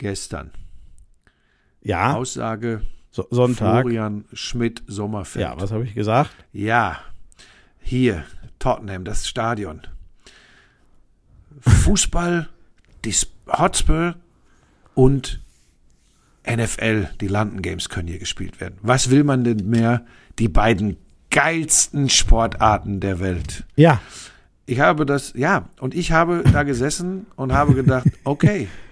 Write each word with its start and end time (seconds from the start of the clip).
gestern. 0.00 0.50
Ja, 1.82 2.14
Aussage 2.14 2.82
so, 3.10 3.26
Sonntag. 3.30 3.82
Florian 3.82 4.24
Schmidt-Sommerfeld. 4.32 5.42
Ja, 5.42 5.60
was 5.60 5.70
habe 5.72 5.84
ich 5.84 5.94
gesagt? 5.94 6.30
Ja, 6.52 6.98
hier, 7.80 8.24
Tottenham, 8.58 9.04
das 9.04 9.28
Stadion. 9.28 9.82
Fußball, 11.60 12.48
Hotspur 13.48 14.16
und 14.94 15.40
NFL, 16.48 17.08
die 17.20 17.28
London 17.28 17.62
Games 17.62 17.88
können 17.88 18.08
hier 18.08 18.18
gespielt 18.18 18.60
werden. 18.60 18.78
Was 18.82 19.10
will 19.10 19.24
man 19.24 19.44
denn 19.44 19.68
mehr? 19.68 20.06
Die 20.38 20.48
beiden 20.48 20.96
geilsten 21.30 22.08
Sportarten 22.08 23.00
der 23.00 23.20
Welt. 23.20 23.64
Ja, 23.76 24.00
Ich 24.66 24.78
habe 24.80 25.04
das, 25.04 25.32
ja, 25.36 25.68
und 25.80 25.94
ich 25.94 26.12
habe 26.12 26.44
da 26.52 26.62
gesessen 26.62 27.26
und 27.36 27.52
habe 27.52 27.74
gedacht, 27.74 28.06
okay, 28.24 28.68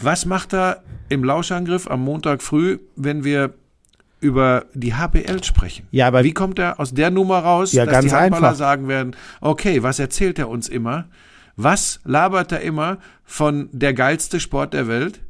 was 0.00 0.26
macht 0.26 0.52
er 0.54 0.82
im 1.08 1.24
Lauschangriff 1.24 1.88
am 1.88 2.00
Montag 2.02 2.42
früh, 2.42 2.78
wenn 2.96 3.24
wir 3.24 3.54
über 4.20 4.64
die 4.74 4.94
HBL 4.94 5.42
sprechen? 5.44 5.86
Ja, 5.90 6.08
aber- 6.08 6.24
wie 6.24 6.32
kommt 6.32 6.58
er 6.58 6.80
aus 6.80 6.92
der 6.94 7.10
Nummer 7.10 7.38
raus, 7.38 7.72
Ja, 7.72 7.84
dass 7.84 7.92
ganz 7.92 8.06
die 8.06 8.12
Handballer 8.14 8.48
einfach. 8.48 8.58
sagen 8.58 8.88
werden, 8.88 9.14
okay, 9.40 9.82
was 9.82 9.98
erzählt 9.98 10.38
er 10.38 10.48
uns 10.48 10.68
immer? 10.68 11.06
Was 11.56 12.00
labert 12.04 12.52
er 12.52 12.60
immer 12.60 12.98
von 13.24 13.68
der 13.72 13.94
geilste 13.94 14.40
Sport 14.40 14.74
der 14.74 14.88
Welt? 14.88 15.20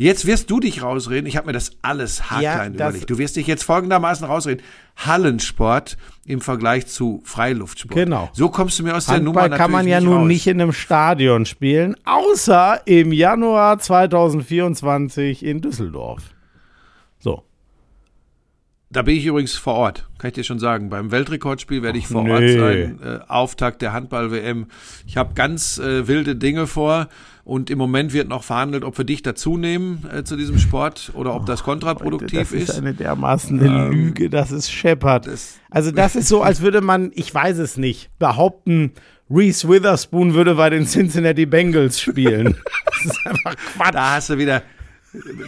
Jetzt 0.00 0.26
wirst 0.26 0.48
du 0.48 0.60
dich 0.60 0.80
rausreden. 0.82 1.26
Ich 1.26 1.36
habe 1.36 1.48
mir 1.48 1.52
das 1.52 1.72
alles 1.82 2.30
haarklein 2.30 2.74
das- 2.76 2.90
überlegt. 2.90 3.10
Du 3.10 3.18
wirst 3.18 3.34
dich 3.34 3.48
jetzt 3.48 3.64
folgendermaßen 3.64 4.24
rausreden. 4.26 4.62
Hallensport 4.96 5.96
im 6.24 6.40
Vergleich 6.40 6.86
zu 6.86 7.20
Freiluftsport. 7.24 7.94
Genau. 7.96 8.30
So 8.32 8.48
kommst 8.48 8.78
du 8.78 8.84
mir 8.84 8.96
aus 8.96 9.06
der 9.06 9.20
Nummer 9.20 9.42
Handball 9.42 9.58
kann 9.58 9.70
man 9.72 9.84
natürlich 9.86 10.04
ja 10.04 10.08
nun 10.08 10.18
raus. 10.20 10.28
nicht 10.28 10.46
in 10.46 10.60
einem 10.60 10.72
Stadion 10.72 11.46
spielen, 11.46 11.96
außer 12.04 12.80
im 12.86 13.12
Januar 13.12 13.78
2024 13.80 15.44
in 15.44 15.60
Düsseldorf. 15.60 16.22
Da 18.90 19.02
bin 19.02 19.16
ich 19.16 19.26
übrigens 19.26 19.54
vor 19.54 19.74
Ort, 19.74 20.08
kann 20.16 20.28
ich 20.28 20.34
dir 20.34 20.44
schon 20.44 20.58
sagen. 20.58 20.88
Beim 20.88 21.10
Weltrekordspiel 21.10 21.82
werde 21.82 21.98
ich 21.98 22.06
vor 22.06 22.26
Ort 22.26 22.40
nee. 22.40 22.58
sein. 22.58 22.98
Äh, 23.04 23.18
Auftakt 23.28 23.82
der 23.82 23.92
Handball-WM. 23.92 24.66
Ich 25.06 25.18
habe 25.18 25.34
ganz 25.34 25.78
äh, 25.78 26.08
wilde 26.08 26.36
Dinge 26.36 26.66
vor 26.66 27.08
und 27.44 27.68
im 27.68 27.76
Moment 27.76 28.14
wird 28.14 28.28
noch 28.28 28.44
verhandelt, 28.44 28.84
ob 28.84 28.96
wir 28.96 29.04
dich 29.04 29.20
dazu 29.20 29.58
nehmen 29.58 30.06
äh, 30.10 30.24
zu 30.24 30.36
diesem 30.36 30.58
Sport 30.58 31.12
oder 31.14 31.34
ob 31.34 31.44
das 31.44 31.62
kontraproduktiv 31.64 32.50
das 32.50 32.52
ist 32.52 32.68
ist. 32.70 32.78
Ähm, 32.78 32.86
eine 32.86 32.94
dermaßen 32.94 33.60
eine 33.60 33.88
Lüge, 33.90 34.30
das 34.30 34.52
ist 34.52 34.70
scheppert. 34.70 35.26
das- 35.26 35.58
also 35.70 35.90
das 35.90 36.16
ist 36.16 36.28
so, 36.28 36.42
als 36.42 36.62
würde 36.62 36.80
man, 36.80 37.10
ich 37.14 37.34
weiß 37.34 37.58
es 37.58 37.76
nicht, 37.76 38.10
behaupten, 38.18 38.92
Reese 39.30 39.68
Witherspoon 39.68 40.32
würde 40.32 40.54
bei 40.54 40.70
den 40.70 40.86
Cincinnati 40.86 41.44
Bengals 41.44 42.00
spielen. 42.00 42.56
das 42.86 43.04
ist 43.04 43.26
einfach 43.26 43.54
Quatsch. 43.74 43.94
Da 43.94 44.14
hast 44.14 44.30
du 44.30 44.38
wieder. 44.38 44.62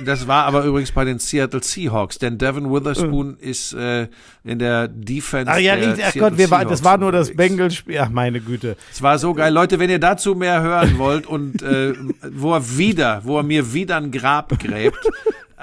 Das 0.05 0.27
war 0.27 0.47
aber 0.47 0.65
übrigens 0.65 0.91
bei 0.91 1.05
den 1.05 1.19
Seattle 1.19 1.63
Seahawks, 1.63 2.19
denn 2.19 2.39
Devin 2.39 2.73
Witherspoon 2.73 3.37
ist 3.39 3.75
äh, 3.75 4.09
in 4.43 4.59
der 4.59 4.89
Defense. 4.89 5.53
Ach 5.53 5.59
ja, 5.59 5.77
der 5.77 5.93
ach 5.93 5.97
Seattle 5.97 6.21
Gott, 6.21 6.39
wir 6.39 6.51
war, 6.51 6.65
das 6.65 6.83
war 6.83 6.97
nur 6.97 7.13
das 7.13 7.31
unterwegs. 7.31 7.51
Bengals-Spiel. 7.51 7.99
Ach 7.99 8.09
meine 8.09 8.41
Güte. 8.41 8.77
Es 8.91 9.03
war 9.03 9.19
so 9.19 9.35
geil. 9.35 9.53
Leute, 9.53 9.79
wenn 9.79 9.91
ihr 9.91 9.99
dazu 9.99 10.35
mehr 10.35 10.63
hören 10.63 10.97
wollt 10.99 11.27
und 11.27 11.63
äh, 11.63 11.93
wo 12.33 12.55
er 12.55 12.79
wieder, 12.79 13.21
wo 13.25 13.37
er 13.37 13.43
mir 13.43 13.75
wieder 13.75 13.99
ein 13.99 14.11
Grab 14.11 14.59
gräbt, 14.59 15.07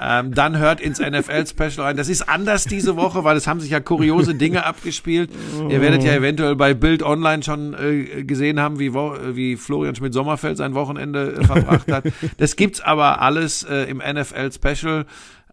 ähm, 0.00 0.32
dann 0.32 0.58
hört 0.58 0.80
ins 0.80 1.00
NFL-Special 1.00 1.80
rein. 1.86 1.96
Das 1.96 2.08
ist 2.08 2.28
anders 2.28 2.64
diese 2.64 2.96
Woche, 2.96 3.24
weil 3.24 3.36
es 3.36 3.46
haben 3.46 3.60
sich 3.60 3.70
ja 3.70 3.80
kuriose 3.80 4.34
Dinge 4.34 4.64
abgespielt. 4.64 5.30
Ihr 5.68 5.80
werdet 5.80 6.04
ja 6.04 6.14
eventuell 6.14 6.54
bei 6.56 6.74
Bild 6.74 7.02
Online 7.02 7.42
schon 7.42 7.74
äh, 7.74 8.22
gesehen 8.24 8.60
haben, 8.60 8.78
wie, 8.78 8.94
wo, 8.94 9.14
wie 9.32 9.56
Florian 9.56 9.94
Schmidt-Sommerfeld 9.96 10.56
sein 10.56 10.74
Wochenende 10.74 11.34
äh, 11.40 11.44
verbracht 11.44 11.90
hat. 11.90 12.04
Das 12.36 12.54
gibt's 12.56 12.80
aber 12.80 13.20
alles 13.22 13.64
äh, 13.64 13.84
im 13.90 13.98
NFL-Special. 13.98 15.04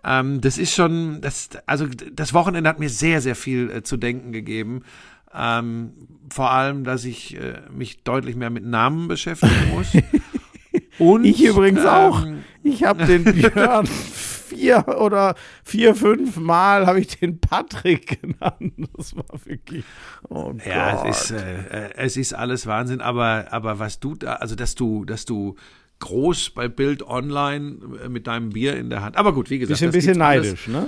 Ähm, 0.04 0.42
das 0.42 0.60
ist 0.60 0.76
schon, 0.76 1.22
das, 1.22 1.50
also 1.66 1.88
das 2.14 2.34
Wochenende 2.36 2.70
hat 2.70 2.80
mir 2.80 2.90
sehr, 2.90 3.22
sehr 3.22 3.36
viel 3.36 3.72
äh, 3.72 3.82
zu 3.82 3.98
denken 3.98 4.32
gegeben. 4.32 4.84
Ähm, 5.34 5.92
vor 6.32 6.52
allem, 6.52 6.84
dass 6.84 7.04
ich 7.04 7.36
äh, 7.36 7.56
mich 7.76 8.04
deutlich 8.04 8.36
mehr 8.36 8.52
mit 8.52 8.64
Namen 8.66 9.08
beschäftigen 9.08 9.54
muss. 9.74 9.88
Und, 11.00 11.26
Ich 11.26 11.44
übrigens 11.44 11.86
auch. 11.86 12.26
ähm, 12.26 12.44
Ich 12.64 12.84
habe 12.84 13.06
den 13.06 13.24
Björn 13.34 13.88
vier 14.66 15.00
oder 15.00 15.36
vier, 15.64 15.96
fünf 15.96 16.38
Mal 16.38 16.86
habe 16.88 17.00
ich 17.00 17.20
den 17.20 17.40
Patrick 17.40 18.22
genannt. 18.22 18.90
Das 18.98 19.16
war 19.16 19.26
wirklich. 19.46 19.84
Oh 20.30 20.54
Ja, 20.66 20.96
Gott. 20.96 21.08
es 21.10 21.32
ist, 21.32 21.32
äh, 21.32 21.88
äh, 21.88 21.90
es 21.96 22.18
ist 22.18 22.34
alles 22.34 22.66
Wahnsinn, 22.68 23.02
aber, 23.02 23.48
aber 23.52 23.80
was 23.80 24.00
du 24.00 24.16
da, 24.16 24.34
also 24.34 24.56
dass 24.56 24.76
du, 24.76 25.06
dass 25.06 25.26
du 25.26 25.56
groß 26.00 26.50
bei 26.52 26.68
Bild 26.68 27.04
Online 27.04 27.78
äh, 28.04 28.10
mit 28.10 28.28
deinem 28.28 28.50
Bier 28.50 28.76
in 28.78 28.90
der 28.90 29.02
Hand. 29.02 29.18
Aber 29.18 29.34
gut, 29.34 29.50
wie 29.50 29.60
gesagt, 29.60 29.80
bisschen, 29.80 29.88
das 29.90 29.94
bisschen 29.96 30.14
gibt's 30.14 30.26
alles. 30.28 30.46
neidisch, 30.48 30.68
ne? 30.68 30.88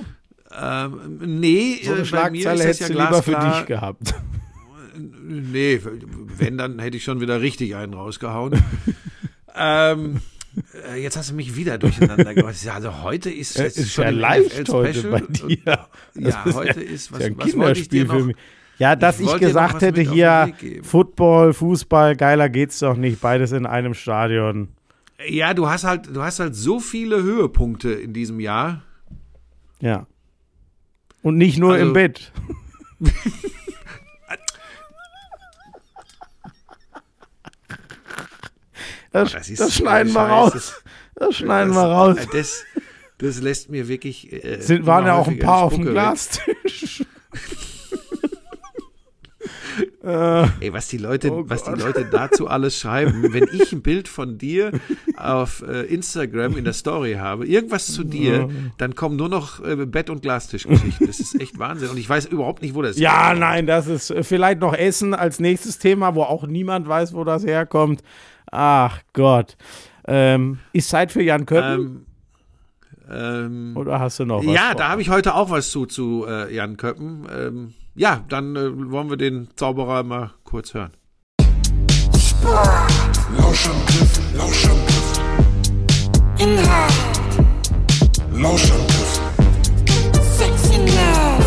Ähm, 0.60 1.40
nee, 1.40 1.80
So 1.84 1.92
eine 1.92 1.98
äh, 1.98 2.00
mir 2.02 2.06
Schlagzeile 2.06 2.64
hättest 2.64 2.80
ja 2.82 2.88
du 2.88 2.94
lieber 2.94 3.22
für 3.24 3.36
dich 3.36 3.66
gehabt. 3.66 4.16
Nee, 4.98 5.80
wenn, 6.38 6.58
dann 6.58 6.80
hätte 6.80 6.98
ich 6.98 7.04
schon 7.04 7.20
wieder 7.22 7.42
richtig 7.42 7.76
einen 7.76 7.94
rausgehauen. 7.94 8.60
ähm, 9.56 10.22
äh, 10.92 11.02
jetzt 11.02 11.18
hast 11.18 11.30
du 11.32 11.36
mich 11.36 11.56
wieder 11.56 11.78
durcheinander 11.78 12.34
gebracht. 12.34 12.56
Ja, 12.64 12.74
Also 12.76 13.02
heute 13.04 13.30
ist, 13.30 13.58
Ja, 13.58 13.66
es 13.66 13.78
ist 13.78 13.94
schon 13.94 14.04
ja 14.06 14.10
leicht 14.12 14.70
heute 14.72 14.94
Special. 15.00 15.12
bei 15.12 15.48
dir. 15.48 15.58
Das 16.16 16.34
Ja, 16.34 16.44
ist 16.46 16.56
heute 16.56 16.82
ist, 16.82 17.12
was, 17.12 17.20
ja 17.22 17.26
ein 17.28 17.38
was 17.38 17.56
wollte 17.58 17.80
ich 17.80 17.90
dir 17.90 18.00
Kinderspiel 18.02 18.06
noch? 18.06 18.14
für 18.16 18.24
mich. 18.26 18.36
Ja, 18.80 18.96
dass 18.96 19.20
Ich 19.20 19.28
ich, 19.34 19.40
gesagt 19.40 19.82
hätte, 19.82 20.02
hier. 20.02 20.54
Football, 20.84 21.54
Fußball, 21.54 22.16
geiler 22.16 22.48
geht's 22.50 22.80
doch 22.80 22.96
nicht, 22.96 23.20
beides 23.22 23.52
in 23.52 23.66
einem 23.66 23.94
Stadion. 23.96 24.70
Ja, 25.28 25.54
du 25.56 25.68
hast 25.68 25.84
halt, 25.84 26.16
du 26.16 26.22
hast 26.22 26.40
halt 26.40 26.54
so 26.56 26.80
viele 26.80 27.24
Höhepunkte 27.24 27.92
in 27.92 28.14
diesem 28.14 28.40
Jahr. 28.40 28.84
Ja. 29.82 30.06
Und 31.24 31.38
nicht 31.38 31.58
nur 31.58 31.74
Also- 31.74 31.86
im 31.88 31.94
Bett. 31.94 32.32
Das, 39.24 39.34
Das 39.34 39.50
ist 39.50 39.60
das 39.60 39.76
schneiden 39.76 40.14
wir 40.14 40.22
raus. 40.22 40.52
Das- 40.54 40.84
Das 41.16 41.36
schneiden 41.36 41.74
wir 41.74 41.82
raus. 41.84 42.18
Das, 43.20 43.42
lässt 43.42 43.70
mir 43.70 43.88
wirklich. 43.88 44.32
Äh, 44.32 44.62
Sind, 44.62 44.86
waren 44.86 45.06
ja 45.06 45.16
auch 45.16 45.28
ein 45.28 45.40
paar 45.40 45.64
auf 45.64 45.74
dem 45.74 45.86
Glastisch. 45.86 47.04
äh. 50.04 50.44
Ey, 50.60 50.74
was 50.74 50.88
die 50.88 50.98
Leute, 50.98 51.32
Oh 51.32 51.44
was 51.48 51.64
die. 51.64 51.72
Leute 51.72 52.06
dazu 52.12 52.48
alles 52.48 52.80
schreiben, 52.80 53.34
wenn 53.34 53.48
ich 53.52 53.72
ein 53.72 53.82
Bild 53.82 54.08
von 54.08 54.38
dir 54.38 54.72
auf 55.18 55.64
äh, 55.68 55.82
Instagram 55.84 56.58
in 56.58 56.64
der 56.64 56.74
Story 56.74 57.14
habe, 57.14 57.46
irgendwas 57.46 57.88
zu 57.88 58.04
dir, 58.04 58.50
dann 58.78 58.96
kommen 58.96 59.16
nur 59.16 59.30
noch 59.30 59.64
äh, 59.64 59.76
Bett- 59.86 60.10
und 60.10 60.22
Glastischgeschichten. 60.22 61.08
Das 61.08 61.20
ist 61.20 61.40
echt 61.40 61.58
Wahnsinn. 61.60 61.90
Und 61.90 61.98
ich 61.98 62.08
weiß 62.10 62.26
überhaupt 62.28 62.62
nicht, 62.62 62.76
wo 62.76 62.82
das 62.82 62.98
ja, 62.98 63.12
herkommt. 63.24 63.40
nein, 63.40 63.68
das 63.68 63.88
ist 63.88 64.12
äh, 64.12 64.24
vielleicht 64.24 64.60
noch 64.62 64.74
Essen 64.74 65.14
als 65.14 65.40
nächstes 65.40 65.80
Thema, 65.80 66.16
wo 66.16 66.24
auch 66.24 66.46
niemand 66.48 66.88
weiß, 66.88 67.14
wo 67.14 67.24
das 67.24 67.46
herkommt. 67.46 68.02
Ach 68.52 69.02
Gott. 69.14 69.58
Ähm, 70.08 70.60
ist 70.74 70.90
Zeit 70.90 71.12
für 71.12 71.22
Jan 71.22 71.46
Köppen? 71.46 71.80
Ähm, 71.80 72.06
ähm, 73.10 73.78
oder 73.78 74.00
hast 74.00 74.20
du 74.20 74.26
noch 74.26 74.40
was? 74.40 74.54
Ja, 74.54 74.68
vor? 74.68 74.76
da 74.76 74.90
habe 74.90 75.02
ich 75.02 75.10
heute 75.10 75.34
auch 75.36 75.50
was 75.50 75.72
zu, 75.72 75.86
zu 75.86 76.26
äh, 76.28 76.54
Jan 76.54 76.78
Köppen. 76.78 77.28
Ähm, 77.34 77.74
ja, 77.96 78.24
dann 78.30 78.56
äh, 78.56 78.92
wollen 78.92 79.10
wir 79.10 79.18
den 79.18 79.50
Zauberer 79.56 80.04
mal 80.04 80.32
kurz 80.44 80.74
hören. 80.74 80.92
Lauschangriff, 83.38 84.20
Lauschangriff, 84.36 85.20
Inhalt, 86.38 86.94
Lauschangriff, 88.32 89.22
Sexiness, 90.38 90.96
Lauschangriff, 90.96 91.47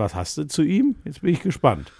Was 0.00 0.14
hast 0.14 0.38
du 0.38 0.48
zu 0.48 0.62
ihm? 0.62 0.96
Jetzt 1.04 1.22
bin 1.22 1.32
ich 1.32 1.40
gespannt. 1.40 1.92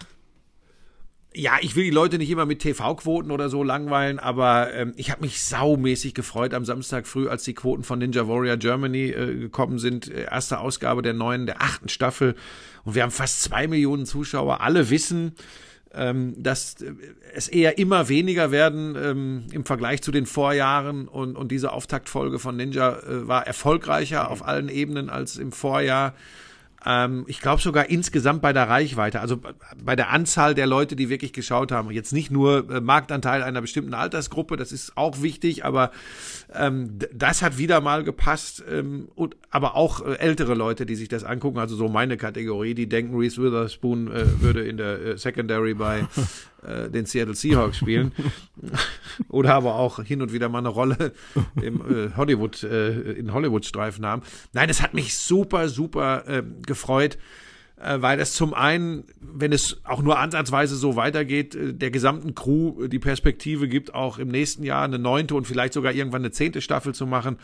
Ja, 1.32 1.58
ich 1.60 1.76
will 1.76 1.84
die 1.84 1.90
Leute 1.90 2.18
nicht 2.18 2.30
immer 2.30 2.44
mit 2.44 2.58
TV-Quoten 2.58 3.30
oder 3.30 3.48
so 3.48 3.62
langweilen, 3.62 4.18
aber 4.18 4.74
ähm, 4.74 4.94
ich 4.96 5.12
habe 5.12 5.20
mich 5.20 5.40
saumäßig 5.44 6.12
gefreut 6.12 6.54
am 6.54 6.64
Samstag 6.64 7.06
früh, 7.06 7.28
als 7.28 7.44
die 7.44 7.54
Quoten 7.54 7.84
von 7.84 8.00
Ninja 8.00 8.26
Warrior 8.26 8.56
Germany 8.56 9.10
äh, 9.10 9.38
gekommen 9.38 9.78
sind. 9.78 10.08
Äh, 10.08 10.24
Erste 10.24 10.58
Ausgabe 10.58 11.02
der 11.02 11.12
neuen, 11.12 11.46
der 11.46 11.62
achten 11.62 11.88
Staffel. 11.88 12.34
Und 12.82 12.96
wir 12.96 13.04
haben 13.04 13.12
fast 13.12 13.42
zwei 13.42 13.68
Millionen 13.68 14.06
Zuschauer. 14.06 14.60
Alle 14.60 14.90
wissen, 14.90 15.36
ähm, 15.94 16.34
dass 16.36 16.82
äh, 16.82 16.94
es 17.32 17.46
eher 17.46 17.78
immer 17.78 18.08
weniger 18.08 18.50
werden 18.50 18.96
ähm, 19.00 19.44
im 19.52 19.64
Vergleich 19.64 20.02
zu 20.02 20.10
den 20.10 20.26
Vorjahren. 20.26 21.06
Und, 21.06 21.36
und 21.36 21.52
diese 21.52 21.72
Auftaktfolge 21.72 22.40
von 22.40 22.56
Ninja 22.56 22.98
äh, 22.98 23.28
war 23.28 23.46
erfolgreicher 23.46 24.32
auf 24.32 24.44
allen 24.44 24.68
Ebenen 24.68 25.10
als 25.10 25.36
im 25.36 25.52
Vorjahr. 25.52 26.14
Ähm, 26.86 27.24
ich 27.28 27.40
glaube 27.40 27.60
sogar 27.60 27.90
insgesamt 27.90 28.40
bei 28.42 28.52
der 28.52 28.68
Reichweite, 28.68 29.20
also 29.20 29.38
bei 29.82 29.96
der 29.96 30.10
Anzahl 30.10 30.54
der 30.54 30.66
Leute, 30.66 30.96
die 30.96 31.08
wirklich 31.08 31.32
geschaut 31.32 31.72
haben. 31.72 31.90
Jetzt 31.90 32.12
nicht 32.12 32.30
nur 32.30 32.70
äh, 32.70 32.80
Marktanteil 32.80 33.42
einer 33.42 33.60
bestimmten 33.60 33.94
Altersgruppe, 33.94 34.56
das 34.56 34.72
ist 34.72 34.96
auch 34.96 35.22
wichtig, 35.22 35.64
aber 35.64 35.90
ähm, 36.54 36.98
das 37.12 37.42
hat 37.42 37.58
wieder 37.58 37.80
mal 37.80 38.04
gepasst. 38.04 38.64
Ähm, 38.68 39.08
und, 39.14 39.36
aber 39.50 39.76
auch 39.76 40.04
äh, 40.04 40.14
ältere 40.14 40.54
Leute, 40.54 40.86
die 40.86 40.96
sich 40.96 41.08
das 41.08 41.24
angucken, 41.24 41.58
also 41.58 41.76
so 41.76 41.88
meine 41.88 42.16
Kategorie, 42.16 42.74
die 42.74 42.88
denken, 42.88 43.16
Reese 43.16 43.42
Witherspoon 43.42 44.10
äh, 44.10 44.40
würde 44.40 44.64
in 44.64 44.76
der 44.76 45.00
äh, 45.00 45.18
Secondary 45.18 45.74
bei 45.74 46.06
äh, 46.66 46.88
den 46.90 47.06
Seattle 47.06 47.34
Seahawks 47.34 47.78
spielen. 47.78 48.12
Oder 49.28 49.54
aber 49.54 49.76
auch 49.76 50.02
hin 50.02 50.22
und 50.22 50.32
wieder 50.32 50.48
mal 50.48 50.58
eine 50.58 50.68
Rolle 50.68 51.12
im 51.60 51.80
äh, 51.80 52.10
Hollywood, 52.16 52.62
äh, 52.62 53.12
in 53.12 53.32
Hollywood-Streifen 53.32 54.04
haben. 54.04 54.22
Nein, 54.52 54.68
es 54.68 54.82
hat 54.82 54.94
mich 54.94 55.16
super, 55.16 55.68
super 55.68 56.24
äh, 56.26 56.42
gefreut, 56.66 57.18
weil 58.00 58.20
es 58.20 58.34
zum 58.34 58.52
einen, 58.52 59.04
wenn 59.20 59.52
es 59.52 59.80
auch 59.84 60.02
nur 60.02 60.18
ansatzweise 60.18 60.76
so 60.76 60.96
weitergeht, 60.96 61.54
äh, 61.54 61.72
der 61.72 61.90
gesamten 61.90 62.34
Crew 62.34 62.84
äh, 62.84 62.88
die 62.88 62.98
Perspektive 62.98 63.68
gibt, 63.68 63.94
auch 63.94 64.18
im 64.18 64.28
nächsten 64.28 64.62
Jahr 64.64 64.84
eine 64.84 64.98
neunte 64.98 65.34
und 65.34 65.46
vielleicht 65.46 65.72
sogar 65.72 65.92
irgendwann 65.92 66.22
eine 66.22 66.30
zehnte 66.30 66.60
Staffel 66.60 66.94
zu 66.94 67.06
machen. 67.06 67.38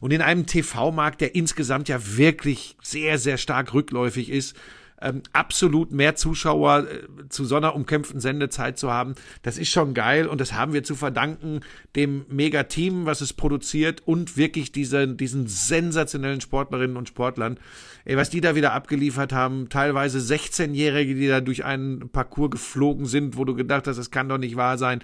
Und 0.00 0.10
in 0.12 0.22
einem 0.22 0.46
TV-Markt, 0.46 1.20
der 1.20 1.34
insgesamt 1.34 1.88
ja 1.88 1.98
wirklich 2.16 2.76
sehr, 2.82 3.18
sehr 3.18 3.36
stark 3.36 3.74
rückläufig 3.74 4.30
ist, 4.30 4.56
ähm, 5.02 5.22
absolut 5.32 5.92
mehr 5.92 6.14
Zuschauer 6.14 6.86
äh, 6.88 7.28
zu 7.28 7.44
so 7.44 7.56
einer 7.56 7.74
umkämpften 7.74 8.20
Sendezeit 8.20 8.78
zu 8.78 8.90
haben, 8.90 9.14
das 9.42 9.58
ist 9.58 9.70
schon 9.70 9.94
geil 9.94 10.26
und 10.26 10.40
das 10.40 10.52
haben 10.52 10.72
wir 10.72 10.84
zu 10.84 10.94
verdanken 10.94 11.60
dem 11.96 12.24
Mega-Team, 12.28 13.04
was 13.04 13.20
es 13.20 13.32
produziert 13.32 14.02
und 14.06 14.36
wirklich 14.36 14.72
diese, 14.72 15.08
diesen 15.08 15.48
sensationellen 15.48 16.40
Sportlerinnen 16.40 16.96
und 16.96 17.08
Sportlern. 17.08 17.58
Ey, 18.04 18.16
was 18.16 18.30
die 18.30 18.40
da 18.40 18.54
wieder 18.56 18.72
abgeliefert 18.72 19.32
haben, 19.32 19.68
teilweise 19.68 20.18
16-Jährige, 20.18 21.14
die 21.14 21.28
da 21.28 21.40
durch 21.40 21.64
einen 21.64 22.08
Parcours 22.08 22.50
geflogen 22.50 23.06
sind, 23.06 23.36
wo 23.36 23.44
du 23.44 23.54
gedacht 23.54 23.86
hast, 23.86 23.96
das 23.96 24.10
kann 24.10 24.28
doch 24.28 24.38
nicht 24.38 24.56
wahr 24.56 24.76
sein. 24.76 25.00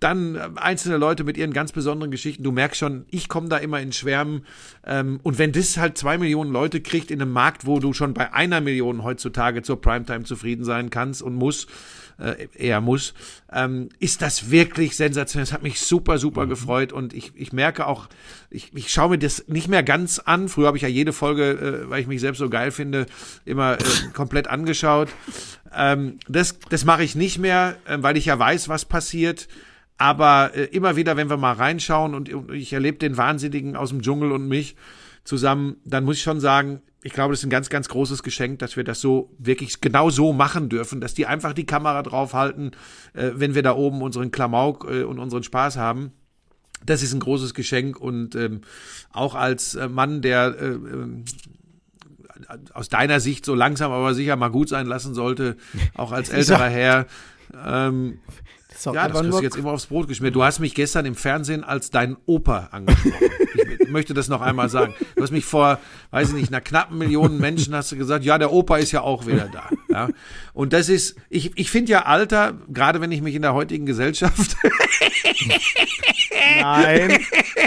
Dann 0.00 0.36
äh, 0.36 0.48
einzelne 0.56 0.96
Leute 0.96 1.24
mit 1.24 1.36
ihren 1.36 1.52
ganz 1.52 1.72
besonderen 1.72 2.10
Geschichten. 2.10 2.42
Du 2.42 2.52
merkst 2.52 2.78
schon, 2.78 3.04
ich 3.10 3.28
komme 3.28 3.48
da 3.48 3.58
immer 3.58 3.80
in 3.80 3.92
Schwärmen. 3.92 4.46
Ähm, 4.86 5.20
und 5.22 5.38
wenn 5.38 5.52
das 5.52 5.76
halt 5.76 5.98
zwei 5.98 6.16
Millionen 6.16 6.50
Leute 6.50 6.80
kriegt 6.80 7.10
in 7.10 7.20
einem 7.20 7.32
Markt, 7.32 7.66
wo 7.66 7.80
du 7.80 7.92
schon 7.92 8.14
bei 8.14 8.32
einer 8.32 8.60
Million 8.60 9.02
heutzutage 9.02 9.62
zur 9.62 9.80
Primetime 9.80 10.24
zufrieden 10.24 10.64
sein 10.64 10.88
kannst 10.88 11.22
und 11.22 11.34
musst, 11.34 11.68
äh, 12.18 12.48
eher 12.54 12.80
muss, 12.80 13.14
ähm, 13.52 13.88
ist 13.98 14.22
das 14.22 14.50
wirklich 14.50 14.96
sensationell. 14.96 15.44
Das 15.44 15.52
hat 15.52 15.62
mich 15.62 15.80
super, 15.80 16.18
super 16.18 16.46
gefreut 16.46 16.92
und 16.92 17.14
ich, 17.14 17.32
ich 17.36 17.52
merke 17.52 17.86
auch, 17.86 18.08
ich, 18.50 18.74
ich 18.74 18.90
schaue 18.90 19.10
mir 19.10 19.18
das 19.18 19.46
nicht 19.48 19.68
mehr 19.68 19.82
ganz 19.82 20.18
an. 20.18 20.48
Früher 20.48 20.66
habe 20.66 20.76
ich 20.76 20.82
ja 20.82 20.88
jede 20.88 21.12
Folge, 21.12 21.50
äh, 21.50 21.90
weil 21.90 22.00
ich 22.00 22.06
mich 22.06 22.20
selbst 22.20 22.38
so 22.38 22.48
geil 22.48 22.70
finde, 22.70 23.06
immer 23.44 23.74
äh, 23.74 23.84
komplett 24.14 24.48
angeschaut. 24.48 25.08
Ähm, 25.74 26.18
das 26.28 26.58
das 26.68 26.84
mache 26.84 27.04
ich 27.04 27.14
nicht 27.14 27.38
mehr, 27.38 27.76
äh, 27.86 27.98
weil 28.00 28.16
ich 28.16 28.26
ja 28.26 28.38
weiß, 28.38 28.68
was 28.68 28.84
passiert. 28.84 29.48
Aber 29.96 30.52
äh, 30.54 30.64
immer 30.64 30.96
wieder, 30.96 31.16
wenn 31.16 31.28
wir 31.30 31.36
mal 31.36 31.52
reinschauen 31.52 32.14
und 32.14 32.30
ich 32.52 32.72
erlebe 32.72 32.98
den 32.98 33.16
Wahnsinnigen 33.16 33.76
aus 33.76 33.90
dem 33.90 34.02
Dschungel 34.02 34.32
und 34.32 34.46
mich 34.46 34.76
zusammen, 35.24 35.76
dann 35.84 36.04
muss 36.04 36.16
ich 36.16 36.22
schon 36.22 36.40
sagen, 36.40 36.82
ich 37.02 37.12
glaube, 37.12 37.32
das 37.32 37.40
ist 37.40 37.46
ein 37.46 37.50
ganz, 37.50 37.70
ganz 37.70 37.88
großes 37.88 38.22
Geschenk, 38.22 38.58
dass 38.58 38.76
wir 38.76 38.84
das 38.84 39.00
so 39.00 39.32
wirklich 39.38 39.80
genau 39.80 40.10
so 40.10 40.32
machen 40.32 40.68
dürfen, 40.68 41.00
dass 41.00 41.14
die 41.14 41.26
einfach 41.26 41.52
die 41.52 41.66
Kamera 41.66 42.02
draufhalten, 42.02 42.72
äh, 43.14 43.30
wenn 43.34 43.54
wir 43.54 43.62
da 43.62 43.76
oben 43.76 44.02
unseren 44.02 44.30
Klamauk 44.30 44.86
äh, 44.90 45.04
und 45.04 45.18
unseren 45.18 45.42
Spaß 45.42 45.76
haben. 45.76 46.12
Das 46.84 47.02
ist 47.02 47.12
ein 47.12 47.20
großes 47.20 47.54
Geschenk 47.54 48.00
und 48.00 48.34
ähm, 48.34 48.62
auch 49.12 49.34
als 49.34 49.74
äh, 49.74 49.88
Mann, 49.88 50.22
der 50.22 50.56
äh, 50.60 50.66
ähm, 50.66 51.24
aus 52.72 52.88
deiner 52.88 53.20
Sicht 53.20 53.44
so 53.44 53.54
langsam 53.54 53.90
aber 53.90 54.14
sicher 54.14 54.36
mal 54.36 54.48
gut 54.48 54.68
sein 54.68 54.86
lassen 54.86 55.14
sollte, 55.14 55.56
auch 55.94 56.12
als 56.12 56.30
älterer 56.30 56.68
Herr. 56.68 57.06
Ähm, 57.66 58.18
Doch 58.84 58.94
ja, 58.94 59.08
das 59.08 59.20
kriegst 59.20 59.38
du 59.38 59.42
jetzt 59.42 59.56
immer 59.56 59.72
aufs 59.72 59.86
Brot 59.86 60.08
geschmiert. 60.08 60.34
Du 60.34 60.42
hast 60.42 60.58
mich 60.60 60.74
gestern 60.74 61.06
im 61.06 61.14
Fernsehen 61.14 61.64
als 61.64 61.90
dein 61.90 62.16
Opa 62.26 62.68
angesprochen. 62.70 63.30
ich 63.80 63.88
möchte 63.90 64.14
das 64.14 64.28
noch 64.28 64.40
einmal 64.40 64.68
sagen. 64.68 64.94
Du 65.16 65.22
hast 65.22 65.30
mich 65.30 65.44
vor, 65.44 65.78
weiß 66.10 66.28
ich 66.28 66.34
nicht, 66.34 66.48
einer 66.48 66.60
knappen 66.60 66.98
Million 66.98 67.38
Menschen 67.38 67.74
hast 67.74 67.92
du 67.92 67.96
gesagt, 67.96 68.24
ja, 68.24 68.38
der 68.38 68.52
Opa 68.52 68.78
ist 68.78 68.92
ja 68.92 69.00
auch 69.00 69.26
wieder 69.26 69.48
da. 69.52 69.68
Ja? 69.88 70.08
Und 70.52 70.72
das 70.72 70.88
ist, 70.88 71.16
ich, 71.28 71.52
ich 71.56 71.70
finde 71.70 71.92
ja 71.92 72.04
Alter, 72.04 72.54
gerade 72.68 73.00
wenn 73.00 73.12
ich 73.12 73.22
mich 73.22 73.34
in 73.34 73.42
der 73.42 73.54
heutigen 73.54 73.86
Gesellschaft 73.86 74.56
Nein, 76.60 77.18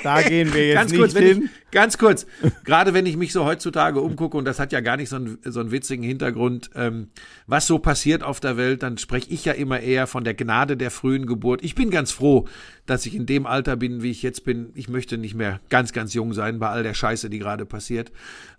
da 0.03 0.21
gehen 0.21 0.53
wir 0.53 0.67
jetzt 0.67 0.75
ganz 0.75 0.91
nicht 0.91 0.99
kurz, 0.99 1.13
hin. 1.13 1.49
Ganz 1.71 1.97
kurz, 1.97 2.25
gerade 2.63 2.93
wenn 2.93 3.05
ich 3.05 3.17
mich 3.17 3.33
so 3.33 3.45
heutzutage 3.45 4.01
umgucke, 4.01 4.37
und 4.37 4.45
das 4.45 4.59
hat 4.59 4.71
ja 4.71 4.81
gar 4.81 4.97
nicht 4.97 5.09
so 5.09 5.15
einen, 5.17 5.37
so 5.43 5.59
einen 5.59 5.71
witzigen 5.71 6.03
Hintergrund, 6.03 6.69
ähm, 6.75 7.09
was 7.47 7.67
so 7.67 7.79
passiert 7.79 8.23
auf 8.23 8.39
der 8.39 8.57
Welt, 8.57 8.83
dann 8.83 8.97
spreche 8.97 9.29
ich 9.29 9.45
ja 9.45 9.53
immer 9.53 9.79
eher 9.79 10.07
von 10.07 10.23
der 10.23 10.33
Gnade 10.33 10.77
der 10.77 10.91
frühen 10.91 11.25
Geburt. 11.25 11.63
Ich 11.63 11.75
bin 11.75 11.89
ganz 11.89 12.11
froh, 12.11 12.47
dass 12.85 13.05
ich 13.05 13.15
in 13.15 13.25
dem 13.25 13.45
Alter 13.45 13.75
bin, 13.75 14.03
wie 14.03 14.11
ich 14.11 14.21
jetzt 14.21 14.43
bin. 14.43 14.71
Ich 14.75 14.89
möchte 14.89 15.17
nicht 15.17 15.35
mehr 15.35 15.59
ganz, 15.69 15.93
ganz 15.93 16.13
jung 16.13 16.33
sein 16.33 16.59
bei 16.59 16.69
all 16.69 16.83
der 16.83 16.93
Scheiße, 16.93 17.29
die 17.29 17.39
gerade 17.39 17.65
passiert. 17.65 18.11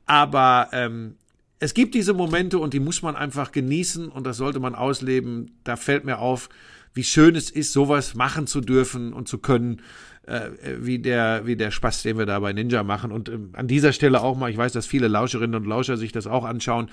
Aber 0.06 0.68
ähm, 0.72 1.16
es 1.62 1.74
gibt 1.74 1.94
diese 1.94 2.12
Momente 2.12 2.58
und 2.58 2.74
die 2.74 2.80
muss 2.80 3.02
man 3.02 3.14
einfach 3.14 3.52
genießen 3.52 4.08
und 4.08 4.26
das 4.26 4.36
sollte 4.36 4.58
man 4.58 4.74
ausleben. 4.74 5.52
Da 5.62 5.76
fällt 5.76 6.04
mir 6.04 6.18
auf, 6.18 6.48
wie 6.94 7.04
schön 7.04 7.36
es 7.36 7.50
ist, 7.50 7.72
sowas 7.72 8.14
machen 8.14 8.46
zu 8.46 8.60
dürfen 8.60 9.12
und 9.12 9.28
zu 9.28 9.38
können, 9.38 9.80
äh, 10.26 10.50
wie 10.78 10.98
der 10.98 11.42
wie 11.46 11.56
der 11.56 11.70
Spaß, 11.70 12.02
den 12.02 12.18
wir 12.18 12.26
da 12.26 12.38
bei 12.40 12.52
Ninja 12.52 12.82
machen. 12.82 13.10
Und 13.12 13.28
ähm, 13.28 13.50
an 13.54 13.66
dieser 13.66 13.92
Stelle 13.92 14.20
auch 14.20 14.36
mal, 14.36 14.50
ich 14.50 14.56
weiß, 14.56 14.72
dass 14.72 14.86
viele 14.86 15.08
Lauscherinnen 15.08 15.56
und 15.56 15.66
Lauscher 15.66 15.96
sich 15.96 16.12
das 16.12 16.26
auch 16.26 16.44
anschauen. 16.44 16.90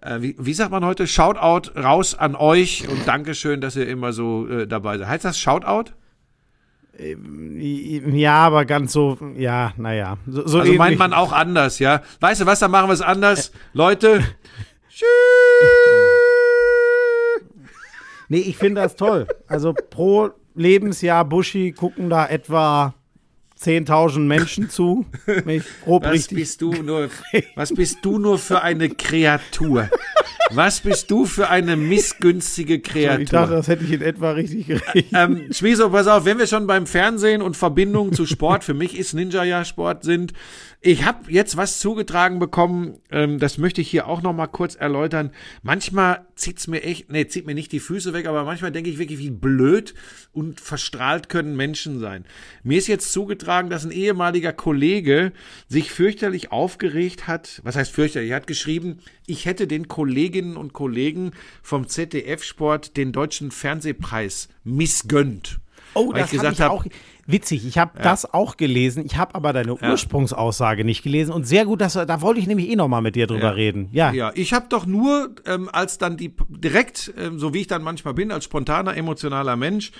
Äh, 0.00 0.20
wie, 0.20 0.36
wie 0.38 0.54
sagt 0.54 0.70
man 0.70 0.84
heute? 0.84 1.06
Shoutout 1.06 1.72
raus 1.76 2.14
an 2.14 2.36
euch 2.36 2.86
und 2.88 3.06
Dankeschön, 3.06 3.60
dass 3.60 3.76
ihr 3.76 3.88
immer 3.88 4.12
so 4.12 4.46
äh, 4.48 4.66
dabei 4.66 4.98
seid. 4.98 5.08
Heißt 5.08 5.24
das 5.24 5.38
Shoutout? 5.38 5.92
Ja, 6.98 8.34
aber 8.38 8.64
ganz 8.64 8.92
so, 8.92 9.18
ja, 9.36 9.72
naja. 9.76 10.18
So, 10.26 10.46
so 10.46 10.58
Also 10.60 10.72
meint 10.72 10.98
man 10.98 11.12
auch 11.12 11.32
anders, 11.32 11.78
ja? 11.78 12.02
Weißt 12.18 12.40
du 12.40 12.46
was, 12.46 12.58
dann 12.58 12.72
machen 12.72 12.88
wir 12.88 12.94
es 12.94 13.02
anders. 13.02 13.52
Leute, 13.72 14.24
Nee, 18.28 18.38
ich 18.38 18.56
finde 18.56 18.82
das 18.82 18.96
toll. 18.96 19.26
Also 19.46 19.72
pro 19.72 20.30
Lebensjahr 20.54 21.24
Buschi 21.24 21.72
gucken 21.72 22.10
da 22.10 22.26
etwa 22.26 22.94
10.000 23.60 24.20
Menschen 24.20 24.70
zu. 24.70 25.06
Wenn 25.26 25.58
ich 25.58 25.64
grob 25.84 26.04
was 26.04 26.12
richtig. 26.12 26.38
bist 26.38 26.62
du 26.62 26.72
nur, 26.72 27.08
was 27.56 27.72
bist 27.74 27.98
du 28.02 28.18
nur 28.18 28.38
für 28.38 28.62
eine 28.62 28.90
Kreatur? 28.90 29.88
Was 30.50 30.80
bist 30.80 31.10
du 31.10 31.26
für 31.26 31.50
eine 31.50 31.76
missgünstige 31.76 32.80
Kreatur? 32.80 33.22
Ich 33.22 33.30
dachte, 33.30 33.52
das 33.52 33.68
hätte 33.68 33.84
ich 33.84 33.92
in 33.92 34.00
etwa 34.00 34.30
richtig 34.30 34.66
gekriegt. 34.66 35.12
Ähm, 35.12 35.48
Schmieso, 35.52 35.90
pass 35.90 36.06
auf, 36.06 36.24
wenn 36.24 36.38
wir 36.38 36.46
schon 36.46 36.66
beim 36.66 36.86
Fernsehen 36.86 37.42
und 37.42 37.56
Verbindungen 37.56 38.14
zu 38.14 38.24
Sport, 38.24 38.64
für 38.64 38.74
mich 38.74 38.98
ist 38.98 39.12
Ninja 39.12 39.44
ja 39.44 39.64
Sport 39.64 40.04
sind. 40.04 40.32
Ich 40.80 41.04
habe 41.04 41.28
jetzt 41.32 41.56
was 41.56 41.80
zugetragen 41.80 42.38
bekommen, 42.38 43.00
ähm, 43.10 43.40
das 43.40 43.58
möchte 43.58 43.80
ich 43.80 43.90
hier 43.90 44.06
auch 44.06 44.22
noch 44.22 44.32
mal 44.32 44.46
kurz 44.46 44.76
erläutern. 44.76 45.32
Manchmal 45.62 46.24
zieht's 46.36 46.68
mir 46.68 46.84
echt, 46.84 47.10
nee, 47.10 47.26
zieht 47.26 47.46
mir 47.46 47.54
nicht 47.56 47.72
die 47.72 47.80
Füße 47.80 48.12
weg, 48.12 48.26
aber 48.26 48.44
manchmal 48.44 48.70
denke 48.70 48.88
ich 48.88 48.98
wirklich, 48.98 49.18
wie 49.18 49.30
blöd 49.30 49.94
und 50.30 50.60
verstrahlt 50.60 51.28
können 51.28 51.56
Menschen 51.56 51.98
sein. 51.98 52.24
Mir 52.62 52.78
ist 52.78 52.86
jetzt 52.86 53.12
zugetragen, 53.12 53.70
dass 53.70 53.84
ein 53.84 53.90
ehemaliger 53.90 54.52
Kollege 54.52 55.32
sich 55.66 55.90
fürchterlich 55.90 56.52
aufgeregt 56.52 57.26
hat. 57.26 57.60
Was 57.64 57.74
heißt 57.74 57.92
fürchterlich? 57.92 58.30
Er 58.30 58.36
hat 58.36 58.46
geschrieben, 58.46 59.00
ich 59.26 59.46
hätte 59.46 59.66
den 59.66 59.88
Kolleginnen 59.88 60.56
und 60.56 60.74
Kollegen 60.74 61.32
vom 61.60 61.88
ZDF-Sport 61.88 62.96
den 62.96 63.10
deutschen 63.10 63.50
Fernsehpreis 63.50 64.48
missgönnt. 64.62 65.58
Oh, 65.98 66.12
das 66.12 66.32
ich 66.32 66.38
hab 66.38 66.50
gesagt 66.50 66.54
ich 66.54 66.60
hab- 66.60 66.70
auch. 66.72 66.84
Witzig, 67.26 67.66
ich 67.66 67.76
habe 67.76 68.00
das 68.02 68.32
auch 68.32 68.56
gelesen. 68.56 69.04
Ich 69.04 69.16
habe 69.18 69.34
aber 69.34 69.52
deine 69.52 69.74
Ursprungsaussage 69.76 70.84
nicht 70.84 71.02
gelesen. 71.02 71.32
Und 71.32 71.44
sehr 71.46 71.66
gut, 71.66 71.80
dass 71.82 71.92
da 71.92 72.20
wollte 72.22 72.40
ich 72.40 72.46
nämlich 72.46 72.70
eh 72.70 72.76
noch 72.76 72.88
mal 72.88 73.02
mit 73.02 73.16
dir 73.16 73.26
drüber 73.26 73.42
Ja. 73.42 73.50
reden. 73.50 73.88
Ja. 73.92 74.12
Ja, 74.12 74.32
ich 74.34 74.52
habe 74.54 74.66
doch 74.70 74.86
nur, 74.86 75.34
ähm, 75.46 75.68
als 75.70 75.98
dann 75.98 76.16
die 76.16 76.32
direkt, 76.48 77.12
ähm, 77.18 77.38
so 77.38 77.52
wie 77.52 77.60
ich 77.60 77.66
dann 77.66 77.82
manchmal 77.82 78.14
bin, 78.14 78.32
als 78.32 78.44
spontaner, 78.44 78.96
emotionaler 78.96 79.56
Mensch, 79.56 79.92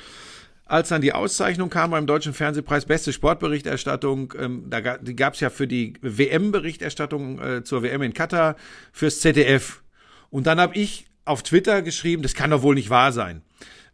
als 0.64 0.88
dann 0.88 1.00
die 1.02 1.12
Auszeichnung 1.12 1.68
kam 1.70 1.90
beim 1.90 2.06
Deutschen 2.06 2.32
Fernsehpreis, 2.34 2.84
beste 2.86 3.12
Sportberichterstattung, 3.12 4.32
ähm, 4.38 4.64
da 4.68 4.80
gab 4.80 5.34
es 5.34 5.40
ja 5.40 5.50
für 5.50 5.66
die 5.66 5.94
WM-Berichterstattung 6.02 7.38
äh, 7.40 7.64
zur 7.64 7.82
WM 7.82 8.02
in 8.02 8.14
Katar 8.14 8.56
fürs 8.92 9.20
ZDF. 9.20 9.82
Und 10.30 10.46
dann 10.46 10.60
habe 10.60 10.76
ich 10.76 11.06
auf 11.24 11.42
Twitter 11.42 11.82
geschrieben, 11.82 12.22
das 12.22 12.34
kann 12.34 12.50
doch 12.50 12.62
wohl 12.62 12.74
nicht 12.74 12.90
wahr 12.90 13.12
sein. 13.12 13.42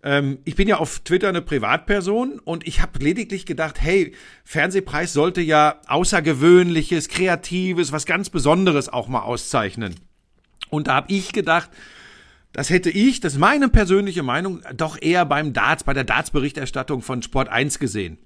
Ähm, 0.05 0.39
ich 0.45 0.55
bin 0.55 0.69
ja 0.69 0.77
auf 0.77 1.01
Twitter 1.01 1.31
eine 1.31 1.41
Privatperson 1.41 2.39
und 2.39 2.67
ich 2.69 2.83
habe 2.83 2.99
lediglich 2.99 3.47
gedacht, 3.47 3.81
hey, 3.81 4.15
Fernsehpreis 4.45 5.15
sollte 5.15 5.41
ja 5.41 5.81
Außergewöhnliches, 5.87 7.09
Kreatives, 7.09 7.91
was 7.91 8.05
ganz 8.05 8.29
Besonderes 8.29 8.91
auch 8.91 9.09
mal 9.09 9.23
auszeichnen. 9.23 9.95
Und 10.69 10.89
da 10.89 10.95
habe 10.95 11.13
ich 11.13 11.33
gedacht, 11.33 11.71
das 12.53 12.69
hätte 12.69 12.91
ich, 12.91 13.21
das 13.21 13.33
ist 13.33 13.39
meine 13.39 13.69
persönliche 13.69 14.23
Meinung, 14.23 14.63
doch 14.77 15.01
eher 15.01 15.25
beim 15.25 15.55
Darts, 15.55 15.85
bei 15.85 15.95
der 15.95 16.05
Darts-Berichterstattung 16.05 17.01
von 17.01 17.23
Sport 17.23 17.49
1 17.49 17.79
gesehen. 17.79 18.19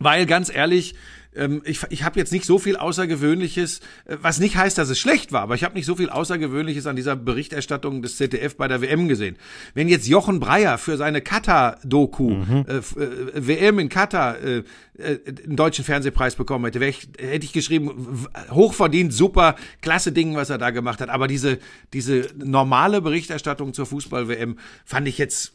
Weil 0.00 0.26
ganz 0.26 0.50
ehrlich, 0.52 0.94
ähm, 1.36 1.62
ich, 1.64 1.80
ich 1.90 2.02
habe 2.02 2.18
jetzt 2.18 2.32
nicht 2.32 2.44
so 2.44 2.58
viel 2.58 2.76
Außergewöhnliches, 2.76 3.80
äh, 4.06 4.16
was 4.20 4.40
nicht 4.40 4.56
heißt, 4.56 4.76
dass 4.78 4.88
es 4.88 4.98
schlecht 4.98 5.30
war, 5.30 5.42
aber 5.42 5.54
ich 5.54 5.62
habe 5.62 5.74
nicht 5.74 5.86
so 5.86 5.94
viel 5.94 6.08
Außergewöhnliches 6.10 6.86
an 6.86 6.96
dieser 6.96 7.14
Berichterstattung 7.14 8.02
des 8.02 8.16
ZDF 8.16 8.56
bei 8.56 8.66
der 8.66 8.80
WM 8.80 9.06
gesehen. 9.06 9.36
Wenn 9.74 9.88
jetzt 9.88 10.08
Jochen 10.08 10.40
Breyer 10.40 10.76
für 10.78 10.96
seine 10.96 11.20
Katar-Doku, 11.20 12.32
äh, 12.66 12.78
f- 12.78 12.96
äh, 12.96 13.46
WM 13.46 13.78
in 13.78 13.88
Katar, 13.88 14.40
äh, 14.42 14.64
äh, 14.98 15.18
einen 15.46 15.54
deutschen 15.56 15.84
Fernsehpreis 15.84 16.34
bekommen 16.34 16.64
hätte, 16.64 16.84
ich, 16.84 17.08
hätte 17.18 17.44
ich 17.44 17.52
geschrieben, 17.52 18.26
hochverdient, 18.50 19.12
super, 19.12 19.54
klasse 19.82 20.10
Ding, 20.12 20.34
was 20.34 20.50
er 20.50 20.58
da 20.58 20.70
gemacht 20.70 21.00
hat. 21.00 21.10
Aber 21.10 21.28
diese, 21.28 21.58
diese 21.92 22.26
normale 22.36 23.00
Berichterstattung 23.02 23.72
zur 23.72 23.86
Fußball-WM 23.86 24.56
fand 24.84 25.06
ich 25.06 25.18
jetzt 25.18 25.52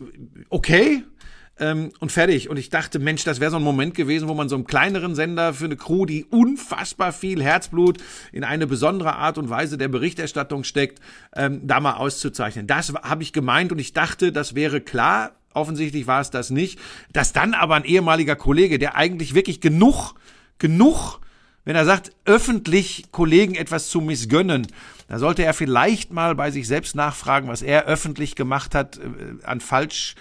okay, 0.50 1.04
ähm, 1.60 1.92
und 2.00 2.12
fertig. 2.12 2.50
Und 2.50 2.58
ich 2.58 2.70
dachte, 2.70 3.00
Mensch, 3.00 3.24
das 3.24 3.40
wäre 3.40 3.52
so 3.52 3.58
ein 3.58 3.64
Moment 3.64 3.96
gewesen, 3.96 4.28
wo 4.28 4.34
man 4.34 4.50
so 4.50 4.56
einem 4.56 4.66
kleineren 4.66 5.16
Sender 5.16 5.54
für 5.54 5.66
eine 5.66 5.78
Crew, 5.78 6.06
die 6.06 6.26
unfassbar 6.26 7.14
viel 7.14 7.42
Herzblut 7.42 7.98
in 8.32 8.44
eine 8.44 8.68
besondere 8.68 9.16
Art 9.16 9.38
und 9.38 9.50
Weise 9.50 9.78
der 9.78 9.88
Berichterstattung 9.88 10.64
steckt, 10.64 11.00
ähm, 11.36 11.62
da 11.64 11.80
mal 11.80 11.94
auszuzeichnen. 11.94 12.68
Das 12.68 12.94
habe 12.94 13.24
ich 13.24 13.34
gemeint 13.34 13.72
und 13.72 13.80
ich 13.80 13.94
dachte, 13.94 14.32
das 14.32 14.56
wäre 14.56 14.82
klar. 14.82 15.32
Offensichtlich 15.54 16.06
war 16.06 16.20
es 16.20 16.32
das 16.32 16.50
nicht. 16.50 16.80
Dass 17.14 17.32
dann 17.32 17.54
aber 17.54 17.76
ein 17.76 17.86
ehemaliger 17.86 18.36
Kollege, 18.36 18.78
der 18.78 18.96
eigentlich 18.96 19.36
wirklich 19.36 19.62
genug, 19.62 20.16
genug 20.58 21.20
wenn 21.64 21.76
er 21.76 21.86
sagt, 21.86 22.12
öffentlich 22.26 23.06
Kollegen 23.12 23.56
etwas 23.56 23.90
zu 23.90 24.00
missgönnen, 24.00 24.68
da 25.08 25.18
sollte 25.18 25.44
er 25.44 25.54
vielleicht 25.54 26.14
mal 26.14 26.36
bei 26.36 26.52
sich 26.52 26.68
selbst 26.68 26.96
nachfragen, 26.96 27.48
was 27.48 27.64
er 27.64 27.86
öffentlich 27.86 28.36
gemacht 28.36 28.76
hat 28.76 28.98
äh, 28.98 29.46
an 29.46 29.62
Falsch 29.62 30.16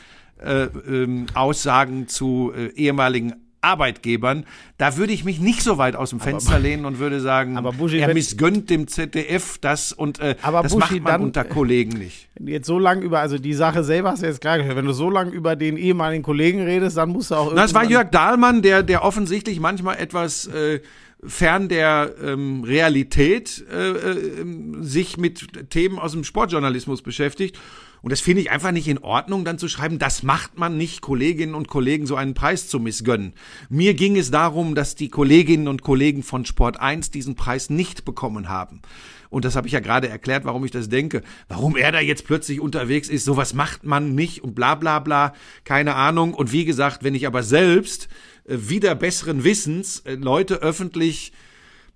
äh, 0.45 0.65
ähm, 0.89 1.27
Aussagen 1.35 2.09
zu 2.09 2.53
äh, 2.57 2.67
ehemaligen 2.77 3.35
Arbeitgebern. 3.61 4.45
Da 4.77 4.99
würde 4.99 5.15
ich 5.15 5.25
mich 5.25 5.41
nicht 5.41 5.63
so 5.63 5.79
weit 5.79 5.97
aus 5.97 6.11
dem 6.11 6.21
Fenster 6.21 6.59
lehnen 6.59 6.85
und 6.85 6.99
würde 6.99 7.19
sagen, 7.21 7.57
Aber 7.57 7.73
Buschi, 7.73 7.99
er 7.99 8.13
missgönnt 8.13 8.69
dem 8.69 8.87
ZDF 8.89 9.57
das 9.59 9.93
und 9.93 10.21
äh, 10.21 10.37
Aber 10.43 10.63
das 10.63 10.73
Buschi, 10.75 10.95
macht 10.97 11.03
man 11.05 11.13
dann- 11.13 11.23
unter 11.23 11.45
Kollegen 11.45 11.99
nicht. 11.99 12.29
Wenn 12.35 12.45
du 12.47 12.53
jetzt 12.53 12.67
so 12.67 12.79
lange 12.79 13.01
über, 13.03 13.21
also 13.21 13.39
die 13.39 13.55
Sache 13.55 13.83
selber 13.83 14.11
hast 14.11 14.23
du 14.23 14.27
jetzt 14.27 14.43
klar 14.43 14.59
gehört, 14.59 14.77
wenn 14.77 14.85
du 14.85 14.93
so 14.93 15.09
lange 15.09 15.31
über 15.31 15.57
den 15.57 15.79
ehemaligen 15.79 16.23
Kollegen 16.23 16.61
redest, 16.63 16.99
dann 16.99 17.09
musst 17.09 17.31
du 17.31 17.37
auch 17.37 17.53
Na, 17.55 17.65
es 17.65 17.73
war 17.73 17.85
Jörg 17.85 18.11
Dahlmann, 18.11 18.61
der, 18.61 18.83
der 18.83 19.03
offensichtlich 19.03 19.59
manchmal 19.61 19.97
etwas 19.97 20.47
äh, 20.49 20.81
fern 21.27 21.69
der 21.71 22.11
ähm, 22.23 22.65
Realität 22.65 23.65
äh, 23.73 23.91
äh, 23.93 24.45
sich 24.83 25.17
mit 25.17 25.71
Themen 25.71 25.99
aus 25.99 26.13
dem 26.13 26.25
Sportjournalismus 26.25 27.01
beschäftigt. 27.01 27.59
Und 28.05 28.11
das 28.11 28.21
finde 28.21 28.43
ich 28.43 28.51
einfach 28.51 28.71
nicht 28.71 28.87
in 28.87 28.99
Ordnung, 28.99 29.47
dann 29.47 29.57
zu 29.57 29.67
schreiben, 29.67 29.99
das 29.99 30.23
macht 30.23 30.59
man 30.59 30.77
nicht, 30.77 31.01
Kolleginnen 31.01 31.55
und 31.55 31.69
Kollegen 31.69 32.07
so 32.07 32.17
einen 32.17 32.35
Preis 32.35 32.69
zu 32.69 32.79
missgönnen. 32.79 33.33
Mir 33.71 33.95
ging 33.95 34.19
es 34.19 34.31
darum, 34.31 34.75
dass 34.75 34.95
die 34.95 35.09
Kolleginnen 35.09 35.69
und 35.69 35.81
Kollegen 35.81 36.23
von 36.23 36.45
Sport 36.45 36.79
1 36.79 37.13
diesen 37.13 37.35
Preis 37.35 37.71
nicht 37.71 38.05
bekommen 38.05 38.51
haben. 38.51 38.83
Und 39.31 39.47
das 39.47 39.57
habe 39.57 39.69
ich 39.69 39.73
ja 39.73 39.81
gerade 39.81 40.11
erklärt, 40.11 40.45
warum 40.45 40.67
ich 40.67 40.71
das 40.71 40.91
denke. 40.91 41.23
Warum 41.49 41.79
er 41.79 41.93
da 41.93 42.01
jetzt 42.01 42.27
plötzlich 42.27 42.61
unterwegs 42.61 43.09
ist, 43.09 43.25
sowas 43.25 43.55
macht 43.55 43.85
man 43.85 44.15
nicht 44.15 44.45
und 44.45 44.55
bla 44.55 44.75
bla 44.75 44.99
bla, 44.99 45.33
keine 45.65 45.95
Ahnung. 45.95 46.35
Und 46.35 46.53
wie 46.53 46.67
gesagt, 46.67 47.05
wenn 47.05 47.15
ich 47.15 47.27
aber 47.27 47.43
selbst 47.43 48.09
äh, 48.45 48.59
wieder 48.69 48.95
besseren 48.95 49.45
Wissens 49.45 50.01
äh, 50.01 50.17
Leute 50.17 50.57
öffentlich 50.57 51.33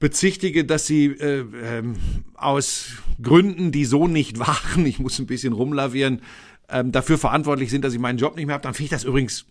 bezichtige, 0.00 0.64
dass 0.64 0.86
sie 0.86 1.06
äh, 1.06 1.44
ähm, 1.62 1.96
aus 2.34 2.92
Gründen, 3.22 3.72
die 3.72 3.84
so 3.84 4.06
nicht 4.06 4.38
waren, 4.46 4.86
ich 4.86 4.98
muss 4.98 5.18
ein 5.18 5.26
bisschen 5.26 5.52
rumlavieren, 5.52 6.22
ähm, 6.68 6.92
dafür 6.92 7.18
verantwortlich 7.18 7.70
sind, 7.70 7.84
dass 7.84 7.94
ich 7.94 8.00
meinen 8.00 8.18
Job 8.18 8.36
nicht 8.36 8.46
mehr 8.46 8.54
habe, 8.54 8.62
dann 8.62 8.74
finde 8.74 8.84
ich 8.84 8.90
das 8.90 9.04
übrigens, 9.04 9.46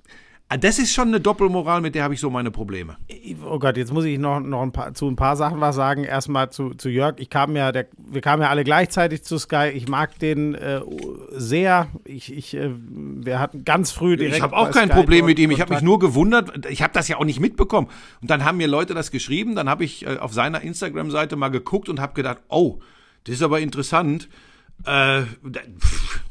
das 0.50 0.80
ist 0.80 0.94
schon 0.94 1.10
eine 1.10 1.20
Doppelmoral, 1.20 1.82
mit 1.82 1.94
der 1.94 2.04
habe 2.04 2.14
ich 2.14 2.22
so 2.22 2.30
meine 2.30 2.52
Probleme. 2.52 2.96
Oh 3.46 3.60
Gott, 3.60 3.76
jetzt 3.76 3.92
muss 3.92 4.06
ich 4.06 4.18
noch, 4.18 4.40
noch 4.40 4.62
ein 4.62 4.72
paar, 4.72 4.94
zu 4.94 5.06
ein 5.10 5.18
paar 5.18 5.36
Sachen 5.36 5.60
was 5.60 5.76
sagen. 5.76 6.06
Erstmal 6.06 6.52
zu, 6.52 6.74
zu 6.74 6.88
Jörg. 6.88 7.16
Ich 7.18 7.30
kam 7.30 7.58
ja, 7.58 7.74
der, 7.74 7.88
wir 7.98 8.22
kamen 8.22 8.44
ja 8.44 8.50
alle 8.50 8.64
gleichzeitig 8.64 9.24
zu 9.24 9.38
Sky. 9.40 9.72
Ich 9.74 9.90
mag 9.90 10.18
den 10.20 10.56
äh, 10.56 10.80
sehr. 11.32 11.88
Ich, 12.06 12.34
ich, 12.34 12.56
äh, 12.56 12.70
wir 12.80 13.40
hatten 13.40 13.66
ganz 13.66 13.92
früh 13.92 14.16
direkt. 14.16 14.38
Ich 14.38 14.42
habe 14.42 14.56
auch 14.56 14.72
kein 14.72 14.88
Sky 14.88 14.98
Problem 14.98 15.26
mit 15.26 15.38
ihm. 15.38 15.52
Ich 15.52 15.60
habe 15.60 15.74
mich 15.74 15.84
nur 15.84 16.00
gewundert. 16.00 16.66
Ich 16.68 16.82
habe 16.82 16.94
das 16.94 17.10
ja 17.10 17.18
auch 17.18 17.26
nicht 17.26 17.42
mitbekommen. 17.42 17.90
Und 18.22 18.30
dann 18.30 18.46
haben 18.46 18.58
mir 18.58 18.68
Leute 18.68 18.94
das 18.94 19.12
geschrieben. 19.12 19.54
Dann 19.54 19.68
habe 19.68 19.84
ich 19.84 20.06
äh, 20.06 20.18
auf 20.18 20.32
seiner 20.32 20.62
Instagram-Seite 20.62 21.36
mal 21.36 21.50
geguckt 21.50 21.90
und 21.90 22.00
habe 22.00 22.14
gedacht, 22.14 22.38
oh, 22.48 22.80
das 23.26 23.36
ist 23.36 23.44
aber 23.44 23.60
interessant. 23.60 24.30
Äh, 24.86 25.24
pff, 25.24 26.22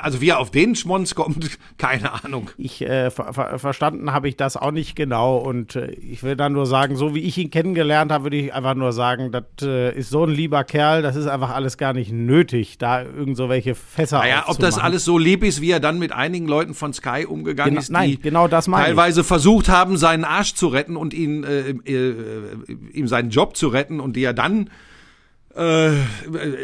also 0.00 0.20
wie 0.20 0.28
er 0.28 0.38
auf 0.38 0.50
den 0.50 0.74
Schmonz 0.74 1.14
kommt, 1.14 1.58
keine 1.78 2.24
Ahnung. 2.24 2.50
Ich 2.58 2.82
äh, 2.82 3.10
ver 3.10 3.32
ver 3.32 3.58
verstanden 3.58 4.12
habe 4.12 4.28
ich 4.28 4.36
das 4.36 4.56
auch 4.56 4.70
nicht 4.70 4.96
genau 4.96 5.38
und 5.38 5.76
äh, 5.76 5.90
ich 5.92 6.22
will 6.22 6.36
dann 6.36 6.52
nur 6.52 6.66
sagen, 6.66 6.96
so 6.96 7.14
wie 7.14 7.20
ich 7.20 7.38
ihn 7.38 7.50
kennengelernt 7.50 8.12
habe, 8.12 8.24
würde 8.24 8.36
ich 8.36 8.52
einfach 8.54 8.74
nur 8.74 8.92
sagen, 8.92 9.32
das 9.32 9.44
äh, 9.62 9.96
ist 9.96 10.10
so 10.10 10.24
ein 10.24 10.30
lieber 10.30 10.64
Kerl, 10.64 11.02
das 11.02 11.16
ist 11.16 11.26
einfach 11.26 11.50
alles 11.50 11.78
gar 11.78 11.92
nicht 11.92 12.12
nötig, 12.12 12.78
da 12.78 13.02
irgend 13.02 13.36
so 13.36 13.48
welche 13.48 13.74
Fässer 13.74 14.18
Naja, 14.18 14.44
ob 14.48 14.58
das 14.58 14.78
alles 14.78 15.04
so 15.04 15.16
lieb 15.18 15.42
ist, 15.42 15.60
wie 15.60 15.70
er 15.70 15.80
dann 15.80 15.98
mit 15.98 16.12
einigen 16.12 16.46
Leuten 16.46 16.74
von 16.74 16.92
Sky 16.92 17.24
umgegangen 17.26 17.70
Genau- 17.70 17.80
ist, 17.80 17.88
die 17.88 17.92
nein, 17.92 18.18
genau 18.22 18.48
das 18.48 18.68
meine 18.68 18.82
ich. 18.82 18.88
teilweise 18.88 19.24
versucht 19.24 19.68
haben, 19.68 19.96
seinen 19.96 20.24
Arsch 20.24 20.54
zu 20.54 20.68
retten 20.68 20.96
und 20.96 21.14
ihn, 21.14 21.44
äh, 21.44 21.70
äh, 21.70 22.14
ihm 22.92 23.08
seinen 23.08 23.30
Job 23.30 23.56
zu 23.56 23.68
retten 23.68 24.00
und 24.00 24.16
die 24.16 24.24
er 24.24 24.34
dann 24.34 24.68
äh, 25.54 25.92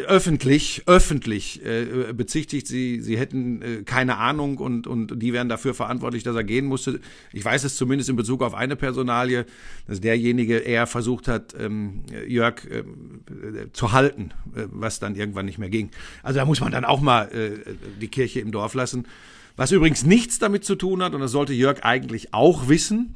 öffentlich, 0.07 0.83
öffentlich 0.87 1.63
äh, 1.63 2.13
bezichtigt, 2.13 2.65
sie, 2.67 3.01
sie 3.01 3.17
hätten 3.17 3.61
äh, 3.61 3.83
keine 3.83 4.17
Ahnung 4.17 4.57
und, 4.57 4.87
und 4.87 5.21
die 5.21 5.31
wären 5.33 5.49
dafür 5.49 5.73
verantwortlich, 5.73 6.23
dass 6.23 6.35
er 6.35 6.43
gehen 6.43 6.65
musste. 6.65 6.99
Ich 7.31 7.45
weiß 7.45 7.63
es 7.63 7.75
zumindest 7.75 8.09
in 8.09 8.15
Bezug 8.15 8.41
auf 8.41 8.55
eine 8.55 8.75
Personalie, 8.75 9.45
dass 9.87 10.01
derjenige 10.01 10.57
eher 10.57 10.87
versucht 10.87 11.27
hat, 11.27 11.55
ähm, 11.59 12.03
Jörg 12.27 12.65
äh, 12.65 12.83
zu 13.73 13.91
halten, 13.91 14.31
äh, 14.55 14.63
was 14.71 14.99
dann 14.99 15.15
irgendwann 15.15 15.45
nicht 15.45 15.59
mehr 15.59 15.69
ging. 15.69 15.91
Also 16.23 16.39
da 16.39 16.45
muss 16.45 16.61
man 16.61 16.71
dann 16.71 16.85
auch 16.85 17.01
mal 17.01 17.25
äh, 17.25 17.73
die 18.01 18.07
Kirche 18.07 18.39
im 18.39 18.51
Dorf 18.51 18.73
lassen. 18.73 19.05
Was 19.55 19.71
übrigens 19.71 20.03
nichts 20.05 20.39
damit 20.39 20.63
zu 20.63 20.75
tun 20.75 21.03
hat, 21.03 21.13
und 21.13 21.21
das 21.21 21.31
sollte 21.31 21.53
Jörg 21.53 21.83
eigentlich 21.83 22.33
auch 22.33 22.69
wissen, 22.69 23.15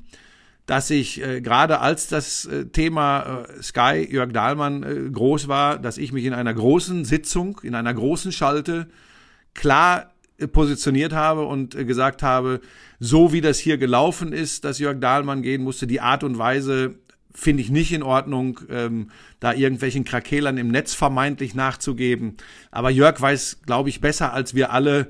dass 0.65 0.89
ich 0.89 1.22
äh, 1.22 1.41
gerade 1.41 1.79
als 1.79 2.08
das 2.08 2.46
äh, 2.46 2.65
Thema 2.65 3.46
äh, 3.48 3.62
Sky 3.62 4.08
Jörg 4.10 4.32
Dahlmann 4.32 4.84
äh, 4.84 5.10
groß 5.10 5.48
war, 5.48 5.77
dass 5.77 5.98
ich 5.98 6.12
mich 6.12 6.25
in 6.25 6.34
einer 6.34 6.53
großen 6.53 7.05
Sitzung, 7.05 7.60
in 7.63 7.75
einer 7.75 7.93
großen 7.93 8.32
Schalte 8.32 8.88
klar 9.53 10.12
äh, 10.38 10.48
positioniert 10.48 11.13
habe 11.13 11.46
und 11.46 11.75
äh, 11.75 11.86
gesagt 11.86 12.24
habe, 12.24 12.62
so 13.00 13.34
wie 13.34 13.41
das 13.41 13.60
hier 13.60 13.77
gelaufen 13.77 14.32
ist, 14.32 14.63
dass 14.63 14.79
Jörg 14.79 15.00
Dahlmann 15.00 15.41
gehen 15.41 15.63
musste, 15.63 15.86
die 15.86 16.00
Art 16.00 16.24
und 16.24 16.38
Weise 16.38 16.96
finde 17.34 17.63
ich 17.63 17.70
nicht 17.70 17.91
in 17.91 18.03
Ordnung, 18.03 18.60
ähm, 18.70 19.10
da 19.39 19.53
irgendwelchen 19.53 20.05
Krakelern 20.05 20.58
im 20.58 20.70
Netz 20.70 20.93
vermeintlich 20.93 21.55
nachzugeben. 21.55 22.38
Aber 22.72 22.89
Jörg 22.89 23.20
weiß, 23.20 23.62
glaube 23.65 23.89
ich, 23.89 24.01
besser 24.01 24.34
als 24.34 24.53
wir 24.53 24.72
alle, 24.72 25.10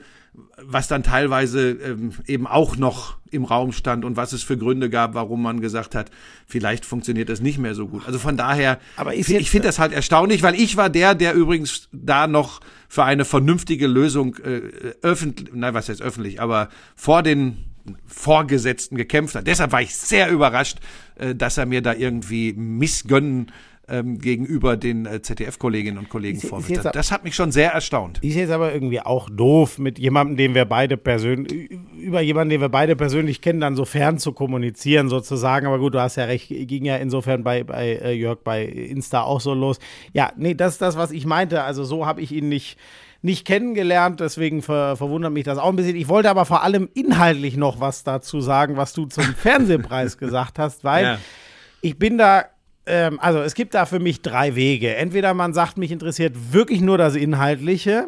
was 0.61 0.87
dann 0.87 1.03
teilweise 1.03 1.71
ähm, 1.71 2.11
eben 2.27 2.47
auch 2.47 2.75
noch 2.77 3.17
im 3.29 3.45
Raum 3.45 3.71
stand 3.71 4.05
und 4.05 4.15
was 4.15 4.33
es 4.33 4.43
für 4.43 4.57
Gründe 4.57 4.89
gab, 4.89 5.13
warum 5.13 5.41
man 5.41 5.59
gesagt 5.61 5.95
hat, 5.95 6.09
vielleicht 6.47 6.85
funktioniert 6.85 7.29
das 7.29 7.41
nicht 7.41 7.57
mehr 7.57 7.75
so 7.75 7.87
gut. 7.87 8.05
Also 8.05 8.19
von 8.19 8.37
daher, 8.37 8.79
Aber 8.95 9.13
ich 9.15 9.27
jetzt- 9.27 9.49
finde 9.49 9.67
das 9.67 9.79
halt 9.79 9.91
erstaunlich, 9.93 10.43
weil 10.43 10.55
ich 10.55 10.77
war 10.77 10.89
der, 10.89 11.15
der 11.15 11.33
übrigens 11.33 11.89
da 11.91 12.27
noch 12.27 12.61
für 12.87 13.03
eine 13.03 13.25
vernünftige 13.25 13.87
Lösung 13.87 14.35
äh, 14.37 14.61
öffentlich, 15.01 15.49
nein, 15.53 15.73
was 15.73 15.89
heißt 15.89 16.01
öffentlich, 16.01 16.41
aber 16.41 16.69
vor 16.95 17.23
den 17.23 17.65
Vorgesetzten 18.07 18.95
gekämpft 18.95 19.35
hat. 19.35 19.45
Deshalb 19.47 19.71
war 19.71 19.81
ich 19.81 19.95
sehr 19.95 20.29
überrascht, 20.29 20.77
äh, 21.15 21.35
dass 21.35 21.57
er 21.57 21.65
mir 21.65 21.81
da 21.81 21.93
irgendwie 21.93 22.53
Missgönnen 22.53 23.51
ähm, 23.93 24.17
gegenüber 24.19 24.75
den 24.77 25.05
äh, 25.05 25.21
ZDF-Kolleginnen 25.21 25.97
und 25.97 26.09
Kollegen 26.09 26.39
jetzt- 26.67 26.85
Das 26.93 27.11
hat 27.11 27.23
mich 27.23 27.35
schon 27.35 27.51
sehr 27.51 27.71
erstaunt. 27.71 28.19
Ist 28.23 28.35
jetzt 28.35 28.51
aber 28.51 28.73
irgendwie 28.73 28.99
auch 29.01 29.29
doof, 29.29 29.77
mit 29.77 29.99
jemandem, 29.99 30.37
den 30.37 30.55
wir 30.55 30.65
beide 30.65 30.97
persönlich, 30.97 31.69
über 31.97 32.21
jemanden, 32.21 32.49
den 32.49 32.61
wir 32.61 32.69
beide 32.69 32.95
persönlich 32.95 33.41
kennen, 33.41 33.59
dann 33.61 33.75
so 33.75 33.85
fern 33.85 34.17
zu 34.17 34.33
kommunizieren 34.33 35.09
sozusagen. 35.09 35.67
Aber 35.67 35.79
gut, 35.79 35.93
du 35.93 36.01
hast 36.01 36.15
ja 36.15 36.25
recht, 36.25 36.47
ging 36.49 36.85
ja 36.85 36.97
insofern 36.97 37.43
bei, 37.43 37.63
bei 37.63 37.93
äh, 38.03 38.11
Jörg 38.13 38.39
bei 38.43 38.65
Insta 38.65 39.21
auch 39.21 39.39
so 39.41 39.53
los. 39.53 39.79
Ja, 40.13 40.31
nee, 40.35 40.53
das 40.55 40.73
ist 40.73 40.81
das, 40.81 40.97
was 40.97 41.11
ich 41.11 41.25
meinte. 41.25 41.63
Also 41.63 41.83
so 41.83 42.05
habe 42.05 42.21
ich 42.21 42.31
ihn 42.31 42.49
nicht, 42.49 42.77
nicht 43.21 43.45
kennengelernt, 43.45 44.19
deswegen 44.19 44.61
ver, 44.61 44.97
verwundert 44.97 45.31
mich 45.31 45.45
das 45.45 45.57
auch 45.57 45.69
ein 45.69 45.75
bisschen. 45.77 45.95
Ich 45.95 46.09
wollte 46.09 46.29
aber 46.29 46.45
vor 46.45 46.63
allem 46.63 46.89
inhaltlich 46.93 47.55
noch 47.55 47.79
was 47.79 48.03
dazu 48.03 48.41
sagen, 48.41 48.75
was 48.75 48.91
du 48.93 49.05
zum 49.05 49.23
Fernsehpreis 49.37 50.17
gesagt 50.17 50.59
hast, 50.59 50.83
weil 50.83 51.03
Ja. 51.05 51.17
ich 51.81 51.97
bin 51.97 52.17
da, 52.17 52.45
ähm, 52.85 53.19
also 53.19 53.39
es 53.39 53.53
gibt 53.53 53.73
da 53.73 53.85
für 53.85 53.99
mich 53.99 54.21
drei 54.21 54.55
Wege. 54.55 54.95
Entweder 54.95 55.33
man 55.33 55.53
sagt, 55.53 55.77
mich 55.77 55.91
interessiert 55.91 56.53
wirklich 56.53 56.81
nur 56.81 56.97
das 56.97 57.15
Inhaltliche. 57.15 58.07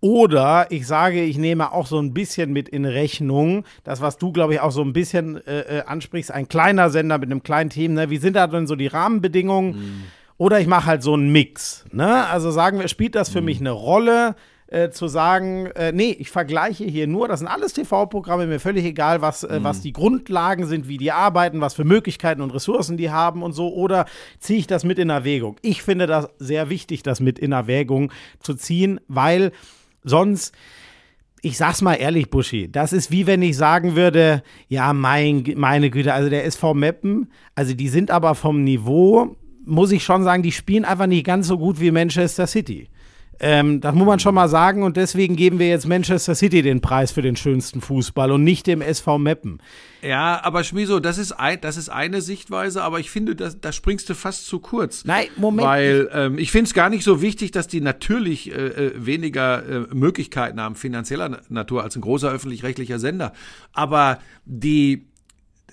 Oder 0.00 0.66
ich 0.70 0.88
sage, 0.88 1.22
ich 1.22 1.38
nehme 1.38 1.70
auch 1.70 1.86
so 1.86 2.00
ein 2.00 2.12
bisschen 2.12 2.52
mit 2.52 2.68
in 2.68 2.84
Rechnung, 2.84 3.64
das, 3.84 4.00
was 4.00 4.18
du, 4.18 4.32
glaube 4.32 4.54
ich, 4.54 4.60
auch 4.60 4.72
so 4.72 4.82
ein 4.82 4.92
bisschen 4.92 5.36
äh, 5.46 5.78
äh, 5.78 5.82
ansprichst, 5.82 6.32
ein 6.32 6.48
kleiner 6.48 6.90
Sender 6.90 7.18
mit 7.18 7.30
einem 7.30 7.44
kleinen 7.44 7.70
Team, 7.70 7.94
ne? 7.94 8.10
wie 8.10 8.16
sind 8.16 8.34
da 8.34 8.48
denn 8.48 8.66
so 8.66 8.74
die 8.74 8.88
Rahmenbedingungen? 8.88 10.02
Oder 10.38 10.58
ich 10.58 10.66
mache 10.66 10.86
halt 10.86 11.04
so 11.04 11.14
einen 11.14 11.30
Mix. 11.30 11.84
Ne? 11.92 12.26
Also 12.26 12.50
sagen 12.50 12.80
wir, 12.80 12.88
spielt 12.88 13.14
das 13.14 13.28
für 13.28 13.42
mich 13.42 13.60
eine 13.60 13.70
Rolle? 13.70 14.34
Äh, 14.72 14.90
zu 14.90 15.06
sagen, 15.06 15.66
äh, 15.74 15.92
nee, 15.92 16.16
ich 16.18 16.30
vergleiche 16.30 16.84
hier 16.84 17.06
nur, 17.06 17.28
das 17.28 17.40
sind 17.40 17.48
alles 17.48 17.74
TV-Programme, 17.74 18.46
mir 18.46 18.58
völlig 18.58 18.86
egal, 18.86 19.20
was, 19.20 19.44
äh, 19.44 19.58
was 19.62 19.82
die 19.82 19.92
Grundlagen 19.92 20.66
sind, 20.66 20.88
wie 20.88 20.96
die 20.96 21.12
arbeiten, 21.12 21.60
was 21.60 21.74
für 21.74 21.84
Möglichkeiten 21.84 22.40
und 22.40 22.54
Ressourcen 22.54 22.96
die 22.96 23.10
haben 23.10 23.42
und 23.42 23.52
so, 23.52 23.74
oder 23.74 24.06
ziehe 24.38 24.58
ich 24.58 24.66
das 24.66 24.82
mit 24.84 24.98
in 24.98 25.10
Erwägung? 25.10 25.56
Ich 25.60 25.82
finde 25.82 26.06
das 26.06 26.28
sehr 26.38 26.70
wichtig, 26.70 27.02
das 27.02 27.20
mit 27.20 27.38
in 27.38 27.52
Erwägung 27.52 28.12
zu 28.40 28.54
ziehen, 28.54 28.98
weil 29.08 29.52
sonst 30.04 30.54
ich 31.44 31.58
sag's 31.58 31.82
mal 31.82 31.94
ehrlich, 31.94 32.30
Buschi, 32.30 32.70
das 32.70 32.92
ist 32.92 33.10
wie 33.10 33.26
wenn 33.26 33.42
ich 33.42 33.56
sagen 33.56 33.96
würde, 33.96 34.44
ja, 34.68 34.92
mein, 34.92 35.44
meine 35.56 35.90
Güte, 35.90 36.14
also 36.14 36.30
der 36.30 36.46
SV 36.46 36.72
Meppen, 36.72 37.32
also 37.56 37.74
die 37.74 37.88
sind 37.88 38.12
aber 38.12 38.36
vom 38.36 38.62
Niveau, 38.62 39.36
muss 39.66 39.90
ich 39.90 40.04
schon 40.04 40.22
sagen, 40.22 40.44
die 40.44 40.52
spielen 40.52 40.84
einfach 40.84 41.06
nicht 41.06 41.26
ganz 41.26 41.48
so 41.48 41.58
gut 41.58 41.80
wie 41.80 41.90
Manchester 41.90 42.46
City. 42.46 42.88
Ähm, 43.44 43.80
das 43.80 43.92
muss 43.94 44.06
man 44.06 44.20
schon 44.20 44.36
mal 44.36 44.48
sagen 44.48 44.84
und 44.84 44.96
deswegen 44.96 45.34
geben 45.34 45.58
wir 45.58 45.68
jetzt 45.68 45.88
Manchester 45.88 46.36
City 46.36 46.62
den 46.62 46.80
Preis 46.80 47.10
für 47.10 47.22
den 47.22 47.34
schönsten 47.34 47.80
Fußball 47.80 48.30
und 48.30 48.44
nicht 48.44 48.68
dem 48.68 48.80
SV 48.80 49.18
Meppen. 49.18 49.60
Ja, 50.00 50.40
aber 50.44 50.62
Schmiso, 50.62 51.00
das 51.00 51.18
ist 51.18 51.32
ein, 51.32 51.60
das 51.60 51.76
ist 51.76 51.88
eine 51.88 52.20
Sichtweise, 52.22 52.82
aber 52.84 53.00
ich 53.00 53.10
finde, 53.10 53.34
da, 53.34 53.50
da 53.50 53.72
springst 53.72 54.08
du 54.08 54.14
fast 54.14 54.46
zu 54.46 54.60
kurz. 54.60 55.04
Nein, 55.04 55.26
Moment. 55.36 55.66
Weil 55.66 56.08
ähm, 56.12 56.38
ich 56.38 56.52
finde 56.52 56.68
es 56.68 56.74
gar 56.74 56.88
nicht 56.88 57.02
so 57.02 57.20
wichtig, 57.20 57.50
dass 57.50 57.66
die 57.66 57.80
natürlich 57.80 58.52
äh, 58.52 58.66
äh, 58.66 58.92
weniger 58.96 59.68
äh, 59.68 59.94
Möglichkeiten 59.94 60.60
haben, 60.60 60.76
finanzieller 60.76 61.28
Na- 61.28 61.40
Natur, 61.48 61.82
als 61.82 61.96
ein 61.96 62.00
großer 62.00 62.30
öffentlich-rechtlicher 62.30 63.00
Sender. 63.00 63.32
Aber 63.72 64.18
die 64.44 65.06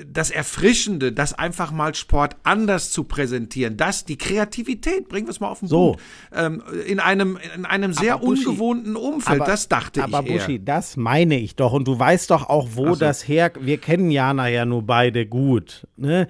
das 0.07 0.31
Erfrischende, 0.31 1.11
das 1.11 1.33
einfach 1.33 1.71
mal 1.71 1.95
Sport 1.95 2.35
anders 2.43 2.91
zu 2.91 3.03
präsentieren, 3.03 3.77
das, 3.77 4.05
die 4.05 4.17
Kreativität, 4.17 5.09
bringen 5.09 5.27
wir 5.27 5.31
es 5.31 5.39
mal 5.39 5.49
auf 5.49 5.59
den 5.59 5.67
So. 5.67 5.91
Punkt, 5.91 6.03
ähm, 6.33 6.63
in 6.87 6.99
einem, 6.99 7.37
in 7.55 7.65
einem 7.65 7.93
sehr 7.93 8.15
Aber 8.15 8.25
Buschi, 8.25 8.47
ungewohnten 8.47 8.95
Umfeld, 8.95 9.41
das 9.41 9.67
dachte 9.67 10.03
aber 10.03 10.21
ich 10.21 10.27
eher. 10.27 10.37
Buschi, 10.39 10.63
das 10.63 10.97
meine 10.97 11.39
ich 11.39 11.55
doch. 11.55 11.73
Und 11.73 11.87
du 11.87 11.97
weißt 11.97 12.31
doch 12.31 12.49
auch, 12.49 12.69
wo 12.73 12.93
so. 12.93 12.99
das 12.99 13.27
her. 13.27 13.51
Wir 13.59 13.77
kennen 13.77 14.11
Jana 14.11 14.47
ja 14.47 14.65
nur 14.65 14.83
beide 14.83 15.25
gut. 15.25 15.87
Ne? 15.97 16.27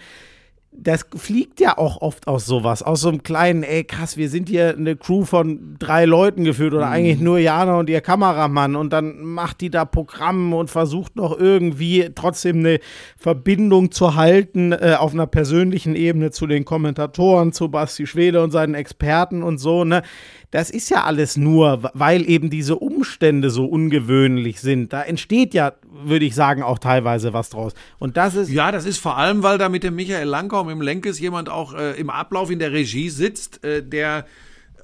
Das 0.71 1.05
fliegt 1.15 1.59
ja 1.59 1.77
auch 1.79 2.01
oft 2.01 2.27
aus 2.27 2.45
sowas, 2.45 2.83
aus 2.83 3.01
so 3.01 3.09
einem 3.09 3.23
kleinen, 3.23 3.63
ey 3.63 3.83
krass, 3.83 4.17
wir 4.17 4.29
sind 4.29 4.49
hier 4.49 4.75
eine 4.77 4.95
Crew 4.95 5.25
von 5.25 5.75
drei 5.79 6.05
Leuten 6.05 6.43
geführt 6.43 6.75
oder 6.75 6.87
eigentlich 6.87 7.19
nur 7.19 7.39
Jana 7.39 7.79
und 7.79 7.89
ihr 7.89 8.01
Kameramann 8.01 8.75
und 8.75 8.93
dann 8.93 9.23
macht 9.23 9.61
die 9.61 9.71
da 9.71 9.83
Programm 9.83 10.53
und 10.53 10.69
versucht 10.69 11.15
noch 11.15 11.37
irgendwie 11.37 12.11
trotzdem 12.13 12.59
eine 12.59 12.79
Verbindung 13.17 13.91
zu 13.91 14.13
halten 14.13 14.71
äh, 14.71 14.95
auf 14.97 15.11
einer 15.11 15.27
persönlichen 15.27 15.95
Ebene 15.95 16.29
zu 16.29 16.45
den 16.45 16.65
Kommentatoren, 16.65 17.51
zu 17.51 17.69
Basti 17.69 18.05
Schwede 18.05 18.43
und 18.43 18.51
seinen 18.51 18.75
Experten 18.75 19.41
und 19.41 19.57
so, 19.57 19.83
ne? 19.83 20.03
Das 20.51 20.71
ist 20.71 20.89
ja 20.89 21.03
alles 21.03 21.37
nur, 21.37 21.91
weil 21.93 22.27
eben 22.27 22.49
diese 22.49 22.75
Umstände 22.75 23.51
so 23.51 23.65
ungewöhnlich 23.65 24.59
sind. 24.59 24.93
Da 24.93 25.03
entsteht 25.03 25.53
ja, 25.53 25.73
würde 26.03 26.25
ich 26.25 26.35
sagen, 26.35 26.63
auch 26.63 26.79
teilweise 26.79 27.33
was 27.33 27.49
draus. 27.49 27.73
Und 27.97 28.17
das 28.17 28.35
ist, 28.35 28.49
Ja, 28.49 28.71
das 28.71 28.85
ist 28.85 28.99
vor 28.99 29.17
allem, 29.17 29.43
weil 29.43 29.57
da 29.57 29.69
mit 29.69 29.83
dem 29.83 29.95
Michael 29.95 30.27
Langkaum 30.27 30.69
im 30.69 30.81
Lenkes 30.81 31.19
jemand 31.19 31.49
auch 31.49 31.73
äh, 31.73 31.99
im 31.99 32.09
Ablauf 32.09 32.49
in 32.49 32.59
der 32.59 32.71
Regie 32.71 33.09
sitzt, 33.09 33.63
äh, 33.63 33.83
der 33.83 34.25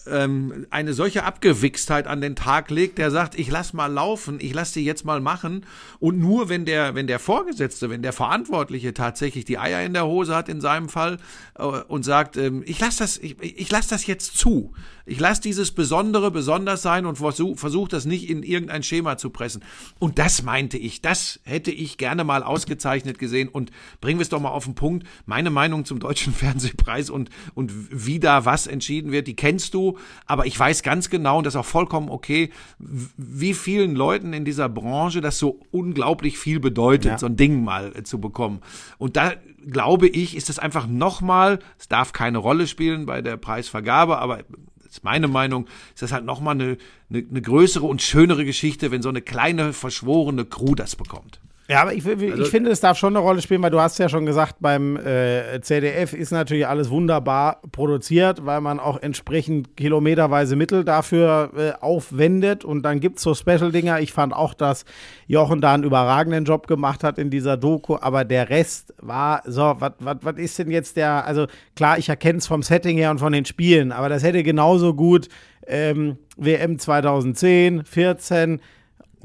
ähm, 0.07 0.67
eine 0.69 0.93
solche 0.93 1.23
Abgewichstheit 1.23 2.07
an 2.07 2.21
den 2.21 2.35
Tag 2.35 2.69
legt, 2.69 2.97
der 2.97 3.11
sagt, 3.11 3.37
ich 3.37 3.49
lass 3.49 3.73
mal 3.73 3.91
laufen, 3.91 4.37
ich 4.39 4.53
lass 4.53 4.71
die 4.71 4.85
jetzt 4.85 5.05
mal 5.05 5.19
machen 5.21 5.65
und 5.99 6.19
nur 6.19 6.49
wenn 6.49 6.65
der, 6.65 6.95
wenn 6.95 7.07
der 7.07 7.19
Vorgesetzte, 7.19 7.89
wenn 7.89 8.01
der 8.01 8.13
Verantwortliche 8.13 8.93
tatsächlich 8.93 9.45
die 9.45 9.57
Eier 9.57 9.83
in 9.83 9.93
der 9.93 10.05
Hose 10.05 10.35
hat 10.35 10.49
in 10.49 10.61
seinem 10.61 10.89
Fall 10.89 11.17
äh, 11.57 11.63
und 11.63 12.03
sagt, 12.03 12.37
ähm, 12.37 12.63
ich 12.65 12.79
lass 12.79 12.97
das, 12.97 13.17
ich, 13.17 13.41
ich 13.41 13.71
lass 13.71 13.87
das 13.87 14.05
jetzt 14.05 14.37
zu, 14.37 14.73
ich 15.05 15.19
lass 15.19 15.39
dieses 15.41 15.71
Besondere 15.71 16.31
besonders 16.31 16.81
sein 16.81 17.05
und 17.05 17.17
versuche 17.17 17.55
versuch 17.57 17.87
das 17.87 18.05
nicht 18.05 18.29
in 18.29 18.43
irgendein 18.43 18.83
Schema 18.83 19.17
zu 19.17 19.29
pressen. 19.29 19.63
Und 19.99 20.17
das 20.19 20.43
meinte 20.43 20.77
ich, 20.77 21.01
das 21.01 21.39
hätte 21.43 21.71
ich 21.71 21.97
gerne 21.97 22.23
mal 22.23 22.43
ausgezeichnet 22.43 23.19
gesehen 23.19 23.47
und 23.47 23.71
bringen 24.01 24.19
wir 24.19 24.23
es 24.23 24.29
doch 24.29 24.39
mal 24.41 24.49
auf 24.49 24.65
den 24.65 24.75
Punkt. 24.75 25.05
Meine 25.25 25.49
Meinung 25.49 25.85
zum 25.85 25.99
Deutschen 25.99 26.33
Fernsehpreis 26.45 27.09
und, 27.09 27.29
und 27.53 27.71
wie 27.91 28.19
da 28.19 28.45
was 28.45 28.67
entschieden 28.67 29.11
wird, 29.11 29.27
die 29.27 29.35
kennst 29.35 29.73
du, 29.73 29.97
aber 30.25 30.45
ich 30.45 30.59
weiß 30.59 30.83
ganz 30.83 31.09
genau, 31.09 31.37
und 31.37 31.43
das 31.45 31.53
ist 31.55 31.59
auch 31.59 31.65
vollkommen 31.65 32.09
okay, 32.09 32.49
wie 32.79 33.53
vielen 33.53 33.95
Leuten 33.95 34.33
in 34.33 34.45
dieser 34.45 34.69
Branche 34.69 35.21
das 35.21 35.37
so 35.37 35.59
unglaublich 35.71 36.37
viel 36.37 36.59
bedeutet, 36.59 37.11
Ja. 37.11 37.17
so 37.17 37.27
ein 37.27 37.37
Ding 37.37 37.63
mal 37.63 37.93
äh, 37.95 38.03
zu 38.03 38.19
bekommen. 38.19 38.61
Und 38.97 39.17
da 39.17 39.33
glaube 39.67 40.07
ich, 40.07 40.35
ist 40.35 40.49
es 40.49 40.59
einfach 40.59 40.87
nochmal, 40.87 41.59
es 41.79 41.87
darf 41.87 42.13
keine 42.13 42.37
Rolle 42.37 42.67
spielen 42.67 43.05
bei 43.05 43.21
der 43.21 43.37
Preisvergabe, 43.37 44.19
aber 44.19 44.39
das 44.39 44.45
ist 44.95 45.03
meine 45.03 45.27
Meinung, 45.27 45.67
ist 45.93 46.01
das 46.01 46.11
halt 46.11 46.25
nochmal 46.25 46.55
eine, 46.55 46.77
eine, 47.09 47.25
eine 47.29 47.41
größere 47.41 47.85
und 47.85 48.01
schönere 48.01 48.45
Geschichte, 48.45 48.91
wenn 48.91 49.01
so 49.01 49.09
eine 49.09 49.21
kleine, 49.21 49.73
verschworene 49.73 50.45
Crew 50.45 50.75
das 50.75 50.95
bekommt. 50.95 51.39
Ja, 51.67 51.81
aber 51.81 51.93
ich, 51.93 52.05
ich 52.05 52.31
Also- 52.31 52.45
finde, 52.45 52.69
es 52.69 52.79
darf 52.79 52.95
schon 52.95 53.15
eine 53.15 53.25
Rolle 53.25 53.41
spielen, 53.41 53.63
weil 53.63 53.71
du 53.71 53.79
hast 53.81 53.97
ja 53.97 54.07
schon 54.07 54.27
gesagt, 54.27 54.57
beim 54.59 54.97
äh, 54.97 55.59
ZDF 55.61 56.13
ist 56.13 56.31
natürlich 56.31 56.67
alles 56.67 56.91
wunderbar 56.91 57.59
produziert, 57.71 58.45
weil 58.45 58.61
man 58.61 58.79
auch 58.79 59.01
entsprechend 59.01 59.75
kilometerweise 59.75 60.55
Mittel 60.55 60.83
dafür 60.83 61.49
äh, 61.57 61.71
aufwendet. 61.81 62.63
Und 62.63 62.83
dann 62.83 62.99
gibt 62.99 63.17
es 63.17 63.23
so 63.23 63.33
Special-Dinger. 63.33 63.99
Ich 63.99 64.13
fand 64.13 64.31
auch, 64.33 64.53
dass 64.53 64.85
Jochen 65.25 65.59
da 65.59 65.73
einen 65.73 65.83
überragenden 65.83 66.45
Job 66.45 66.67
gemacht 66.67 67.03
hat 67.03 67.17
in 67.17 67.31
dieser 67.31 67.57
Doku, 67.57 67.97
aber 67.99 68.25
der 68.25 68.49
Rest 68.51 68.93
war 69.01 69.41
so, 69.45 69.75
was 69.79 70.35
ist 70.37 70.59
denn 70.59 70.69
jetzt 70.69 70.97
der, 70.97 71.25
also 71.25 71.47
klar, 71.75 71.97
ich 71.97 72.09
erkenne 72.09 72.37
es 72.37 72.45
vom 72.45 72.61
Setting 72.61 72.97
her 72.97 73.09
und 73.09 73.17
von 73.17 73.33
den 73.33 73.45
Spielen, 73.45 73.91
aber 73.91 74.07
das 74.07 74.21
hätte 74.21 74.43
genauso 74.43 74.93
gut 74.93 75.29
ähm, 75.65 76.17
WM 76.37 76.77
2010, 76.77 77.85
14, 77.85 78.59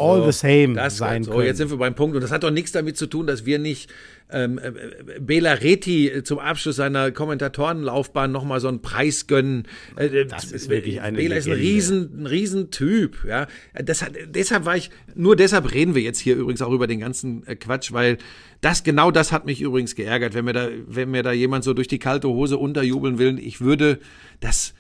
all 0.01 0.25
the 0.33 0.37
same 0.37 0.75
Das 0.75 0.97
sein 0.97 1.23
so, 1.25 1.33
können. 1.33 1.47
jetzt 1.47 1.59
sind 1.59 1.71
wir 1.71 1.77
beim 1.79 1.95
Punkt. 1.95 2.15
Und 2.17 2.23
das 2.23 2.31
hat 2.31 2.43
doch 2.45 2.51
nichts 2.51 2.73
damit 2.73 2.97
zu 2.97 3.07
tun, 3.07 3.27
dass 3.27 3.45
wir 3.47 3.59
nicht 3.59 3.91
ähm, 4.33 4.59
äh, 4.59 4.73
Bela 5.21 5.53
Reti 5.55 6.23
zum 6.25 6.39
Abschluss 6.39 6.77
seiner 6.77 7.11
Kommentatorenlaufbahn 7.11 8.31
nochmal 8.31 8.61
so 8.61 8.69
einen 8.69 8.81
Preis 8.83 9.27
gönnen. 9.27 9.65
Äh, 9.97 10.27
Das 10.27 10.53
ist 10.53 10.69
wirklich 10.69 11.01
eine 11.01 11.17
Bela 11.17 11.37
ist 11.37 11.47
ein 11.47 11.53
Legende. 11.53 11.69
riesen, 11.75 12.23
ein 12.23 12.27
Riesentyp. 12.27 13.25
Ja? 13.27 13.47
Das 13.75 14.03
hat, 14.03 14.13
deshalb 14.29 14.65
war 14.65 14.77
ich, 14.77 14.91
nur 15.15 15.37
deshalb 15.37 15.73
reden 15.73 15.95
wir 15.95 16.03
jetzt 16.03 16.19
hier 16.21 16.37
übrigens 16.37 16.63
auch 16.63 16.73
über 16.73 16.87
den 16.87 17.01
ganzen 17.01 17.47
äh, 17.47 17.57
Quatsch, 17.57 17.93
weil 17.93 18.19
das, 18.61 18.85
genau 18.85 19.11
das 19.11 19.33
hat 19.33 19.47
mich 19.47 19.61
übrigens 19.61 19.95
geärgert, 19.95 20.35
wenn 20.35 20.45
mir 20.45 20.53
da, 20.53 20.69
wenn 20.87 21.11
mir 21.11 21.23
da 21.23 21.33
jemand 21.33 21.65
so 21.65 21.75
durch 21.75 21.89
die 21.89 21.99
kalte 21.99 22.29
Hose 22.29 22.57
unterjubeln 22.59 23.19
will. 23.19 23.39
Ich 23.39 23.61
würde 23.61 23.99
das 24.41 24.75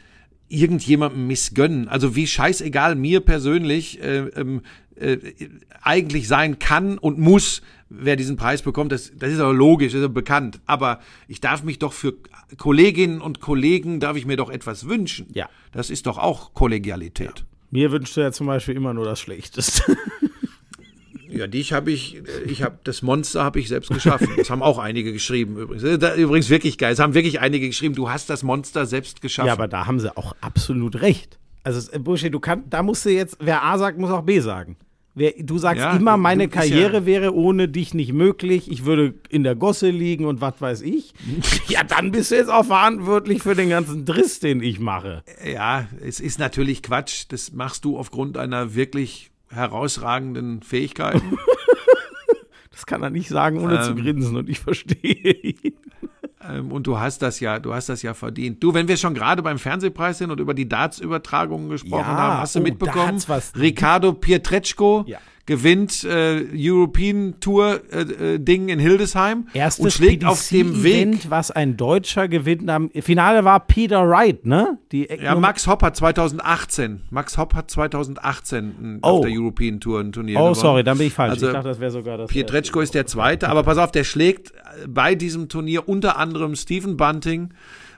irgendjemandem 0.48 1.26
missgönnen. 1.26 1.88
Also 1.88 2.16
wie 2.16 2.26
scheißegal 2.26 2.94
mir 2.96 3.20
persönlich 3.20 4.02
äh, 4.02 4.26
ähm, 4.36 4.62
äh, 5.00 5.18
eigentlich 5.82 6.28
sein 6.28 6.58
kann 6.58 6.98
und 6.98 7.18
muss, 7.18 7.62
wer 7.88 8.16
diesen 8.16 8.36
Preis 8.36 8.62
bekommt, 8.62 8.92
das, 8.92 9.12
das 9.16 9.32
ist 9.32 9.40
aber 9.40 9.52
logisch, 9.52 9.92
das 9.92 10.00
ist 10.00 10.04
aber 10.04 10.14
bekannt. 10.14 10.60
Aber 10.66 11.00
ich 11.28 11.40
darf 11.40 11.62
mich 11.62 11.78
doch 11.78 11.92
für 11.92 12.14
Kolleginnen 12.56 13.20
und 13.20 13.40
Kollegen, 13.40 14.00
darf 14.00 14.16
ich 14.16 14.26
mir 14.26 14.36
doch 14.36 14.50
etwas 14.50 14.86
wünschen. 14.86 15.26
Ja. 15.32 15.48
Das 15.72 15.90
ist 15.90 16.06
doch 16.06 16.18
auch 16.18 16.54
Kollegialität. 16.54 17.44
Mir 17.70 17.92
wünscht 17.92 18.16
er 18.16 18.32
zum 18.32 18.46
Beispiel 18.46 18.76
immer 18.76 18.94
nur 18.94 19.04
das 19.04 19.20
Schlechteste. 19.20 19.96
Ja, 21.32 21.46
dich 21.46 21.72
habe 21.72 21.92
ich, 21.92 22.16
äh, 22.16 22.42
ich 22.46 22.62
habe 22.62 22.78
das 22.84 23.02
Monster 23.02 23.44
habe 23.44 23.60
ich 23.60 23.68
selbst 23.68 23.90
geschaffen. 23.90 24.28
Das 24.36 24.50
haben 24.50 24.62
auch 24.62 24.78
einige 24.78 25.12
geschrieben 25.12 25.56
übrigens. 25.56 25.84
Äh, 25.84 26.20
übrigens 26.20 26.50
wirklich 26.50 26.76
geil. 26.76 26.92
Es 26.92 26.98
haben 26.98 27.14
wirklich 27.14 27.40
einige 27.40 27.68
geschrieben. 27.68 27.94
Du 27.94 28.10
hast 28.10 28.30
das 28.30 28.42
Monster 28.42 28.84
selbst 28.84 29.20
geschaffen. 29.20 29.46
ja, 29.46 29.52
aber 29.52 29.68
da 29.68 29.86
haben 29.86 30.00
sie 30.00 30.14
auch 30.16 30.34
absolut 30.40 31.00
recht. 31.02 31.38
Also, 31.62 31.90
äh, 31.92 31.98
Buschi, 31.98 32.30
du 32.30 32.40
kannst, 32.40 32.66
da 32.70 32.82
musst 32.82 33.04
du 33.04 33.10
jetzt, 33.10 33.36
wer 33.40 33.62
A 33.62 33.78
sagt, 33.78 33.98
muss 33.98 34.10
auch 34.10 34.22
B 34.22 34.40
sagen. 34.40 34.76
Du 35.14 35.58
sagst 35.58 35.80
Ja, 35.82 35.96
immer, 35.96 36.16
meine 36.16 36.46
bist 36.46 36.54
ja- 36.54 36.76
Karriere 36.76 37.04
wäre 37.04 37.34
ohne 37.34 37.68
dich 37.68 37.94
nicht 37.94 38.12
möglich. 38.12 38.70
Ich 38.70 38.84
würde 38.84 39.14
in 39.28 39.42
der 39.42 39.56
Gosse 39.56 39.90
liegen 39.90 40.24
und 40.24 40.40
was 40.40 40.60
weiß 40.60 40.82
ich. 40.82 41.12
ja, 41.68 41.82
dann 41.82 42.12
bist 42.12 42.30
du 42.30 42.36
jetzt 42.36 42.48
auch 42.50 42.64
verantwortlich 42.64 43.42
für 43.42 43.54
den 43.56 43.68
ganzen 43.70 44.04
Driss, 44.04 44.38
den 44.40 44.62
ich 44.62 44.78
mache. 44.78 45.24
Ja, 45.44 45.88
es 46.00 46.20
ist 46.20 46.38
natürlich 46.38 46.82
Quatsch. 46.82 47.24
Das 47.28 47.52
machst 47.52 47.84
du 47.84 47.98
aufgrund 47.98 48.36
deiner 48.36 48.74
wirklich 48.76 49.30
herausragenden 49.50 50.62
Fähigkeiten. 50.62 51.36
Das 52.70 52.86
kann 52.86 53.02
er 53.02 53.10
nicht 53.10 53.28
sagen, 53.28 53.58
ohne 53.60 53.82
zu 53.82 53.90
Ähm. 53.90 53.96
grinsen 53.96 54.36
und 54.36 54.48
ich 54.48 54.60
verstehe 54.60 55.32
ihn. 55.42 55.72
ähm, 56.48 56.72
und 56.72 56.86
du 56.86 56.98
hast 56.98 57.20
das 57.22 57.40
ja, 57.40 57.58
du 57.58 57.74
hast 57.74 57.88
das 57.88 58.02
ja 58.02 58.14
verdient. 58.14 58.62
Du, 58.62 58.74
wenn 58.74 58.88
wir 58.88 58.96
schon 58.96 59.14
gerade 59.14 59.42
beim 59.42 59.58
Fernsehpreis 59.58 60.18
sind 60.18 60.30
und 60.30 60.40
über 60.40 60.54
die 60.54 60.68
Darts-Übertragungen 60.68 61.68
gesprochen 61.68 62.00
Ja, 62.00 62.06
haben, 62.06 62.40
hast 62.40 62.54
du 62.54 62.60
oh, 62.60 62.62
mitbekommen? 62.62 63.20
Ricardo 63.58 64.12
Pietreczko 64.12 65.04
Ja. 65.06 65.18
Gewinnt 65.46 66.04
äh, 66.04 66.44
European 66.54 67.34
Tour 67.40 67.80
äh, 67.92 68.34
äh, 68.34 68.38
Ding 68.38 68.68
in 68.68 68.78
Hildesheim 68.78 69.46
Erstes 69.54 69.84
und 69.84 69.90
schlägt 69.92 70.24
auf 70.24 70.48
dem 70.48 70.82
Weg. 70.84 70.94
Event, 70.94 71.30
was 71.30 71.50
ein 71.50 71.76
Deutscher 71.76 72.28
gewinnt. 72.28 72.68
Am 72.70 72.90
Finale 72.90 73.44
war 73.44 73.60
Peter 73.60 74.08
Wright, 74.08 74.46
ne? 74.46 74.78
Die 74.92 75.08
Ja, 75.22 75.34
Max 75.34 75.66
Hopp 75.66 75.82
hat 75.82 75.96
2018. 75.96 77.02
Max 77.10 77.36
Hopp 77.38 77.54
hat 77.54 77.70
2018 77.70 78.64
ein- 78.80 78.98
Oh. 79.02 79.08
auf 79.18 79.20
der 79.26 79.30
European 79.32 79.80
Tour 79.80 80.00
ein 80.00 80.12
Turnier 80.12 80.36
Oh, 80.36 80.40
gewonnen. 80.42 80.54
sorry, 80.54 80.84
dann 80.84 80.98
bin 80.98 81.06
ich 81.08 81.12
falsch. 81.14 81.30
Also, 81.32 81.46
ich 81.48 81.52
dachte, 81.52 81.68
das 81.68 81.80
wäre 81.80 81.90
sogar 81.90 82.18
das. 82.18 82.30
Pietreczko 82.30 82.80
ist 82.80 82.94
der 82.94 83.06
Zweite, 83.06 83.48
aber 83.48 83.62
pass 83.62 83.78
auf, 83.78 83.90
der 83.92 84.04
schlägt 84.04 84.52
bei 84.88 85.14
diesem 85.14 85.48
Turnier 85.48 85.88
unter 85.88 86.16
anderem 86.18 86.54
Stephen 86.54 86.96
Bunting, 86.96 87.50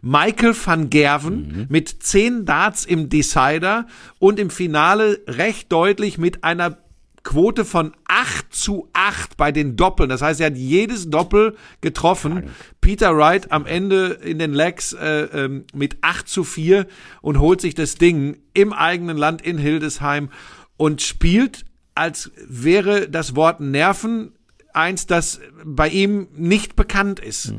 Michael 0.04 0.54
van 0.64 0.90
Gerven 0.90 1.66
mit 1.68 1.88
zehn 2.02 2.44
Darts 2.44 2.84
im 2.84 3.08
Decider 3.08 3.86
und 4.18 4.40
im 4.40 4.50
Finale 4.50 5.20
recht 5.28 5.70
deutlich 5.70 6.18
mit 6.18 6.42
einer 6.42 6.76
Quote 7.24 7.64
von 7.64 7.92
8 8.08 8.54
zu 8.54 8.88
8 8.92 9.36
bei 9.36 9.52
den 9.52 9.76
Doppeln. 9.76 10.08
Das 10.08 10.22
heißt, 10.22 10.40
er 10.40 10.46
hat 10.46 10.56
jedes 10.56 11.08
Doppel 11.08 11.56
getroffen. 11.80 12.50
Peter 12.80 13.16
Wright 13.16 13.52
am 13.52 13.66
Ende 13.66 14.18
in 14.22 14.38
den 14.38 14.52
Legs 14.52 14.92
äh, 14.92 15.22
ähm, 15.32 15.64
mit 15.72 15.98
8 16.00 16.28
zu 16.28 16.44
4 16.44 16.86
und 17.20 17.38
holt 17.38 17.60
sich 17.60 17.74
das 17.74 17.94
Ding 17.94 18.38
im 18.54 18.72
eigenen 18.72 19.16
Land 19.16 19.42
in 19.42 19.58
Hildesheim 19.58 20.30
und 20.76 21.02
spielt, 21.02 21.64
als 21.94 22.32
wäre 22.46 23.08
das 23.08 23.36
Wort 23.36 23.60
Nerven 23.60 24.32
eins, 24.74 25.06
das 25.06 25.40
bei 25.64 25.88
ihm 25.88 26.28
nicht 26.34 26.76
bekannt 26.76 27.20
ist. 27.20 27.54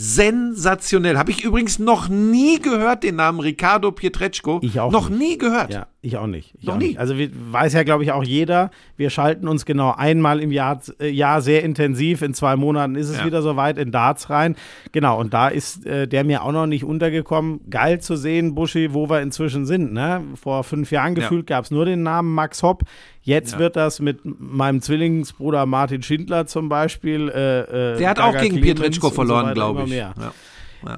Sensationell. 0.00 1.18
Habe 1.18 1.32
ich 1.32 1.42
übrigens 1.42 1.78
noch 1.80 2.08
nie 2.08 2.60
gehört, 2.60 3.02
den 3.02 3.16
Namen 3.16 3.40
Ricardo 3.40 3.90
Pietreczko. 3.90 4.60
Ich 4.62 4.78
auch 4.78 4.92
Noch 4.92 5.08
nicht. 5.08 5.18
nie 5.18 5.38
gehört. 5.38 5.72
Ja, 5.72 5.88
ich 6.02 6.16
auch 6.16 6.28
nicht. 6.28 6.54
Ich 6.58 6.66
Noch 6.66 6.74
auch 6.74 6.78
nie. 6.78 6.88
Nicht. 6.88 6.98
Also 7.00 7.14
weiß 7.16 7.72
ja, 7.72 7.82
glaube 7.82 8.04
ich, 8.04 8.12
auch 8.12 8.22
jeder. 8.22 8.70
Wir 8.96 9.10
schalten 9.10 9.48
uns 9.48 9.64
genau 9.64 9.92
einmal 9.96 10.40
im 10.40 10.52
Jahr, 10.52 10.80
äh, 11.00 11.08
Jahr 11.08 11.42
sehr 11.42 11.64
intensiv. 11.64 12.22
In 12.22 12.32
zwei 12.32 12.54
Monaten 12.54 12.94
ist 12.94 13.08
es 13.08 13.18
Ja. 13.18 13.26
wieder 13.26 13.42
soweit 13.42 13.76
in 13.76 13.90
Darts 13.90 14.30
rein. 14.30 14.54
Genau, 14.92 15.18
und 15.18 15.34
da 15.34 15.48
ist 15.48 15.84
äh, 15.84 16.06
der 16.06 16.22
mir 16.22 16.42
auch 16.44 16.52
noch 16.52 16.66
nicht 16.66 16.84
untergekommen. 16.84 17.60
Geil 17.68 18.00
zu 18.00 18.14
sehen, 18.16 18.54
Buschi, 18.54 18.94
wo 18.94 19.10
wir 19.10 19.20
inzwischen 19.20 19.66
sind. 19.66 19.92
Ne? 19.92 20.22
Vor 20.40 20.62
fünf 20.62 20.92
Jahren 20.92 21.16
Ja. 21.16 21.22
gefühlt 21.22 21.46
gab 21.48 21.64
es 21.64 21.70
nur 21.72 21.84
den 21.84 22.04
Namen 22.04 22.32
Max 22.34 22.62
Hopp. 22.62 22.82
Jetzt 23.28 23.52
Ja. 23.52 23.58
wird 23.58 23.76
das 23.76 24.00
mit 24.00 24.20
meinem 24.24 24.80
Zwillingsbruder 24.80 25.66
Martin 25.66 26.02
Schindler 26.02 26.46
zum 26.46 26.70
Beispiel. 26.70 27.28
Äh, 27.28 27.92
äh, 27.94 27.98
Der 27.98 28.08
hat 28.08 28.18
auch 28.20 28.32
Gaga 28.32 28.40
gegen 28.44 28.60
Pietreczko 28.62 29.08
und 29.08 29.12
so 29.12 29.14
verloren, 29.16 29.44
weiter 29.44 29.54
glaube 29.54 29.82
ich. 29.82 29.90
mehr. 29.90 30.14
Ja. 30.18 30.32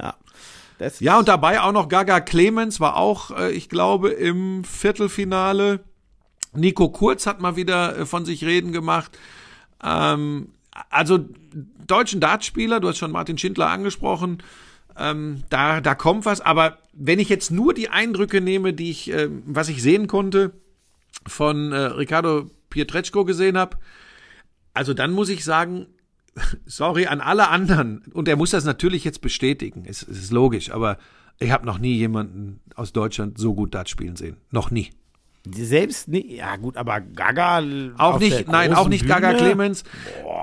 Ja. 0.00 0.14
Ja, 1.00 1.18
und 1.18 1.26
dabei 1.28 1.60
auch 1.60 1.72
noch 1.72 1.88
Gaga 1.88 2.20
Clemens 2.20 2.78
war 2.78 2.96
auch, 2.96 3.32
äh, 3.36 3.50
ich 3.50 3.68
glaube, 3.68 4.10
im 4.10 4.62
Viertelfinale. 4.64 5.80
Nico 6.54 6.88
Kurz 6.88 7.26
hat 7.26 7.40
mal 7.40 7.56
wieder 7.56 7.98
äh, 7.98 8.06
von 8.06 8.24
sich 8.24 8.44
reden 8.44 8.70
gemacht. 8.72 9.18
Ähm, 9.84 10.50
also 10.88 11.18
deutschen 11.86 12.20
Dartspieler, 12.20 12.78
du 12.80 12.88
hast 12.88 12.98
schon 12.98 13.10
Martin 13.10 13.36
Schindler 13.38 13.68
angesprochen, 13.70 14.38
ähm, 14.96 15.42
da, 15.50 15.80
da 15.80 15.94
kommt 15.96 16.24
was. 16.26 16.40
Aber 16.40 16.78
wenn 16.92 17.18
ich 17.18 17.28
jetzt 17.28 17.50
nur 17.50 17.74
die 17.74 17.88
Eindrücke 17.88 18.40
nehme, 18.40 18.72
die 18.72 18.90
ich, 18.90 19.12
äh, 19.12 19.28
was 19.46 19.68
ich 19.68 19.82
sehen 19.82 20.06
konnte, 20.06 20.52
von 21.26 21.72
äh, 21.72 21.76
Ricardo 21.76 22.50
Pietreczko 22.70 23.24
gesehen 23.24 23.56
habe, 23.58 23.76
also 24.74 24.94
dann 24.94 25.12
muss 25.12 25.28
ich 25.28 25.44
sagen, 25.44 25.86
sorry 26.66 27.06
an 27.06 27.20
alle 27.20 27.48
anderen, 27.48 28.02
und 28.12 28.28
er 28.28 28.36
muss 28.36 28.50
das 28.50 28.64
natürlich 28.64 29.04
jetzt 29.04 29.20
bestätigen, 29.20 29.84
es, 29.86 30.02
es 30.02 30.18
ist 30.18 30.30
logisch, 30.32 30.70
aber 30.70 30.98
ich 31.38 31.50
habe 31.50 31.66
noch 31.66 31.78
nie 31.78 31.94
jemanden 31.96 32.60
aus 32.74 32.92
Deutschland 32.92 33.38
so 33.38 33.54
gut 33.54 33.74
Dart 33.74 33.88
spielen 33.88 34.14
sehen. 34.16 34.36
Noch 34.50 34.70
nie. 34.70 34.90
selbst 35.50 36.06
nicht. 36.08 36.30
Ja, 36.32 36.56
gut, 36.56 36.76
aber 36.76 37.00
Gaga. 37.00 37.62
Auch 37.96 38.18
nicht, 38.20 38.46
nein, 38.46 38.74
auch 38.74 38.88
nicht 38.90 39.06
Gaga 39.08 39.28
Bühne? 39.32 39.38
Clemens. 39.42 39.84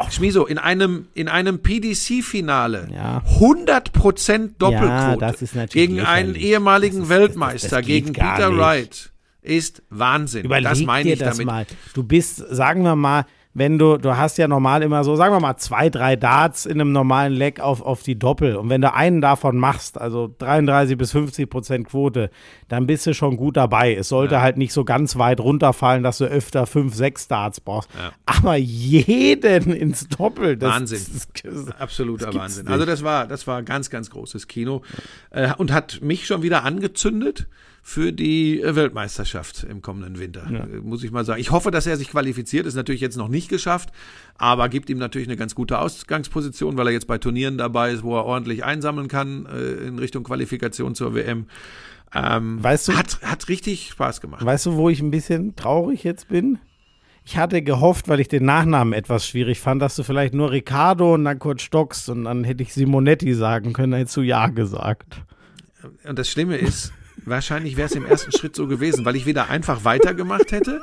Schmiso, 0.10 0.48
in 0.48 0.58
einem, 0.58 1.08
in 1.13 1.28
einem 1.28 1.60
PDC-Finale 1.62 2.90
Ja. 2.92 3.22
100% 3.40 4.56
Doppelquote 4.58 4.88
Ja, 4.90 5.16
das 5.18 5.42
ist 5.44 5.56
natürlich 5.56 5.88
gegen 5.90 6.00
einen 6.02 6.30
lächerlich. 6.30 6.52
ehemaligen 6.52 6.96
Das 7.00 7.04
ist- 7.04 7.10
das- 7.12 7.20
Weltmeister, 7.20 7.78
das 7.78 7.86
geht 7.86 8.06
gegen 8.06 8.13
Peter 8.13 8.50
nicht. 8.50 8.60
Wright, 8.60 9.12
ist 9.47 9.83
Wahnsinn. 9.89 10.45
Überleg 10.45 10.69
das 10.69 10.81
meine 10.81 11.03
dir 11.03 11.13
ich 11.13 11.19
das 11.19 11.38
damit. 11.38 11.45
mal. 11.47 11.65
Du 11.93 12.03
bist, 12.03 12.38
sagen 12.38 12.83
wir 12.83 12.95
mal, 12.95 13.25
wenn 13.57 13.79
du, 13.79 13.97
du 13.97 14.15
hast 14.15 14.38
ja 14.38 14.47
normal 14.47 14.83
immer 14.83 15.03
so, 15.03 15.15
sagen 15.15 15.33
wir 15.33 15.39
mal, 15.39 15.57
zwei, 15.57 15.89
drei 15.89 16.15
Darts 16.15 16.67
in 16.67 16.79
einem 16.79 16.91
normalen 16.91 17.33
Leck 17.33 17.60
auf, 17.60 17.81
auf 17.81 18.03
die 18.03 18.17
Doppel. 18.17 18.55
Und 18.55 18.69
wenn 18.69 18.81
du 18.81 18.93
einen 18.93 19.19
davon 19.19 19.57
machst, 19.57 19.99
also 19.99 20.31
33 20.38 20.95
bis 20.95 21.12
50 21.12 21.49
Prozent 21.49 21.88
Quote, 21.88 22.29
dann 22.67 22.86
bist 22.86 23.07
du 23.07 23.15
schon 23.15 23.36
gut 23.36 23.57
dabei. 23.57 23.95
Es 23.95 24.10
sollte 24.10 24.41
halt 24.41 24.57
nicht 24.57 24.73
so 24.73 24.86
ganz 24.86 25.17
weit 25.17 25.39
runterfallen, 25.39 26.03
dass 26.03 26.19
du 26.19 26.25
öfter 26.25 26.67
fünf, 26.67 26.93
sechs 26.93 27.27
Darts 27.27 27.60
brauchst. 27.60 27.89
Aber 28.27 28.57
jeden 28.57 29.73
ins 29.73 30.07
Doppel, 30.07 30.55
das 30.55 30.75
Wahnsinn. 30.75 31.01
Das, 31.12 31.27
das, 31.65 31.81
Absoluter 31.81 32.31
Wahnsinn. 32.36 32.65
nicht. 32.65 32.71
Also 32.71 32.86
das 32.86 33.03
war, 33.03 33.25
das 33.25 33.47
war 33.47 33.63
ganz, 33.63 33.89
ganz 33.89 34.12
großes 34.12 34.47
Kino 34.47 34.83
äh, 35.31 35.51
und 35.57 35.73
hat 35.73 35.99
mich 36.03 36.27
schon 36.27 36.43
wieder 36.43 36.63
angezündet 36.63 37.47
für 37.89 38.12
die 38.12 38.62
äh, 38.62 38.76
Weltmeisterschaft 38.76 39.63
im 39.63 39.82
kommenden 39.82 40.19
Winter. 40.19 40.45
Äh, 40.45 40.82
Muss 40.82 41.06
ich 41.06 41.12
mal 41.12 41.23
sagen. 41.23 41.39
Ich 41.39 41.52
hoffe, 41.52 41.71
dass 41.71 41.88
er 41.88 41.95
sich 41.95 42.10
qualifiziert. 42.10 42.65
Ist 42.65 42.76
natürlich 42.76 43.00
jetzt 43.00 43.15
noch 43.15 43.30
nicht 43.30 43.47
geschafft, 43.47 43.91
aber 44.38 44.67
gibt 44.67 44.89
ihm 44.89 44.97
natürlich 44.97 45.30
eine 45.30 45.38
ganz 45.38 45.56
gute 45.56 45.80
Ausgangsposition, 45.80 46.76
weil 46.76 46.88
er 46.88 46.91
jetzt 46.93 47.08
bei 47.08 47.17
Turnieren 47.17 47.58
dabei 47.58 47.91
ist, 47.93 48.04
wo 48.04 48.17
er 48.17 48.26
ordentlich 48.26 48.65
einsammeln 48.65 49.08
kann 49.08 49.45
äh, 49.45 49.88
in 49.88 50.00
Richtung 50.00 50.26
Qualifikation 50.26 50.95
zur 50.95 51.15
WM. 51.15 51.45
Ähm, 52.13 52.62
Weißt 52.62 52.89
du- 52.89 52.93
hat, 52.97 53.21
hat 53.21 53.47
richtig 53.47 53.88
Spaß 53.91 54.19
gemacht. 54.19 54.43
Weißt 54.43 54.65
du, 54.65 54.73
wo 54.76 54.89
ich 54.89 55.00
ein 55.00 55.10
bisschen 55.12 55.56
traurig 55.56 56.04
jetzt 56.04 56.28
bin? 56.28 56.60
Ich 57.23 57.38
hatte 57.38 57.62
gehofft, 57.62 58.10
weil 58.10 58.19
ich 58.19 58.28
den 58.28 58.43
Nachnamen 58.43 58.91
etwas 58.91 59.26
schwierig 59.26 59.62
fand, 59.62 59.82
dass 59.82 59.95
du 59.95 60.04
vielleicht 60.04 60.34
nur 60.34 60.52
Ricardo 60.52 61.13
und 61.13 61.23
dann 61.23 61.39
kurz 61.39 61.62
stockst 61.62 62.10
und 62.10 62.26
dann 62.26 62.43
hätte 62.43 62.63
ich 62.63 62.73
Simonetti 62.73 63.34
sagen 63.34 63.71
können, 63.71 63.91
dann 63.91 64.00
hättest 64.00 64.17
du 64.17 64.21
Ja 64.23 64.47
gesagt. 64.47 65.21
Und 66.04 66.19
das 66.19 66.30
Schlimme 66.30 66.58
ist, 66.58 66.91
wahrscheinlich 67.30 67.78
wäre 67.78 67.88
es 67.88 67.96
im 67.96 68.06
ersten 68.06 68.32
Schritt 68.32 68.56
so 68.56 68.68
gewesen, 68.68 69.06
weil 69.06 69.16
ich 69.16 69.26
wieder 69.26 69.50
einfach 69.50 69.84
weitergemacht 69.84 70.52
hätte. 70.52 70.82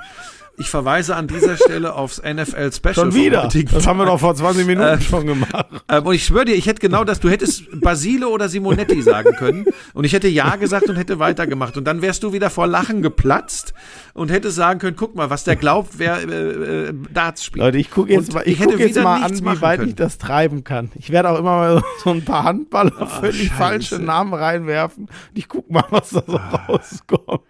Ich 0.57 0.69
verweise 0.69 1.17
an 1.17 1.27
dieser 1.27 1.57
Stelle 1.57 1.95
aufs 1.95 2.23
NFL 2.23 2.73
Special. 2.73 2.95
Schon 2.95 3.15
wieder? 3.15 3.49
Das 3.73 3.87
haben 3.89 3.99
wir 3.99 4.07
doch 4.07 4.21
vor 4.21 4.35
20 4.37 4.67
Minuten 4.67 4.87
Äh, 4.87 5.01
schon 5.01 5.27
gemacht. 5.27 5.67
Ähm, 5.89 6.07
und 6.07 6.15
ich 6.15 6.25
schwöre 6.25 6.45
dir, 6.45 6.55
ich 6.55 6.67
hätte 6.67 6.81
genau 6.81 7.03
das, 7.05 7.19
du 7.21 7.29
hättest 7.29 7.65
Basile 7.81 8.29
oder 8.29 8.49
Simonetti 8.49 9.03
sagen 9.03 9.35
können 9.37 9.65
und 9.95 10.05
ich 10.05 10.13
hätte 10.13 10.29
Ja 10.29 10.55
gesagt 10.57 10.89
und 10.89 10.97
hätte 10.97 11.19
weitergemacht 11.19 11.77
und 11.77 11.85
dann 11.85 12.03
wärst 12.03 12.23
du 12.23 12.33
wieder 12.33 12.51
vor 12.51 12.67
Lachen 12.69 13.03
geplatzt 13.03 13.75
und 14.15 14.31
hättest 14.31 14.55
sagen 14.57 14.79
können, 14.79 14.97
guck 14.97 15.17
mal, 15.17 15.29
was 15.29 15.43
der 15.43 15.57
glaubt, 15.57 15.95
wer 15.99 16.19
äh, 16.23 16.89
äh, 16.89 16.95
Darts 17.13 17.45
spielt. 17.45 17.65
Leute, 17.65 17.79
ich 17.79 17.91
gucke 17.91 18.13
jetzt, 18.13 18.29
Und 18.29 18.35
mal, 18.35 18.43
ich 18.47 18.53
ich 18.55 18.61
hätte 18.61 18.71
guck 18.73 18.81
jetzt 18.81 18.91
wieder 18.91 19.03
mal 19.03 19.23
an, 19.23 19.39
wie 19.41 19.61
weit 19.61 19.79
können. 19.81 19.89
ich 19.91 19.97
das 19.97 20.19
treiben 20.19 20.63
kann. 20.63 20.91
Ich 20.95 21.11
werde 21.11 21.31
auch 21.31 21.39
immer 21.39 21.57
mal 21.57 21.83
so 22.05 22.11
ein 22.11 22.25
paar 22.25 22.45
Handballer 22.45 23.07
völlig 23.09 23.49
Scheiße. 23.49 23.55
falsche 23.55 23.99
Namen 23.99 24.33
reinwerfen. 24.35 25.05
Und 25.07 25.11
ich 25.35 25.49
guck 25.49 25.69
mal, 25.71 25.85
was 25.91 26.11
da 26.11 26.23
so 26.27 26.37
Ah. 26.39 26.65
rauskommt. 26.69 27.41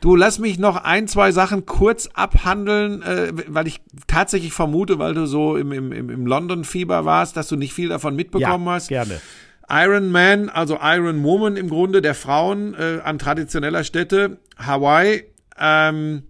Du, 0.00 0.14
lass 0.14 0.38
mich 0.38 0.58
noch 0.58 0.76
ein, 0.76 1.08
zwei 1.08 1.32
Sachen 1.32 1.66
kurz 1.66 2.08
abhandeln, 2.14 3.02
äh, 3.02 3.32
weil 3.48 3.66
ich 3.66 3.80
tatsächlich 4.06 4.52
vermute, 4.52 4.98
weil 4.98 5.14
du 5.14 5.26
so 5.26 5.56
im, 5.56 5.72
im, 5.72 5.92
im 5.92 6.26
London-Fieber 6.26 7.04
warst, 7.04 7.36
dass 7.36 7.48
du 7.48 7.56
nicht 7.56 7.72
viel 7.72 7.88
davon 7.88 8.14
mitbekommen 8.14 8.68
hast. 8.68 8.88
gerne. 8.88 9.20
Iron 9.70 10.10
Man, 10.10 10.48
also 10.48 10.78
Iron 10.80 11.22
Woman 11.24 11.56
im 11.56 11.68
Grunde 11.68 12.00
der 12.00 12.14
Frauen 12.14 12.74
äh, 12.74 13.00
an 13.04 13.18
traditioneller 13.18 13.84
Stätte, 13.84 14.38
Hawaii. 14.56 15.24
Ähm, 15.58 16.22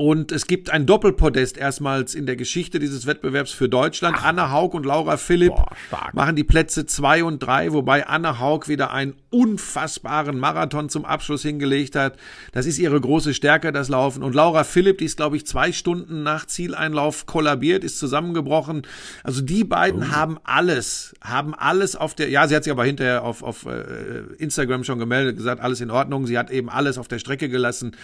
und 0.00 0.32
es 0.32 0.46
gibt 0.46 0.70
ein 0.70 0.86
Doppelpodest 0.86 1.58
erstmals 1.58 2.14
in 2.14 2.24
der 2.24 2.36
Geschichte 2.36 2.78
dieses 2.78 3.04
Wettbewerbs 3.04 3.52
für 3.52 3.68
Deutschland. 3.68 4.24
Anna 4.24 4.50
Haug 4.50 4.70
und 4.72 4.86
Laura 4.86 5.18
Philipp 5.18 5.50
Boah, 5.50 6.08
machen 6.14 6.36
die 6.36 6.42
Plätze 6.42 6.86
zwei 6.86 7.22
und 7.22 7.40
drei, 7.40 7.74
wobei 7.74 8.06
Anna 8.06 8.38
Haug 8.38 8.66
wieder 8.66 8.92
einen 8.92 9.12
unfassbaren 9.28 10.38
Marathon 10.38 10.88
zum 10.88 11.04
Abschluss 11.04 11.42
hingelegt 11.42 11.96
hat. 11.96 12.16
Das 12.52 12.64
ist 12.64 12.78
ihre 12.78 12.98
große 12.98 13.34
Stärke, 13.34 13.72
das 13.72 13.90
Laufen. 13.90 14.22
Und 14.22 14.34
Laura 14.34 14.64
Philipp, 14.64 14.96
die 14.96 15.04
ist, 15.04 15.18
glaube 15.18 15.36
ich, 15.36 15.46
zwei 15.46 15.70
Stunden 15.70 16.22
nach 16.22 16.46
Zieleinlauf 16.46 17.26
kollabiert, 17.26 17.84
ist 17.84 17.98
zusammengebrochen. 17.98 18.86
Also 19.22 19.42
die 19.42 19.64
beiden 19.64 20.16
haben 20.16 20.38
alles, 20.44 21.14
haben 21.20 21.54
alles 21.54 21.94
auf 21.94 22.14
der, 22.14 22.30
ja, 22.30 22.48
sie 22.48 22.56
hat 22.56 22.64
sich 22.64 22.72
aber 22.72 22.86
hinterher 22.86 23.22
auf, 23.22 23.42
auf 23.42 23.66
äh, 23.66 24.22
Instagram 24.38 24.82
schon 24.82 24.98
gemeldet, 24.98 25.36
gesagt, 25.36 25.60
alles 25.60 25.82
in 25.82 25.90
Ordnung. 25.90 26.26
Sie 26.26 26.38
hat 26.38 26.50
eben 26.50 26.70
alles 26.70 26.96
auf 26.96 27.06
der 27.06 27.18
Strecke 27.18 27.50
gelassen. 27.50 27.94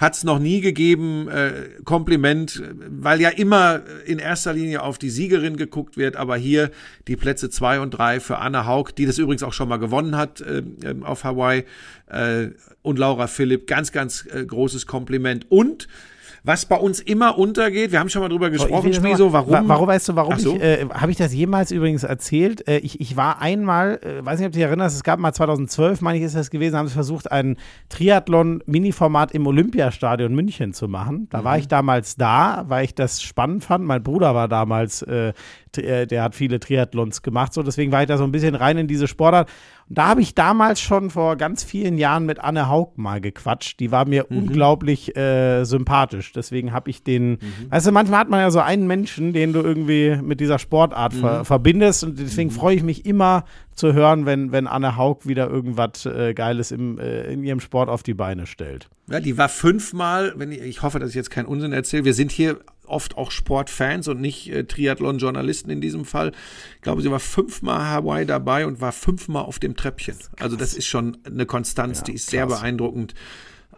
Hat 0.00 0.14
es 0.14 0.24
noch 0.24 0.40
nie 0.40 0.60
gegeben, 0.60 1.28
äh, 1.28 1.43
Kompliment, 1.84 2.62
weil 2.88 3.20
ja 3.20 3.30
immer 3.30 3.82
in 4.06 4.18
erster 4.18 4.52
Linie 4.52 4.82
auf 4.82 4.98
die 4.98 5.10
Siegerin 5.10 5.56
geguckt 5.56 5.96
wird, 5.96 6.16
aber 6.16 6.36
hier 6.36 6.70
die 7.08 7.16
Plätze 7.16 7.50
zwei 7.50 7.80
und 7.80 7.90
drei 7.92 8.20
für 8.20 8.38
Anna 8.38 8.66
Haug, 8.66 8.90
die 8.96 9.06
das 9.06 9.18
übrigens 9.18 9.42
auch 9.42 9.52
schon 9.52 9.68
mal 9.68 9.78
gewonnen 9.78 10.16
hat 10.16 10.40
äh, 10.40 10.62
ähm, 10.84 11.02
auf 11.02 11.24
Hawaii 11.24 11.64
äh, 12.08 12.48
und 12.82 12.98
Laura 12.98 13.26
Philipp, 13.26 13.66
ganz, 13.66 13.92
ganz 13.92 14.26
äh, 14.26 14.44
großes 14.44 14.86
Kompliment. 14.86 15.46
Und 15.50 15.88
was 16.46 16.66
bei 16.66 16.76
uns 16.76 17.00
immer 17.00 17.38
untergeht, 17.38 17.90
wir 17.90 17.98
haben 18.00 18.10
schon 18.10 18.20
mal 18.20 18.28
drüber 18.28 18.50
gesprochen, 18.50 18.90
noch 18.90 19.02
mal- 19.32 19.32
warum? 19.32 19.52
wa- 19.52 19.62
Warum 19.66 19.86
weißt 19.88 20.08
du, 20.10 20.14
warum 20.16 20.38
so. 20.38 20.54
ich, 20.56 20.62
äh, 20.62 20.86
habe 20.92 21.10
ich 21.10 21.16
das 21.16 21.32
jemals 21.32 21.70
übrigens 21.70 22.02
erzählt? 22.04 22.68
Äh, 22.68 22.78
ich, 22.78 23.00
ich 23.00 23.16
war 23.16 23.40
einmal, 23.40 23.98
äh, 24.02 24.24
weiß 24.24 24.38
nicht, 24.38 24.46
ob 24.48 24.52
du 24.52 24.58
dich 24.58 24.66
erinnerst, 24.66 24.94
es 24.94 25.02
gab 25.04 25.18
mal 25.18 25.32
2012, 25.32 26.02
meine 26.02 26.18
ich, 26.18 26.24
ist 26.24 26.36
das 26.36 26.50
gewesen, 26.50 26.76
haben 26.76 26.86
sie 26.86 26.92
versucht, 26.94 27.32
ein 27.32 27.56
Triathlon-Mini-Format 27.88 29.32
im 29.32 29.46
Olympiastadion 29.46 30.34
München 30.34 30.72
zu 30.72 30.88
machen. 30.88 31.28
Da 31.30 31.40
Mhm. 31.40 31.44
war 31.44 31.58
ich 31.58 31.68
damals 31.68 32.16
da, 32.16 32.64
weil 32.68 32.84
ich 32.84 32.94
das 32.94 33.22
spannend 33.22 33.64
fand. 33.64 33.84
Mein 33.84 34.02
Bruder 34.02 34.34
war 34.34 34.48
damals, 34.48 35.02
äh, 35.02 35.32
der 35.76 36.22
hat 36.22 36.34
viele 36.34 36.60
Triathlons 36.60 37.22
gemacht, 37.22 37.52
so 37.52 37.62
deswegen 37.62 37.92
war 37.92 38.02
ich 38.02 38.08
da 38.08 38.18
so 38.18 38.24
ein 38.24 38.32
bisschen 38.32 38.54
rein 38.54 38.78
in 38.78 38.86
diese 38.86 39.08
Sportart. 39.08 39.48
Und 39.88 39.98
da 39.98 40.08
habe 40.08 40.22
ich 40.22 40.34
damals 40.34 40.80
schon 40.80 41.10
vor 41.10 41.36
ganz 41.36 41.62
vielen 41.62 41.98
Jahren 41.98 42.24
mit 42.24 42.40
Anne 42.40 42.68
Haug 42.68 42.92
mal 42.96 43.20
gequatscht. 43.20 43.80
Die 43.80 43.90
war 43.90 44.06
mir 44.06 44.30
unglaublich 44.30 45.14
äh, 45.14 45.64
sympathisch. 45.64 46.32
Deswegen 46.32 46.72
habe 46.72 46.88
ich 46.88 47.02
den, 47.02 47.38
weißt 47.68 47.88
du, 47.88 47.92
manchmal 47.92 48.20
hat 48.20 48.30
man 48.30 48.40
ja 48.40 48.50
so 48.50 48.60
einen 48.60 48.86
Menschen, 48.86 49.34
den 49.34 49.52
du 49.52 49.60
irgendwie 49.60 50.16
mit 50.22 50.40
dieser 50.40 50.58
Sportart 50.58 51.12
ver 51.12 51.44
verbindest. 51.44 52.04
Und 52.04 52.18
deswegen 52.18 52.50
freue 52.50 52.76
ich 52.76 52.82
mich 52.82 53.04
immer 53.04 53.44
zu 53.74 53.92
hören, 53.92 54.24
wenn, 54.24 54.52
wenn 54.52 54.66
Anne 54.66 54.96
Haug 54.96 55.20
wieder 55.24 55.50
irgendwas 55.50 56.06
äh, 56.06 56.32
Geiles 56.32 56.70
im, 56.70 56.98
äh, 56.98 57.24
in 57.32 57.42
ihrem 57.42 57.60
Sport 57.60 57.90
auf 57.90 58.02
die 58.02 58.14
Beine 58.14 58.46
stellt. 58.46 58.88
Ja, 59.10 59.20
die 59.20 59.36
war 59.36 59.50
fünfmal, 59.50 60.32
wenn 60.36 60.50
ich, 60.50 60.62
ich 60.62 60.82
hoffe, 60.82 60.98
dass 60.98 61.10
ich 61.10 61.14
jetzt 61.16 61.30
keinen 61.30 61.46
Unsinn 61.46 61.72
erzähle. 61.72 62.04
Wir 62.04 62.14
sind 62.14 62.32
hier 62.32 62.58
oft 62.86 63.16
auch 63.16 63.30
Sportfans 63.30 64.08
und 64.08 64.20
nicht 64.20 64.50
äh, 64.50 64.64
Triathlon-Journalisten 64.64 65.70
in 65.70 65.80
diesem 65.80 66.04
Fall. 66.04 66.32
Ich 66.76 66.82
glaube, 66.82 67.02
sie 67.02 67.10
war 67.10 67.20
fünfmal 67.20 67.86
Hawaii 67.86 68.26
dabei 68.26 68.66
und 68.66 68.80
war 68.80 68.92
fünfmal 68.92 69.44
auf 69.44 69.58
dem 69.58 69.76
Treppchen. 69.76 70.16
Also 70.38 70.56
das 70.56 70.74
ist 70.74 70.86
schon 70.86 71.18
eine 71.24 71.46
Konstanz, 71.46 72.02
die 72.02 72.14
ist 72.14 72.30
sehr 72.30 72.46
beeindruckend. 72.46 73.14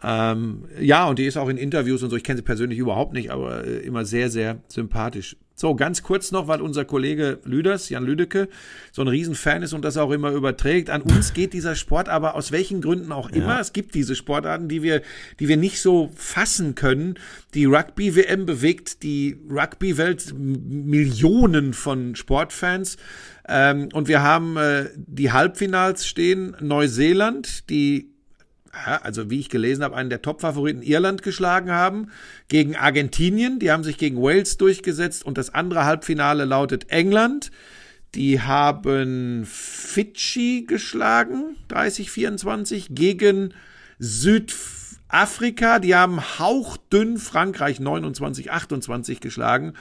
Ähm, 0.02 0.64
ja, 0.80 1.08
und 1.08 1.18
die 1.18 1.24
ist 1.24 1.36
auch 1.36 1.48
in 1.48 1.56
Interviews 1.56 2.02
und 2.02 2.10
so, 2.10 2.16
ich 2.16 2.24
kenne 2.24 2.36
sie 2.36 2.42
persönlich 2.42 2.78
überhaupt 2.78 3.12
nicht, 3.12 3.30
aber 3.30 3.64
äh, 3.64 3.78
immer 3.78 4.04
sehr, 4.04 4.30
sehr 4.30 4.58
sympathisch. 4.68 5.36
So, 5.58 5.74
ganz 5.74 6.02
kurz 6.02 6.32
noch, 6.32 6.48
weil 6.48 6.60
unser 6.60 6.84
Kollege 6.84 7.38
Lüders, 7.44 7.88
Jan 7.88 8.04
Lüdecke, 8.04 8.48
so 8.92 9.00
ein 9.00 9.08
Riesenfan 9.08 9.62
ist 9.62 9.72
und 9.72 9.86
das 9.86 9.96
auch 9.96 10.10
immer 10.10 10.30
überträgt. 10.32 10.90
An 10.90 11.00
uns 11.00 11.32
geht 11.32 11.54
dieser 11.54 11.74
Sport 11.74 12.10
aber 12.10 12.34
aus 12.34 12.52
welchen 12.52 12.82
Gründen 12.82 13.10
auch 13.10 13.30
immer. 13.30 13.58
Es 13.58 13.72
gibt 13.72 13.94
diese 13.94 14.14
Sportarten, 14.16 14.68
die 14.68 14.82
wir, 14.82 15.00
die 15.40 15.48
wir 15.48 15.56
nicht 15.56 15.80
so 15.80 16.10
fassen 16.14 16.74
können. 16.74 17.14
Die 17.54 17.64
Rugby-WM 17.64 18.44
bewegt 18.44 19.02
die 19.02 19.38
Rugby-Welt 19.50 20.34
Millionen 20.36 21.72
von 21.72 22.16
Sportfans. 22.16 22.98
Ähm, 23.48 23.88
und 23.94 24.08
wir 24.08 24.22
haben 24.22 24.58
äh, 24.58 24.90
die 24.94 25.32
Halbfinals 25.32 26.06
stehen. 26.06 26.54
Neuseeland, 26.60 27.70
die 27.70 28.15
also 29.02 29.30
wie 29.30 29.40
ich 29.40 29.48
gelesen 29.48 29.82
habe, 29.82 29.96
einen 29.96 30.10
der 30.10 30.22
Top-Favoriten 30.22 30.82
Irland 30.82 31.22
geschlagen 31.22 31.70
haben, 31.70 32.10
gegen 32.48 32.76
Argentinien, 32.76 33.58
die 33.58 33.70
haben 33.70 33.84
sich 33.84 33.98
gegen 33.98 34.20
Wales 34.22 34.56
durchgesetzt 34.56 35.24
und 35.24 35.38
das 35.38 35.54
andere 35.54 35.84
Halbfinale 35.84 36.44
lautet 36.44 36.90
England. 36.90 37.50
Die 38.14 38.40
haben 38.40 39.44
Fidschi 39.44 40.64
geschlagen, 40.66 41.56
30-24, 41.68 42.86
gegen 42.90 43.52
Südafrika. 43.98 45.78
Die 45.78 45.94
haben 45.94 46.20
hauchdünn 46.38 47.18
Frankreich 47.18 47.78
29-28 47.78 49.20
geschlagen. 49.20 49.74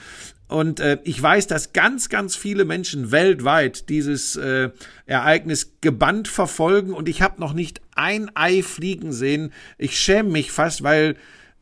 Und 0.47 0.79
äh, 0.79 0.99
ich 1.03 1.21
weiß, 1.21 1.47
dass 1.47 1.73
ganz, 1.73 2.09
ganz 2.09 2.35
viele 2.35 2.65
Menschen 2.65 3.11
weltweit 3.11 3.89
dieses 3.89 4.35
äh, 4.35 4.69
Ereignis 5.05 5.73
gebannt 5.81 6.27
verfolgen 6.27 6.93
und 6.93 7.09
ich 7.09 7.21
habe 7.21 7.39
noch 7.39 7.53
nicht 7.53 7.81
ein 7.95 8.29
Ei 8.35 8.61
fliegen 8.61 9.11
sehen. 9.11 9.51
Ich 9.77 9.99
schäme 9.99 10.29
mich 10.29 10.51
fast, 10.51 10.83
weil 10.83 11.15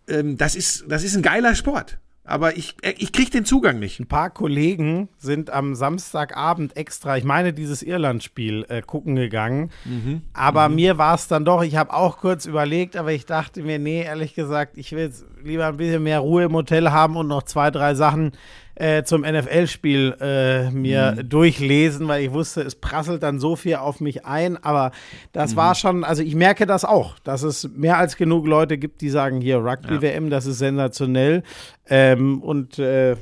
ähm, 0.09 0.37
das 0.37 0.55
ist 0.55 0.85
das 0.89 1.03
ist 1.03 1.15
ein 1.15 1.21
geiler 1.21 1.55
Sport. 1.55 1.97
Aber 2.25 2.57
ich 2.57 2.75
äh, 2.81 2.93
ich 2.97 3.13
krieg 3.13 3.31
den 3.31 3.45
Zugang 3.45 3.79
nicht. 3.79 4.01
Ein 4.01 4.07
paar 4.07 4.29
Kollegen 4.29 5.07
sind 5.17 5.49
am 5.49 5.75
Samstagabend 5.75 6.75
extra, 6.75 7.15
ich 7.17 7.23
meine, 7.23 7.53
dieses 7.53 7.83
Irland-Spiel 7.83 8.65
äh, 8.67 8.81
gucken 8.81 9.15
gegangen. 9.15 9.71
Aber 10.33 10.67
mir 10.67 10.97
war 10.97 11.15
es 11.15 11.29
dann 11.29 11.45
doch, 11.45 11.63
ich 11.63 11.77
habe 11.77 11.93
auch 11.93 12.17
kurz 12.17 12.45
überlegt, 12.45 12.97
aber 12.97 13.13
ich 13.13 13.25
dachte 13.25 13.61
mir, 13.63 13.79
nee, 13.79 14.03
ehrlich 14.03 14.35
gesagt, 14.35 14.77
ich 14.77 14.91
will 14.91 15.03
jetzt 15.03 15.25
lieber 15.41 15.67
ein 15.67 15.77
bisschen 15.77 16.03
mehr 16.03 16.19
Ruhe 16.19 16.43
im 16.43 16.53
Hotel 16.53 16.91
haben 16.91 17.15
und 17.15 17.27
noch 17.27 17.43
zwei, 17.43 17.71
drei 17.71 17.95
Sachen 17.95 18.33
äh, 18.75 19.03
zum 19.03 19.21
NFL-Spiel 19.21 20.15
äh, 20.19 20.71
mir 20.71 21.23
durchlesen, 21.23 22.07
weil 22.07 22.23
ich 22.23 22.31
wusste, 22.31 22.61
es 22.61 22.75
prasselt 22.75 23.23
dann 23.23 23.39
so 23.39 23.55
viel 23.55 23.75
auf 23.75 23.99
mich 23.99 24.25
ein. 24.25 24.57
Aber 24.63 24.91
das 25.31 25.55
war 25.55 25.75
schon, 25.75 26.03
also 26.03 26.23
ich 26.23 26.35
merke 26.35 26.65
das 26.65 26.85
auch, 26.85 27.19
dass 27.19 27.43
es 27.43 27.69
mehr 27.69 27.97
als 27.97 28.17
genug 28.17 28.47
Leute 28.47 28.77
gibt, 28.77 29.01
die 29.01 29.09
sagen, 29.09 29.41
hier 29.41 29.57
Rugby-WM, 29.57 30.29
das 30.29 30.45
ist 30.45 30.57
sensationell. 30.59 31.43
Ähm, 31.87 32.41
und 32.41 32.79
äh, 32.79 33.15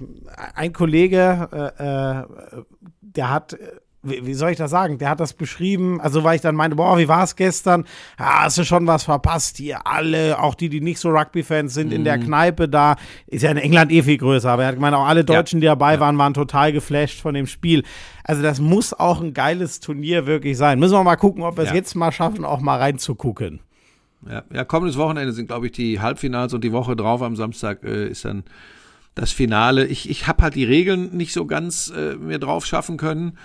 ein 0.55 0.71
Kollege, 0.71 1.49
äh, 1.51 2.19
äh, 2.19 2.63
der 3.01 3.29
hat, 3.29 3.57
wie, 4.03 4.25
wie 4.25 4.33
soll 4.33 4.51
ich 4.51 4.57
das 4.57 4.71
sagen, 4.71 4.97
der 4.97 5.09
hat 5.09 5.19
das 5.19 5.33
beschrieben, 5.33 6.01
also 6.01 6.23
weil 6.23 6.35
ich 6.35 6.41
dann 6.41 6.55
meinte, 6.55 6.75
boah, 6.75 6.97
wie 6.97 7.07
war 7.07 7.23
es 7.23 7.35
gestern? 7.35 7.85
Ja, 8.19 8.43
hast 8.45 8.57
du 8.57 8.63
schon 8.63 8.87
was 8.87 9.03
verpasst? 9.03 9.57
Hier 9.57 9.85
alle, 9.85 10.39
auch 10.39 10.55
die, 10.55 10.69
die 10.69 10.81
nicht 10.81 10.99
so 10.99 11.09
Rugby-Fans 11.09 11.73
sind, 11.73 11.93
in 11.93 12.03
der 12.03 12.17
Kneipe 12.17 12.67
da, 12.67 12.95
ist 13.27 13.43
ja 13.43 13.51
in 13.51 13.57
England 13.57 13.91
eh 13.91 14.01
viel 14.03 14.17
größer, 14.17 14.49
aber 14.49 14.63
er 14.63 14.69
hat 14.69 14.75
gemeint, 14.75 14.95
auch 14.95 15.05
alle 15.05 15.23
Deutschen, 15.23 15.61
die 15.61 15.67
dabei 15.67 15.99
waren, 15.99 16.17
waren 16.17 16.33
total 16.33 16.71
geflasht 16.73 17.21
von 17.21 17.33
dem 17.33 17.47
Spiel. 17.47 17.83
Also 18.23 18.41
das 18.41 18.59
muss 18.59 18.93
auch 18.93 19.21
ein 19.21 19.33
geiles 19.33 19.79
Turnier 19.79 20.25
wirklich 20.25 20.57
sein. 20.57 20.79
Müssen 20.79 20.93
wir 20.93 21.03
mal 21.03 21.15
gucken, 21.15 21.43
ob 21.43 21.57
wir 21.57 21.63
es 21.63 21.69
Ja. 21.69 21.75
jetzt 21.75 21.95
mal 21.95 22.11
schaffen, 22.11 22.45
auch 22.45 22.59
mal 22.59 22.77
reinzugucken. 22.77 23.59
Ja, 24.27 24.43
ja 24.53 24.63
kommendes 24.63 24.97
Wochenende 24.97 25.33
sind, 25.33 25.47
glaube 25.47 25.67
ich, 25.67 25.71
die 25.71 25.99
Halbfinals 25.99 26.53
und 26.53 26.63
die 26.63 26.71
Woche 26.71 26.95
drauf 26.95 27.21
am 27.21 27.35
Samstag 27.35 27.83
äh, 27.83 28.07
ist 28.07 28.25
dann 28.25 28.43
das 29.15 29.31
Finale. 29.31 29.85
Ich, 29.85 30.09
ich 30.09 30.27
habe 30.27 30.43
halt 30.43 30.55
die 30.55 30.63
Regeln 30.63 31.15
nicht 31.15 31.33
so 31.33 31.45
ganz 31.45 31.91
äh, 31.95 32.15
mir 32.15 32.39
drauf 32.39 32.65
schaffen 32.65 32.97
können. 32.97 33.37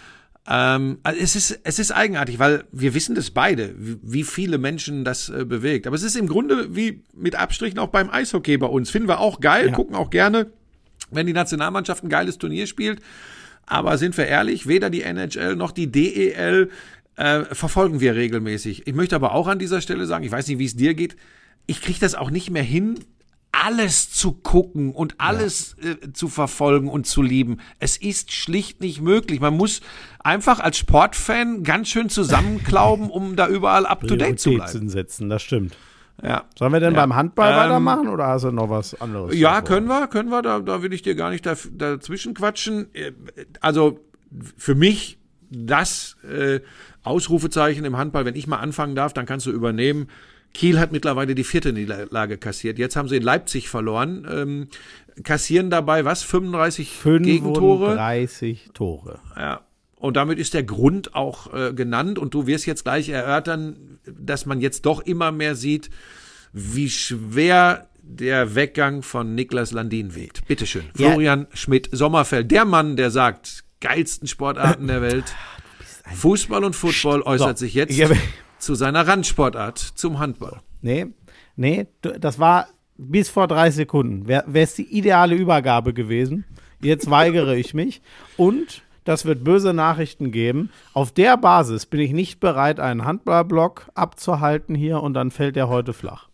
Ähm, 0.49 0.99
also 1.03 1.21
es 1.21 1.35
ist 1.37 1.61
es 1.65 1.79
ist 1.79 1.91
eigenartig, 1.91 2.39
weil 2.39 2.65
wir 2.73 2.95
wissen 2.95 3.15
das 3.15 3.31
beide, 3.31 3.75
wie, 3.77 4.23
viele 4.23 4.59
Menschen 4.59 5.05
das 5.05 5.29
äh, 5.29 5.45
bewegt. 5.45 5.87
Aber 5.87 5.97
es 5.97 6.03
ist 6.03 6.17
im 6.17 6.29
Grunde 6.29 6.75
wie 6.77 7.03
mit 7.15 7.35
Abstrichen 7.37 7.79
auch 7.79 7.89
beim 7.89 8.11
Eishockey 8.11 8.57
bei 8.57 8.67
uns. 8.67 8.91
Finden 8.91 9.09
wir 9.09 9.19
auch 9.21 9.41
geil, 9.41 9.67
Ja. 9.69 9.73
gucken 9.73 9.97
auch 9.97 10.11
gerne. 10.11 10.53
wenn 11.11 11.27
die 11.27 11.33
Nationalmannschaft 11.33 12.03
ein 12.03 12.09
geiles 12.09 12.37
Turnier 12.39 12.67
spielt. 12.67 13.01
Aber 13.65 13.97
sind 13.99 14.17
wir 14.17 14.27
ehrlich, 14.27 14.67
weder 14.67 14.91
die 14.91 15.03
NHL 15.03 15.55
noch 15.57 15.71
die 15.73 15.91
DEL 15.91 16.71
äh, 17.17 17.41
verfolgen 17.53 18.01
wir 18.01 18.15
regelmäßig. 18.17 18.87
Ich 18.87 18.95
möchte 18.95 19.15
aber 19.17 19.33
auch 19.33 19.47
an 19.47 19.59
dieser 19.59 19.81
Stelle 19.81 20.07
sagen, 20.07 20.25
ich 20.25 20.33
weiß 20.33 20.47
nicht, 20.49 20.59
wie 20.59 20.65
es 20.67 20.77
dir 20.77 20.95
geht, 20.95 21.17
ich 21.67 21.81
kriege 21.81 21.99
das 22.01 22.15
auch 22.15 22.31
nicht 22.31 22.51
mehr 22.51 22.63
hin, 22.63 22.99
alles 23.65 24.11
zu 24.13 24.33
gucken 24.33 24.93
und 24.93 25.15
alles 25.19 25.77
äh, 25.79 26.13
zu 26.13 26.29
verfolgen 26.29 26.89
und 26.89 27.07
zu 27.07 27.23
lieben. 27.23 27.59
Es 27.79 27.97
ist 27.97 28.33
schlicht 28.33 28.81
nicht 28.81 29.01
möglich. 29.01 29.41
Man 29.41 29.57
muss 29.57 29.81
einfach 30.19 30.61
als 30.61 30.79
Sportfan 30.79 31.63
ganz 31.63 31.89
schön 31.89 32.09
zusammenklauben, 32.09 33.11
um 33.11 33.37
da 33.37 33.49
überall 33.49 33.87
up 33.87 34.07
to 34.07 34.17
date 34.17 34.39
zu 34.41 34.51
bleiben. 34.55 34.89
Setzen, 34.89 35.29
das 35.29 35.43
stimmt. 35.43 35.77
Ja. 36.23 36.45
Sollen 36.59 36.73
wir 36.73 36.81
denn 36.81 36.95
Ja. 36.95 37.01
beim 37.01 37.15
Handball 37.15 37.53
Ähm, 37.53 37.59
weitermachen 37.59 38.09
oder 38.09 38.27
hast 38.29 38.45
du 38.45 38.51
noch 38.51 38.71
was 38.71 38.99
anderes? 39.01 39.35
Ja, 39.37 39.61
davor? 39.61 39.65
können 39.65 39.87
wir, 39.87 40.07
können 40.09 40.31
wir, 40.31 40.41
da, 40.43 40.61
da 40.61 40.83
will 40.83 40.93
ich 40.93 41.03
dir 41.03 41.15
gar 41.15 41.31
nicht 41.31 41.45
dazwischen 41.45 42.35
quatschen. 42.35 42.89
Äh, 42.95 43.13
Also 43.61 44.01
für 44.57 44.75
mich 44.75 45.19
das 45.51 46.17
äh, 46.29 46.61
Ausrufezeichen 47.03 47.85
im 47.85 47.97
Handball, 47.97 48.25
wenn 48.25 48.35
ich 48.35 48.47
mal 48.47 48.57
anfangen 48.59 48.95
darf, 48.97 49.13
dann 49.13 49.27
kannst 49.27 49.47
du 49.47 49.51
übernehmen. 49.51 50.09
Kiel 50.57 50.81
hat 50.81 50.91
mittlerweile 50.91 51.35
die 51.35 51.45
vierte 51.45 51.73
Niederlage 51.73 52.39
kassiert. 52.39 52.79
Jetzt 52.79 52.97
haben 52.97 53.09
sie 53.09 53.17
in 53.17 53.23
Leipzig 53.23 53.69
verloren. 53.69 54.27
Ähm, 54.31 54.69
kassieren 55.23 55.69
dabei 55.71 56.05
was? 56.07 56.23
35 56.23 57.03
Gegentore? 57.03 57.91
35 57.91 58.71
Tore. 58.73 59.21
Ja. 59.37 59.61
Und 59.97 60.17
damit 60.17 60.39
ist 60.39 60.55
der 60.55 60.63
Grund 60.63 61.15
auch 61.15 61.53
äh, 61.53 61.73
genannt. 61.75 62.19
Und 62.19 62.33
du 62.33 62.47
wirst 62.47 62.65
jetzt 62.67 62.85
gleich 62.85 63.09
erörtern, 63.11 63.99
dass 64.07 64.47
man 64.47 64.61
jetzt 64.61 64.87
doch 64.87 65.01
immer 65.01 65.31
mehr 65.31 65.55
sieht, 65.55 65.91
wie 66.53 66.89
schwer 66.89 67.89
der 68.03 68.55
Weggang 68.55 69.03
von 69.03 69.35
Niklas 69.35 69.73
Landin 69.73 70.15
wiegt. 70.15 70.47
Bitteschön. 70.47 70.85
Ja. 70.97 71.11
Florian 71.11 71.49
Schmidt-Sommerfeld, 71.53 72.51
der 72.51 72.65
Mann, 72.65 72.97
der 72.97 73.11
sagt, 73.11 73.65
geilsten 73.81 74.27
Sportarten 74.27 74.87
der 74.87 75.03
Welt. 75.03 75.25
Fußball 76.15 76.65
und 76.65 76.75
Football 76.77 77.23
äußert 77.23 77.59
So. 77.59 77.65
sich 77.65 77.75
jetzt 77.75 77.97
Ja, 77.97 78.09
zu 78.67 78.75
seiner 78.75 79.07
Randsportart, 79.07 79.79
zum 79.79 80.19
Handball. 80.19 80.61
Nee, 80.83 81.07
nee, 81.57 81.87
das 82.03 82.39
war 82.39 82.67
bis 82.99 83.29
vor 83.29 83.47
drei 83.47 83.71
Sekunden. 83.71 84.27
Wäre 84.29 84.45
es 84.55 84.75
die 84.75 84.83
ideale 84.97 85.35
Übergabe 85.37 85.95
gewesen. 85.95 86.45
Jetzt 86.83 87.09
weigere 87.11 87.55
ich 87.57 87.75
mich. 87.75 88.03
Und 88.37 88.83
das 89.05 89.25
wird 89.25 89.45
böse 89.45 89.73
Nachrichten 89.73 90.33
geben. 90.33 90.71
Auf 90.93 91.13
der 91.13 91.37
Basis 91.37 91.87
bin 91.87 92.01
ich 92.01 92.13
nicht 92.13 92.41
bereit, 92.41 92.81
einen 92.81 93.05
Handballblock 93.05 93.89
abzuhalten 93.95 94.75
hier 94.75 95.01
und 95.03 95.15
dann 95.15 95.31
fällt 95.31 95.55
der 95.57 95.69
heute 95.69 95.93
flach. 95.93 96.29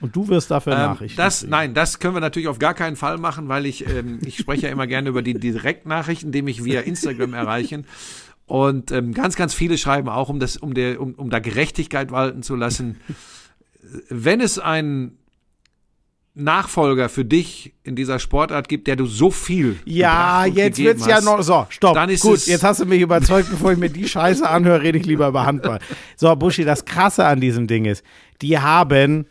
Und 0.00 0.14
du 0.16 0.28
wirst 0.28 0.50
dafür 0.50 0.72
Ähm, 0.74 0.78
Nachrichten. 0.78 1.16
das, 1.16 1.40
kriegen. 1.40 1.50
nein, 1.50 1.74
das 1.74 1.98
können 1.98 2.14
wir 2.14 2.20
natürlich 2.20 2.48
auf 2.48 2.58
gar 2.58 2.74
keinen 2.74 2.96
Fall 2.96 3.18
machen, 3.18 3.48
weil 3.48 3.66
ich, 3.66 3.86
ähm, 3.88 4.18
ich 4.24 4.36
spreche 4.38 4.66
ja 4.66 4.72
immer 4.72 4.86
gerne 4.86 5.08
über 5.10 5.22
die 5.22 5.34
Direktnachrichten, 5.34 6.32
die 6.32 6.42
mich 6.42 6.64
via 6.64 6.80
Instagram 6.80 7.34
erreichen. 7.34 7.86
Und 8.46 8.92
ähm, 8.92 9.12
ganz, 9.12 9.34
ganz 9.36 9.54
viele 9.54 9.76
schreiben 9.76 10.08
auch, 10.08 10.28
um 10.28 10.38
das, 10.38 10.56
um 10.56 10.72
der, 10.74 11.00
um, 11.00 11.14
um 11.14 11.30
da 11.30 11.40
Gerechtigkeit 11.40 12.10
walten 12.12 12.42
zu 12.42 12.54
lassen. 12.54 13.00
Wenn 14.08 14.40
es 14.40 14.58
einen 14.58 15.18
Nachfolger 16.34 17.08
für 17.08 17.24
dich 17.24 17.72
in 17.82 17.96
dieser 17.96 18.18
Sportart 18.18 18.68
gibt, 18.68 18.86
der 18.88 18.96
du 18.96 19.06
so 19.06 19.30
viel 19.30 19.78
Ja, 19.86 20.44
jetzt 20.44 20.76
gegeben 20.76 20.86
wird's 21.00 21.06
ja 21.06 21.20
noch. 21.22 21.40
So, 21.42 21.66
stopp. 21.70 21.94
dann 21.94 22.10
ist 22.10 22.20
Gut, 22.22 22.36
es- 22.36 22.46
jetzt 22.46 22.62
hast 22.62 22.80
du 22.80 22.84
mich 22.86 23.00
überzeugt, 23.00 23.48
bevor 23.50 23.72
ich 23.72 23.78
mir 23.78 23.88
die 23.88 24.06
Scheiße 24.06 24.46
anhöre, 24.48 24.82
rede 24.82 24.98
ich 24.98 25.06
lieber 25.06 25.28
über 25.28 25.46
Handball. 25.46 25.78
So, 26.16 26.34
Buschi, 26.36 26.64
das 26.64 26.84
Krasse 26.84 27.24
an 27.24 27.40
diesem 27.40 27.66
Ding 27.66 27.86
ist, 27.86 28.04
die 28.42 28.58
haben 28.58 29.26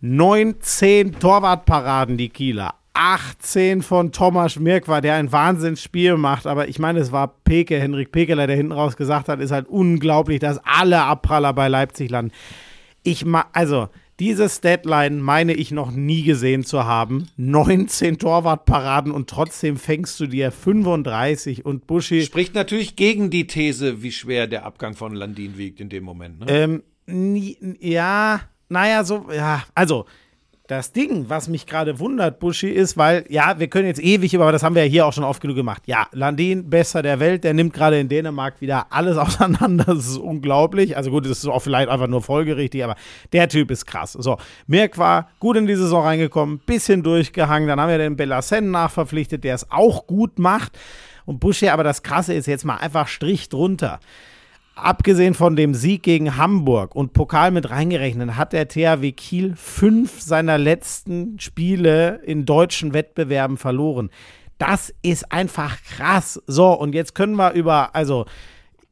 19 0.00 1.18
Torwartparaden, 1.18 2.16
die 2.16 2.30
Kieler. 2.30 2.74
18 2.94 3.82
von 3.82 4.12
Thomas 4.12 4.58
Mirkwa, 4.58 5.00
der 5.00 5.14
ein 5.14 5.32
Wahnsinnsspiel 5.32 6.16
macht. 6.16 6.46
Aber 6.46 6.68
ich 6.68 6.78
meine, 6.78 7.00
es 7.00 7.12
war 7.12 7.36
Peke, 7.44 7.80
Henrik 7.80 8.12
Pekeler, 8.12 8.46
der 8.46 8.56
hinten 8.56 8.72
raus 8.72 8.96
gesagt 8.96 9.28
hat, 9.28 9.40
ist 9.40 9.50
halt 9.50 9.68
unglaublich, 9.68 10.40
dass 10.40 10.60
alle 10.64 11.02
Abpraller 11.02 11.52
bei 11.52 11.68
Leipzig 11.68 12.10
landen. 12.10 12.32
Ich 13.02 13.24
ma 13.24 13.46
also 13.52 13.88
dieses 14.20 14.60
Deadline 14.60 15.20
meine 15.20 15.54
ich 15.54 15.72
noch 15.72 15.90
nie 15.90 16.22
gesehen 16.22 16.64
zu 16.64 16.84
haben. 16.84 17.28
19 17.38 18.18
Torwartparaden 18.18 19.10
und 19.10 19.28
trotzdem 19.28 19.76
fängst 19.76 20.20
du 20.20 20.26
dir 20.26 20.52
35 20.52 21.64
und 21.64 21.86
Buschi. 21.86 22.22
spricht 22.22 22.54
natürlich 22.54 22.94
gegen 22.94 23.30
die 23.30 23.48
These, 23.48 24.02
wie 24.02 24.12
schwer 24.12 24.46
der 24.46 24.64
Abgang 24.64 24.94
von 24.94 25.14
Landin 25.14 25.58
wiegt 25.58 25.80
in 25.80 25.88
dem 25.88 26.04
Moment. 26.04 26.40
Ne? 26.40 26.82
Ähm, 27.08 27.76
ja, 27.80 28.42
naja, 28.68 29.02
so, 29.04 29.26
ja, 29.34 29.64
also. 29.74 30.06
Das 30.72 30.90
Ding, 30.90 31.26
was 31.28 31.48
mich 31.48 31.66
gerade 31.66 31.98
wundert, 31.98 32.38
Buschi, 32.38 32.70
ist, 32.70 32.96
weil, 32.96 33.26
ja, 33.28 33.58
wir 33.58 33.68
können 33.68 33.86
jetzt 33.86 34.02
ewig 34.02 34.34
aber 34.34 34.52
das 34.52 34.62
haben 34.62 34.74
wir 34.74 34.82
ja 34.82 34.90
hier 34.90 35.04
auch 35.04 35.12
schon 35.12 35.22
oft 35.22 35.42
genug 35.42 35.54
gemacht. 35.54 35.82
Ja, 35.84 36.06
Landin, 36.12 36.70
besser 36.70 37.02
der 37.02 37.20
Welt, 37.20 37.44
der 37.44 37.52
nimmt 37.52 37.74
gerade 37.74 38.00
in 38.00 38.08
Dänemark 38.08 38.62
wieder 38.62 38.86
alles 38.88 39.16
auseinander. 39.18 39.84
Das 39.84 40.06
ist 40.06 40.16
unglaublich. 40.16 40.96
Also 40.96 41.10
gut, 41.10 41.26
das 41.26 41.40
ist 41.40 41.46
auch 41.46 41.60
vielleicht 41.60 41.90
einfach 41.90 42.06
nur 42.06 42.22
folgerichtig, 42.22 42.82
aber 42.82 42.96
der 43.34 43.50
Typ 43.50 43.70
ist 43.70 43.84
krass. 43.84 44.12
So, 44.12 44.38
Mirk 44.66 44.96
war 44.96 45.28
gut 45.40 45.58
in 45.58 45.66
die 45.66 45.76
Saison 45.76 46.04
reingekommen, 46.04 46.60
bisschen 46.60 47.02
durchgehangen. 47.02 47.68
Dann 47.68 47.78
haben 47.78 47.90
wir 47.90 47.98
den 47.98 48.16
Bellasen 48.16 48.70
nachverpflichtet, 48.70 49.44
der 49.44 49.56
es 49.56 49.70
auch 49.70 50.06
gut 50.06 50.38
macht. 50.38 50.78
Und 51.26 51.38
Buschi, 51.38 51.68
aber 51.68 51.84
das 51.84 52.02
Krasse 52.02 52.32
ist 52.32 52.46
jetzt 52.46 52.64
mal 52.64 52.76
einfach 52.76 53.08
Strich 53.08 53.50
drunter. 53.50 54.00
Abgesehen 54.74 55.34
von 55.34 55.54
dem 55.54 55.74
Sieg 55.74 56.02
gegen 56.02 56.36
Hamburg 56.38 56.94
und 56.94 57.12
Pokal 57.12 57.50
mit 57.50 57.68
reingerechnet, 57.68 58.36
hat 58.36 58.54
der 58.54 58.68
THW 58.68 59.12
Kiel 59.12 59.54
fünf 59.54 60.20
seiner 60.22 60.56
letzten 60.56 61.38
Spiele 61.38 62.20
in 62.24 62.46
deutschen 62.46 62.94
Wettbewerben 62.94 63.58
verloren. 63.58 64.10
Das 64.56 64.94
ist 65.02 65.30
einfach 65.30 65.82
krass. 65.82 66.40
So, 66.46 66.72
und 66.72 66.94
jetzt 66.94 67.14
können 67.14 67.36
wir 67.36 67.52
über, 67.52 67.94
also, 67.94 68.24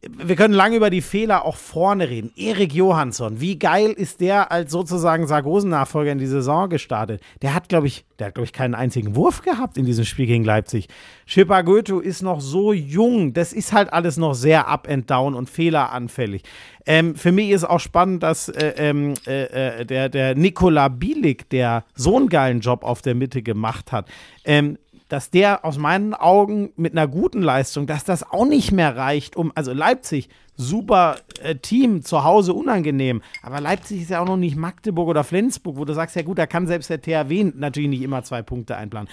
wir 0.02 0.34
können 0.34 0.54
lange 0.54 0.76
über 0.76 0.88
die 0.88 1.02
Fehler 1.02 1.44
auch 1.44 1.56
vorne 1.56 2.08
reden. 2.08 2.32
Erik 2.34 2.72
Johansson, 2.72 3.40
wie 3.40 3.58
geil 3.58 3.90
ist 3.90 4.22
der 4.22 4.50
als 4.50 4.72
sozusagen 4.72 5.26
Sargosen-Nachfolger 5.26 6.12
in 6.12 6.18
die 6.18 6.26
Saison 6.26 6.70
gestartet? 6.70 7.20
Der 7.42 7.54
hat, 7.54 7.68
glaube 7.68 7.86
ich, 7.86 8.06
der 8.18 8.28
hat, 8.28 8.34
glaube 8.34 8.46
ich, 8.46 8.54
keinen 8.54 8.74
einzigen 8.74 9.14
Wurf 9.14 9.42
gehabt 9.42 9.76
in 9.76 9.84
diesem 9.84 10.06
Spiel 10.06 10.26
gegen 10.26 10.44
Leipzig. 10.44 10.88
Schipper 11.26 11.62
Goethe 11.62 12.00
ist 12.02 12.22
noch 12.22 12.40
so 12.40 12.72
jung. 12.72 13.34
Das 13.34 13.52
ist 13.52 13.74
halt 13.74 13.92
alles 13.92 14.16
noch 14.16 14.32
sehr 14.32 14.68
up 14.68 14.88
and 14.88 15.10
down 15.10 15.34
und 15.34 15.50
fehleranfällig. 15.50 16.44
Ähm, 16.86 17.14
für 17.14 17.30
mich 17.30 17.50
ist 17.50 17.64
auch 17.64 17.80
spannend, 17.80 18.22
dass 18.22 18.48
äh, 18.48 18.72
ähm, 18.78 19.14
äh, 19.26 19.80
äh, 19.80 19.84
der, 19.84 20.08
der 20.08 20.34
Nikola 20.34 20.88
Bielik, 20.88 21.50
der 21.50 21.84
so 21.94 22.16
einen 22.16 22.30
geilen 22.30 22.60
Job 22.60 22.84
auf 22.84 23.02
der 23.02 23.14
Mitte 23.14 23.42
gemacht 23.42 23.92
hat, 23.92 24.08
ähm, 24.44 24.78
dass 25.11 25.29
der 25.29 25.64
aus 25.64 25.77
meinen 25.77 26.14
Augen 26.14 26.73
mit 26.77 26.92
einer 26.92 27.09
guten 27.09 27.42
Leistung, 27.42 27.87
dass 27.87 28.05
das 28.05 28.23
auch 28.23 28.46
nicht 28.46 28.70
mehr 28.70 28.96
reicht, 28.96 29.37
um, 29.37 29.53
also 29.55 29.73
Leipzig, 29.73 30.29
super 30.57 31.16
äh, 31.42 31.57
Team, 31.57 32.03
zu 32.03 32.23
Hause 32.23 32.55
unangenehm, 32.55 33.20
aber 33.42 33.61
Leipzig 33.61 34.03
ist 34.03 34.11
ja 34.11 34.20
auch 34.20 34.27
noch 34.27 34.37
nicht 34.37 34.57
Magdeburg 34.57 35.09
oder 35.09 35.25
Flensburg, 35.25 35.77
wo 35.77 35.85
du 35.85 35.92
sagst, 35.94 36.14
ja 36.14 36.23
gut, 36.23 36.38
da 36.38 36.46
kann 36.46 36.68
selbst 36.68 36.90
der 36.90 37.03
THW 37.03 37.53
natürlich 37.55 37.90
nicht 37.90 38.03
immer 38.03 38.23
zwei 38.23 38.40
Punkte 38.42 38.77
einplanen. 38.77 39.09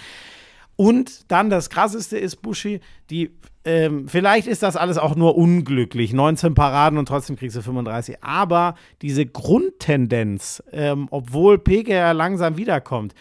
Und 0.76 1.32
dann 1.32 1.50
das 1.50 1.72
Krasseste 1.72 2.20
ist, 2.20 2.44
Buschi, 2.44 2.80
die, 3.10 3.32
ähm, 3.66 4.08
vielleicht 4.08 4.46
ist 4.46 4.62
das 4.62 4.76
alles 4.76 5.00
auch 5.00 5.16
nur 5.16 5.36
unglücklich. 5.36 6.14
19 6.14 6.54
Paraden 6.54 7.00
und 7.00 7.08
trotzdem 7.08 7.36
kriegst 7.36 7.58
du 7.58 7.64
35. 7.64 8.24
Aber 8.24 8.76
diese 9.02 9.26
Grundtendenz, 9.26 10.62
ähm, 10.72 11.08
obwohl 11.10 11.58
Peke 11.58 11.94
ja 11.94 12.12
langsam 12.12 12.58
wiederkommt, 12.58 13.16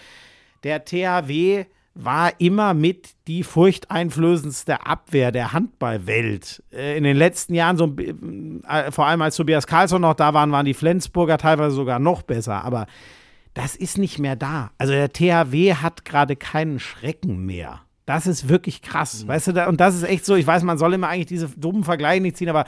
der 0.65 0.85
THW 0.85 1.65
war 1.97 2.33
immer 2.39 2.75
mit 2.75 3.15
die 3.27 3.43
furchteinflößendste 3.43 4.87
Abwehr 4.87 5.33
der 5.33 5.53
Handballwelt. 5.53 6.63
Äh, 6.71 6.97
in 6.99 7.05
den 7.05 7.17
letzten 7.17 7.55
Jahren, 7.55 7.79
so, 7.79 7.97
äh, 7.97 8.93
vor 8.93 9.07
allem 9.07 9.23
als 9.23 9.37
Tobias 9.37 9.67
Karlsson 9.67 10.03
noch 10.03 10.15
da 10.15 10.35
waren, 10.35 10.53
waren 10.53 10.67
die 10.67 10.75
Flensburger 10.75 11.39
teilweise 11.39 11.75
sogar 11.75 11.99
noch 11.99 12.23
besser. 12.23 12.65
Aber 12.65 12.87
das 13.55 13.75
ist 13.75 13.97
nicht 13.97 14.19
mehr 14.19 14.37
da. 14.37 14.71
Also 14.77 14.93
der 14.93 15.13
THW 15.13 15.75
hat 15.75 16.05
gerade 16.05 16.37
keinen 16.37 16.79
Schrecken 16.79 17.47
mehr. 17.47 17.81
Das 18.05 18.27
ist 18.27 18.49
wirklich 18.49 18.83
krass. 18.83 19.27
Weißt 19.27 19.49
du, 19.49 19.53
da, 19.53 19.67
und 19.67 19.81
das 19.81 19.97
ist 19.97 20.05
echt 20.05 20.27
so, 20.27 20.37
ich 20.37 20.47
weiß, 20.47 20.63
man 20.65 20.79
soll 20.79 20.93
immer 20.93 21.09
eigentlich 21.09 21.27
diese 21.27 21.49
dummen 21.57 21.83
Vergleiche 21.83 22.23
nicht 22.23 22.37
ziehen, 22.37 22.51
aber 22.51 22.67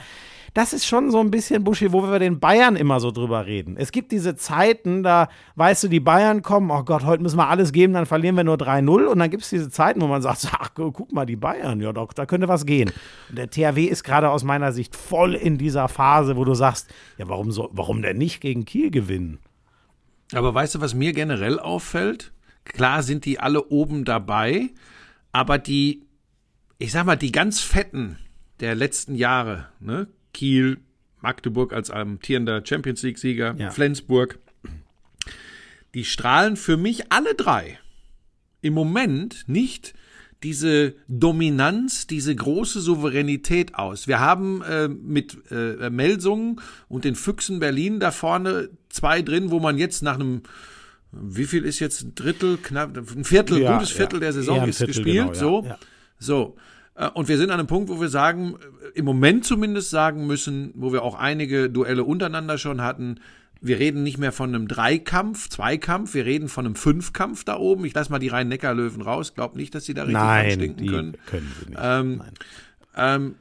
das 0.53 0.73
ist 0.73 0.85
schon 0.85 1.11
so 1.11 1.19
ein 1.19 1.31
bisschen 1.31 1.63
Buschi, 1.63 1.91
wo 1.91 2.01
wir 2.03 2.19
den 2.19 2.39
Bayern 2.39 2.75
immer 2.75 2.99
so 2.99 3.11
drüber 3.11 3.45
reden. 3.45 3.75
Es 3.77 3.91
gibt 3.91 4.11
diese 4.11 4.35
Zeiten, 4.35 5.03
da 5.03 5.29
weißt 5.55 5.83
du, 5.83 5.87
die 5.87 5.99
Bayern 5.99 6.41
kommen, 6.41 6.71
oh 6.71 6.83
Gott, 6.83 7.03
heute 7.05 7.21
müssen 7.23 7.37
wir 7.37 7.47
alles 7.47 7.71
geben, 7.71 7.93
dann 7.93 8.05
verlieren 8.05 8.35
wir 8.35 8.43
nur 8.43 8.55
3-0. 8.57 9.05
Und 9.05 9.19
dann 9.19 9.29
gibt 9.29 9.43
es 9.43 9.49
diese 9.49 9.69
Zeiten, 9.69 10.01
wo 10.01 10.07
man 10.07 10.21
sagt, 10.21 10.47
ach, 10.59 10.73
gu- 10.73 10.91
guck 10.91 11.11
mal, 11.11 11.25
die 11.25 11.35
Bayern, 11.35 11.81
ja 11.81 11.93
doch, 11.93 12.13
da 12.13 12.25
könnte 12.25 12.47
was 12.47 12.65
gehen. 12.65 12.91
Und 13.29 13.37
der 13.37 13.49
THW 13.49 13.85
ist 13.85 14.03
gerade 14.03 14.29
aus 14.29 14.43
meiner 14.43 14.71
Sicht 14.71 14.95
voll 14.95 15.35
in 15.35 15.57
dieser 15.57 15.87
Phase, 15.87 16.35
wo 16.35 16.45
du 16.45 16.53
sagst, 16.53 16.89
ja, 17.17 17.27
warum, 17.29 17.51
so, 17.51 17.69
warum 17.71 18.01
denn 18.01 18.17
nicht 18.17 18.41
gegen 18.41 18.65
Kiel 18.65 18.91
gewinnen? 18.91 19.39
Aber 20.33 20.53
weißt 20.53 20.75
du, 20.75 20.81
was 20.81 20.93
mir 20.93 21.13
generell 21.13 21.59
auffällt? 21.59 22.31
Klar 22.65 23.01
sind 23.03 23.25
die 23.25 23.39
alle 23.39 23.65
oben 23.69 24.05
dabei, 24.05 24.69
aber 25.31 25.57
die, 25.57 26.03
ich 26.77 26.91
sag 26.91 27.05
mal, 27.05 27.15
die 27.15 27.31
ganz 27.31 27.59
fetten 27.61 28.17
der 28.59 28.75
letzten 28.75 29.15
Jahre, 29.15 29.67
ne? 29.79 30.07
Kiel, 30.33 30.77
Magdeburg 31.21 31.73
als 31.73 31.89
amtierender 31.89 32.63
Champions 32.65 33.03
League-Sieger, 33.03 33.55
Ja. 33.57 33.71
Flensburg, 33.71 34.39
die 35.93 36.05
strahlen 36.05 36.55
für 36.55 36.77
mich 36.77 37.11
alle 37.11 37.35
drei 37.35 37.79
im 38.61 38.73
Moment 38.73 39.45
nicht 39.47 39.93
diese 40.43 40.93
Dominanz, 41.09 42.07
diese 42.07 42.33
große 42.33 42.79
Souveränität 42.79 43.75
aus. 43.75 44.07
Wir 44.07 44.19
haben 44.19 44.61
äh, 44.61 44.87
mit 44.87 45.37
äh, 45.51 45.89
Melsungen 45.89 46.61
und 46.87 47.03
den 47.03 47.15
Füchsen 47.15 47.59
Berlin 47.59 47.99
da 47.99 48.11
vorne 48.11 48.69
zwei 48.87 49.21
drin, 49.21 49.51
wo 49.51 49.59
man 49.59 49.77
jetzt 49.77 50.01
nach 50.01 50.15
einem 50.15 50.43
wie 51.11 51.45
viel 51.45 51.65
ist 51.65 51.79
jetzt 51.79 52.03
ein 52.03 52.15
Drittel, 52.15 52.57
knapp, 52.57 52.95
ein 52.95 53.23
Viertel, 53.23 53.61
Ja, 53.61 53.73
gutes 53.73 53.89
Viertel 53.89 54.17
ja. 54.17 54.19
der 54.21 54.33
Saison 54.33 54.67
ist 54.67 54.77
Viertel, 54.77 54.93
gespielt, 54.93 55.33
genau, 55.33 55.33
so, 55.33 55.63
ja. 55.65 55.77
so. 56.19 56.55
Äh, 56.99 57.09
Und 57.13 57.27
wir 57.27 57.37
sind 57.37 57.49
an 57.49 57.59
einem 57.59 57.67
Punkt, 57.67 57.89
wo 57.89 57.99
wir 57.99 58.09
sagen, 58.09 58.55
äh, 58.95 58.99
im 58.99 59.05
Moment 59.05 59.45
zumindest 59.45 59.89
sagen 59.89 60.27
müssen, 60.27 60.71
wo 60.75 60.91
wir 60.93 61.03
auch 61.03 61.15
einige 61.15 61.69
Duelle 61.69 62.03
untereinander 62.03 62.57
schon 62.57 62.81
hatten, 62.81 63.19
wir 63.61 63.77
reden 63.79 64.03
nicht 64.03 64.17
mehr 64.17 64.31
von 64.31 64.55
einem 64.55 64.67
Dreikampf, 64.69 65.49
Zweikampf, 65.49 66.13
wir 66.13 66.25
reden 66.25 66.47
von 66.47 66.65
einem 66.65 66.75
Fünfkampf 66.75 67.43
da 67.43 67.57
oben. 67.57 67.83
Ich 67.83 67.93
lasse 67.93 68.09
mal 68.09 68.19
die 68.19 68.29
Rhein-Neckar-Löwen 68.29 69.01
raus, 69.01 69.33
glaub 69.33 69.55
nicht, 69.55 69.75
dass 69.75 69.83
sie 69.85 69.93
da 69.93 70.03
richtig 70.03 70.21
Nein, 70.21 70.51
stinken 70.51 70.77
die 70.77 70.87
können. 70.89 71.17
können 71.25 71.51
sie 71.59 71.69
nicht. 71.71 71.79
Ähm, 71.81 72.17
Nein. 72.17 72.31
Ähm, 72.95 73.35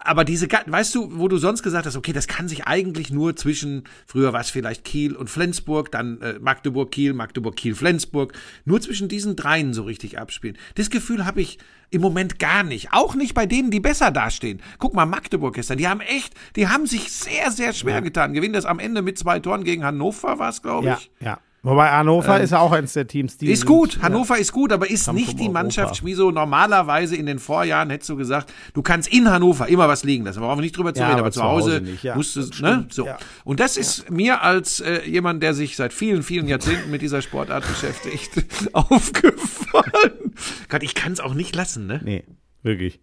aber 0.00 0.24
diese, 0.24 0.48
weißt 0.50 0.94
du, 0.94 1.18
wo 1.18 1.28
du 1.28 1.36
sonst 1.38 1.62
gesagt 1.62 1.86
hast, 1.86 1.96
okay, 1.96 2.12
das 2.12 2.26
kann 2.26 2.48
sich 2.48 2.66
eigentlich 2.66 3.10
nur 3.10 3.36
zwischen, 3.36 3.84
früher 4.06 4.32
war 4.32 4.40
es 4.40 4.50
vielleicht 4.50 4.84
Kiel 4.84 5.14
und 5.14 5.30
Flensburg, 5.30 5.90
dann 5.92 6.20
äh, 6.20 6.38
Magdeburg, 6.40 6.90
Kiel, 6.90 7.12
Magdeburg, 7.14 7.56
Kiel, 7.56 7.74
Flensburg, 7.74 8.32
nur 8.64 8.80
zwischen 8.80 9.08
diesen 9.08 9.36
dreien 9.36 9.74
so 9.74 9.82
richtig 9.82 10.18
abspielen. 10.18 10.56
Das 10.74 10.90
Gefühl 10.90 11.24
habe 11.24 11.40
ich 11.40 11.58
im 11.90 12.00
Moment 12.00 12.38
gar 12.38 12.62
nicht. 12.64 12.92
Auch 12.92 13.14
nicht 13.14 13.34
bei 13.34 13.46
denen, 13.46 13.70
die 13.70 13.80
besser 13.80 14.10
dastehen. 14.10 14.60
Guck 14.78 14.94
mal, 14.94 15.06
Magdeburg 15.06 15.54
gestern, 15.54 15.78
die 15.78 15.86
haben 15.88 16.00
echt, 16.00 16.34
die 16.56 16.68
haben 16.68 16.86
sich 16.86 17.12
sehr, 17.12 17.50
sehr 17.50 17.72
schwer 17.72 18.02
getan. 18.02 18.34
Gewinnen 18.34 18.54
das 18.54 18.64
am 18.64 18.78
Ende 18.78 19.00
mit 19.02 19.18
zwei 19.18 19.38
Toren 19.38 19.64
gegen 19.64 19.84
Hannover, 19.84 20.38
war 20.38 20.48
es, 20.48 20.60
glaube 20.62 20.86
Ja, 20.88 20.98
ich. 20.98 21.10
ja. 21.20 21.38
Wobei 21.64 21.88
Hannover 21.90 22.40
ist 22.40 22.50
ja 22.50 22.58
auch 22.60 22.72
eins 22.72 22.92
der 22.92 23.06
Teams, 23.06 23.38
die. 23.38 23.46
Ähm, 23.46 23.52
Ist 23.52 23.60
sind- 23.60 23.68
gut, 23.68 23.96
ja. 23.96 24.02
Hannover 24.02 24.36
ist 24.38 24.52
gut, 24.52 24.70
aber 24.70 24.88
ist 24.90 25.06
Kampf 25.06 25.18
nicht 25.18 25.30
um 25.30 25.36
die 25.38 25.42
Europa. 25.44 25.62
Mannschaft, 25.62 25.96
Schmiso. 25.96 26.30
Normalerweise 26.30 27.16
in 27.16 27.24
den 27.24 27.38
Vorjahren 27.38 27.88
hättest 27.88 28.10
du 28.10 28.16
gesagt, 28.16 28.52
du 28.74 28.82
kannst 28.82 29.08
in 29.10 29.30
Hannover 29.30 29.66
immer 29.68 29.88
was 29.88 30.04
liegen 30.04 30.26
lassen. 30.26 30.40
Da 30.40 30.46
brauchen 30.46 30.58
wir 30.58 30.62
nicht 30.62 30.76
drüber 30.76 30.92
zu 30.92 31.00
Ja, 31.00 31.06
reden, 31.06 31.20
aber 31.20 31.26
aber 31.28 31.32
zu 31.32 31.42
Hause, 31.42 31.80
nicht, 31.80 32.02
ja. 32.04 32.16
musst 32.16 32.36
du, 32.36 32.42
ne? 32.62 32.86
So. 32.90 33.06
ja. 33.06 33.16
Und 33.44 33.60
das 33.60 33.78
ist 33.78 34.10
mir 34.10 34.42
als 34.42 34.80
äh, 34.80 35.08
jemand, 35.08 35.42
der 35.42 35.54
sich 35.54 35.74
seit 35.76 35.94
vielen, 35.94 36.22
vielen 36.22 36.48
Jahrzehnten 36.48 36.90
mit 36.90 37.00
dieser 37.00 37.22
Sportart 37.22 37.66
beschäftigt, 37.66 38.30
aufgefallen. 38.74 40.34
Gott, 40.68 40.82
ich 40.82 40.94
kann 40.94 41.12
es 41.12 41.20
auch 41.20 41.32
nicht 41.32 41.56
lassen, 41.56 41.86
ne? 41.86 41.98
Nee, 42.04 42.24
wirklich. 42.62 43.00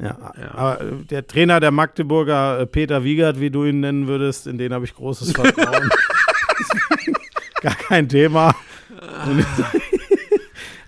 Ja, 0.00 0.32
aber 0.54 0.80
äh, 0.80 1.04
der 1.08 1.24
Trainer 1.26 1.60
der 1.60 1.70
Magdeburger, 1.70 2.58
äh, 2.60 2.66
Peter 2.66 3.04
Wiegert, 3.04 3.38
wie 3.38 3.50
du 3.50 3.64
ihn 3.64 3.78
nennen 3.78 4.08
würdest, 4.08 4.48
in 4.48 4.58
den 4.58 4.72
habe 4.74 4.84
ich 4.86 4.94
großes 4.94 5.30
Vertrauen. 5.32 5.88
Gar 7.60 7.74
kein 7.74 8.08
Thema. 8.08 8.54
Und 9.26 9.44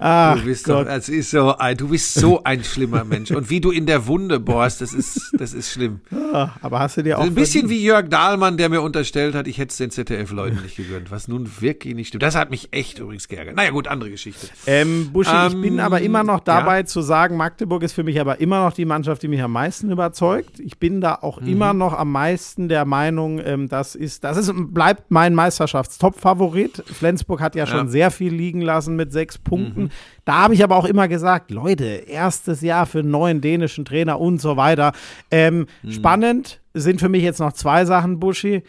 Ach 0.05 0.36
Du 0.36 0.44
bist 0.44 0.64
Gott. 0.64 0.86
doch, 0.86 0.90
das 0.92 1.09
ist 1.09 1.30
so 1.30 1.57
ein, 1.57 1.76
du 1.76 1.88
bist 1.88 2.14
so 2.14 2.42
ein 2.44 2.64
schlimmer 2.64 3.05
Mensch. 3.05 3.30
Und 3.30 3.48
wie 3.50 3.61
du 3.61 3.70
in 3.70 3.86
der 3.86 4.07
Wunde 4.07 4.40
bohrst, 4.40 4.80
das 4.80 4.92
ist, 4.92 5.32
das 5.38 5.53
ist 5.55 5.70
schlimm. 5.70 6.00
Ah, 6.11 6.50
aber 6.61 6.80
hast 6.80 6.96
du 6.96 7.03
dir 7.03 7.18
auch 7.18 7.22
Ein 7.22 7.34
bisschen 7.34 7.62
verdient. 7.62 7.80
wie 7.80 7.84
Jörg 7.84 8.09
Dahlmann, 8.09 8.57
der 8.57 8.68
mir 8.68 8.80
unterstellt 8.82 9.34
hat, 9.34 9.46
ich 9.46 9.59
hätte 9.59 9.70
es 9.70 9.76
den 9.76 9.90
ZDF-Leuten 9.90 10.61
nicht 10.62 10.76
gegönnt, 10.76 11.11
was 11.11 11.28
nun 11.28 11.48
wirklich 11.61 11.94
nicht 11.94 12.09
stimmt. 12.09 12.22
Das 12.22 12.34
hat 12.34 12.50
mich 12.50 12.68
echt 12.72 12.98
übrigens 12.98 13.28
geärgert. 13.28 13.55
Naja, 13.57 13.70
gut, 13.70 13.86
andere 13.88 14.11
Geschichte. 14.11 14.48
Ähm, 14.66 15.11
Buschi, 15.12 15.30
ich 15.48 15.53
Ähm, 15.55 15.61
bin 15.62 15.78
aber 15.80 16.00
immer 16.00 16.24
noch 16.24 16.40
dabei 16.40 16.78
ja. 16.80 16.84
zu 16.84 17.00
sagen, 17.00 17.36
Magdeburg 17.36 17.82
ist 17.82 17.92
für 17.92 18.03
mich 18.03 18.20
aber 18.20 18.40
immer 18.40 18.64
noch 18.64 18.72
die 18.72 18.84
Mannschaft, 18.84 19.22
die 19.22 19.28
mich 19.28 19.42
am 19.42 19.53
meisten 19.53 19.90
überzeugt. 19.90 20.59
Ich 20.59 20.78
bin 20.78 21.00
da 21.00 21.14
auch 21.20 21.40
Mhm. 21.40 21.48
immer 21.48 21.74
noch 21.74 21.92
am 21.92 22.11
meisten 22.11 22.68
der 22.68 22.84
Meinung, 22.84 23.40
ähm, 23.44 23.68
das 23.68 23.94
ist, 23.94 24.24
das 24.24 24.36
ist, 24.36 24.53
bleibt 24.57 25.11
mein 25.11 25.34
Meisterschaftstop-Favorit. 25.34 26.82
Flensburg 26.86 27.40
hat 27.40 27.55
ja 27.55 27.66
schon 27.66 27.76
Ja. 27.78 27.84
Mhm. 27.84 27.88
sehr 27.90 28.11
viel 28.11 28.32
liegen 28.34 28.61
lassen 28.62 28.96
mit 28.96 29.12
sechs 29.12 29.38
Punkten. 29.38 29.90
Da 30.24 30.34
habe 30.34 30.55
ich 30.55 30.62
aber 30.62 30.76
auch 30.76 30.84
immer 30.84 31.09
gesagt, 31.09 31.51
Leute, 31.51 31.84
erstes 31.84 32.61
Jahr 32.61 32.86
für 32.86 33.01
einen 33.01 33.11
neuen 33.11 33.40
dänischen 33.40 33.84
Trainer 33.84 34.20
und 34.20 34.40
so 34.40 34.57
weiter. 34.57 34.93
Ähm, 35.30 35.66
Mhm. 35.82 35.93
Spannend 35.93 36.61
sind 36.74 37.01
für 37.01 37.09
mich 37.09 37.22
jetzt 37.22 37.40
noch 37.40 37.53
zwei 37.53 37.84
Sachen, 37.84 38.20
Buschi. 38.20 38.62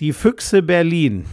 Die 0.00 0.12
Füchse 0.12 0.62
Berlin. 0.62 1.24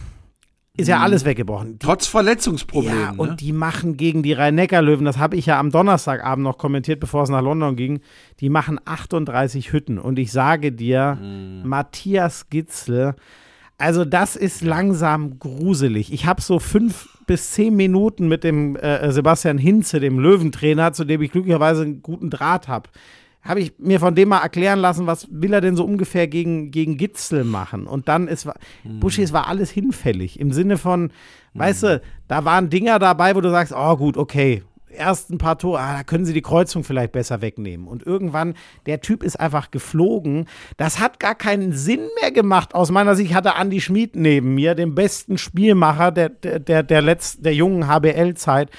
Ist 0.78 0.88
ja 0.88 1.00
alles 1.00 1.24
weggebrochen. 1.24 1.78
Die 1.78 1.86
Trotz 1.86 2.06
Verletzungsproblemen. 2.06 3.00
ja, 3.00 3.14
und 3.16 3.30
ne? 3.30 3.36
die 3.36 3.52
machen 3.54 3.96
gegen 3.96 4.22
die 4.22 4.34
Rhein-Neckar-Löwen, 4.34 5.06
das 5.06 5.16
habe 5.16 5.36
ich 5.36 5.46
ja 5.46 5.58
am 5.58 5.70
Donnerstagabend 5.70 6.42
noch 6.44 6.58
kommentiert, 6.58 7.00
bevor 7.00 7.22
es 7.22 7.30
nach 7.30 7.40
London 7.40 7.76
ging, 7.76 8.00
die 8.40 8.50
machen 8.50 8.78
38 8.84 9.72
Hütten. 9.72 9.98
Und 9.98 10.18
ich 10.18 10.32
sage 10.32 10.72
dir, 10.72 11.16
Matthias 11.64 12.50
Gitzel, 12.50 13.14
also 13.78 14.04
das 14.04 14.36
ist 14.36 14.60
langsam 14.62 15.38
gruselig. 15.38 16.12
Ich 16.12 16.26
habe 16.26 16.42
so 16.42 16.58
fünf 16.58 17.08
bis 17.26 17.52
zehn 17.52 17.74
Minuten 17.74 18.28
mit 18.28 18.44
dem 18.44 18.76
äh, 18.76 19.10
Sebastian 19.12 19.58
Hinze, 19.58 20.00
dem 20.00 20.18
Löwentrainer, 20.18 20.92
zu 20.92 21.04
dem 21.04 21.22
ich 21.22 21.32
glücklicherweise 21.32 21.82
einen 21.82 22.02
guten 22.02 22.30
Draht 22.30 22.68
habe, 22.68 22.88
habe 23.42 23.60
ich 23.60 23.74
mir 23.78 24.00
von 24.00 24.14
dem 24.14 24.30
mal 24.30 24.40
erklären 24.40 24.78
lassen, 24.78 25.06
was 25.06 25.28
will 25.30 25.52
er 25.52 25.60
denn 25.60 25.76
so 25.76 25.84
ungefähr 25.84 26.26
gegen, 26.26 26.70
gegen 26.70 26.96
Gitzel 26.96 27.44
machen. 27.44 27.86
Und 27.86 28.08
dann 28.08 28.28
ist, 28.28 28.48
Buschi, 28.84 29.22
es 29.22 29.32
war 29.32 29.46
alles 29.46 29.70
hinfällig. 29.70 30.40
Im 30.40 30.52
Sinne 30.52 30.78
von, 30.78 31.12
weißt 31.54 31.82
du, 31.84 32.02
da 32.28 32.44
waren 32.44 32.70
Dinger 32.70 32.98
dabei, 32.98 33.36
wo 33.36 33.40
du 33.40 33.50
sagst, 33.50 33.72
oh 33.76 33.96
gut, 33.96 34.16
okay, 34.16 34.62
erst 34.96 35.30
ein 35.30 35.38
paar 35.38 35.58
Tore, 35.58 35.78
ah, 35.80 35.96
da 35.98 36.02
können 36.02 36.24
sie 36.24 36.32
die 36.32 36.42
Kreuzung 36.42 36.84
vielleicht 36.84 37.12
besser 37.12 37.40
wegnehmen. 37.40 37.86
Und 37.86 38.04
irgendwann, 38.04 38.54
der 38.86 39.00
Typ 39.00 39.22
ist 39.22 39.38
einfach 39.38 39.70
geflogen. 39.70 40.46
Das 40.76 40.98
hat 40.98 41.20
gar 41.20 41.34
keinen 41.34 41.72
Sinn 41.72 42.08
mehr 42.20 42.32
gemacht. 42.32 42.74
Aus 42.74 42.90
meiner 42.90 43.14
Sicht 43.14 43.34
hatte 43.34 43.54
Andy 43.58 43.80
Schmid 43.80 44.16
neben 44.16 44.54
mir, 44.54 44.74
den 44.74 44.94
besten 44.94 45.38
Spielmacher 45.38 46.10
der, 46.10 46.28
der, 46.30 46.58
der, 46.58 46.82
der, 46.82 47.02
letzten, 47.02 47.42
der 47.42 47.54
jungen 47.54 47.86
HBL-Zeit. 47.86 48.70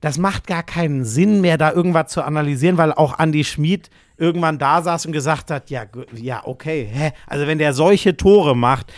Das 0.00 0.18
macht 0.18 0.46
gar 0.46 0.62
keinen 0.62 1.04
Sinn 1.04 1.40
mehr, 1.40 1.56
da 1.56 1.72
irgendwas 1.72 2.08
zu 2.08 2.22
analysieren, 2.22 2.76
weil 2.76 2.92
auch 2.92 3.18
Andy 3.18 3.42
Schmid 3.42 3.88
irgendwann 4.16 4.58
da 4.58 4.82
saß 4.82 5.06
und 5.06 5.12
gesagt 5.12 5.50
hat, 5.50 5.70
ja, 5.70 5.84
ja, 6.14 6.42
okay, 6.44 6.88
hä? 6.92 7.12
Also 7.26 7.46
wenn 7.46 7.58
der 7.58 7.72
solche 7.72 8.16
Tore 8.16 8.56
macht, 8.56 8.92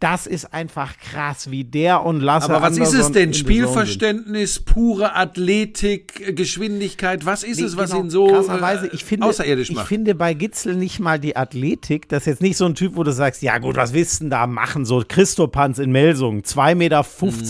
das 0.00 0.26
ist 0.28 0.54
einfach 0.54 0.96
krass, 0.98 1.50
wie 1.50 1.64
der 1.64 2.04
und 2.04 2.20
Lasse 2.20 2.52
Aber 2.54 2.62
was 2.62 2.78
ist 2.78 2.92
es 2.94 3.06
denn? 3.10 3.32
sind. 3.32 3.36
Spielverständnis, 3.36 4.60
pure 4.60 5.14
Athletik, 5.16 6.20
äh, 6.28 6.32
Geschwindigkeit, 6.32 7.26
was 7.26 7.42
ist 7.42 7.60
es, 7.60 7.76
was 7.76 7.90
genau, 7.90 8.04
ihn 8.04 8.10
so 8.10 8.26
krasserweise, 8.28 8.86
äh, 8.86 8.94
ich 8.94 9.04
finde, 9.04 9.26
außerirdisch 9.26 9.70
ich 9.70 9.76
macht? 9.76 9.88
finde 9.88 10.14
bei 10.14 10.34
Gitzel 10.34 10.76
nicht 10.76 11.00
mal 11.00 11.18
die 11.18 11.36
Athletik. 11.36 12.08
Das 12.08 12.22
ist 12.22 12.26
jetzt 12.26 12.42
nicht 12.42 12.56
so 12.56 12.64
ein 12.66 12.74
Typ, 12.74 12.96
wo 12.96 13.02
du 13.02 13.12
sagst, 13.12 13.42
ja 13.42 13.58
gut, 13.58 13.76
was 13.76 13.92
willst 13.92 14.20
du 14.20 14.24
denn 14.24 14.30
da 14.30 14.46
machen? 14.46 14.84
So 14.84 15.02
Christopanz 15.06 15.78
in 15.78 15.90
Melsungen, 15.90 16.42
2,15 16.42 16.74
Meter 16.76 17.04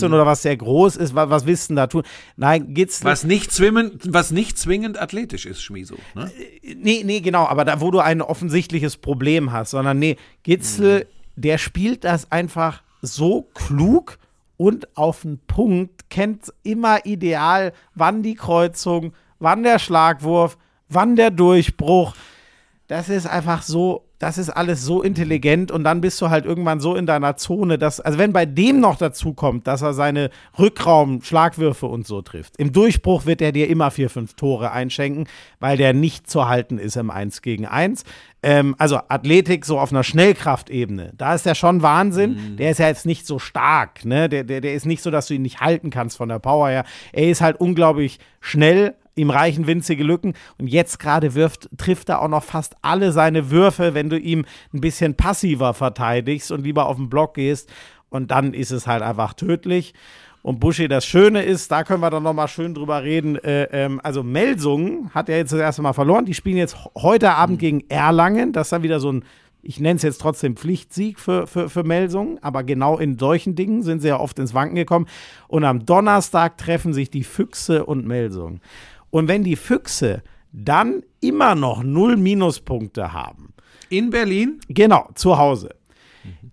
Mhm. 0.07 0.13
oder 0.15 0.25
was 0.25 0.41
der 0.41 0.57
groß 0.57 0.95
ist, 0.95 1.13
was, 1.15 1.29
was 1.29 1.45
willst 1.45 1.69
du 1.69 1.73
denn 1.73 1.77
da 1.77 1.87
tun? 1.87 2.03
Nein, 2.35 2.73
Gitzel. 2.73 3.05
was 3.05 3.23
nicht 3.23 3.51
zwingend, 3.51 4.01
was 4.13 4.31
nicht 4.31 4.57
zwingend 4.57 4.99
athletisch 4.99 5.45
ist, 5.45 5.61
Schmiso. 5.61 5.95
Ne? 6.15 6.31
Nee, 6.81 7.03
nee, 7.05 7.19
genau, 7.21 7.45
aber 7.45 7.63
da, 7.65 7.79
wo 7.81 7.91
du 7.91 7.99
ein 7.99 8.21
offensichtliches 8.21 8.97
Problem 8.97 9.51
hast, 9.51 9.71
sondern 9.71 9.99
nee, 9.99 10.17
Gitzel, 10.43 11.05
der 11.41 11.57
spielt 11.57 12.03
das 12.03 12.31
einfach 12.31 12.83
so 13.01 13.43
klug 13.53 14.19
und 14.57 14.97
auf 14.97 15.21
den 15.21 15.39
Punkt, 15.39 16.09
kennt 16.09 16.53
immer 16.63 17.05
ideal, 17.05 17.71
wann 17.95 18.23
die 18.23 18.35
Kreuzung, 18.35 19.13
wann 19.39 19.63
der 19.63 19.79
Schlagwurf, 19.79 20.57
wann 20.89 21.15
der 21.15 21.31
Durchbruch. 21.31 22.13
Das 22.87 23.07
ist 23.07 23.25
einfach 23.25 23.61
so, 23.61 24.08
das 24.19 24.37
ist 24.37 24.49
alles 24.49 24.83
so 24.83 25.01
intelligent 25.01 25.71
und 25.71 25.85
dann 25.85 26.01
bist 26.01 26.21
du 26.21 26.29
halt 26.29 26.45
irgendwann 26.45 26.81
so 26.81 26.95
in 26.95 27.05
deiner 27.05 27.37
Zone, 27.37 27.77
dass, 27.77 28.01
also 28.01 28.19
wenn 28.19 28.33
bei 28.33 28.45
dem 28.45 28.81
noch 28.81 28.97
dazu 28.97 29.33
kommt, 29.33 29.65
dass 29.65 29.81
er 29.81 29.93
seine 29.93 30.29
Rückraum-Schlagwürfe 30.57 31.85
und 31.85 32.05
so 32.05 32.21
trifft, 32.21 32.57
im 32.57 32.73
Durchbruch 32.73 33.25
wird 33.25 33.41
er 33.41 33.53
dir 33.53 33.69
immer 33.69 33.91
vier, 33.91 34.09
fünf 34.09 34.33
Tore 34.33 34.71
einschenken, 34.71 35.27
weil 35.61 35.77
der 35.77 35.93
nicht 35.93 36.29
zu 36.29 36.49
halten 36.49 36.77
ist 36.77 36.97
im 36.97 37.09
1 37.09 37.41
gegen 37.41 37.65
1. 37.65 38.03
Ähm, 38.43 38.75
also 38.77 38.99
Athletik 39.07 39.65
so 39.65 39.79
auf 39.79 39.91
einer 39.91 40.03
Schnellkraftebene, 40.03 41.13
da 41.17 41.33
ist 41.33 41.45
der 41.45 41.55
schon 41.55 41.81
Wahnsinn. 41.81 42.57
Der 42.57 42.71
ist 42.71 42.79
ja 42.79 42.87
jetzt 42.87 43.05
nicht 43.05 43.25
so 43.25 43.39
stark, 43.39 44.03
ne? 44.03 44.27
Der, 44.27 44.43
der, 44.43 44.61
der 44.61 44.73
ist 44.73 44.85
nicht 44.85 45.01
so, 45.01 45.11
dass 45.11 45.27
du 45.27 45.33
ihn 45.33 45.41
nicht 45.41 45.61
halten 45.61 45.89
kannst 45.89 46.17
von 46.17 46.29
der 46.29 46.39
Power 46.39 46.69
her. 46.69 46.83
Er 47.13 47.29
ist 47.29 47.41
halt 47.41 47.59
unglaublich 47.59 48.19
schnell, 48.41 48.95
ihm 49.19 49.29
reichen 49.29 49.67
winzige 49.67 50.03
Lücken 50.03 50.33
und 50.57 50.67
jetzt 50.67 50.99
gerade 50.99 51.35
wirft, 51.35 51.69
trifft 51.77 52.09
er 52.09 52.21
auch 52.21 52.27
noch 52.27 52.43
fast 52.43 52.75
alle 52.81 53.11
seine 53.11 53.51
Würfe, 53.51 53.93
wenn 53.93 54.09
du 54.09 54.17
ihm 54.17 54.45
ein 54.73 54.81
bisschen 54.81 55.15
passiver 55.15 55.73
verteidigst 55.73 56.51
und 56.51 56.63
lieber 56.63 56.87
auf 56.87 56.95
den 56.95 57.09
Block 57.09 57.35
gehst 57.35 57.69
und 58.09 58.31
dann 58.31 58.53
ist 58.53 58.71
es 58.71 58.87
halt 58.87 59.01
einfach 59.01 59.33
tödlich. 59.33 59.93
Und 60.41 60.59
Buschi, 60.59 60.87
das 60.87 61.05
Schöne 61.05 61.43
ist, 61.43 61.71
da 61.71 61.83
können 61.83 62.01
wir 62.01 62.09
dann 62.09 62.23
nochmal 62.23 62.47
schön 62.47 62.73
drüber 62.73 63.03
reden. 63.03 63.35
Äh, 63.35 63.63
ähm, 63.71 63.99
also 64.03 64.23
Melsungen 64.23 65.13
hat 65.13 65.27
er 65.27 65.37
jetzt 65.37 65.51
das 65.51 65.59
erste 65.59 65.81
Mal 65.81 65.93
verloren. 65.93 66.25
Die 66.25 66.33
spielen 66.33 66.57
jetzt 66.57 66.77
heute 66.97 67.31
Abend 67.31 67.59
gegen 67.59 67.83
Erlangen. 67.89 68.53
Das 68.53 68.67
ist 68.67 68.71
dann 68.71 68.83
wieder 68.83 69.01
so 69.01 69.11
ein, 69.11 69.25
ich 69.61 69.81
nenne 69.81 69.97
es 69.97 70.03
jetzt 70.03 70.21
trotzdem 70.21 70.55
Pflichtsieg 70.55 71.19
für, 71.19 71.45
für, 71.45 71.69
für 71.69 71.83
Melsungen. 71.83 72.41
Aber 72.41 72.63
genau 72.63 72.97
in 72.97 73.19
solchen 73.19 73.55
Dingen 73.55 73.83
sind 73.83 74.01
sie 74.01 74.07
ja 74.07 74.19
oft 74.19 74.39
ins 74.39 74.53
Wanken 74.53 74.75
gekommen. 74.75 75.07
Und 75.49 75.65
am 75.65 75.85
Donnerstag 75.85 76.57
treffen 76.57 76.93
sich 76.93 77.11
die 77.11 77.25
Füchse 77.25 77.85
und 77.85 78.07
Melsungen. 78.07 78.61
Und 79.11 79.27
wenn 79.27 79.43
die 79.43 79.55
Füchse 79.55 80.21
dann 80.51 81.03
immer 81.21 81.55
noch 81.55 81.83
null 81.83 82.17
Minuspunkte 82.17 83.13
haben, 83.13 83.53
In 83.89 84.09
Berlin, 84.09 84.59
genau, 84.67 85.09
zu 85.15 85.37
Hause, 85.37 85.69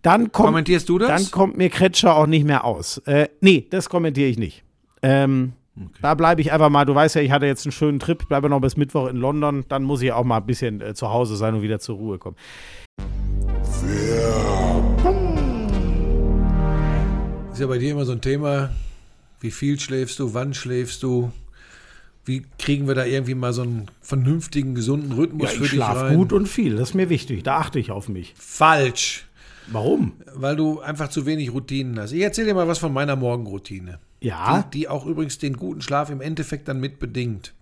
dann 0.02 0.32
kommt, 0.32 0.46
kommentierst 0.46 0.88
du 0.88 0.98
das? 0.98 1.08
dann 1.08 1.30
kommt 1.30 1.56
mir 1.56 1.68
Kretscher 1.68 2.16
auch 2.16 2.26
nicht 2.26 2.44
mehr 2.44 2.64
aus. 2.64 2.98
Äh, 3.06 3.28
nee, 3.40 3.66
das 3.70 3.88
kommentiere 3.88 4.28
ich 4.28 4.38
nicht. 4.38 4.62
Ähm, 5.02 5.52
Da 6.00 6.14
bleibe 6.14 6.40
ich 6.40 6.52
einfach 6.52 6.70
mal, 6.70 6.84
du 6.86 6.94
weißt 6.94 7.16
ja, 7.16 7.20
ich 7.22 7.30
hatte 7.30 7.44
jetzt 7.46 7.66
einen 7.66 7.72
schönen 7.72 7.98
Trip, 7.98 8.22
ich 8.22 8.28
bleibe 8.28 8.48
noch 8.48 8.60
bis 8.60 8.76
Mittwoch 8.76 9.08
in 9.08 9.16
London, 9.16 9.64
dann 9.68 9.82
muss 9.82 10.00
ich 10.00 10.12
auch 10.12 10.24
mal 10.24 10.38
ein 10.38 10.46
bisschen 10.46 10.80
äh, 10.80 10.94
zu 10.94 11.10
Hause 11.10 11.36
sein 11.36 11.54
und 11.54 11.62
wieder 11.62 11.78
zur 11.80 11.96
Ruhe 11.96 12.18
kommen. 12.18 12.36
Ist 17.52 17.60
ja 17.60 17.66
bei 17.66 17.78
dir 17.78 17.92
immer 17.92 18.04
so 18.04 18.12
ein 18.12 18.20
Thema, 18.20 18.70
wie 19.40 19.50
viel 19.50 19.78
schläfst 19.80 20.18
du, 20.18 20.34
wann 20.34 20.54
schläfst 20.54 21.02
du? 21.02 21.30
Wie 22.26 22.44
kriegen 22.58 22.86
wir 22.88 22.94
da 22.94 23.04
irgendwie 23.04 23.34
mal 23.34 23.52
so 23.52 23.62
einen 23.62 23.86
vernünftigen, 24.02 24.74
gesunden 24.74 25.12
Rhythmus 25.12 25.50
Ja, 25.52 25.56
für 25.58 25.64
ich 25.64 25.70
dich 25.70 25.78
schlafe 25.78 26.00
rein? 26.06 26.16
gut 26.16 26.32
und 26.32 26.46
viel, 26.48 26.76
das 26.76 26.90
ist 26.90 26.94
mir 26.94 27.08
wichtig, 27.08 27.42
da 27.44 27.56
achte 27.58 27.78
ich 27.78 27.90
auf 27.92 28.08
mich. 28.08 28.34
Falsch, 28.36 29.26
Warum? 29.68 30.12
weil 30.34 30.56
du 30.56 30.80
einfach 30.80 31.08
zu 31.08 31.24
wenig 31.24 31.52
Routinen 31.52 31.98
hast. 31.98 32.12
Ich 32.12 32.20
erzähle 32.22 32.48
dir 32.48 32.54
mal 32.54 32.68
was 32.68 32.78
von 32.78 32.92
meiner 32.92 33.16
Morgenroutine. 33.16 33.98
Ja, 34.20 34.62
Die, 34.72 34.80
die 34.80 34.88
auch 34.88 35.06
übrigens 35.06 35.38
den 35.38 35.56
guten 35.56 35.80
Schlaf 35.82 36.10
im 36.10 36.20
Endeffekt 36.20 36.68
dann 36.68 36.80
mit 36.80 36.98
bedingt. 36.98 37.52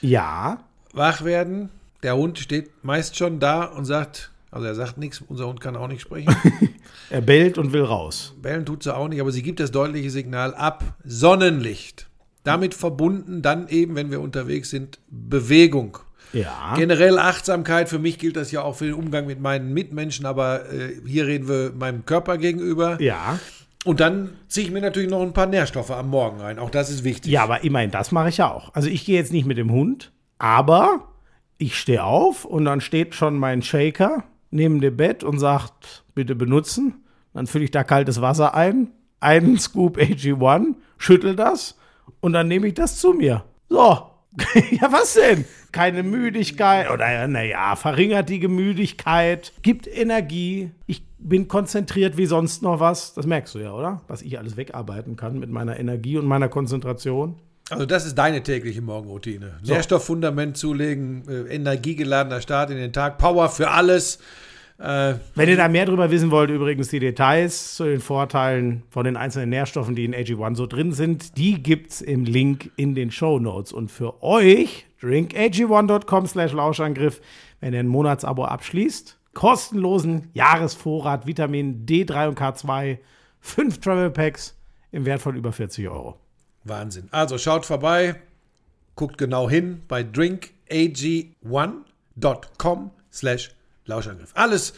ja, 0.00 0.58
Wach 0.92 1.24
werden, 1.24 1.70
der 2.02 2.16
Hund 2.16 2.38
steht 2.38 2.70
meist 2.84 3.16
schon 3.16 3.40
da 3.40 3.64
und 3.64 3.84
sagt, 3.84 4.30
also 4.52 4.64
er 4.66 4.74
sagt 4.76 4.96
nichts, 4.96 5.20
unser 5.26 5.48
Hund 5.48 5.60
kann 5.60 5.74
auch 5.76 5.88
nicht 5.88 6.02
sprechen. 6.02 6.34
er 7.10 7.20
bellt 7.20 7.58
und 7.58 7.72
will 7.72 7.82
raus. 7.82 8.34
Bellen 8.40 8.64
tut 8.64 8.84
sie 8.84 8.94
auch 8.96 9.08
nicht, 9.08 9.20
aber 9.20 9.32
sie 9.32 9.42
gibt 9.42 9.58
das 9.58 9.72
deutliche 9.72 10.10
Signal 10.10 10.54
ab. 10.54 10.94
Sonnenlicht. 11.04 12.06
Damit 12.44 12.74
verbunden 12.74 13.42
dann 13.42 13.68
eben, 13.68 13.96
wenn 13.96 14.10
wir 14.10 14.20
unterwegs 14.20 14.70
sind, 14.70 15.00
Bewegung. 15.08 15.98
Ja, 16.32 16.74
Generell 16.76 17.18
Achtsamkeit, 17.18 17.88
für 17.88 17.98
mich 17.98 18.18
gilt 18.18 18.36
das 18.36 18.50
ja 18.50 18.62
auch 18.62 18.76
für 18.76 18.86
den 18.86 18.94
Umgang 18.94 19.26
mit 19.26 19.40
meinen 19.40 19.72
Mitmenschen, 19.72 20.26
aber 20.26 20.70
äh, 20.72 20.94
hier 21.06 21.26
reden 21.26 21.48
wir 21.48 21.72
meinem 21.76 22.04
Körper 22.06 22.38
gegenüber. 22.38 23.00
ja. 23.00 23.38
Und 23.84 24.00
dann 24.00 24.30
ziehe 24.48 24.66
ich 24.66 24.72
mir 24.72 24.80
natürlich 24.80 25.10
noch 25.10 25.20
ein 25.20 25.34
paar 25.34 25.44
Nährstoffe 25.44 25.90
am 25.90 26.08
Morgen 26.08 26.40
rein. 26.40 26.58
Auch 26.58 26.70
das 26.70 26.88
ist 26.88 27.04
wichtig. 27.04 27.30
Ja, 27.30 27.42
aber 27.42 27.64
immerhin, 27.64 27.90
das 27.90 28.12
mache 28.12 28.30
ich 28.30 28.38
ja 28.38 28.50
auch. 28.50 28.72
Also 28.72 28.88
ich 28.88 29.04
gehe 29.04 29.14
jetzt 29.14 29.30
nicht 29.30 29.44
mit 29.44 29.58
dem 29.58 29.70
Hund, 29.70 30.10
aber 30.38 31.12
ich 31.58 31.78
stehe 31.78 32.02
auf 32.02 32.46
und 32.46 32.64
dann 32.64 32.80
steht 32.80 33.14
schon 33.14 33.36
mein 33.36 33.60
Shaker 33.60 34.24
neben 34.50 34.80
dem 34.80 34.96
Bett 34.96 35.22
und 35.22 35.38
sagt, 35.38 36.04
bitte 36.14 36.34
benutzen. 36.34 37.04
Dann 37.34 37.46
fülle 37.46 37.64
ich 37.64 37.72
da 37.72 37.84
kaltes 37.84 38.22
Wasser 38.22 38.54
ein, 38.54 38.88
einen 39.20 39.58
Scoop 39.58 39.98
AG1, 39.98 40.76
schüttel 40.96 41.36
das 41.36 41.76
und 42.20 42.32
dann 42.32 42.48
nehme 42.48 42.68
ich 42.68 42.74
das 42.74 42.98
zu 42.98 43.12
mir. 43.12 43.44
So. 43.68 44.10
ja, 44.70 44.90
was 44.90 45.14
denn? 45.14 45.44
Keine 45.70 46.02
Müdigkeit 46.02 46.90
oder 46.90 47.26
naja, 47.28 47.76
verringert 47.76 48.28
die 48.28 48.40
Gemüdigkeit, 48.40 49.52
gibt 49.62 49.86
Energie. 49.86 50.72
Ich 50.86 51.04
bin 51.18 51.48
konzentriert 51.48 52.16
wie 52.16 52.26
sonst 52.26 52.62
noch 52.62 52.80
was. 52.80 53.14
Das 53.14 53.26
merkst 53.26 53.54
du 53.54 53.60
ja, 53.60 53.72
oder? 53.72 54.02
Was 54.08 54.22
ich 54.22 54.38
alles 54.38 54.56
wegarbeiten 54.56 55.16
kann 55.16 55.38
mit 55.38 55.50
meiner 55.50 55.78
Energie 55.78 56.18
und 56.18 56.26
meiner 56.26 56.48
Konzentration. 56.48 57.36
Also 57.70 57.86
das 57.86 58.04
ist 58.04 58.16
deine 58.16 58.42
tägliche 58.42 58.82
Morgenroutine. 58.82 59.58
Nährstofffundament 59.64 60.56
zulegen, 60.56 61.26
äh, 61.28 61.54
energiegeladener 61.54 62.40
Start 62.42 62.70
in 62.70 62.76
den 62.76 62.92
Tag, 62.92 63.16
Power 63.18 63.48
für 63.48 63.70
alles. 63.70 64.18
Äh, 64.78 65.14
Wenn 65.34 65.48
ihr 65.48 65.56
da 65.56 65.68
mehr 65.68 65.86
drüber 65.86 66.10
wissen 66.10 66.30
wollt, 66.32 66.50
übrigens 66.50 66.88
die 66.88 66.98
Details 66.98 67.76
zu 67.76 67.84
den 67.84 68.00
Vorteilen 68.00 68.82
von 68.90 69.04
den 69.04 69.16
einzelnen 69.16 69.50
Nährstoffen, 69.50 69.94
die 69.94 70.04
in 70.04 70.12
AG1 70.14 70.56
so 70.56 70.66
drin 70.66 70.90
sind, 70.92 71.38
die 71.38 71.62
gibt's 71.62 72.00
im 72.00 72.24
Link 72.24 72.72
in 72.76 72.96
den 72.96 73.12
Show 73.12 73.38
Notes. 73.38 73.72
Und 73.72 73.90
für 73.92 74.20
euch, 74.22 74.86
drinkag1.com 75.00 76.26
slash 76.26 76.52
Lauschangriff, 76.52 77.20
wenn 77.60 77.72
ihr 77.72 77.78
ein 77.80 77.86
Monatsabo 77.86 78.44
abschließt, 78.46 79.16
kostenlosen 79.32 80.28
Jahresvorrat 80.34 81.24
Vitamin 81.26 81.86
D3 81.86 82.28
und 82.28 82.40
K2, 82.40 82.98
fünf 83.40 83.80
Travel 83.80 84.10
Packs 84.10 84.56
im 84.90 85.06
Wert 85.06 85.22
von 85.22 85.36
über 85.36 85.52
40 85.52 85.88
Euro. 85.88 86.18
Wahnsinn. 86.64 87.06
Also 87.12 87.38
schaut 87.38 87.64
vorbei, 87.64 88.16
guckt 88.96 89.18
genau 89.18 89.48
hin 89.48 89.82
bei 89.86 90.00
drinkag1.com 90.02 92.90
slash 93.12 93.53
Lauschangriff. 93.86 94.30
Alles 94.34 94.72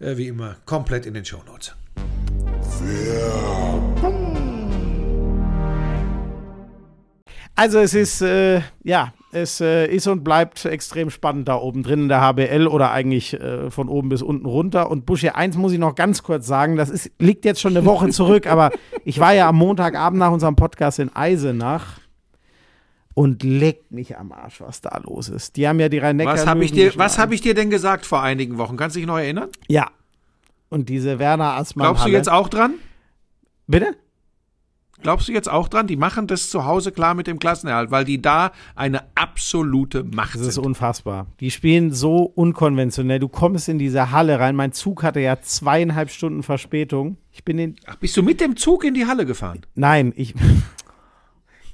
äh, 0.00 0.16
wie 0.16 0.28
immer 0.28 0.56
komplett 0.64 1.06
in 1.06 1.14
den 1.14 1.24
Shownotes. 1.24 1.74
Also 7.54 7.80
es 7.80 7.94
ist, 7.94 8.22
äh, 8.22 8.60
ja, 8.84 9.12
es 9.32 9.60
äh, 9.60 9.86
ist 9.86 10.06
und 10.06 10.22
bleibt 10.22 10.64
extrem 10.64 11.10
spannend 11.10 11.48
da 11.48 11.56
oben 11.56 11.82
drin 11.82 12.02
in 12.02 12.08
der 12.08 12.20
HBL 12.20 12.68
oder 12.68 12.92
eigentlich 12.92 13.34
äh, 13.34 13.70
von 13.70 13.88
oben 13.88 14.08
bis 14.08 14.22
unten 14.22 14.46
runter. 14.46 14.90
Und 14.90 15.06
Busche, 15.06 15.34
eins 15.34 15.56
muss 15.56 15.72
ich 15.72 15.78
noch 15.78 15.94
ganz 15.94 16.22
kurz 16.22 16.46
sagen, 16.46 16.76
das 16.76 16.88
ist, 16.88 17.10
liegt 17.18 17.44
jetzt 17.44 17.60
schon 17.60 17.76
eine 17.76 17.84
Woche 17.84 18.10
zurück, 18.10 18.46
aber 18.46 18.70
ich 19.04 19.18
war 19.18 19.34
ja 19.34 19.48
am 19.48 19.56
Montagabend 19.56 20.20
nach 20.20 20.30
unserem 20.30 20.56
Podcast 20.56 20.98
in 20.98 21.14
Eisenach 21.14 21.98
und 23.18 23.42
leckt 23.42 23.90
mich 23.90 24.16
am 24.16 24.30
Arsch, 24.30 24.60
was 24.60 24.80
da 24.80 24.96
los 25.02 25.28
ist. 25.28 25.56
Die 25.56 25.66
haben 25.66 25.80
ja 25.80 25.88
die 25.88 25.98
rhein 25.98 26.20
Was 26.24 26.46
habe 26.46 26.64
ich, 26.64 26.70
dir- 26.70 26.92
was 26.96 27.18
hab 27.18 27.32
ich 27.32 27.40
dir 27.40 27.52
denn 27.54 27.68
gesagt 27.68 28.06
vor 28.06 28.22
einigen 28.22 28.58
Wochen? 28.58 28.76
Kannst 28.76 28.94
du 28.94 29.00
dich 29.00 29.08
noch 29.08 29.18
erinnern? 29.18 29.48
Ja. 29.66 29.90
Und 30.68 30.88
diese 30.88 31.18
Werner 31.18 31.54
Assmann 31.56 31.86
Glaubst 31.86 32.06
du 32.06 32.10
jetzt 32.10 32.30
auch 32.30 32.48
dran? 32.48 32.74
Bitte? 33.66 33.96
Glaubst 35.02 35.26
du 35.28 35.32
jetzt 35.32 35.48
auch 35.50 35.68
dran? 35.68 35.86
Die 35.88 35.96
machen 35.96 36.26
das 36.28 36.48
zu 36.50 36.64
Hause 36.64 36.92
klar 36.92 37.14
mit 37.14 37.26
dem 37.26 37.38
Klassenerhalt, 37.40 37.90
weil 37.90 38.04
die 38.04 38.22
da 38.22 38.52
eine 38.76 39.02
absolute 39.16 40.04
Macht 40.04 40.34
Das 40.36 40.42
ist 40.42 40.54
sind. 40.54 40.66
unfassbar. 40.66 41.26
Die 41.40 41.50
spielen 41.50 41.92
so 41.92 42.18
unkonventionell. 42.22 43.18
Du 43.20 43.28
kommst 43.28 43.68
in 43.68 43.78
diese 43.80 44.10
Halle 44.12 44.38
rein. 44.40 44.54
Mein 44.56 44.72
Zug 44.72 45.02
hatte 45.02 45.18
ja 45.20 45.40
zweieinhalb 45.40 46.10
Stunden 46.10 46.42
Verspätung. 46.44 47.16
Ich 47.32 47.44
bin 47.44 47.58
in. 47.58 47.76
Ach, 47.86 47.96
bist 47.96 48.16
du 48.16 48.22
mit 48.22 48.40
dem 48.40 48.56
Zug 48.56 48.84
in 48.84 48.94
die 48.94 49.06
Halle 49.06 49.24
gefahren? 49.26 49.60
Nein, 49.74 50.12
ich. 50.16 50.34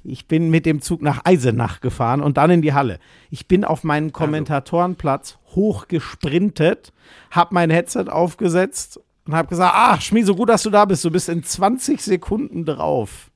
Ich 0.07 0.27
bin 0.27 0.49
mit 0.49 0.65
dem 0.65 0.81
Zug 0.81 1.01
nach 1.01 1.21
Eisenach 1.25 1.81
gefahren 1.81 2.21
und 2.21 2.37
dann 2.37 2.51
in 2.51 2.61
die 2.61 2.73
Halle. 2.73 2.99
Ich 3.31 3.47
bin 3.47 3.65
auf 3.65 3.83
meinen 3.83 4.11
Kommentatorenplatz 4.11 5.37
hochgesprintet, 5.55 6.93
hab 7.31 7.51
mein 7.51 7.69
Headset 7.69 8.05
aufgesetzt 8.09 8.99
und 9.25 9.35
hab 9.35 9.49
gesagt: 9.49 9.73
Ah, 9.75 9.99
Schmi, 9.99 10.23
so 10.23 10.35
gut, 10.35 10.49
dass 10.49 10.63
du 10.63 10.69
da 10.69 10.85
bist. 10.85 11.03
Du 11.03 11.11
bist 11.11 11.29
in 11.29 11.43
20 11.43 12.01
Sekunden 12.01 12.65
drauf. 12.65 13.31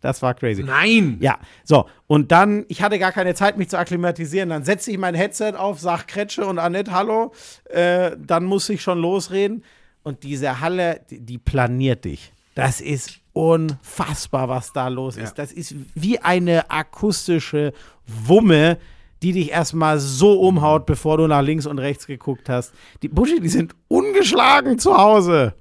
Das 0.00 0.22
war 0.22 0.34
crazy. 0.34 0.62
Nein! 0.62 1.16
Ja, 1.20 1.38
so. 1.64 1.88
Und 2.06 2.30
dann, 2.30 2.64
ich 2.68 2.82
hatte 2.82 2.98
gar 2.98 3.12
keine 3.12 3.34
Zeit, 3.34 3.58
mich 3.58 3.70
zu 3.70 3.78
akklimatisieren. 3.78 4.50
Dann 4.50 4.62
setze 4.62 4.92
ich 4.92 4.98
mein 4.98 5.14
Headset 5.14 5.54
auf, 5.56 5.80
sag 5.80 6.06
Kretsche 6.06 6.46
und 6.46 6.58
Annette 6.58 6.92
Hallo. 6.92 7.32
Äh, 7.64 8.12
dann 8.18 8.44
muss 8.44 8.68
ich 8.68 8.82
schon 8.82 9.00
losreden. 9.00 9.64
Und 10.04 10.22
diese 10.22 10.60
Halle, 10.60 11.00
die, 11.10 11.18
die 11.18 11.38
planiert 11.38 12.04
dich. 12.04 12.32
Das 12.54 12.80
ist 12.80 13.18
unfassbar, 13.36 14.48
was 14.48 14.72
da 14.72 14.88
los 14.88 15.18
ist. 15.18 15.36
Ja. 15.36 15.44
Das 15.44 15.52
ist 15.52 15.74
wie 15.94 16.18
eine 16.20 16.70
akustische 16.70 17.74
Wumme, 18.06 18.78
die 19.22 19.32
dich 19.32 19.50
erstmal 19.50 20.00
so 20.00 20.40
umhaut, 20.40 20.86
bevor 20.86 21.18
du 21.18 21.26
nach 21.26 21.42
links 21.42 21.66
und 21.66 21.78
rechts 21.78 22.06
geguckt 22.06 22.48
hast. 22.48 22.72
Die 23.02 23.08
Buschi, 23.08 23.38
die 23.38 23.50
sind 23.50 23.74
ungeschlagen 23.88 24.78
zu 24.78 24.96
Hause. 24.96 25.54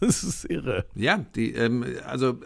Das 0.00 0.22
ist 0.22 0.44
irre. 0.44 0.84
Ja, 0.94 1.24
die, 1.34 1.54
ähm, 1.54 1.84
also 2.06 2.38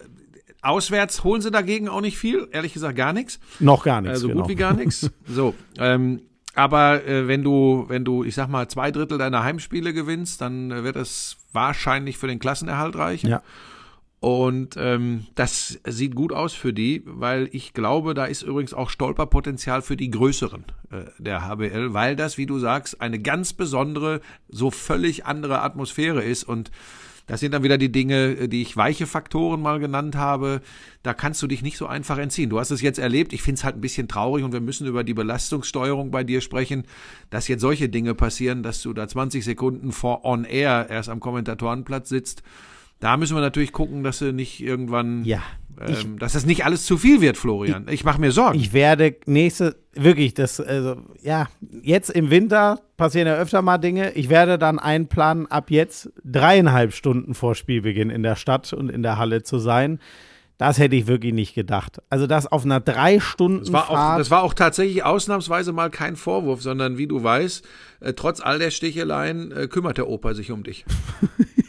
auswärts 0.63 1.25
holen 1.25 1.43
sie 1.43 1.51
dagegen 1.51 1.89
auch 1.89 2.01
nicht 2.01 2.17
viel, 2.17 2.49
ehrlich 2.53 2.73
gesagt 2.73 2.97
gar 2.97 3.13
nichts. 3.13 3.41
Noch 3.59 3.85
gar 3.85 4.01
nichts. 4.01 4.15
Also 4.15 4.29
genau. 4.29 4.43
gut 4.43 4.51
wie 4.51 4.55
gar 4.55 4.75
nichts. 4.75 5.11
So, 5.27 5.55
ähm, 5.79 6.23
aber 6.55 7.05
äh, 7.05 7.27
wenn 7.27 7.43
du, 7.43 7.85
wenn 7.89 8.05
du, 8.05 8.23
ich 8.25 8.37
sag 8.37 8.49
mal, 8.49 8.69
zwei 8.69 8.93
Drittel 8.93 9.19
deiner 9.19 9.43
Heimspiele 9.43 9.93
gewinnst, 9.93 10.41
dann 10.41 10.71
äh, 10.71 10.85
wird 10.85 10.97
es 10.97 11.37
wahrscheinlich 11.53 12.17
für 12.17 12.29
den 12.29 12.39
Klassenerhalt 12.39 12.95
reichen. 12.97 13.29
Ja. 13.29 13.43
Und 14.23 14.77
ähm, 14.79 15.27
das 15.35 15.81
sieht 15.85 16.15
gut 16.15 16.33
aus 16.33 16.53
für 16.53 16.73
die, 16.73 17.03
weil 17.05 17.49
ich 17.51 17.75
glaube, 17.75 18.15
da 18.15 18.25
ist 18.25 18.43
übrigens 18.43 18.73
auch 18.73 18.89
Stolperpotenzial 18.89 19.83
für 19.83 19.97
die 19.97 20.13
größeren 20.13 20.65
äh, 20.93 21.07
der 21.19 21.45
HBL, 21.45 21.93
weil 21.93 22.15
das, 22.15 22.39
wie 22.39 22.47
du 22.47 22.61
sagst, 22.61 23.01
eine 23.01 23.19
ganz 23.19 23.53
besondere, 23.53 24.21
so 24.49 24.71
völlig 24.71 25.27
andere 25.27 25.63
Atmosphäre 25.63 26.23
ist 26.23 26.45
und 26.45 26.71
das 27.27 27.41
sind 27.41 27.51
dann 27.53 27.65
wieder 27.65 27.79
die 27.79 27.91
Dinge, 27.91 28.37
äh, 28.37 28.49
die 28.49 28.63
ich 28.63 28.77
weiche 28.77 29.09
Faktoren 29.09 29.61
mal 29.61 29.81
genannt 29.81 30.15
habe. 30.15 30.61
Da 31.03 31.15
kannst 31.15 31.43
du 31.43 31.49
dich 31.49 31.63
nicht 31.63 31.77
so 31.77 31.89
einfach 31.89 32.19
entziehen. 32.19 32.49
Du 32.49 32.61
hast 32.61 32.71
es 32.71 32.81
jetzt 32.81 33.01
erlebt. 33.01 33.33
Ich 33.33 33.43
finde 33.43 33.59
es 33.59 33.65
halt 33.65 33.75
ein 33.75 33.81
bisschen 33.81 34.07
traurig 34.07 34.45
und 34.45 34.53
wir 34.53 34.61
müssen 34.61 34.87
über 34.87 35.03
die 35.03 35.15
Belastungssteuerung 35.15 36.13
bei 36.13 36.23
dir 36.23 36.43
sprechen, 36.43 36.85
dass 37.29 37.49
jetzt 37.49 37.61
solche 37.61 37.89
Dinge 37.89 38.15
passieren, 38.15 38.63
dass 38.63 38.83
du 38.83 38.93
da 38.93 39.09
20 39.09 39.45
Sekunden 39.45 39.91
vor 39.91 40.25
On 40.25 40.45
Air 40.45 40.87
erst 40.91 41.09
am 41.09 41.19
Kommentatorenplatz 41.19 42.09
sitzt. 42.09 42.45
Da 43.03 43.17
müssen 43.17 43.37
wir 43.37 43.41
natürlich 43.41 43.73
gucken, 43.73 44.05
dass 44.05 44.21
sie 44.21 44.33
nicht 44.33 44.63
irgendwann, 44.63 45.25
Ja. 45.25 45.41
Ich, 45.89 46.05
ähm, 46.05 46.21
dass 46.21 46.35
das 46.35 46.47
nicht 46.47 46.65
alles 46.65 46.85
zu 46.85 46.97
viel 46.97 47.21
wird, 47.21 47.37
Florian. 47.37 47.87
Ich, 47.91 48.05
mache 48.05 48.21
mir 48.21 48.31
Sorgen. 48.31 48.57
Ich 48.57 48.73
werde 48.73 49.17
nächste, 49.27 49.75
wirklich, 49.93 50.35
das, 50.35 50.61
also, 50.61 50.99
ja, 51.21 51.49
jetzt 51.83 52.11
im 52.11 52.31
Winter 52.31 52.79
passieren 52.97 53.27
ja 53.27 53.35
öfter 53.35 53.61
mal 53.61 53.79
Dinge. 53.79 54.13
Ich 54.13 54.29
werde 54.29 54.57
dann 54.57 54.79
einplanen, 54.79 55.51
ab 55.51 55.73
jetzt 55.73 56.13
dreieinhalb 56.23 56.95
Stunden 56.95 57.35
vor 57.35 57.57
Spielbeginn 57.57 58.11
in 58.11 58.23
der 58.23 58.37
Stadt 58.37 58.73
und 58.73 58.89
in 58.89 59.03
der 59.03 59.19
Halle 59.19 59.43
zu 59.43 59.59
sein. 59.59 59.99
Das 60.57 60.79
hätte 60.79 60.95
ich 60.95 61.09
wirklich 61.09 61.33
nicht 61.33 61.55
gedacht. 61.55 62.01
Also, 62.09 62.29
das 62.29 62.47
auf 62.47 62.65
einer 62.65 62.79
drei 62.79 63.19
Stunden 63.19 63.61
das 63.65 63.73
war, 63.73 63.91
auch, 63.91 63.95
Fahrt. 63.95 64.21
das 64.21 64.31
war 64.31 64.45
auch 64.45 64.55
tatsächlich 64.55 65.03
ausnahmsweise 65.03 65.73
mal 65.73 65.91
kein 65.91 66.15
Vorwurf, 66.15 66.63
sondern 66.63 66.99
wie 66.99 67.09
du 67.09 67.25
weißt, 67.25 67.67
äh, 67.99 68.13
trotz 68.13 68.41
all 68.41 68.61
der 68.61 68.71
Sticheleien 68.71 69.51
äh, 69.51 69.67
kümmert 69.67 69.99
der 69.99 70.07
Opa 70.07 70.35
sich 70.35 70.53
um 70.53 70.63
dich. 70.63 70.85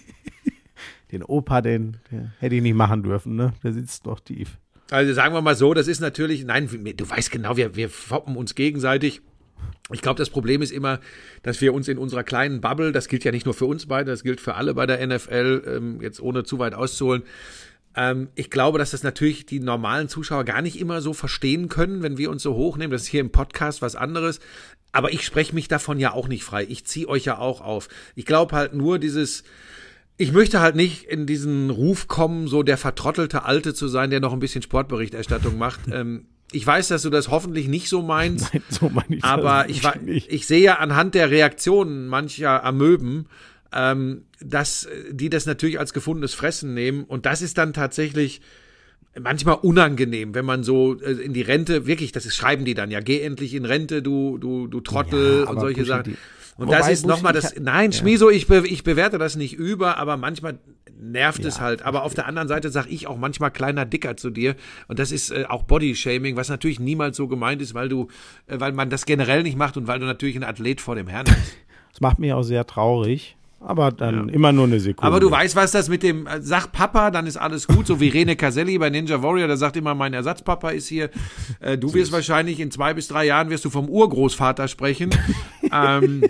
den 1.13 1.23
Opa, 1.23 1.61
den, 1.61 1.97
den 2.11 2.31
hätte 2.39 2.55
ich 2.55 2.61
nicht 2.61 2.75
machen 2.75 3.03
dürfen, 3.03 3.35
ne? 3.35 3.53
Der 3.63 3.73
sitzt 3.73 4.05
noch 4.05 4.19
tief. 4.19 4.57
Also 4.91 5.13
sagen 5.13 5.33
wir 5.33 5.41
mal 5.41 5.55
so, 5.55 5.73
das 5.73 5.87
ist 5.87 6.01
natürlich, 6.01 6.45
nein, 6.45 6.67
du 6.67 7.09
weißt 7.09 7.31
genau, 7.31 7.57
wir, 7.57 7.75
wir 7.75 7.89
foppen 7.89 8.35
uns 8.35 8.55
gegenseitig. 8.55 9.21
Ich 9.91 10.01
glaube, 10.01 10.17
das 10.17 10.29
Problem 10.29 10.61
ist 10.61 10.71
immer, 10.71 10.99
dass 11.41 11.61
wir 11.61 11.73
uns 11.73 11.87
in 11.87 11.97
unserer 11.97 12.23
kleinen 12.23 12.61
Bubble, 12.61 12.91
das 12.91 13.07
gilt 13.07 13.23
ja 13.23 13.31
nicht 13.31 13.45
nur 13.45 13.53
für 13.53 13.65
uns 13.65 13.85
beide, 13.85 14.11
das 14.11 14.23
gilt 14.23 14.41
für 14.41 14.55
alle 14.55 14.73
bei 14.73 14.85
der 14.85 15.05
NFL, 15.05 15.63
ähm, 15.67 16.01
jetzt 16.01 16.21
ohne 16.21 16.43
zu 16.43 16.59
weit 16.59 16.73
auszuholen, 16.73 17.23
ähm, 17.95 18.29
ich 18.35 18.49
glaube, 18.49 18.79
dass 18.79 18.91
das 18.91 19.03
natürlich 19.03 19.45
die 19.45 19.59
normalen 19.59 20.09
Zuschauer 20.09 20.43
gar 20.45 20.61
nicht 20.61 20.79
immer 20.79 21.01
so 21.01 21.13
verstehen 21.13 21.69
können, 21.69 22.01
wenn 22.01 22.17
wir 22.17 22.29
uns 22.29 22.43
so 22.43 22.55
hochnehmen. 22.55 22.91
Das 22.91 23.03
ist 23.03 23.07
hier 23.07 23.21
im 23.21 23.31
Podcast 23.31 23.81
was 23.81 23.95
anderes. 23.95 24.39
Aber 24.91 25.11
ich 25.11 25.25
spreche 25.25 25.55
mich 25.55 25.67
davon 25.67 25.99
ja 25.99 26.13
auch 26.13 26.27
nicht 26.27 26.43
frei. 26.43 26.65
Ich 26.67 26.85
ziehe 26.85 27.07
euch 27.07 27.25
ja 27.25 27.37
auch 27.37 27.61
auf. 27.61 27.89
Ich 28.15 28.25
glaube 28.25 28.55
halt 28.55 28.73
nur 28.73 28.99
dieses, 28.99 29.43
ich 30.17 30.31
möchte 30.31 30.59
halt 30.59 30.75
nicht 30.75 31.05
in 31.05 31.25
diesen 31.25 31.69
Ruf 31.69 32.07
kommen, 32.07 32.47
so 32.47 32.63
der 32.63 32.77
vertrottelte 32.77 33.45
Alte 33.45 33.73
zu 33.73 33.87
sein, 33.87 34.09
der 34.09 34.19
noch 34.19 34.33
ein 34.33 34.39
bisschen 34.39 34.61
Sportberichterstattung 34.61 35.57
macht. 35.57 35.81
Ähm, 35.91 36.25
ich 36.51 36.65
weiß, 36.65 36.87
dass 36.89 37.01
du 37.01 37.09
das 37.09 37.29
hoffentlich 37.29 37.67
nicht 37.67 37.89
so 37.89 38.01
meinst, 38.03 38.49
Nein, 38.53 38.63
so 38.69 38.89
meine 38.89 39.15
ich 39.15 39.23
aber 39.23 39.69
ich, 39.69 39.83
nicht. 40.01 40.31
ich 40.31 40.45
sehe 40.45 40.61
ja 40.61 40.75
anhand 40.75 41.15
der 41.15 41.31
Reaktionen 41.31 42.07
mancher 42.07 42.63
Amöben, 42.63 43.25
ähm, 43.73 44.23
dass 44.39 44.87
die 45.09 45.29
das 45.29 45.45
natürlich 45.45 45.79
als 45.79 45.93
gefundenes 45.93 46.33
Fressen 46.35 46.73
nehmen 46.73 47.05
und 47.05 47.25
das 47.25 47.41
ist 47.41 47.57
dann 47.57 47.73
tatsächlich 47.73 48.41
manchmal 49.19 49.55
unangenehm, 49.61 50.33
wenn 50.35 50.45
man 50.45 50.63
so 50.63 50.99
äh, 50.99 51.11
in 51.11 51.33
die 51.33 51.41
Rente, 51.41 51.85
wirklich, 51.85 52.11
das 52.11 52.25
ist, 52.25 52.35
schreiben 52.35 52.65
die 52.65 52.73
dann 52.73 52.91
ja, 52.91 52.99
geh 52.99 53.21
endlich 53.21 53.53
in 53.53 53.65
Rente, 53.65 54.01
du, 54.01 54.37
du, 54.37 54.67
du 54.67 54.81
Trottel 54.81 55.43
Ja, 55.43 55.49
und 55.49 55.59
solche 55.59 55.85
Sachen. 55.85 56.17
Und 56.57 56.67
Wobei, 56.67 56.77
das 56.77 56.89
ist 56.89 57.05
nochmal 57.05 57.33
das, 57.33 57.55
nein, 57.59 57.91
ja. 57.91 57.97
Schmieso, 57.97 58.29
ich, 58.29 58.47
be, 58.47 58.67
ich 58.67 58.83
bewerte 58.83 59.17
das 59.17 59.35
nicht 59.35 59.53
über, 59.53 59.97
aber 59.97 60.17
manchmal 60.17 60.59
nervt 60.99 61.43
es 61.45 61.57
Ja, 61.57 61.61
halt. 61.61 61.81
Aber 61.81 62.03
auf 62.03 62.13
der 62.13 62.27
anderen 62.27 62.47
Seite 62.47 62.69
sage 62.69 62.89
ich 62.89 63.07
auch 63.07 63.17
manchmal 63.17 63.51
kleiner 63.51 63.85
Dicker 63.85 64.17
zu 64.17 64.29
dir. 64.29 64.55
Und 64.87 64.99
das 64.99 65.11
ist 65.11 65.31
äh, 65.31 65.45
auch 65.49 65.63
Bodyshaming, 65.63 66.35
was 66.35 66.49
natürlich 66.49 66.79
niemals 66.79 67.17
so 67.17 67.27
gemeint 67.27 67.61
ist, 67.61 67.73
weil 67.73 67.89
du, 67.89 68.07
äh, 68.47 68.59
weil 68.59 68.71
man 68.71 68.89
das 68.89 69.05
generell 69.05 69.43
nicht 69.43 69.57
macht 69.57 69.77
und 69.77 69.87
weil 69.87 69.99
du 69.99 70.05
natürlich 70.05 70.35
ein 70.35 70.43
Athlet 70.43 70.81
vor 70.81 70.95
dem 70.95 71.07
Herrn 71.07 71.25
bist. 71.25 71.57
Das 71.91 72.01
macht 72.01 72.19
mich 72.19 72.33
auch 72.33 72.43
sehr 72.43 72.65
traurig. 72.65 73.35
Aber 73.65 73.91
dann 73.91 74.27
immer 74.27 74.51
nur 74.51 74.65
eine 74.65 74.79
Sekunde. 74.79 75.07
Aber 75.07 75.19
du 75.21 75.31
weißt, 75.31 75.55
was 75.55 75.71
das 75.71 75.87
mit 75.87 76.03
dem, 76.03 76.27
äh, 76.27 76.41
sag 76.41 76.71
Papa, 76.73 77.11
dann 77.11 77.25
ist 77.27 77.37
alles 77.37 77.67
gut, 77.67 77.87
so 77.87 77.99
wie 78.01 78.09
Rene 78.09 78.35
Caselli 78.35 78.77
bei 78.77 78.89
Ninja 78.89 79.23
Warrior, 79.23 79.47
der 79.47 79.57
sagt 79.57 79.77
immer, 79.77 79.95
mein 79.95 80.13
Ersatzpapa 80.13 80.71
ist 80.71 80.87
hier. 80.87 81.09
Äh, 81.61 81.77
du 81.77 81.93
wirst 81.93 82.11
wahrscheinlich 82.11 82.59
in 82.59 82.71
zwei 82.71 82.93
bis 82.93 83.07
drei 83.07 83.25
Jahren 83.25 83.49
wirst 83.49 83.63
du 83.63 83.69
vom 83.69 83.87
Urgroßvater 83.87 84.67
sprechen. 84.67 85.11
ähm, 85.71 86.23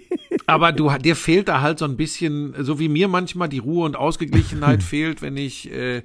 aber 0.46 0.72
du, 0.72 0.90
dir 0.98 1.14
fehlt 1.14 1.48
da 1.48 1.60
halt 1.60 1.78
so 1.78 1.84
ein 1.84 1.96
bisschen, 1.96 2.54
so 2.58 2.80
wie 2.80 2.88
mir 2.88 3.06
manchmal 3.06 3.48
die 3.48 3.58
Ruhe 3.58 3.84
und 3.86 3.96
Ausgeglichenheit 3.96 4.82
fehlt, 4.82 5.22
wenn 5.22 5.36
ich, 5.36 5.70
äh, 5.72 6.02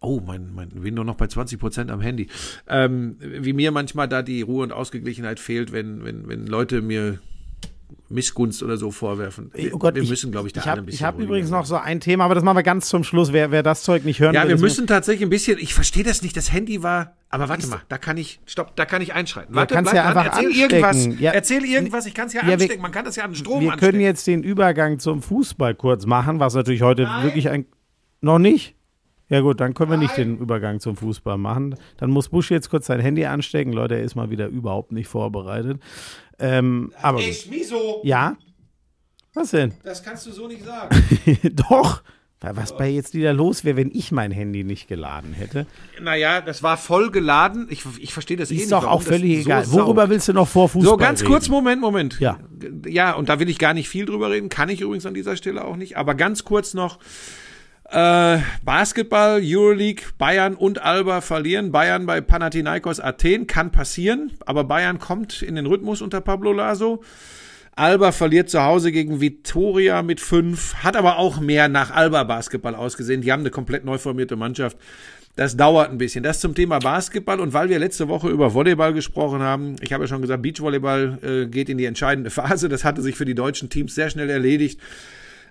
oh, 0.00 0.20
mein, 0.24 0.52
mein, 0.54 0.68
nur 0.94 1.04
noch 1.04 1.16
bei 1.16 1.28
20 1.28 1.58
Prozent 1.58 1.90
am 1.90 2.02
Handy, 2.02 2.28
ähm, 2.68 3.16
wie 3.20 3.54
mir 3.54 3.72
manchmal 3.72 4.06
da 4.06 4.20
die 4.20 4.42
Ruhe 4.42 4.64
und 4.64 4.72
Ausgeglichenheit 4.72 5.40
fehlt, 5.40 5.72
wenn, 5.72 6.04
wenn, 6.04 6.28
wenn 6.28 6.46
Leute 6.46 6.82
mir 6.82 7.20
Missgunst 8.08 8.62
oder 8.62 8.76
so 8.76 8.90
vorwerfen. 8.90 9.50
Wir, 9.54 9.74
Oh 9.74 9.78
Gott, 9.78 9.94
wir 9.94 10.02
ich- 10.02 10.10
müssen, 10.10 10.32
glaube 10.32 10.46
ich, 10.48 10.52
da 10.52 10.60
Ich 10.60 10.64
alle 10.66 10.70
habe 10.72 10.82
ein 10.82 10.86
bisschen 10.86 10.96
ich 10.98 11.04
hab 11.04 11.14
ruhiger 11.14 11.26
übrigens 11.28 11.50
noch 11.50 11.64
so 11.66 11.76
ein 11.76 12.00
Thema, 12.00 12.24
aber 12.24 12.34
das 12.34 12.42
machen 12.44 12.56
wir 12.56 12.62
ganz 12.62 12.88
zum 12.88 13.04
Schluss. 13.04 13.32
Wer, 13.32 13.50
wer 13.50 13.62
das 13.62 13.82
Zeug 13.82 14.04
nicht 14.04 14.20
hören 14.20 14.34
Ja, 14.34 14.42
will, 14.42 14.48
wir 14.50 14.54
ist- 14.56 14.60
müssen 14.62 14.86
tatsächlich 14.86 15.22
ein 15.26 15.30
bisschen, 15.30 15.58
ich 15.58 15.74
verstehe 15.74 16.02
das 16.04 16.22
nicht, 16.22 16.36
das 16.36 16.52
Handy 16.52 16.82
war, 16.82 17.16
aber 17.28 17.48
warte 17.48 17.66
mal, 17.68 17.80
da 17.88 17.98
kann 17.98 18.16
ich, 18.16 18.40
stopp, 18.46 18.74
da 18.76 18.84
kann 18.84 19.02
ich 19.02 19.14
einschreiten. 19.14 19.54
Warte, 19.54 19.74
kannst 19.74 19.92
bleib 19.92 20.04
ja 20.04 20.12
dran, 20.12 20.18
einfach 20.26 20.36
erzähl 20.38 20.48
anstecken. 20.50 20.84
irgendwas, 20.84 21.20
Ja. 21.20 21.30
erzähl 21.32 21.64
irgendwas, 21.64 22.06
ich 22.06 22.14
kann 22.14 22.26
es 22.26 22.32
ja, 22.32 22.40
Ja, 22.42 22.46
wir- 22.48 22.54
anstecken, 22.54 22.82
man 22.82 22.92
kann 22.92 23.04
das 23.04 23.16
ja 23.16 23.24
an 23.24 23.30
den 23.30 23.36
Strom 23.36 23.60
Wir 23.62 23.72
anstecken. 23.72 23.92
können 23.92 24.02
jetzt 24.02 24.26
den 24.26 24.42
Übergang 24.42 24.98
zum 24.98 25.22
Fußball 25.22 25.74
kurz 25.74 26.06
machen, 26.06 26.40
was 26.40 26.54
natürlich 26.54 26.82
heute 26.82 27.08
wirklich 27.22 27.48
ein. 27.50 27.66
Noch 28.20 28.38
nicht? 28.38 28.74
Ja, 29.32 29.40
gut, 29.42 29.60
dann 29.60 29.74
können 29.74 29.92
wir 29.92 29.96
nicht 29.96 30.16
den 30.16 30.38
Übergang 30.38 30.80
zum 30.80 30.96
Fußball 30.96 31.38
machen. 31.38 31.76
Dann 31.98 32.10
muss 32.10 32.30
Busch 32.30 32.50
jetzt 32.50 32.68
kurz 32.68 32.86
sein 32.86 32.98
Handy 32.98 33.24
anstecken. 33.26 33.72
Leute, 33.72 33.94
er 33.94 34.02
ist 34.02 34.16
mal 34.16 34.28
wieder 34.28 34.48
überhaupt 34.48 34.90
nicht 34.90 35.06
vorbereitet. 35.06 35.78
Ähm, 36.40 36.92
aber. 37.00 37.18
gut. 37.22 37.34
Schmiso, 37.34 38.00
Ja? 38.04 38.36
Was 39.34 39.50
denn? 39.52 39.72
das 39.84 40.02
kannst 40.02 40.26
du 40.26 40.32
so 40.32 40.48
nicht 40.48 40.64
sagen. 40.64 40.96
Doch. 41.68 42.02
Was 42.42 42.74
bei 42.74 42.88
jetzt 42.88 43.12
wieder 43.12 43.34
los 43.34 43.64
wäre, 43.64 43.76
wenn 43.76 43.90
ich 43.92 44.12
mein 44.12 44.30
Handy 44.32 44.64
nicht 44.64 44.88
geladen 44.88 45.34
hätte. 45.34 45.66
naja, 46.00 46.40
das 46.40 46.62
war 46.62 46.78
voll 46.78 47.10
geladen, 47.10 47.66
ich, 47.68 47.84
ich 47.98 48.14
verstehe 48.14 48.38
das 48.38 48.50
eh 48.50 48.54
Ist 48.54 48.60
nicht. 48.62 48.72
doch 48.72 48.84
warum 48.84 48.96
auch 48.98 49.02
völlig 49.02 49.44
so 49.44 49.50
egal. 49.50 49.64
saugt. 49.66 49.76
Worüber 49.86 50.08
willst 50.08 50.26
du 50.28 50.32
noch 50.32 50.48
vor 50.48 50.70
Fußball 50.70 50.90
So, 50.92 50.96
ganz 50.96 51.20
reden? 51.20 51.30
kurz, 51.32 51.48
Moment, 51.50 51.82
Moment. 51.82 52.18
Ja. 52.18 52.40
Ja, 52.86 53.12
und 53.12 53.28
da 53.28 53.38
will 53.40 53.50
ich 53.50 53.58
gar 53.58 53.74
nicht 53.74 53.90
viel 53.90 54.06
drüber 54.06 54.30
reden, 54.30 54.48
kann 54.48 54.70
ich 54.70 54.80
übrigens 54.80 55.04
an 55.04 55.12
dieser 55.12 55.36
Stelle 55.36 55.62
auch 55.64 55.76
nicht, 55.76 55.98
aber 55.98 56.14
ganz 56.14 56.42
kurz 56.44 56.72
noch. 56.72 56.98
Äh, 57.90 58.38
Basketball, 58.64 59.40
Euroleague, 59.42 60.04
Bayern 60.16 60.54
und 60.54 60.80
Alba 60.80 61.20
verlieren. 61.20 61.72
Bayern 61.72 62.06
bei 62.06 62.20
Panathinaikos 62.20 63.00
Athen 63.00 63.48
kann 63.48 63.72
passieren, 63.72 64.32
aber 64.46 64.62
Bayern 64.62 65.00
kommt 65.00 65.42
in 65.42 65.56
den 65.56 65.66
Rhythmus 65.66 66.00
unter 66.00 66.20
Pablo 66.20 66.52
Laso. 66.52 67.02
Alba 67.74 68.12
verliert 68.12 68.48
zu 68.48 68.62
Hause 68.62 68.92
gegen 68.92 69.20
Vitoria 69.20 70.02
mit 70.02 70.20
fünf, 70.20 70.74
hat 70.76 70.96
aber 70.96 71.18
auch 71.18 71.40
mehr 71.40 71.68
nach 71.68 71.90
Alba 71.90 72.22
Basketball 72.24 72.76
ausgesehen. 72.76 73.22
Die 73.22 73.32
haben 73.32 73.40
eine 73.40 73.50
komplett 73.50 73.84
neu 73.84 73.98
formierte 73.98 74.36
Mannschaft. 74.36 74.76
Das 75.34 75.56
dauert 75.56 75.90
ein 75.90 75.98
bisschen. 75.98 76.22
Das 76.22 76.40
zum 76.40 76.54
Thema 76.54 76.78
Basketball. 76.78 77.40
Und 77.40 77.52
weil 77.54 77.70
wir 77.70 77.78
letzte 77.78 78.08
Woche 78.08 78.28
über 78.28 78.52
Volleyball 78.54 78.92
gesprochen 78.92 79.40
haben, 79.40 79.76
ich 79.80 79.92
habe 79.92 80.04
ja 80.04 80.08
schon 80.08 80.20
gesagt, 80.20 80.42
Beachvolleyball 80.42 81.18
äh, 81.22 81.46
geht 81.46 81.68
in 81.68 81.78
die 81.78 81.86
entscheidende 81.86 82.30
Phase. 82.30 82.68
Das 82.68 82.84
hatte 82.84 83.02
sich 83.02 83.16
für 83.16 83.24
die 83.24 83.34
deutschen 83.34 83.68
Teams 83.68 83.94
sehr 83.94 84.10
schnell 84.10 84.30
erledigt. 84.30 84.80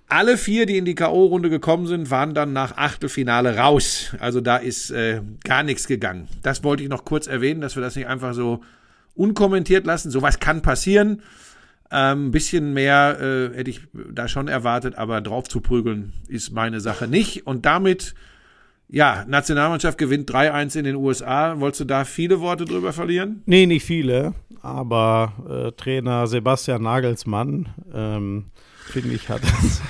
Alle 0.09 0.37
vier, 0.37 0.65
die 0.65 0.77
in 0.77 0.85
die 0.85 0.95
K.O.-Runde 0.95 1.49
gekommen 1.49 1.85
sind, 1.85 2.09
waren 2.09 2.33
dann 2.33 2.51
nach 2.51 2.77
Achtelfinale 2.77 3.57
raus. 3.57 4.15
Also 4.19 4.41
da 4.41 4.57
ist 4.57 4.89
äh, 4.89 5.21
gar 5.43 5.61
nichts 5.61 5.87
gegangen. 5.87 6.27
Das 6.41 6.63
wollte 6.63 6.81
ich 6.81 6.89
noch 6.89 7.05
kurz 7.05 7.27
erwähnen, 7.27 7.61
dass 7.61 7.75
wir 7.75 7.81
das 7.83 7.95
nicht 7.95 8.07
einfach 8.07 8.33
so 8.33 8.61
unkommentiert 9.13 9.85
lassen. 9.85 10.09
Sowas 10.09 10.39
kann 10.39 10.63
passieren. 10.63 11.21
Ähm, 11.91 12.27
ein 12.27 12.31
bisschen 12.31 12.73
mehr 12.73 13.19
äh, 13.19 13.55
hätte 13.55 13.69
ich 13.69 13.81
da 13.93 14.27
schon 14.27 14.47
erwartet, 14.47 14.95
aber 14.95 15.21
drauf 15.21 15.47
zu 15.47 15.61
prügeln 15.61 16.13
ist 16.27 16.51
meine 16.51 16.81
Sache 16.81 17.07
nicht. 17.07 17.47
Und 17.47 17.65
damit, 17.65 18.13
ja, 18.87 19.25
Nationalmannschaft 19.27 19.97
gewinnt 19.97 20.31
3-1 20.31 20.77
in 20.77 20.85
den 20.85 20.95
USA. 20.95 21.59
Wolltest 21.59 21.81
du 21.81 21.85
da 21.85 22.05
viele 22.05 22.41
Worte 22.41 22.65
drüber 22.65 22.93
verlieren? 22.93 23.41
Nee, 23.45 23.65
nicht 23.65 23.85
viele, 23.85 24.33
aber 24.61 25.33
äh, 25.49 25.71
Trainer 25.71 26.27
Sebastian 26.27 26.83
Nagelsmann, 26.83 27.69
ähm, 27.93 28.45
finde 28.89 29.15
ich, 29.15 29.29
hat 29.29 29.41
das. 29.43 29.81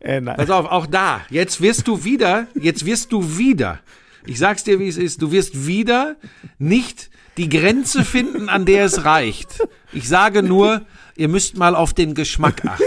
äh, 0.00 0.20
nein. 0.20 0.36
Pass 0.36 0.50
auf, 0.50 0.66
auch 0.66 0.86
da. 0.86 1.22
Jetzt 1.30 1.60
wirst 1.60 1.88
du 1.88 2.04
wieder, 2.04 2.46
jetzt 2.54 2.84
wirst 2.84 3.12
du 3.12 3.38
wieder, 3.38 3.80
ich 4.26 4.38
sag's 4.38 4.64
dir, 4.64 4.78
wie 4.80 4.88
es 4.88 4.96
ist, 4.96 5.22
du 5.22 5.32
wirst 5.32 5.66
wieder 5.66 6.16
nicht 6.58 7.10
die 7.36 7.48
Grenze 7.48 8.04
finden, 8.04 8.48
an 8.48 8.64
der 8.64 8.84
es 8.84 9.04
reicht. 9.04 9.58
Ich 9.92 10.08
sage 10.08 10.42
nur, 10.42 10.82
ihr 11.16 11.28
müsst 11.28 11.56
mal 11.56 11.74
auf 11.74 11.92
den 11.92 12.14
Geschmack 12.14 12.64
achten. 12.64 12.84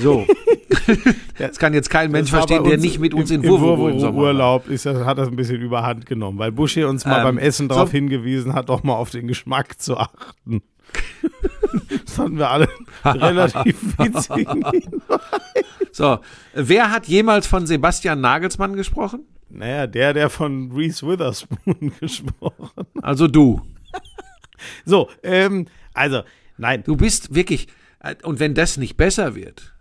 So. 0.00 0.26
Das 1.38 1.58
kann 1.58 1.74
jetzt 1.74 1.90
kein 1.90 2.10
Mensch 2.12 2.30
verstehen, 2.30 2.64
der 2.64 2.78
nicht 2.78 2.98
mit 2.98 3.12
uns 3.12 3.30
in 3.30 3.42
im, 3.42 3.50
Wurwo 3.50 3.88
im 3.88 3.98
Sommer. 4.00 4.18
Urlaub 4.22 4.68
ist 4.68 4.86
das, 4.86 5.04
hat 5.04 5.18
das 5.18 5.28
ein 5.28 5.36
bisschen 5.36 5.60
überhand 5.60 6.06
genommen, 6.06 6.38
weil 6.38 6.52
Buschi 6.52 6.84
uns 6.84 7.04
mal 7.04 7.18
Ähm, 7.18 7.24
beim 7.24 7.38
Essen 7.38 7.68
darauf 7.68 7.88
so- 7.88 7.92
hingewiesen 7.92 8.54
hat, 8.54 8.68
doch 8.68 8.82
mal 8.84 8.94
auf 8.94 9.10
den 9.10 9.26
Geschmack 9.26 9.80
zu 9.80 9.96
achten. 9.96 10.62
das 12.04 12.12
fanden 12.14 12.38
wir 12.38 12.50
alle 12.50 12.68
relativ 13.04 13.98
witzig. 13.98 14.48
So. 15.92 16.18
Wer 16.52 16.90
hat 16.90 17.06
jemals 17.06 17.46
von 17.46 17.66
Sebastian 17.66 18.20
Nagelsmann 18.20 18.76
gesprochen? 18.76 19.24
naja, 19.48 19.86
der, 19.86 20.12
der 20.12 20.30
von 20.30 20.70
Reese 20.72 21.06
Witherspoon 21.06 21.92
gesprochen. 22.00 22.86
Also 23.00 23.28
du. 23.28 23.62
So, 24.84 25.08
ähm, 25.22 25.66
also, 25.94 26.22
nein, 26.58 26.82
Du 26.84 26.96
bist 26.96 27.34
wirklich, 27.34 27.68
äh, 28.00 28.14
und 28.22 28.40
wenn 28.40 28.54
das 28.54 28.76
nicht 28.76 28.96
besser 28.96 29.34
wird, 29.34 29.74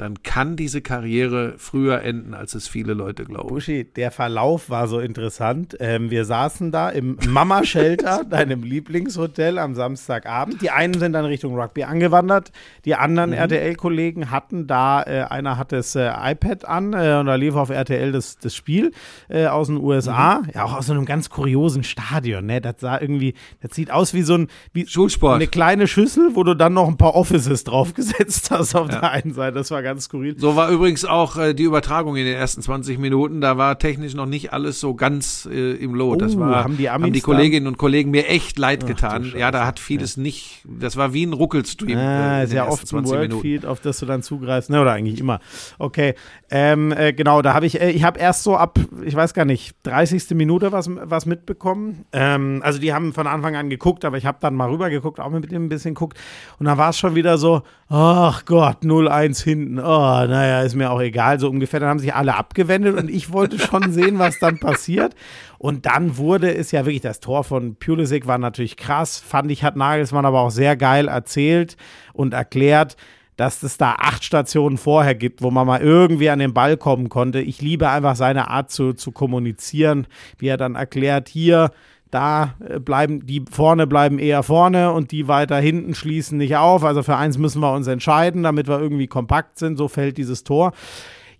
dann 0.00 0.22
kann 0.22 0.56
diese 0.56 0.80
Karriere 0.80 1.54
früher 1.58 2.00
enden, 2.02 2.32
als 2.32 2.54
es 2.54 2.68
viele 2.68 2.94
Leute 2.94 3.24
glauben. 3.24 3.48
Buschi, 3.48 3.84
der 3.84 4.10
Verlauf 4.10 4.70
war 4.70 4.88
so 4.88 4.98
interessant. 4.98 5.76
Ähm, 5.78 6.10
wir 6.10 6.24
saßen 6.24 6.72
da 6.72 6.88
im 6.88 7.18
Mama 7.28 7.64
Shelter, 7.64 8.24
deinem 8.30 8.62
Lieblingshotel, 8.62 9.58
am 9.58 9.74
Samstagabend. 9.74 10.62
Die 10.62 10.70
einen 10.70 10.94
sind 10.94 11.12
dann 11.12 11.26
Richtung 11.26 11.54
Rugby 11.54 11.84
angewandert, 11.84 12.50
die 12.86 12.94
anderen 12.94 13.34
RTL-Kollegen 13.34 14.30
hatten 14.30 14.66
da, 14.66 15.02
äh, 15.02 15.24
einer 15.28 15.58
hat 15.58 15.72
das 15.72 15.94
äh, 15.94 16.08
iPad 16.08 16.64
an 16.64 16.92
äh, 16.94 17.18
und 17.20 17.26
da 17.26 17.34
lief 17.34 17.54
auf 17.54 17.68
RTL 17.68 18.12
das, 18.12 18.38
das 18.38 18.54
Spiel 18.54 18.92
äh, 19.28 19.46
aus 19.46 19.66
den 19.66 19.76
USA. 19.76 20.42
Ja, 20.54 20.64
auch 20.64 20.78
aus 20.78 20.86
so 20.86 20.94
einem 20.94 21.04
ganz 21.04 21.28
kuriosen 21.28 21.84
Stadion. 21.84 22.46
Ne? 22.46 22.62
Das 22.62 22.76
sah 22.78 22.98
irgendwie, 22.98 23.34
das 23.60 23.74
sieht 23.74 23.90
aus 23.90 24.14
wie 24.14 24.22
so 24.22 24.34
ein 24.34 24.48
wie 24.72 24.86
Schulsport. 24.86 25.34
eine 25.34 25.46
kleine 25.46 25.86
Schüssel, 25.86 26.30
wo 26.34 26.42
du 26.42 26.54
dann 26.54 26.72
noch 26.72 26.88
ein 26.88 26.96
paar 26.96 27.14
Offices 27.14 27.64
draufgesetzt 27.64 28.50
hast 28.50 28.74
auf 28.74 28.88
der 28.88 29.10
einen 29.10 29.34
Seite. 29.34 29.58
Das 29.58 29.70
war 29.70 29.82
ganz 29.82 29.89
ganz 29.90 30.04
skurril. 30.04 30.38
So 30.38 30.56
war 30.56 30.70
übrigens 30.70 31.04
auch 31.04 31.36
äh, 31.36 31.54
die 31.54 31.64
Übertragung 31.64 32.16
in 32.16 32.24
den 32.24 32.34
ersten 32.36 32.62
20 32.62 32.98
Minuten. 32.98 33.40
Da 33.40 33.56
war 33.58 33.78
technisch 33.78 34.14
noch 34.14 34.26
nicht 34.26 34.52
alles 34.52 34.80
so 34.80 34.94
ganz 34.94 35.48
äh, 35.50 35.72
im 35.74 35.94
Lot. 35.94 36.22
Das 36.22 36.36
Oh, 36.36 36.40
war, 36.40 36.64
haben 36.64 36.76
die 36.76 36.88
Amis 36.88 37.04
haben 37.06 37.12
die 37.12 37.20
da- 37.20 37.24
Kolleginnen 37.24 37.66
und 37.66 37.76
Kollegen 37.78 38.10
mir 38.10 38.26
echt 38.28 38.58
leid 38.58 38.82
du 38.82 38.86
getan. 38.86 39.32
Ja, 39.36 39.50
da 39.50 39.66
hat 39.66 39.78
vieles 39.78 40.16
nicht, 40.16 40.62
das 40.64 40.96
war 40.96 41.12
wie 41.12 41.24
ein 41.26 41.32
Ruckelstream. 41.32 41.98
Ah, 41.98 42.42
äh, 42.42 42.46
ja 42.46 42.64
ersten 42.64 42.72
oft 42.72 42.82
ein 42.84 43.04
20 43.06 43.18
Minuten. 43.42 43.66
Auf 43.66 43.80
das 43.80 43.98
du 43.98 44.06
dann 44.06 44.22
zugreifst, 44.22 44.70
ne, 44.70 44.80
oder 44.80 44.92
eigentlich 44.92 45.18
immer. 45.20 45.40
Okay, 45.78 46.14
ähm, 46.50 46.92
äh, 46.92 47.12
genau, 47.12 47.42
da 47.42 47.54
habe 47.54 47.66
ich, 47.66 47.80
äh, 47.80 47.90
ich 47.90 48.04
habe 48.04 48.18
erst 48.18 48.42
so 48.44 48.56
ab, 48.56 48.78
ich 49.04 49.14
weiß 49.14 49.34
gar 49.34 49.44
nicht, 49.44 49.74
30. 49.84 50.30
Minute 50.34 50.72
was, 50.72 50.88
was 50.90 51.26
mitbekommen. 51.26 52.04
Ähm, 52.12 52.60
also 52.64 52.78
die 52.78 52.92
haben 52.92 53.12
von 53.12 53.26
Anfang 53.26 53.56
an 53.56 53.70
geguckt, 53.70 54.04
aber 54.04 54.16
ich 54.18 54.26
habe 54.26 54.38
dann 54.40 54.54
mal 54.54 54.68
rüber 54.70 54.90
geguckt, 54.90 55.18
auch 55.20 55.30
mit 55.30 55.50
dem 55.50 55.64
ein 55.64 55.68
bisschen 55.68 55.94
geguckt 55.94 56.18
und 56.58 56.66
dann 56.66 56.78
war 56.78 56.90
es 56.90 56.98
schon 56.98 57.14
wieder 57.14 57.38
so, 57.38 57.62
ach 57.88 58.44
Gott, 58.44 58.82
0-1 58.84 59.42
hinten, 59.42 59.79
oh, 59.80 60.26
naja, 60.26 60.62
ist 60.62 60.74
mir 60.74 60.90
auch 60.90 61.00
egal, 61.00 61.40
so 61.40 61.48
ungefähr. 61.48 61.80
Dann 61.80 61.88
haben 61.88 61.98
sich 61.98 62.14
alle 62.14 62.36
abgewendet 62.36 62.96
und 62.96 63.10
ich 63.10 63.32
wollte 63.32 63.58
schon 63.58 63.92
sehen, 63.92 64.18
was 64.18 64.38
dann 64.38 64.58
passiert. 64.58 65.14
Und 65.58 65.86
dann 65.86 66.16
wurde 66.16 66.54
es 66.54 66.72
ja 66.72 66.86
wirklich, 66.86 67.02
das 67.02 67.20
Tor 67.20 67.44
von 67.44 67.76
Pulisic 67.76 68.26
war 68.26 68.38
natürlich 68.38 68.76
krass, 68.76 69.18
fand 69.18 69.50
ich, 69.50 69.64
hat 69.64 69.76
Nagelsmann 69.76 70.24
aber 70.24 70.40
auch 70.40 70.50
sehr 70.50 70.76
geil 70.76 71.08
erzählt 71.08 71.76
und 72.12 72.32
erklärt, 72.34 72.96
dass 73.36 73.62
es 73.62 73.78
da 73.78 73.94
acht 73.98 74.22
Stationen 74.22 74.76
vorher 74.76 75.14
gibt, 75.14 75.40
wo 75.40 75.50
man 75.50 75.66
mal 75.66 75.80
irgendwie 75.80 76.28
an 76.28 76.40
den 76.40 76.52
Ball 76.52 76.76
kommen 76.76 77.08
konnte. 77.08 77.40
Ich 77.40 77.62
liebe 77.62 77.88
einfach 77.88 78.14
seine 78.14 78.50
Art 78.50 78.70
zu, 78.70 78.92
zu 78.92 79.12
kommunizieren, 79.12 80.06
wie 80.36 80.48
er 80.48 80.58
dann 80.58 80.74
erklärt, 80.74 81.30
hier, 81.30 81.70
da 82.10 82.54
äh, 82.66 82.78
bleiben, 82.78 83.26
die 83.26 83.44
vorne 83.50 83.86
bleiben 83.86 84.18
eher 84.18 84.42
vorne 84.42 84.92
und 84.92 85.12
die 85.12 85.28
weiter 85.28 85.58
hinten 85.58 85.94
schließen 85.94 86.38
nicht 86.38 86.56
auf. 86.56 86.84
Also 86.84 87.02
für 87.02 87.16
eins 87.16 87.38
müssen 87.38 87.60
wir 87.60 87.72
uns 87.72 87.86
entscheiden, 87.86 88.42
damit 88.42 88.68
wir 88.68 88.80
irgendwie 88.80 89.06
kompakt 89.06 89.58
sind. 89.58 89.76
So 89.76 89.88
fällt 89.88 90.16
dieses 90.16 90.44
Tor. 90.44 90.72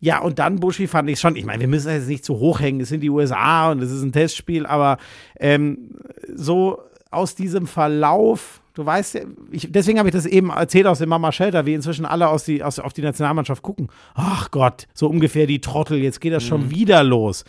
Ja, 0.01 0.21
und 0.21 0.39
dann 0.39 0.57
Buschi 0.57 0.87
fand 0.87 1.11
ich 1.11 1.21
schon, 1.21 1.37
ich 1.37 1.45
meine, 1.45 1.61
wir 1.61 1.68
müssen 1.68 1.91
jetzt 1.91 2.09
nicht 2.09 2.25
zu 2.25 2.39
hoch 2.39 2.61
hängen, 2.61 2.81
es 2.81 2.89
sind 2.89 3.03
die 3.03 3.11
USA 3.11 3.71
und 3.71 3.83
es 3.83 3.91
ist 3.91 4.03
ein 4.03 4.12
Testspiel, 4.12 4.64
aber 4.64 4.97
ähm, 5.39 5.91
so 6.35 6.79
aus 7.11 7.35
diesem 7.35 7.66
Verlauf, 7.66 8.59
du 8.75 8.87
weißt 8.87 9.14
ja, 9.14 9.21
ich, 9.51 9.68
deswegen 9.71 9.99
habe 9.99 10.09
ich 10.09 10.14
das 10.14 10.27
eben 10.27 10.51
erzählt 10.51 10.87
aus 10.87 10.99
dem 10.99 11.09
Mama 11.09 11.33
Shelter, 11.33 11.66
wie 11.66 11.75
inzwischen 11.75 12.05
alle 12.05 12.29
aus 12.29 12.45
die, 12.45 12.62
aus, 12.62 12.79
auf 12.79 12.93
die 12.93 13.03
Nationalmannschaft 13.03 13.62
gucken. 13.62 13.89
Ach 14.14 14.51
Gott, 14.51 14.87
so 14.95 15.09
ungefähr 15.09 15.47
die 15.47 15.61
Trottel, 15.61 15.99
jetzt 15.99 16.21
geht 16.21 16.33
das 16.33 16.45
schon 16.45 16.71
wieder 16.71 17.03
los. 17.03 17.45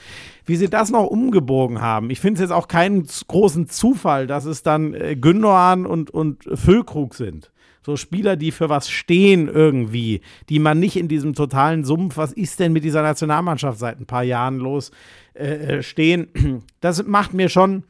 Wie 0.45 0.55
sie 0.55 0.69
das 0.69 0.89
noch 0.89 1.05
umgebogen 1.05 1.81
haben. 1.81 2.09
Ich 2.09 2.19
finde 2.19 2.35
es 2.35 2.41
jetzt 2.41 2.51
auch 2.51 2.67
keinen 2.67 3.07
großen 3.27 3.69
Zufall, 3.69 4.27
dass 4.27 4.45
es 4.45 4.63
dann 4.63 4.93
äh, 4.93 5.15
Gündogan 5.15 5.85
und, 5.85 6.11
und 6.11 6.43
Füllkrug 6.53 7.15
sind. 7.15 7.51
So 7.83 7.97
Spieler, 7.97 8.35
die 8.35 8.51
für 8.51 8.69
was 8.69 8.89
stehen 8.89 9.47
irgendwie, 9.47 10.21
die 10.49 10.59
man 10.59 10.79
nicht 10.79 10.97
in 10.97 11.07
diesem 11.07 11.33
totalen 11.33 11.83
Sumpf, 11.83 12.15
was 12.15 12.31
ist 12.31 12.59
denn 12.59 12.73
mit 12.73 12.83
dieser 12.83 13.01
Nationalmannschaft 13.01 13.79
seit 13.79 13.99
ein 13.99 14.05
paar 14.05 14.23
Jahren 14.23 14.57
los, 14.57 14.91
äh, 15.33 15.77
äh, 15.77 15.83
stehen. 15.83 16.63
Das 16.79 17.03
macht 17.05 17.33
mir 17.33 17.49
schon, 17.49 17.83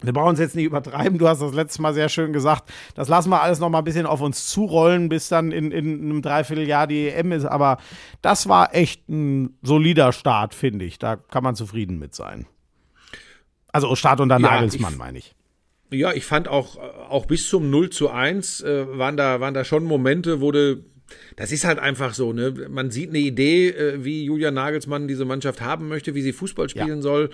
wir 0.00 0.12
brauchen 0.12 0.34
es 0.34 0.38
jetzt 0.40 0.54
nicht 0.54 0.64
übertreiben, 0.66 1.18
du 1.18 1.26
hast 1.26 1.42
das 1.42 1.54
letzte 1.54 1.82
Mal 1.82 1.92
sehr 1.92 2.08
schön 2.08 2.32
gesagt, 2.32 2.70
das 2.94 3.08
lassen 3.08 3.30
wir 3.30 3.42
alles 3.42 3.58
noch 3.58 3.68
mal 3.68 3.78
ein 3.78 3.84
bisschen 3.84 4.06
auf 4.06 4.20
uns 4.20 4.46
zurollen, 4.46 5.08
bis 5.08 5.28
dann 5.28 5.50
in, 5.50 5.72
in 5.72 6.00
einem 6.02 6.22
Dreivierteljahr 6.22 6.86
die 6.86 7.08
EM 7.08 7.32
ist, 7.32 7.44
aber 7.44 7.78
das 8.22 8.48
war 8.48 8.74
echt 8.74 9.08
ein 9.08 9.56
solider 9.62 10.12
Start, 10.12 10.54
finde 10.54 10.84
ich, 10.84 10.98
da 11.00 11.16
kann 11.16 11.42
man 11.42 11.56
zufrieden 11.56 11.98
mit 11.98 12.14
sein. 12.14 12.46
Also 13.72 13.94
Start 13.96 14.20
unter 14.20 14.36
Ja, 14.36 14.40
Nagelsmann, 14.50 14.92
ich- 14.92 14.98
meine 14.98 15.18
ich. 15.18 15.34
Ja, 15.90 16.12
ich 16.12 16.26
fand 16.26 16.48
auch, 16.48 16.76
auch 17.08 17.24
bis 17.24 17.48
zum 17.48 17.70
0 17.70 17.88
zu 17.88 18.10
1 18.10 18.60
äh, 18.60 18.98
waren, 18.98 19.16
da, 19.16 19.40
waren 19.40 19.54
da 19.54 19.64
schon 19.64 19.84
Momente, 19.84 20.42
wo 20.42 20.52
du, 20.52 20.84
das 21.36 21.50
ist 21.50 21.64
halt 21.64 21.78
einfach 21.78 22.12
so, 22.12 22.34
ne? 22.34 22.52
Man 22.68 22.90
sieht 22.90 23.08
eine 23.08 23.20
Idee, 23.20 23.70
äh, 23.70 24.04
wie 24.04 24.22
Julian 24.24 24.52
Nagelsmann 24.52 25.08
diese 25.08 25.24
Mannschaft 25.24 25.62
haben 25.62 25.88
möchte, 25.88 26.14
wie 26.14 26.20
sie 26.20 26.34
Fußball 26.34 26.68
spielen 26.68 27.00
soll. 27.00 27.30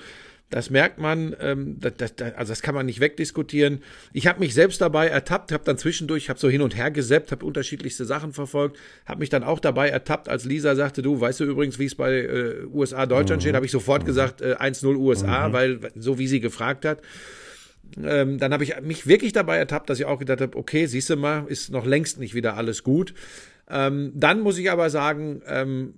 Das 0.51 0.71
merkt 0.71 0.99
man, 0.99 1.35
ähm, 1.41 1.79
das, 1.81 1.95
das, 1.97 2.35
also 2.37 2.53
das 2.53 2.63
kann 2.63 2.75
man 2.75 2.87
nicht 2.87 3.01
wegdiskutieren. 3.01 3.83
Ich 4.13 4.27
habe 4.27 4.41
mich 4.41 4.55
selbst 4.55 4.81
dabei 4.81 5.09
ertappt, 5.09 5.53
habe 5.53 5.65
dann 5.65 5.79
zwischendurch, 5.79 6.29
habe 6.29 6.39
so 6.39 6.49
hin 6.49 6.63
und 6.63 6.77
her 6.77 6.91
geseppt, 6.91 7.33
habe 7.33 7.45
unterschiedlichste 7.45 8.05
Sachen 8.05 8.33
verfolgt, 8.33 8.79
habe 9.07 9.21
mich 9.21 9.31
dann 9.31 9.43
auch 9.43 9.59
dabei 9.59 9.89
ertappt, 9.89 10.29
als 10.29 10.45
Lisa 10.45 10.77
sagte, 10.77 11.03
du, 11.03 11.21
weißt 11.21 11.41
du 11.41 11.45
übrigens, 11.45 11.79
wie 11.79 11.87
es 11.87 11.95
bei 11.95 12.13
äh, 12.13 12.65
USA-Deutschland 12.73 13.43
steht, 13.43 13.55
habe 13.55 13.67
ich 13.67 13.73
sofort 13.73 14.05
gesagt, 14.05 14.43
äh, 14.43 14.55
1-0 14.55 14.97
USA, 14.97 15.53
weil 15.53 15.81
so 15.97 16.19
wie 16.19 16.29
sie 16.29 16.41
gefragt 16.41 16.85
hat 16.85 17.01
ähm, 18.03 18.39
dann 18.39 18.53
habe 18.53 18.65
ich 18.65 18.81
mich 18.81 19.07
wirklich 19.07 19.33
dabei 19.33 19.57
ertappt, 19.59 19.89
dass 19.91 20.01
ich 20.01 20.07
auch 20.07 20.19
gedacht 20.19 20.41
habe, 20.41 20.57
okay, 20.57 20.87
siehst 20.87 21.11
du 21.11 21.17
mal, 21.17 21.47
ist 21.49 21.71
noch 21.71 21.87
längst 21.87 22.19
nicht 22.19 22.35
wieder 22.35 22.57
alles 22.57 22.83
gut. 22.83 23.15
Ähm, 23.69 24.13
dann 24.15 24.41
muss 24.41 24.59
ich 24.59 24.71
aber 24.71 24.91
sagen, 24.91 25.43
ähm, 25.47 25.95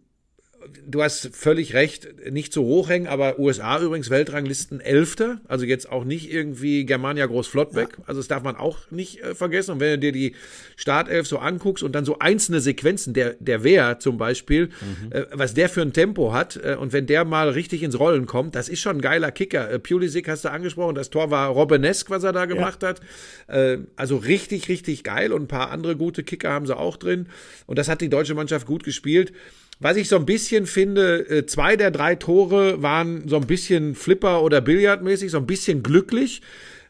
du 0.87 1.03
hast 1.03 1.35
völlig 1.35 1.75
recht, 1.75 2.09
nicht 2.31 2.53
so 2.53 2.64
hoch 2.64 2.89
hängen, 2.89 3.07
aber 3.07 3.39
USA 3.39 3.81
übrigens 3.81 4.11
Weltranglisten 4.11 4.81
Elfter, 4.81 5.41
also 5.49 5.64
jetzt 5.64 5.91
auch 5.91 6.05
nicht 6.05 6.33
irgendwie 6.33 6.85
Germania 6.85 7.27
Groß-Flottbeck, 7.27 7.97
also 8.07 8.21
das 8.21 8.29
darf 8.29 8.43
man 8.43 8.57
auch 8.57 8.91
nicht 8.91 9.23
äh, 9.23 9.35
vergessen. 9.35 9.73
Und 9.73 9.81
wenn 9.81 9.93
du 9.93 9.99
dir 9.99 10.12
die 10.12 10.35
Startelf 10.77 11.27
so 11.27 11.39
anguckst 11.39 11.83
und 11.83 11.93
dann 11.93 12.05
so 12.05 12.19
einzelne 12.19 12.61
Sequenzen, 12.61 13.14
der, 13.14 13.35
der 13.41 13.64
Wehr 13.64 13.99
zum 13.99 14.19
Beispiel, 14.19 14.71
äh, 15.11 15.25
was 15.33 15.55
der 15.55 15.69
für 15.69 15.83
ein 15.83 15.93
Tempo 15.93 16.33
hat 16.33 16.57
äh, 16.62 16.77
und 16.79 16.93
wenn 16.93 17.07
der 17.07 17.25
mal 17.25 17.49
richtig 17.49 17.83
ins 17.83 17.99
Rollen 17.99 18.27
kommt, 18.27 18.55
das 18.55 18.69
ist 18.69 18.81
schon 18.81 18.99
ein 18.99 19.03
geiler 19.03 19.33
Kicker. 19.33 19.71
Äh, 19.71 19.79
Pulisic 19.79 20.29
hast 20.29 20.45
du 20.45 20.51
angesprochen, 20.51 20.95
das 20.95 21.11
Tor 21.11 21.31
war 21.31 21.49
Robbenesk, 21.49 22.11
was 22.11 22.25
er 22.25 22.33
da 22.33 22.47
gemacht 22.47 22.83
hat. 22.83 23.01
Äh, 23.49 23.79
also 23.97 24.17
richtig, 24.17 24.69
richtig 24.69 25.05
geil 25.05 25.33
und 25.33 25.43
ein 25.43 25.49
paar 25.49 25.71
andere 25.71 25.97
gute 25.97 26.23
Kicker 26.23 26.51
haben 26.51 26.67
sie 26.67 26.77
auch 26.77 26.97
drin 26.97 27.27
und 27.67 27.79
das 27.79 27.89
hat 27.89 28.01
die 28.01 28.09
deutsche 28.09 28.35
Mannschaft 28.35 28.67
gut 28.67 28.85
gespielt. 28.85 29.33
Was 29.79 29.99
ich 29.99 30.09
so 30.09 30.16
ein 30.16 30.24
bisschen 30.24 30.66
finde, 30.66 31.29
äh, 31.29 31.47
zwei 31.47 31.77
der 31.77 31.91
drei 31.91 32.14
Tore 32.14 32.83
waren 32.83 33.29
so 33.29 33.37
ein 33.37 33.47
bisschen 33.47 33.95
Flipper 33.95 34.43
oder 34.43 34.62
Billardmäßig, 34.62 35.31
so 35.31 35.37
ein 35.37 35.47
bisschen 35.47 35.83
glücklich. 35.83 36.41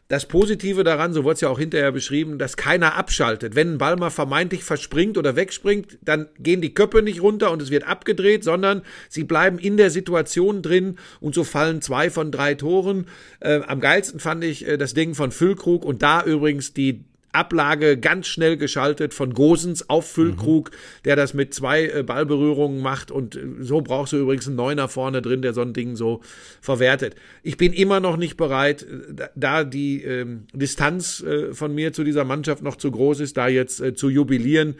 Das 0.07 0.25
Positive 0.25 0.85
daran, 0.85 1.11
so 1.11 1.25
wurde 1.25 1.33
es 1.33 1.41
ja 1.41 1.49
auch 1.49 1.59
hinterher 1.59 1.91
beschrieben, 1.91 2.39
dass 2.39 2.55
keiner 2.55 2.95
abschaltet. 2.95 3.55
Wenn 3.55 3.73
ein 3.73 3.77
Ball 3.77 3.97
mal 3.97 4.09
vermeintlich 4.09 4.63
verspringt 4.63 5.17
oder 5.17 5.35
wegspringt, 5.35 5.97
dann 6.01 6.29
gehen 6.39 6.61
die 6.61 6.73
Köpfe 6.73 7.01
nicht 7.01 7.21
runter 7.21 7.51
und 7.51 7.61
es 7.61 7.71
wird 7.71 7.85
abgedreht, 7.85 8.45
sondern 8.45 8.83
sie 9.09 9.25
bleiben 9.25 9.59
in 9.59 9.75
der 9.75 9.89
Situation 9.89 10.61
drin 10.61 10.97
und 11.19 11.35
so 11.35 11.43
fallen 11.43 11.81
zwei 11.81 12.09
von 12.09 12.31
drei 12.31 12.55
Toren. 12.55 13.07
Äh, 13.41 13.59
am 13.67 13.81
geilsten 13.81 14.21
fand 14.21 14.45
ich 14.45 14.65
äh, 14.65 14.77
das 14.77 14.93
Ding 14.93 15.13
von 15.13 15.33
Füllkrug 15.33 15.83
und 15.83 16.03
da 16.03 16.23
übrigens 16.23 16.71
die 16.71 17.03
Ablage 17.37 17.97
ganz 17.97 18.27
schnell 18.27 18.57
geschaltet 18.57 19.13
von 19.13 19.33
Gosens 19.33 19.89
auf 19.89 20.09
Füllkrug, 20.11 20.71
der 21.05 21.15
das 21.15 21.33
mit 21.33 21.53
zwei 21.53 21.87
äh, 21.87 22.03
Ballberührungen 22.03 22.81
macht 22.81 23.11
und 23.11 23.35
äh, 23.35 23.45
so 23.61 23.81
brauchst 23.81 24.13
du 24.13 24.17
übrigens 24.17 24.47
einen 24.47 24.55
Neuner 24.55 24.87
vorne 24.87 25.21
drin, 25.21 25.41
der 25.41 25.53
so 25.53 25.61
ein 25.61 25.73
Ding 25.73 25.95
so 25.95 26.21
verwertet. 26.61 27.15
Ich 27.43 27.57
bin 27.57 27.73
immer 27.73 27.99
noch 27.99 28.17
nicht 28.17 28.37
bereit, 28.37 28.83
äh, 28.83 29.27
da- 29.35 29.63
die 29.63 30.03
ähm, 30.03 30.43
Distanz 30.53 31.21
äh, 31.21 31.53
von 31.53 31.73
mir 31.73 31.93
zu 31.93 32.03
dieser 32.03 32.23
Mannschaft 32.25 32.63
noch 32.63 32.75
zu 32.75 32.91
groß 32.91 33.19
ist, 33.19 33.37
da 33.37 33.47
jetzt 33.47 33.79
äh, 33.81 33.93
zu 33.93 34.09
jubilieren. 34.09 34.75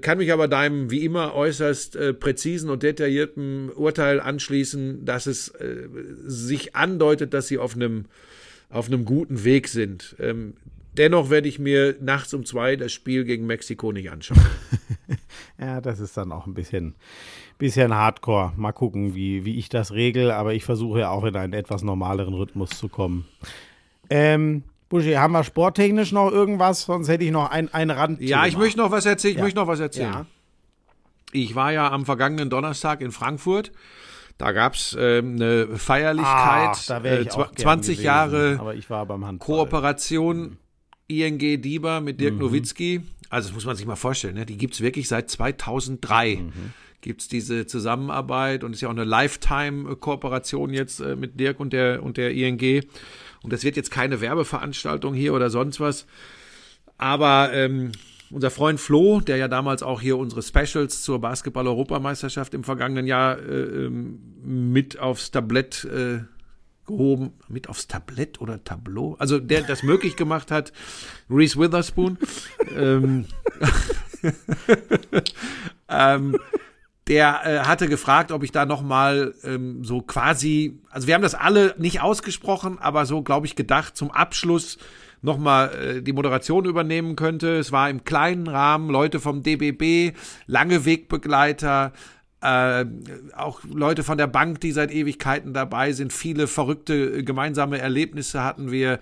Kann 0.00 0.18
mich 0.18 0.32
aber 0.32 0.46
deinem 0.46 0.92
wie 0.92 1.04
immer 1.04 1.34
äußerst 1.34 1.96
äh, 1.96 2.14
präzisen 2.14 2.70
und 2.70 2.84
detaillierten 2.84 3.70
Urteil 3.70 4.20
anschließen, 4.20 5.04
dass 5.04 5.26
es 5.26 5.48
äh, 5.48 5.88
sich 6.24 6.76
andeutet, 6.76 7.34
dass 7.34 7.48
sie 7.48 7.58
auf 7.58 7.74
einem 7.74 8.04
auf 8.70 8.86
einem 8.86 9.04
guten 9.04 9.42
Weg 9.44 9.66
sind. 9.68 10.14
Ähm, 10.20 10.54
dennoch 10.96 11.30
werde 11.30 11.48
ich 11.48 11.58
mir 11.58 11.96
nachts 12.00 12.32
um 12.34 12.44
zwei 12.44 12.76
das 12.76 12.92
Spiel 12.92 13.24
gegen 13.24 13.46
Mexiko 13.46 13.92
nicht 13.92 14.10
anschauen. 14.10 14.40
Ja, 15.58 15.80
das 15.80 16.00
ist 16.00 16.16
dann 16.16 16.32
auch 16.32 16.46
ein 16.46 16.54
bisschen, 16.54 16.94
bisschen 17.58 17.94
hardcore. 17.94 18.52
Mal 18.56 18.72
gucken, 18.72 19.14
wie, 19.14 19.44
wie 19.44 19.58
ich 19.58 19.68
das 19.68 19.92
regel, 19.92 20.32
aber 20.32 20.54
ich 20.54 20.64
versuche 20.64 21.00
ja 21.00 21.10
auch 21.10 21.22
in 21.24 21.36
einen 21.36 21.52
etwas 21.52 21.82
normaleren 21.84 22.34
Rhythmus 22.34 22.70
zu 22.70 22.88
kommen. 22.88 23.26
Ähm, 24.10 24.64
Buschi, 24.88 25.12
haben 25.12 25.32
wir 25.32 25.44
sporttechnisch 25.44 26.10
noch 26.10 26.32
irgendwas? 26.32 26.82
Sonst 26.82 27.06
hätte 27.08 27.22
ich 27.24 27.30
noch 27.30 27.50
ein, 27.50 27.72
ein 27.72 27.90
Rand. 27.90 28.20
Ja, 28.20 28.46
ich 28.46 28.56
möchte 28.56 28.78
noch 28.80 28.90
was 28.90 29.06
erzählen. 29.06 29.32
Ich 29.32 29.38
Ja. 29.38 29.44
möchte 29.44 29.60
noch 29.60 29.68
was 29.68 29.78
erzählen. 29.78 30.12
Ja. 30.12 30.26
Ich 31.32 31.54
war 31.54 31.70
ja 31.72 31.90
am 31.92 32.06
vergangenen 32.06 32.50
Donnerstag 32.50 33.00
in 33.00 33.12
Frankfurt. 33.12 33.70
Da 34.38 34.50
gab's 34.50 34.96
ähm, 34.98 35.36
eine 35.36 35.68
Feierlichkeit, 35.76 36.70
Ach, 36.72 36.86
da 36.86 36.98
ich 36.98 37.04
äh, 37.04 37.30
auch 37.30 37.36
zwa- 37.36 37.54
gern 37.54 37.56
20 37.56 37.88
gewesen, 37.98 38.04
Jahre 38.04 38.56
Aber 38.58 38.74
ich 38.74 38.90
war 38.90 39.06
beim 39.06 39.24
Handball. 39.24 39.58
Kooperation 39.58 40.56
ING 41.20 41.38
Dieber 41.38 42.00
mit 42.00 42.20
Dirk 42.20 42.38
Nowitzki. 42.38 43.02
Also 43.30 43.48
das 43.48 43.54
muss 43.54 43.64
man 43.64 43.76
sich 43.76 43.86
mal 43.86 43.96
vorstellen, 43.96 44.34
ne? 44.34 44.46
die 44.46 44.58
gibt's 44.58 44.80
wirklich 44.80 45.08
seit 45.08 45.30
2003. 45.30 46.34
Gibt's 47.00 47.26
diese 47.28 47.66
Zusammenarbeit 47.66 48.62
und 48.62 48.74
ist 48.74 48.80
ja 48.80 48.88
auch 48.88 48.92
eine 48.92 49.04
Lifetime-Kooperation 49.04 50.72
jetzt 50.72 51.00
äh, 51.00 51.16
mit 51.16 51.40
Dirk 51.40 51.58
und 51.58 51.72
der, 51.72 52.02
und 52.02 52.16
der 52.16 52.30
ING. 52.32 52.84
Und 53.42 53.52
das 53.52 53.64
wird 53.64 53.76
jetzt 53.76 53.90
keine 53.90 54.20
Werbeveranstaltung 54.20 55.12
hier 55.12 55.34
oder 55.34 55.50
sonst 55.50 55.80
was. 55.80 56.06
Aber 56.98 57.52
ähm, 57.52 57.90
unser 58.30 58.50
Freund 58.50 58.80
Flo, 58.80 59.20
der 59.20 59.36
ja 59.36 59.48
damals 59.48 59.82
auch 59.82 60.00
hier 60.00 60.16
unsere 60.16 60.42
Specials 60.42 61.02
zur 61.02 61.20
Basketball-Europameisterschaft 61.20 62.54
im 62.54 62.64
vergangenen 62.64 63.06
Jahr 63.06 63.38
äh, 63.38 63.86
ähm, 63.86 64.20
mit 64.42 64.98
aufs 64.98 65.30
Tablett 65.30 65.84
äh, 65.84 66.20
gehoben, 66.86 67.32
mit 67.48 67.68
aufs 67.68 67.86
Tablett 67.86 68.40
oder 68.40 68.62
Tableau, 68.64 69.16
also 69.18 69.38
der 69.38 69.62
das 69.62 69.82
möglich 69.82 70.16
gemacht 70.16 70.50
hat, 70.50 70.72
Reese 71.30 71.58
Witherspoon. 71.58 72.18
ähm, 72.76 73.26
ähm, 75.88 76.36
der 77.08 77.40
äh, 77.44 77.58
hatte 77.66 77.88
gefragt, 77.88 78.30
ob 78.30 78.42
ich 78.42 78.52
da 78.52 78.64
noch 78.64 78.82
mal 78.82 79.34
ähm, 79.42 79.84
so 79.84 80.02
quasi, 80.02 80.80
also 80.90 81.06
wir 81.06 81.14
haben 81.14 81.22
das 81.22 81.34
alle 81.34 81.74
nicht 81.78 82.00
ausgesprochen, 82.00 82.78
aber 82.78 83.06
so 83.06 83.22
glaube 83.22 83.46
ich 83.46 83.56
gedacht 83.56 83.96
zum 83.96 84.10
Abschluss 84.10 84.78
noch 85.20 85.38
mal 85.38 85.68
äh, 85.74 86.02
die 86.02 86.12
Moderation 86.12 86.64
übernehmen 86.64 87.16
könnte. 87.16 87.56
Es 87.56 87.72
war 87.72 87.88
im 87.90 88.04
kleinen 88.04 88.46
Rahmen 88.48 88.90
Leute 88.90 89.20
vom 89.20 89.42
DBB, 89.42 90.16
lange 90.46 90.84
Wegbegleiter, 90.84 91.92
äh, 92.42 92.84
auch 93.36 93.60
Leute 93.64 94.02
von 94.02 94.18
der 94.18 94.26
Bank, 94.26 94.60
die 94.60 94.72
seit 94.72 94.92
Ewigkeiten 94.92 95.54
dabei 95.54 95.92
sind. 95.92 96.12
Viele 96.12 96.48
verrückte 96.48 96.94
äh, 96.94 97.22
gemeinsame 97.22 97.78
Erlebnisse 97.78 98.42
hatten 98.42 98.72
wir. 98.72 98.98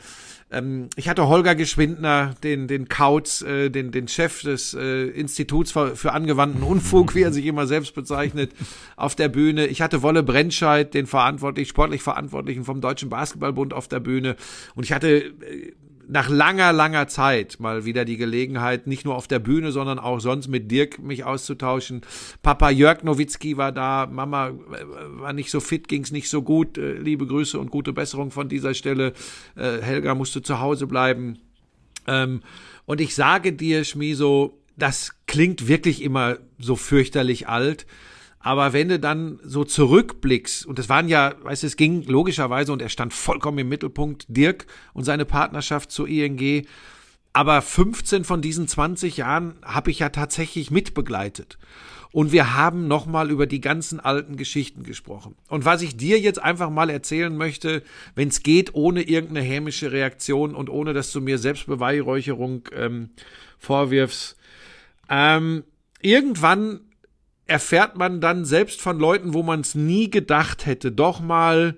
Ähm, 0.51 0.88
ich 0.97 1.09
hatte 1.09 1.26
Holger 1.26 1.55
Geschwindner, 1.55 2.34
den, 2.43 2.68
den 2.68 2.88
Kautz, 2.88 3.41
äh, 3.41 3.70
den, 3.70 3.93
den 3.93 4.09
Chef 4.09 4.43
des 4.43 4.74
äh, 4.74 5.07
Instituts 5.07 5.72
für, 5.72 5.97
für 5.97 6.12
angewandten 6.12 6.62
Unfug, 6.62 7.14
wie 7.14 7.22
er 7.22 7.32
sich 7.32 7.47
immer 7.47 7.66
selbst 7.66 7.95
bezeichnet, 7.95 8.53
auf 8.97 9.14
der 9.14 9.28
Bühne. 9.28 9.66
Ich 9.66 9.80
hatte 9.80 10.03
Wolle 10.03 10.22
Brentscheid, 10.22 10.93
den 10.93 11.07
verantwortlich, 11.07 11.68
sportlich 11.68 12.03
Verantwortlichen 12.03 12.64
vom 12.64 12.82
Deutschen 12.82 13.09
Basketballbund 13.09 13.72
auf 13.72 13.88
der 13.88 14.01
Bühne. 14.01 14.36
Und 14.74 14.84
ich 14.84 14.93
hatte 14.93 15.09
äh, 15.09 15.72
nach 16.11 16.29
langer, 16.29 16.73
langer 16.73 17.07
Zeit 17.07 17.59
mal 17.61 17.85
wieder 17.85 18.05
die 18.05 18.17
Gelegenheit, 18.17 18.87
nicht 18.87 19.05
nur 19.05 19.15
auf 19.15 19.29
der 19.29 19.39
Bühne, 19.39 19.71
sondern 19.71 19.99
auch 19.99 20.21
sonst 20.21 20.49
mit 20.49 20.71
Dirk 20.71 20.99
mich 20.99 21.25
auszutauschen. 21.25 22.03
Papa 22.43 22.71
Jörg 22.71 23.05
Nowitzki 23.05 23.57
war 23.57 23.71
da, 23.71 24.09
Mama 24.11 24.49
äh, 24.49 24.53
war 25.21 25.33
nicht 25.33 25.51
so 25.51 25.61
fit, 25.61 25.87
ging's 25.87 26.11
nicht 26.11 26.29
so 26.29 26.43
gut. 26.43 26.79
Äh, 26.79 26.95
liebe 26.95 27.27
Grüße 27.27 27.59
und 27.59 27.71
gute 27.71 27.93
Besserung 27.93 28.33
von 28.33 28.49
dieser 28.49 28.75
Stelle. 28.75 29.13
Äh, 29.57 29.81
Helga 29.81 30.15
musste 30.15 30.43
zu 30.43 30.59
Hause 30.59 30.89
bleiben. 30.89 31.39
Ähm, 32.09 32.43
und 32.87 33.01
ich 33.01 33.15
sage 33.15 33.53
dir, 33.53 33.85
Schmiso, 33.85 34.59
das 34.77 35.13
klingt 35.27 35.69
wirklich 35.69 36.03
immer 36.03 36.39
so 36.59 36.75
fürchterlich 36.75 37.49
alt. 37.49 37.87
Aber 38.43 38.72
wenn 38.72 38.88
du 38.88 38.99
dann 38.99 39.38
so 39.45 39.64
zurückblickst, 39.64 40.64
und 40.64 40.78
das 40.78 40.88
waren 40.88 41.09
ja, 41.09 41.34
weißt 41.43 41.62
du, 41.62 41.66
es 41.66 41.76
ging 41.76 42.03
logischerweise 42.05 42.72
und 42.72 42.80
er 42.80 42.88
stand 42.88 43.12
vollkommen 43.12 43.59
im 43.59 43.68
Mittelpunkt, 43.68 44.24
Dirk 44.28 44.66
und 44.95 45.05
seine 45.05 45.26
Partnerschaft 45.26 45.93
zur 45.93 46.09
ING. 46.09 46.66
Aber 47.34 47.61
15 47.61 48.24
von 48.24 48.41
diesen 48.41 48.66
20 48.66 49.18
Jahren 49.18 49.57
habe 49.62 49.91
ich 49.91 49.99
ja 49.99 50.09
tatsächlich 50.09 50.70
mitbegleitet. 50.70 51.59
Und 52.12 52.32
wir 52.32 52.57
haben 52.57 52.88
nochmal 52.88 53.30
über 53.30 53.47
die 53.47 53.61
ganzen 53.61 54.01
alten 54.01 54.36
Geschichten 54.36 54.82
gesprochen. 54.82 55.36
Und 55.49 55.64
was 55.64 55.82
ich 55.82 55.97
dir 55.97 56.18
jetzt 56.18 56.43
einfach 56.43 56.70
mal 56.70 56.91
erzählen 56.91 57.36
möchte, 57.36 57.84
wenn 58.16 58.28
es 58.28 58.43
geht, 58.43 58.74
ohne 58.74 59.03
irgendeine 59.03 59.47
hämische 59.47 59.93
Reaktion 59.93 60.55
und 60.55 60.70
ohne 60.70 60.93
dass 60.93 61.12
du 61.12 61.20
mir 61.20 61.38
Selbstbeweihräucherung 61.38 62.68
ähm, 62.74 63.11
vorwirfst. 63.59 64.36
Ähm, 65.09 65.62
irgendwann 66.01 66.80
erfährt 67.51 67.96
man 67.96 68.20
dann 68.20 68.44
selbst 68.44 68.80
von 68.80 69.01
Leuten, 69.01 69.34
wo 69.34 69.42
man 69.42 69.61
es 69.61 69.74
nie 69.74 70.09
gedacht 70.09 70.66
hätte, 70.66 70.92
doch 70.92 71.20
mal 71.20 71.76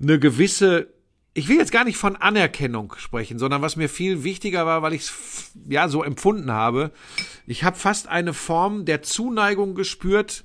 eine 0.00 0.18
gewisse, 0.18 0.88
ich 1.34 1.46
will 1.48 1.58
jetzt 1.58 1.72
gar 1.72 1.84
nicht 1.84 1.98
von 1.98 2.16
Anerkennung 2.16 2.94
sprechen, 2.96 3.38
sondern 3.38 3.60
was 3.60 3.76
mir 3.76 3.90
viel 3.90 4.24
wichtiger 4.24 4.64
war, 4.64 4.80
weil 4.80 4.94
ich 4.94 5.02
es 5.02 5.52
ja 5.68 5.88
so 5.88 6.02
empfunden 6.02 6.50
habe, 6.50 6.90
ich 7.46 7.64
habe 7.64 7.76
fast 7.76 8.08
eine 8.08 8.32
Form 8.32 8.86
der 8.86 9.02
Zuneigung 9.02 9.74
gespürt 9.74 10.42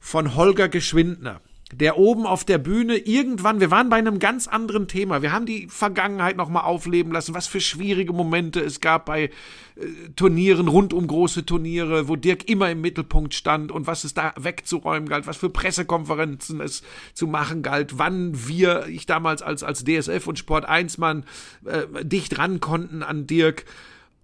von 0.00 0.34
Holger 0.36 0.70
Geschwindner 0.70 1.42
der 1.72 1.96
oben 1.96 2.26
auf 2.26 2.44
der 2.44 2.58
Bühne 2.58 2.96
irgendwann, 2.96 3.60
wir 3.60 3.70
waren 3.70 3.88
bei 3.88 3.96
einem 3.96 4.18
ganz 4.18 4.46
anderen 4.46 4.88
Thema. 4.88 5.22
Wir 5.22 5.32
haben 5.32 5.46
die 5.46 5.68
Vergangenheit 5.68 6.36
nochmal 6.36 6.64
aufleben 6.64 7.12
lassen, 7.12 7.34
was 7.34 7.46
für 7.46 7.60
schwierige 7.60 8.12
Momente 8.12 8.60
es 8.60 8.80
gab 8.80 9.06
bei 9.06 9.24
äh, 9.24 9.30
Turnieren, 10.14 10.68
rund 10.68 10.92
um 10.92 11.06
große 11.06 11.46
Turniere, 11.46 12.08
wo 12.08 12.16
Dirk 12.16 12.48
immer 12.48 12.70
im 12.70 12.82
Mittelpunkt 12.82 13.32
stand 13.32 13.72
und 13.72 13.86
was 13.86 14.04
es 14.04 14.12
da 14.12 14.34
wegzuräumen 14.38 15.08
galt, 15.08 15.26
was 15.26 15.38
für 15.38 15.48
Pressekonferenzen 15.48 16.60
es 16.60 16.82
zu 17.14 17.26
machen 17.26 17.62
galt, 17.62 17.98
wann 17.98 18.46
wir, 18.46 18.86
ich 18.88 19.06
damals 19.06 19.40
als, 19.40 19.62
als 19.62 19.84
DSF 19.84 20.26
und 20.26 20.38
Sport 20.38 20.66
1 20.66 20.98
Mann, 20.98 21.24
äh, 21.64 22.04
dicht 22.04 22.38
ran 22.38 22.60
konnten 22.60 23.02
an 23.02 23.26
Dirk. 23.26 23.64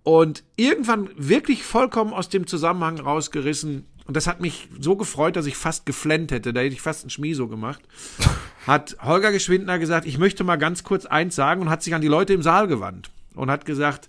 Und 0.02 0.42
irgendwann 0.56 1.10
wirklich 1.16 1.64
vollkommen 1.64 2.12
aus 2.12 2.28
dem 2.28 2.46
Zusammenhang 2.46 2.98
rausgerissen, 2.98 3.86
und 4.08 4.16
das 4.16 4.26
hat 4.26 4.40
mich 4.40 4.68
so 4.80 4.96
gefreut, 4.96 5.36
dass 5.36 5.44
ich 5.44 5.54
fast 5.54 5.84
geflennt 5.84 6.32
hätte, 6.32 6.54
da 6.54 6.60
hätte 6.60 6.74
ich 6.74 6.80
fast 6.80 7.06
ein 7.06 7.10
Schmieso 7.10 7.46
gemacht, 7.46 7.82
hat 8.66 8.96
Holger 9.02 9.30
Geschwindner 9.30 9.78
gesagt, 9.78 10.06
ich 10.06 10.18
möchte 10.18 10.44
mal 10.44 10.56
ganz 10.56 10.82
kurz 10.82 11.04
eins 11.04 11.36
sagen 11.36 11.60
und 11.60 11.70
hat 11.70 11.82
sich 11.82 11.94
an 11.94 12.00
die 12.00 12.08
Leute 12.08 12.32
im 12.32 12.42
Saal 12.42 12.68
gewandt 12.68 13.10
und 13.34 13.50
hat 13.50 13.66
gesagt, 13.66 14.08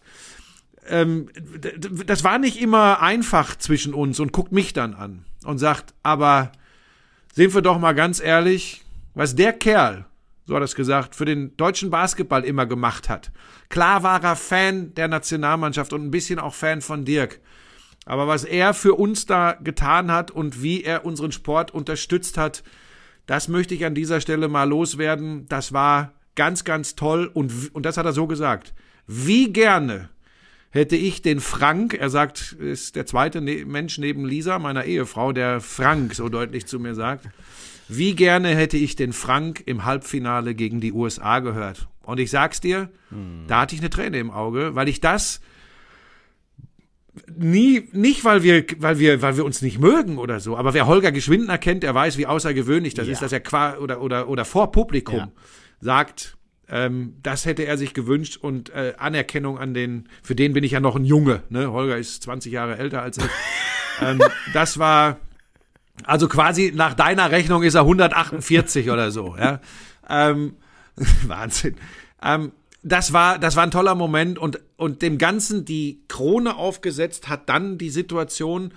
ähm, 0.88 1.30
das 2.06 2.24
war 2.24 2.40
nicht 2.40 2.62
immer 2.62 3.02
einfach 3.02 3.58
zwischen 3.58 3.94
uns 3.94 4.22
und 4.22 4.32
guckt 4.32 4.54
mich 4.54 4.72
dann 4.72 4.94
an 4.94 5.26
und 5.44 5.58
sagt, 5.58 5.94
aber 6.02 6.54
sind 7.34 7.54
wir 7.54 7.62
doch 7.62 7.78
mal 7.78 7.94
ganz 7.94 8.22
ehrlich, 8.22 8.86
was 9.16 9.36
der 9.36 9.52
Kerl, 9.52 10.06
so 10.46 10.56
hat 10.56 10.62
er 10.62 10.66
es 10.66 10.76
gesagt, 10.76 11.14
für 11.14 11.26
den 11.26 11.58
deutschen 11.58 11.90
Basketball 11.90 12.46
immer 12.46 12.66
gemacht 12.66 13.10
hat. 13.10 13.32
Klar 13.68 14.02
war 14.04 14.24
er 14.24 14.38
Fan 14.38 14.94
der 14.96 15.10
Nationalmannschaft 15.10 15.92
und 15.92 16.06
ein 16.06 16.12
bisschen 16.12 16.40
auch 16.40 16.54
Fan 16.54 16.80
von 16.80 17.04
Dirk. 17.04 17.42
Aber 18.10 18.28
was 18.28 18.44
er 18.44 18.74
für 18.74 18.96
uns 18.96 19.28
da 19.28 19.52
getan 19.64 20.12
hat 20.12 20.32
und 20.32 20.64
wie 20.64 20.84
er 20.84 21.06
unseren 21.06 21.32
Sport 21.32 21.72
unterstützt 21.72 22.40
hat, 22.40 22.64
das 23.28 23.48
möchte 23.48 23.76
ich 23.76 23.86
an 23.86 23.94
dieser 23.94 24.20
Stelle 24.20 24.48
mal 24.48 24.68
loswerden. 24.68 25.46
Das 25.48 25.74
war 25.74 26.14
ganz, 26.34 26.64
ganz 26.64 26.96
toll 26.96 27.30
und, 27.32 27.70
und 27.72 27.86
das 27.86 27.98
hat 27.98 28.08
er 28.08 28.12
so 28.12 28.26
gesagt. 28.26 28.74
Wie 29.06 29.54
gerne 29.54 30.10
hätte 30.72 30.96
ich 30.96 31.22
den 31.22 31.40
Frank, 31.40 31.94
er 31.94 32.10
sagt, 32.10 32.54
ist 32.54 32.96
der 32.96 33.06
zweite 33.06 33.42
ne 33.42 33.64
Mensch 33.66 34.00
neben 34.00 34.26
Lisa, 34.26 34.58
meiner 34.58 34.86
Ehefrau, 34.86 35.32
der 35.32 35.62
Frank 35.62 36.16
so 36.16 36.30
deutlich 36.30 36.66
zu 36.66 36.80
mir 36.80 36.96
sagt, 36.96 37.30
wie 37.90 38.16
gerne 38.16 38.56
hätte 38.56 38.78
ich 38.78 38.96
den 38.96 39.14
Frank 39.14 39.62
im 39.68 39.86
Halbfinale 39.86 40.56
gegen 40.56 40.82
die 40.82 40.94
USA 40.94 41.42
gehört. 41.42 41.88
Und 42.02 42.20
ich 42.20 42.32
sag's 42.32 42.60
dir, 42.60 42.90
hm. 43.10 43.44
da 43.46 43.62
hatte 43.62 43.76
ich 43.76 43.82
eine 43.82 43.92
Träne 43.92 44.18
im 44.18 44.32
Auge, 44.32 44.74
weil 44.74 44.90
ich 44.90 45.00
das 45.00 45.42
nie, 47.36 47.88
nicht 47.92 48.24
weil 48.24 48.44
wir, 48.44 48.66
weil 48.78 49.00
wir, 49.00 49.22
weil 49.22 49.38
wir 49.38 49.46
uns 49.46 49.62
nicht 49.62 49.80
mögen 49.80 50.18
oder 50.18 50.40
so, 50.40 50.58
aber 50.58 50.74
wer 50.74 50.88
Holger 50.88 51.12
Geschwindner 51.12 51.58
kennt, 51.58 51.84
der 51.84 51.94
weiß, 51.96 52.18
wie 52.18 52.28
außergewöhnlich 52.28 52.94
das 52.94 53.08
ja. 53.08 53.14
ist, 53.14 53.22
dass 53.22 53.32
er 53.32 53.40
qua 53.40 53.78
oder, 53.78 54.02
oder, 54.02 54.30
oder 54.30 54.46
vor 54.46 54.72
Publikum 54.72 55.18
ja. 55.18 55.32
sagt, 55.80 56.38
ähm, 56.70 57.16
das 57.24 57.46
hätte 57.46 57.66
er 57.66 57.78
sich 57.78 57.94
gewünscht 57.94 58.38
und 58.38 58.70
äh, 58.70 58.94
Anerkennung 58.98 59.58
an 59.58 59.74
den, 59.74 60.08
für 60.22 60.36
den 60.36 60.54
bin 60.54 60.64
ich 60.64 60.72
ja 60.72 60.80
noch 60.80 60.96
ein 60.96 61.06
Junge, 61.06 61.44
ne? 61.50 61.72
Holger 61.72 61.98
ist 61.98 62.24
20 62.24 62.52
Jahre 62.52 62.78
älter 62.78 63.02
als 63.02 63.18
ich. 63.18 63.24
ähm, 64.02 64.22
das 64.54 64.78
war, 64.78 65.18
also 66.04 66.28
quasi 66.28 66.72
nach 66.76 66.94
deiner 66.94 67.32
Rechnung 67.32 67.64
ist 67.64 67.74
er 67.74 67.82
148 67.82 68.92
oder 68.92 69.10
so, 69.12 69.36
ja. 69.38 69.62
Ähm, 70.08 70.58
Wahnsinn. 71.28 71.76
Ähm, 72.22 72.52
das 72.82 73.14
war, 73.14 73.40
das 73.40 73.56
war 73.56 73.64
ein 73.64 73.72
toller 73.72 73.96
Moment 73.96 74.40
und, 74.40 74.60
und 74.78 75.02
dem 75.02 75.18
Ganzen 75.18 75.66
die 75.66 76.04
Krone 76.08 76.56
aufgesetzt 76.56 77.28
hat 77.28 77.50
dann 77.50 77.78
die 77.78 77.90
Situation, 77.90 78.74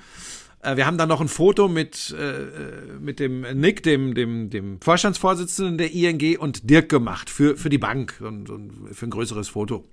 äh, 0.62 0.76
wir 0.76 0.86
haben 0.86 0.98
dann 0.98 1.08
noch 1.08 1.20
ein 1.20 1.28
Foto 1.28 1.68
mit, 1.68 2.14
äh, 2.18 2.98
mit 2.98 3.20
dem 3.20 3.42
Nick, 3.58 3.82
dem, 3.82 4.14
dem, 4.14 4.50
dem 4.50 4.80
Vorstandsvorsitzenden 4.80 5.78
der 5.78 5.92
ING 5.92 6.38
und 6.38 6.68
Dirk 6.68 6.88
gemacht 6.88 7.30
für, 7.30 7.56
für 7.56 7.68
die 7.68 7.78
Bank 7.78 8.20
und, 8.20 8.50
und 8.50 8.88
für 8.92 9.06
ein 9.06 9.10
größeres 9.10 9.48
Foto. 9.48 9.84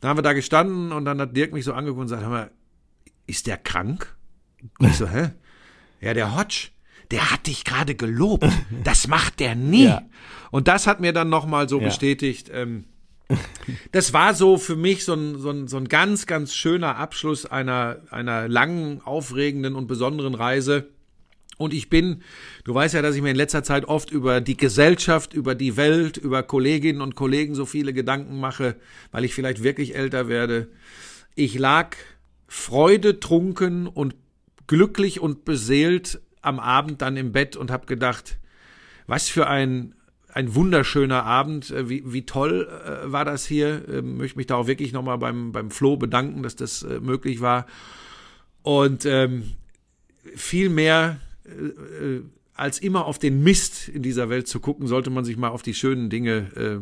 Dann 0.00 0.10
haben 0.10 0.18
wir 0.18 0.22
da 0.22 0.32
gestanden 0.32 0.92
und 0.92 1.04
dann 1.04 1.20
hat 1.20 1.36
Dirk 1.36 1.52
mich 1.52 1.64
so 1.64 1.72
angeguckt 1.72 2.00
und 2.00 2.06
gesagt, 2.06 2.22
hör 2.22 2.30
mal, 2.30 2.50
ist 3.26 3.46
der 3.46 3.56
krank? 3.56 4.16
Und 4.78 4.88
ich 4.88 4.96
so, 4.96 5.08
hä? 5.08 5.30
Ja, 6.00 6.14
der 6.14 6.36
Hodge, 6.36 6.68
der 7.10 7.30
hat 7.30 7.46
dich 7.46 7.64
gerade 7.64 7.94
gelobt. 7.94 8.46
Das 8.84 9.08
macht 9.08 9.40
der 9.40 9.54
nie. 9.54 9.84
Ja. 9.84 10.02
Und 10.50 10.68
das 10.68 10.86
hat 10.86 11.00
mir 11.00 11.12
dann 11.12 11.28
nochmal 11.28 11.68
so 11.68 11.78
ja. 11.78 11.86
bestätigt, 11.86 12.50
ähm, 12.52 12.84
das 13.92 14.12
war 14.12 14.34
so 14.34 14.58
für 14.58 14.76
mich 14.76 15.04
so 15.04 15.14
ein, 15.14 15.38
so 15.38 15.50
ein, 15.50 15.68
so 15.68 15.76
ein 15.76 15.88
ganz, 15.88 16.26
ganz 16.26 16.54
schöner 16.54 16.96
Abschluss 16.96 17.46
einer, 17.46 17.98
einer 18.10 18.48
langen, 18.48 19.00
aufregenden 19.02 19.74
und 19.74 19.86
besonderen 19.86 20.34
Reise. 20.34 20.88
Und 21.56 21.74
ich 21.74 21.90
bin, 21.90 22.22
du 22.64 22.74
weißt 22.74 22.94
ja, 22.94 23.02
dass 23.02 23.14
ich 23.14 23.22
mir 23.22 23.30
in 23.30 23.36
letzter 23.36 23.62
Zeit 23.62 23.84
oft 23.84 24.10
über 24.10 24.40
die 24.40 24.56
Gesellschaft, 24.56 25.34
über 25.34 25.54
die 25.54 25.76
Welt, 25.76 26.16
über 26.16 26.42
Kolleginnen 26.42 27.02
und 27.02 27.16
Kollegen 27.16 27.54
so 27.54 27.66
viele 27.66 27.92
Gedanken 27.92 28.40
mache, 28.40 28.76
weil 29.12 29.24
ich 29.24 29.34
vielleicht 29.34 29.62
wirklich 29.62 29.94
älter 29.94 30.26
werde. 30.28 30.68
Ich 31.34 31.58
lag 31.58 31.96
freudetrunken 32.48 33.86
und 33.86 34.14
glücklich 34.66 35.20
und 35.20 35.44
beseelt 35.44 36.20
am 36.40 36.58
Abend 36.58 37.02
dann 37.02 37.16
im 37.18 37.32
Bett 37.32 37.56
und 37.56 37.70
habe 37.70 37.86
gedacht, 37.86 38.38
was 39.06 39.28
für 39.28 39.46
ein 39.46 39.94
ein 40.32 40.54
wunderschöner 40.54 41.24
Abend. 41.24 41.70
Äh, 41.70 41.88
wie, 41.88 42.02
wie 42.12 42.26
toll 42.26 42.68
äh, 42.68 43.10
war 43.10 43.24
das 43.24 43.46
hier? 43.46 43.82
Ähm, 43.88 44.16
möchte 44.16 44.36
mich 44.36 44.46
da 44.46 44.56
auch 44.56 44.66
wirklich 44.66 44.92
nochmal 44.92 45.18
beim, 45.18 45.52
beim 45.52 45.70
Flo 45.70 45.96
bedanken, 45.96 46.42
dass 46.42 46.56
das 46.56 46.82
äh, 46.82 47.00
möglich 47.00 47.40
war. 47.40 47.66
Und 48.62 49.06
ähm, 49.06 49.52
viel 50.34 50.68
mehr 50.68 51.20
äh, 51.44 51.50
äh, 51.50 52.22
als 52.54 52.78
immer 52.78 53.06
auf 53.06 53.18
den 53.18 53.42
Mist 53.42 53.88
in 53.88 54.02
dieser 54.02 54.28
Welt 54.28 54.46
zu 54.46 54.60
gucken, 54.60 54.86
sollte 54.86 55.08
man 55.08 55.24
sich 55.24 55.36
mal 55.36 55.48
auf 55.48 55.62
die 55.62 55.74
schönen 55.74 56.10
Dinge 56.10 56.36
äh, 56.56 56.78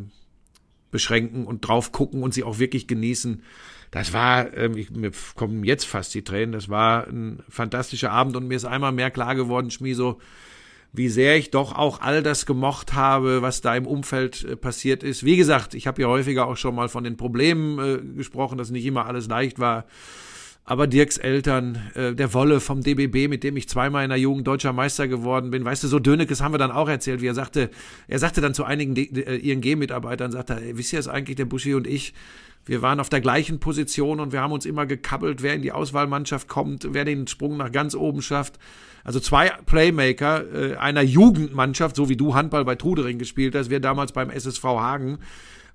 beschränken 0.91 1.47
und 1.47 1.61
drauf 1.61 1.93
gucken 1.93 2.23
und 2.23 2.35
sie 2.35 2.43
auch 2.43 2.59
wirklich 2.59 2.89
genießen. 2.89 3.43
Das 3.91 4.13
war, 4.13 4.55
ähm, 4.57 4.77
ich, 4.77 4.91
mir 4.91 5.13
kommen 5.35 5.65
jetzt 5.65 5.85
fast 5.85 6.15
die 6.15 6.23
Tränen, 6.23 6.53
das 6.53 6.69
war 6.69 7.07
ein 7.07 7.43
fantastischer 7.49 8.11
Abend 8.11 8.37
und 8.37 8.49
mir 8.49 8.57
ist 8.57 8.65
einmal 8.65 8.93
mehr 8.93 9.11
klar 9.11 9.35
geworden, 9.35 9.71
Schmieso, 9.71 10.19
wie 10.93 11.09
sehr 11.09 11.37
ich 11.37 11.51
doch 11.51 11.75
auch 11.75 12.01
all 12.01 12.23
das 12.23 12.47
gemocht 12.47 12.95
habe, 12.95 13.43
was 13.43 13.61
da 13.61 13.77
im 13.77 13.87
Umfeld 13.87 14.45
äh, 14.45 14.57
passiert 14.57 15.03
ist. 15.03 15.25
Wie 15.25 15.37
gesagt, 15.37 15.75
ich 15.75 15.87
habe 15.87 16.03
ja 16.03 16.09
häufiger 16.09 16.47
auch 16.47 16.57
schon 16.57 16.75
mal 16.75 16.89
von 16.89 17.05
den 17.05 17.17
Problemen 17.17 17.79
äh, 17.79 18.17
gesprochen, 18.17 18.59
dass 18.59 18.71
nicht 18.71 18.87
immer 18.87 19.07
alles 19.07 19.29
leicht 19.29 19.59
war. 19.59 19.85
Aber 20.65 20.87
Dirks 20.87 21.17
Eltern, 21.17 21.79
äh, 21.95 22.15
der 22.15 22.35
Wolle 22.35 22.61
vom 22.61 22.83
DBB, 22.83 23.29
mit 23.29 23.43
dem 23.43 23.57
ich 23.57 23.71
zweimal 23.71 24.05
in 24.05 24.11
der 24.11 24.19
Jugend 24.19 24.47
deutscher 24.47 24.75
Meister 24.75 25.09
geworden 25.09 25.51
bin, 25.51 25.65
weißt 25.65 25.83
du, 25.83 25.89
so 25.89 25.99
Dönekes 25.99 26.43
haben 26.43 26.53
wir 26.53 26.59
dann 26.59 26.71
auch 26.71 26.91
erzählt, 26.91 27.23
wie 27.23 27.27
er 27.27 27.35
sagte, 27.35 27.71
er 28.07 28.19
sagte 28.19 28.43
dann 28.43 28.53
zu 28.53 28.65
einigen 28.65 28.95
äh, 28.95 29.37
ING-Mitarbeitern, 29.37 30.31
sagte 30.31 30.61
er, 30.61 30.77
wisst 30.77 30.93
ihr 30.93 30.99
es 30.99 31.09
eigentlich, 31.09 31.37
der 31.37 31.47
Buschi 31.47 31.73
und 31.73 31.87
ich, 31.87 32.13
wir 32.67 32.83
waren 32.83 33.01
auf 33.01 33.09
der 33.09 33.23
gleichen 33.23 33.61
Position 33.61 34.21
und 34.21 34.33
wir 34.33 34.43
haben 34.43 34.53
uns 34.53 34.67
immer 34.67 34.85
gekabbelt, 34.85 35.43
wer 35.43 35.55
in 35.55 35.63
die 35.63 35.73
Auswahlmannschaft 35.73 36.49
kommt, 36.49 36.87
wer 36.93 37.07
den 37.07 37.27
Sprung 37.29 37.57
nach 37.57 37.73
ganz 37.73 37.95
oben 37.95 38.21
schafft. 38.21 38.59
Also 39.09 39.21
zwei 39.21 39.49
Playmaker 39.65 40.45
äh, 40.53 40.77
einer 40.77 41.01
Jugendmannschaft, 41.01 41.97
so 41.97 42.11
wie 42.11 42.17
du 42.19 42.35
Handball 42.35 42.67
bei 42.67 42.75
Trudering 42.75 43.17
gespielt 43.19 43.55
hast, 43.55 43.71
wir 43.71 43.81
damals 43.81 44.13
beim 44.13 44.29
SSV 44.29 44.63
Hagen 44.63 45.19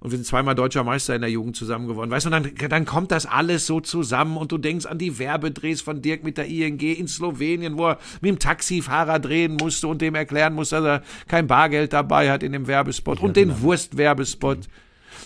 und 0.02 0.12
wir 0.12 0.20
sind 0.20 0.26
zweimal 0.26 0.54
deutscher 0.54 0.84
Meister 0.84 1.16
in 1.16 1.22
der 1.22 1.32
Jugend 1.32 1.56
zusammen 1.56 1.88
geworden. 1.88 2.12
Weißt 2.12 2.28
du, 2.28 2.32
und 2.32 2.54
dann, 2.60 2.70
dann 2.70 2.86
kommt 2.86 3.12
das 3.12 3.26
alles 3.26 3.66
so 3.66 3.80
zusammen 3.80 4.38
und 4.38 4.52
du 4.52 4.60
denkst 4.60 4.86
an 4.86 5.00
die 5.00 5.18
Werbedrehs 5.18 5.82
von 5.82 6.04
Dirk 6.04 6.24
mit 6.24 6.38
der 6.38 6.46
ING 6.46 6.80
in 6.80 7.08
Slowenien, 7.08 7.76
wo 7.76 7.88
er 7.88 7.98
mit 8.22 8.30
dem 8.30 8.38
Taxifahrer 8.38 9.18
drehen 9.18 9.56
musste 9.60 9.88
und 9.88 10.04
dem 10.04 10.14
erklären 10.14 10.54
musste, 10.54 10.76
dass 10.76 10.86
er 10.86 11.04
kein 11.28 11.48
Bargeld 11.48 11.92
dabei 11.92 12.30
hat 12.30 12.44
in 12.44 12.52
dem 12.52 12.68
Werbespot 12.68 13.20
und 13.20 13.36
den 13.36 13.64
Wurstwerbespot. 13.64 14.60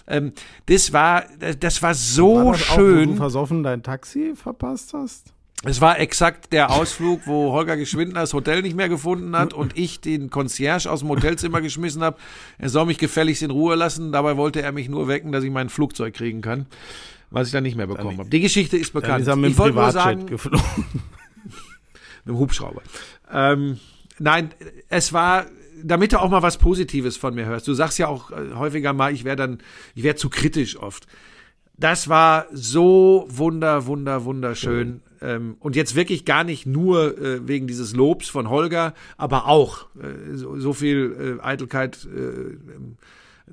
Ähm, 0.07 0.31
das 0.67 0.93
war, 0.93 1.25
das 1.59 1.83
war 1.83 1.93
so 1.93 2.45
War 2.45 2.51
das 2.53 2.69
auch, 2.69 2.77
wo 2.77 2.81
schön. 2.81 3.09
du 3.09 3.15
versoffen 3.17 3.63
dein 3.63 3.83
Taxi 3.83 4.31
verpasst 4.33 4.93
hast? 4.93 5.33
Es 5.63 5.81
war 5.81 5.99
exakt 5.99 6.53
der 6.53 6.69
Ausflug, 6.69 7.21
wo 7.25 7.51
Holger 7.51 7.77
Geschwindner 7.77 8.21
das 8.21 8.33
Hotel 8.33 8.61
nicht 8.61 8.75
mehr 8.75 8.89
gefunden 8.89 9.35
hat 9.35 9.55
und 9.55 9.75
ich 9.75 9.99
den 9.99 10.29
Concierge 10.29 10.89
aus 10.89 10.99
dem 10.99 11.09
Hotelzimmer 11.09 11.61
geschmissen 11.61 12.03
habe. 12.03 12.17
Er 12.59 12.69
soll 12.69 12.85
mich 12.85 12.99
gefälligst 12.99 13.41
in 13.41 13.49
Ruhe 13.49 13.75
lassen. 13.75 14.11
Dabei 14.11 14.37
wollte 14.37 14.61
er 14.61 14.71
mich 14.71 14.87
nur 14.87 15.07
wecken, 15.07 15.31
dass 15.31 15.43
ich 15.43 15.49
mein 15.49 15.69
Flugzeug 15.69 16.13
kriegen 16.13 16.41
kann, 16.41 16.67
was 17.31 17.47
ich 17.47 17.53
dann 17.53 17.63
nicht 17.63 17.75
mehr 17.75 17.87
bekommen 17.87 18.19
habe. 18.19 18.29
Die 18.29 18.39
Geschichte 18.39 18.77
ist 18.77 18.93
bekannt. 18.93 19.21
ist 19.21 19.27
er 19.27 19.35
mit 19.35 19.45
dem 19.45 19.51
ich 19.53 19.57
wollte 19.57 19.75
nur 19.75 19.85
Privatjet 19.85 20.19
sagen, 20.19 20.25
geflogen. 20.27 20.85
mit 21.43 22.27
dem 22.27 22.37
Hubschrauber. 22.37 22.83
Ähm, 23.31 23.79
nein, 24.19 24.51
es 24.89 25.11
war, 25.11 25.47
damit 25.83 26.13
du 26.13 26.21
auch 26.21 26.29
mal 26.29 26.43
was 26.43 26.59
Positives 26.59 27.17
von 27.17 27.33
mir 27.33 27.45
hörst. 27.45 27.67
Du 27.67 27.73
sagst 27.73 27.97
ja 27.97 28.07
auch 28.07 28.29
äh, 28.29 28.53
häufiger 28.53 28.93
mal, 28.93 29.11
ich 29.11 29.23
wäre 29.23 29.35
dann, 29.35 29.57
ich 29.95 30.03
wäre 30.03 30.15
zu 30.15 30.29
kritisch 30.29 30.77
oft. 30.77 31.07
Das 31.79 32.09
war 32.09 32.45
so 32.51 33.25
wunder, 33.27 33.87
wunder, 33.87 34.23
wunderschön. 34.23 35.01
Ähm, 35.21 35.57
und 35.59 35.75
jetzt 35.75 35.95
wirklich 35.95 36.25
gar 36.25 36.43
nicht 36.43 36.65
nur 36.65 37.17
äh, 37.17 37.47
wegen 37.47 37.67
dieses 37.67 37.95
Lobs 37.95 38.29
von 38.29 38.49
Holger, 38.49 38.93
aber 39.17 39.47
auch 39.47 39.87
äh, 39.95 40.35
so, 40.35 40.59
so 40.59 40.73
viel 40.73 41.39
äh, 41.39 41.43
Eitelkeit, 41.43 42.05
äh, 42.05 42.57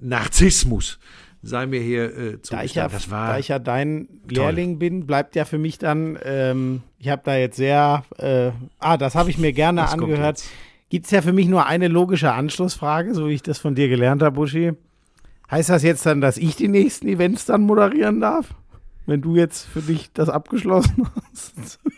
Narzissmus 0.01 0.99
sei 1.45 1.67
mir 1.67 1.81
hier 1.81 2.17
äh, 2.17 2.39
Da 2.49 2.63
ich, 2.63 2.75
ja. 2.75 2.89
Das 2.89 3.11
war 3.11 3.29
da 3.29 3.39
ich 3.39 3.49
ja 3.49 3.59
dein 3.59 4.09
Lehrling 4.29 4.79
bin, 4.79 5.07
bleibt 5.07 5.37
ja 5.37 5.45
für 5.45 5.59
mich 5.59 5.79
dann, 5.79 6.19
ähm, 6.25 6.83
ich 6.99 7.09
habe 7.09 7.23
da 7.25 7.37
jetzt 7.37 7.57
sehr, 7.57 8.05
äh, 8.19 8.51
ah, 8.79 8.97
das 8.97 9.15
habe 9.15 9.31
ich 9.31 9.39
mir 9.39 9.53
gerne 9.53 9.83
Das 9.83 9.93
angehört. 9.93 10.43
Gibt 10.89 11.07
es 11.07 11.11
ja 11.11 11.23
für 11.23 11.33
mich 11.33 11.49
nur 11.49 11.67
eine 11.67 11.89
logische 11.89 12.33
Anschlussfrage, 12.33 13.15
so 13.15 13.29
wie 13.29 13.35
ich 13.35 13.43
das 13.43 13.59
von 13.59 13.75
dir 13.75 13.89
gelernt 13.89 14.23
habe, 14.23 14.37
Buschi. 14.37 14.73
Heißt 15.51 15.69
das 15.69 15.83
jetzt 15.83 16.07
dann, 16.07 16.21
dass 16.21 16.37
ich 16.37 16.57
die 16.57 16.69
nächsten 16.69 17.07
Events 17.07 17.47
dann 17.47 17.63
moderieren 17.63 18.21
darf? 18.21 18.55
Wenn 19.07 19.21
du 19.21 19.37
jetzt 19.37 19.67
für 19.67 19.83
dich 19.83 20.13
das 20.13 20.29
abgeschlossen 20.29 21.09
hast? 21.15 21.79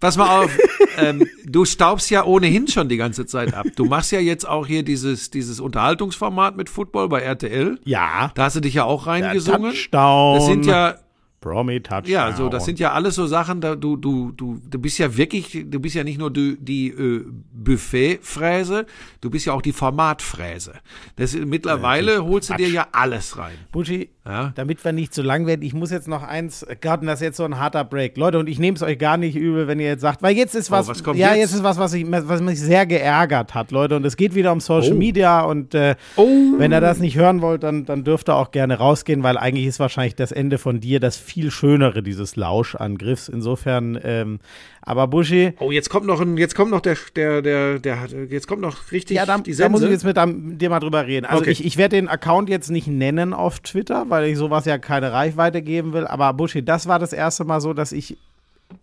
Pass 0.00 0.16
mal 0.16 0.42
auf, 0.42 0.50
ähm, 0.98 1.24
du 1.44 1.64
staubst 1.64 2.10
ja 2.10 2.24
ohnehin 2.24 2.66
schon 2.66 2.88
die 2.88 2.96
ganze 2.96 3.24
Zeit 3.24 3.54
ab. 3.54 3.66
Du 3.76 3.84
machst 3.84 4.10
ja 4.10 4.18
jetzt 4.18 4.46
auch 4.46 4.66
hier 4.66 4.82
dieses, 4.82 5.30
dieses 5.30 5.60
Unterhaltungsformat 5.60 6.56
mit 6.56 6.68
Football 6.68 7.08
bei 7.08 7.20
RTL. 7.20 7.78
Ja. 7.84 8.32
Da 8.34 8.44
hast 8.44 8.56
du 8.56 8.60
dich 8.60 8.74
ja 8.74 8.82
auch 8.84 9.06
reingesungen. 9.06 9.70
Touchdown. 9.70 10.34
Das 10.34 10.46
sind 10.46 10.66
ja, 10.66 10.96
Promi 11.42 11.80
Touchdown. 11.80 12.10
ja, 12.10 12.32
so, 12.32 12.48
das 12.48 12.64
sind 12.64 12.78
ja 12.78 12.92
alles 12.92 13.16
so 13.16 13.26
Sachen, 13.26 13.60
da 13.60 13.74
du, 13.74 13.96
du, 13.96 14.32
du, 14.32 14.62
du 14.64 14.78
bist 14.78 14.98
ja 14.98 15.14
wirklich, 15.16 15.66
du 15.66 15.80
bist 15.80 15.94
ja 15.96 16.04
nicht 16.04 16.18
nur 16.18 16.30
die, 16.30 16.56
die 16.58 16.88
äh, 16.88 17.26
Buffet-Fräse, 17.52 18.86
du 19.20 19.28
bist 19.28 19.46
ja 19.46 19.52
auch 19.52 19.60
die 19.60 19.72
Formatfräse. 19.72 20.74
Das, 21.16 21.34
mittlerweile 21.34 22.24
holst 22.24 22.50
du 22.50 22.54
dir 22.54 22.68
ja 22.68 22.86
alles 22.92 23.36
rein. 23.36 23.56
Buschi, 23.72 24.10
Ja. 24.24 24.52
damit 24.54 24.84
wir 24.84 24.92
nicht 24.92 25.12
zu 25.12 25.20
lang 25.22 25.46
werden, 25.46 25.62
ich 25.62 25.74
muss 25.74 25.90
jetzt 25.90 26.06
noch 26.06 26.22
eins, 26.22 26.64
Gott, 26.80 27.00
und 27.00 27.08
das 27.08 27.20
ist 27.20 27.24
jetzt 27.24 27.36
so 27.38 27.44
ein 27.44 27.58
harter 27.58 27.82
Break. 27.84 28.16
Leute, 28.16 28.38
und 28.38 28.48
ich 28.48 28.60
nehme 28.60 28.76
es 28.76 28.82
euch 28.82 28.96
gar 28.96 29.16
nicht 29.16 29.34
übel, 29.34 29.66
wenn 29.66 29.80
ihr 29.80 29.88
jetzt 29.88 30.00
sagt, 30.00 30.22
weil 30.22 30.36
jetzt 30.36 30.54
ist 30.54 30.70
was, 30.70 30.86
Oh, 30.86 30.90
was 30.92 31.02
kommt 31.02 31.18
ja, 31.18 31.30
jetzt? 31.30 31.38
jetzt 31.40 31.54
ist 31.54 31.64
was, 31.64 31.76
was, 31.78 31.92
ich, 31.94 32.06
was 32.08 32.40
mich 32.40 32.60
sehr 32.60 32.86
geärgert 32.86 33.52
hat, 33.54 33.72
Leute, 33.72 33.96
und 33.96 34.04
es 34.06 34.16
geht 34.16 34.36
wieder 34.36 34.52
um 34.52 34.60
Social 34.60 34.92
Oh. 34.92 34.96
Media 34.96 35.40
und 35.40 35.74
äh, 35.74 35.96
Oh. 36.16 36.28
wenn 36.56 36.70
ihr 36.72 36.80
das 36.80 37.00
nicht 37.00 37.16
hören 37.16 37.40
wollt, 37.42 37.64
dann, 37.64 37.84
dann 37.84 38.04
dürft 38.04 38.28
ihr 38.28 38.36
auch 38.36 38.52
gerne 38.52 38.78
rausgehen, 38.78 39.24
weil 39.24 39.36
eigentlich 39.36 39.66
ist 39.66 39.80
wahrscheinlich 39.80 40.14
das 40.14 40.30
Ende 40.30 40.58
von 40.58 40.78
dir 40.78 41.00
das 41.00 41.16
viel 41.16 41.50
schönere 41.50 42.04
dieses 42.04 42.36
Lauschangriffs. 42.36 43.28
Insofern, 43.28 43.98
ähm, 44.04 44.38
aber 44.84 45.06
Buschi, 45.06 45.52
Oh, 45.60 45.70
jetzt 45.70 45.88
kommt 45.90 46.06
noch 46.06 46.20
ein, 46.20 46.36
jetzt 46.36 46.54
kommt 46.54 46.70
noch 46.70 46.80
der, 46.80 46.96
der, 47.14 47.40
der, 47.40 47.78
der, 47.78 47.98
jetzt 48.28 48.48
kommt 48.48 48.60
noch 48.60 48.90
richtig 48.90 49.16
Ja, 49.16 49.24
da, 49.26 49.38
da 49.38 49.68
muss 49.68 49.82
ich 49.82 49.90
jetzt 49.90 50.04
mit 50.04 50.16
dir 50.60 50.70
mal 50.70 50.80
drüber 50.80 51.06
reden. 51.06 51.24
Also 51.24 51.42
Okay. 51.42 51.52
ich, 51.52 51.64
ich 51.64 51.76
werde 51.76 51.96
den 51.96 52.08
Account 52.08 52.48
jetzt 52.48 52.70
nicht 52.70 52.88
nennen 52.88 53.32
auf 53.32 53.60
Twitter, 53.60 54.06
weil 54.08 54.26
ich 54.28 54.36
sowas 54.36 54.64
ja 54.64 54.78
keine 54.78 55.12
Reichweite 55.12 55.62
geben 55.62 55.92
will. 55.92 56.06
Aber 56.06 56.32
Buschi, 56.34 56.64
das 56.64 56.88
war 56.88 56.98
das 56.98 57.12
erste 57.12 57.44
Mal 57.44 57.60
so, 57.60 57.72
dass 57.74 57.92
ich 57.92 58.16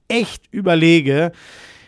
echt 0.08 0.44
überlege. 0.52 1.32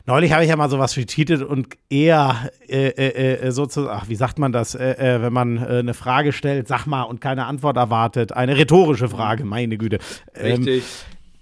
Neulich 0.07 0.33
habe 0.33 0.43
ich 0.43 0.49
ja 0.49 0.55
mal 0.55 0.69
sowas 0.69 0.97
retweetet 0.97 1.43
und 1.43 1.67
eher 1.89 2.49
äh, 2.67 2.87
äh, 2.87 3.33
äh, 3.47 3.51
sozusagen, 3.51 3.95
ach, 4.01 4.09
wie 4.09 4.15
sagt 4.15 4.39
man 4.39 4.51
das, 4.51 4.73
äh, 4.75 4.93
äh, 4.93 5.21
wenn 5.21 5.31
man 5.31 5.57
äh, 5.57 5.77
eine 5.79 5.93
Frage 5.93 6.33
stellt, 6.33 6.67
sag 6.67 6.85
mal, 6.87 7.03
und 7.03 7.21
keine 7.21 7.45
Antwort 7.45 7.77
erwartet. 7.77 8.33
Eine 8.33 8.57
rhetorische 8.57 9.07
Frage, 9.09 9.45
meine 9.45 9.77
Güte. 9.77 9.99
Ähm, 10.35 10.63
Richtig. 10.63 10.83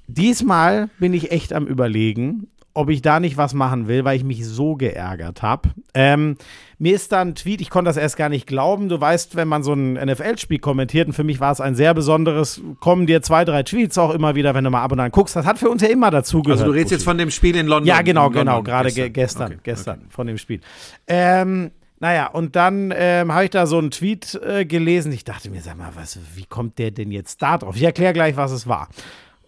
Diesmal 0.08 0.90
bin 1.00 1.14
ich 1.14 1.32
echt 1.32 1.54
am 1.54 1.68
Überlegen, 1.68 2.48
ob 2.74 2.90
ich 2.90 3.02
da 3.02 3.20
nicht 3.20 3.38
was 3.38 3.54
machen 3.54 3.88
will, 3.88 4.06
weil 4.06 4.16
ich 4.16 4.24
mich 4.24 4.46
so 4.46 4.76
geärgert 4.76 5.42
habe. 5.42 5.70
Ähm, 5.94 6.38
mir 6.78 6.96
ist 6.96 7.12
da 7.12 7.22
ein 7.22 7.36
Tweet, 7.36 7.62
ich 7.62 7.70
konnte 7.70 7.90
das 7.90 7.98
erst 7.98 8.16
gar 8.16 8.30
nicht 8.30 8.48
glauben. 8.48 8.90
Du 8.90 9.00
weißt, 9.00 9.36
wenn 9.36 9.48
man 9.48 9.64
so 9.64 9.74
ein 9.74 9.94
NFL-Spiel 9.94 10.60
kommentiert, 10.60 11.08
und 11.08 11.14
für 11.14 11.24
mich 11.24 11.40
war 11.40 11.52
es 11.52 11.60
ein 11.60 11.76
sehr 11.76 11.94
besonderes, 11.94 12.62
kommen 12.80 13.06
dir 13.06 13.22
zwei, 13.22 13.44
drei 13.44 13.64
Tweets 13.64 13.98
auch 13.98 14.14
immer 14.14 14.36
wieder, 14.36 14.54
wenn 14.54 14.64
du 14.64 14.70
mal 14.70 14.84
ab 14.84 14.92
und 14.92 15.00
an 15.00 15.12
guckst. 15.12 15.36
Das 15.36 15.46
hat 15.46 15.60
für 15.60 15.70
uns 15.70 15.82
ja 15.82 15.90
immer 15.90 16.12
dazugehört. 16.12 16.60
Also 16.60 16.72
du 16.72 16.78
redest 16.78 16.92
jetzt 16.92 17.04
von 17.04 17.18
dem 17.18 17.32
Spiel 17.32 17.56
in 17.56 17.68
London. 17.68 17.88
Ja, 17.88 18.02
genau, 18.02 18.30
genau, 18.30 18.64
gerade 18.64 18.92
ge 18.92 19.10
gestern, 19.10 19.54
Okay, 19.54 19.62
gestern 19.64 20.06
von 20.10 20.28
dem 20.28 20.38
Spiel. 20.38 20.62
Ähm, 21.08 21.72
naja, 22.00 22.28
und 22.28 22.56
dann 22.56 22.94
ähm, 22.96 23.34
habe 23.34 23.44
ich 23.44 23.50
da 23.50 23.66
so 23.66 23.78
einen 23.78 23.92
Tweet 23.92 24.40
äh, 24.42 24.64
gelesen. 24.66 25.12
Ich 25.12 25.26
dachte 25.26 25.50
mir, 25.50 25.62
sag 25.62 25.78
mal, 25.78 25.92
was, 25.96 26.18
wie 26.36 26.46
kommt 26.46 26.80
der 26.80 26.92
denn 26.92 27.12
jetzt 27.12 27.42
da 27.42 27.58
drauf? 27.58 27.76
Ich 27.76 27.84
erkläre 27.84 28.14
gleich, 28.14 28.38
was 28.38 28.52
es 28.52 28.68
war. 28.68 28.88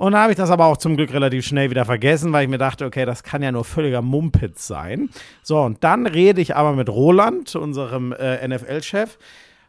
Und 0.02 0.14
dann 0.14 0.22
habe 0.24 0.32
ich 0.32 0.38
das 0.38 0.49
aber 0.49 0.66
auch 0.66 0.78
zum 0.78 0.97
Glück 0.97 1.14
relativ 1.14 1.45
schnell 1.45 1.70
wieder 1.70 1.86
vergessen, 1.86 2.34
weil 2.34 2.45
ich 2.45 2.49
mir 2.49 2.58
dachte, 2.58 2.86
okay, 2.86 3.06
das 3.06 3.22
kann 3.22 3.43
ja 3.43 3.52
nur 3.52 3.64
völliger 3.64 4.02
Mumpitz 4.02 4.66
sein. 4.66 5.12
So, 5.43 5.62
und 5.62 5.84
dann 5.84 6.08
rede 6.08 6.41
ich 6.41 6.56
aber 6.56 6.74
mit 6.74 6.89
Roland, 6.89 7.56
unserem 7.56 8.12
äh, 8.12 8.47
NFL-Chef. 8.47 9.20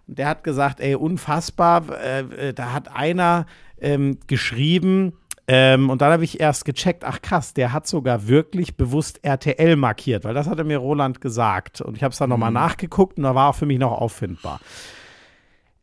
Der 0.07 0.29
hat 0.29 0.43
gesagt, 0.43 0.81
ey, 0.81 0.95
unfassbar, 0.95 1.85
äh, 2.03 2.21
äh, 2.49 2.55
da 2.55 2.73
hat 2.73 2.97
einer 2.97 3.45
ähm, 3.79 4.21
geschrieben, 4.27 5.13
ähm, 5.49 5.91
und 5.91 6.01
dann 6.01 6.11
habe 6.11 6.25
ich 6.25 6.41
erst 6.41 6.65
gecheckt, 6.65 7.05
ach 7.05 7.21
krass, 7.21 7.53
der 7.53 7.75
hat 7.75 7.87
sogar 7.87 8.27
wirklich 8.27 8.79
bewusst 8.79 9.23
RTL 9.23 9.77
markiert, 9.77 10.25
weil 10.25 10.33
das 10.33 10.47
hatte 10.47 10.65
mir 10.65 10.79
Roland 10.79 11.21
gesagt. 11.21 11.83
Und 11.83 11.99
ich 11.99 12.03
habe 12.03 12.13
es 12.13 12.19
dann 12.19 12.31
nochmal 12.31 12.53
nachgeguckt 12.53 13.19
und 13.19 13.25
da 13.25 13.35
war 13.35 13.51
auch 13.51 13.55
für 13.55 13.67
mich 13.67 13.79
noch 13.79 13.93
auffindbar. 13.93 14.61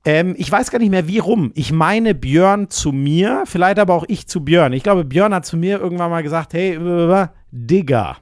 Ähm, 0.06 0.36
ich 0.38 0.52
weiß 0.52 0.72
gar 0.72 0.80
nicht 0.80 0.92
mehr, 0.92 1.08
wie 1.08 1.20
rum. 1.20 1.52
Ich 1.56 1.72
meine 1.72 2.16
Björn 2.16 2.70
zu 2.70 2.92
mir, 2.92 3.44
vielleicht 3.46 3.80
aber 3.80 3.94
auch 3.94 4.06
ich 4.08 4.28
zu 4.28 4.44
Björn. 4.44 4.74
Ich 4.74 4.84
glaube, 4.84 5.04
Björn 5.04 5.34
hat 5.34 5.46
zu 5.46 5.58
mir 5.58 5.80
irgendwann 5.80 6.10
mal 6.10 6.24
gesagt, 6.24 6.54
hey, 6.54 6.80
Digger. 7.52 8.18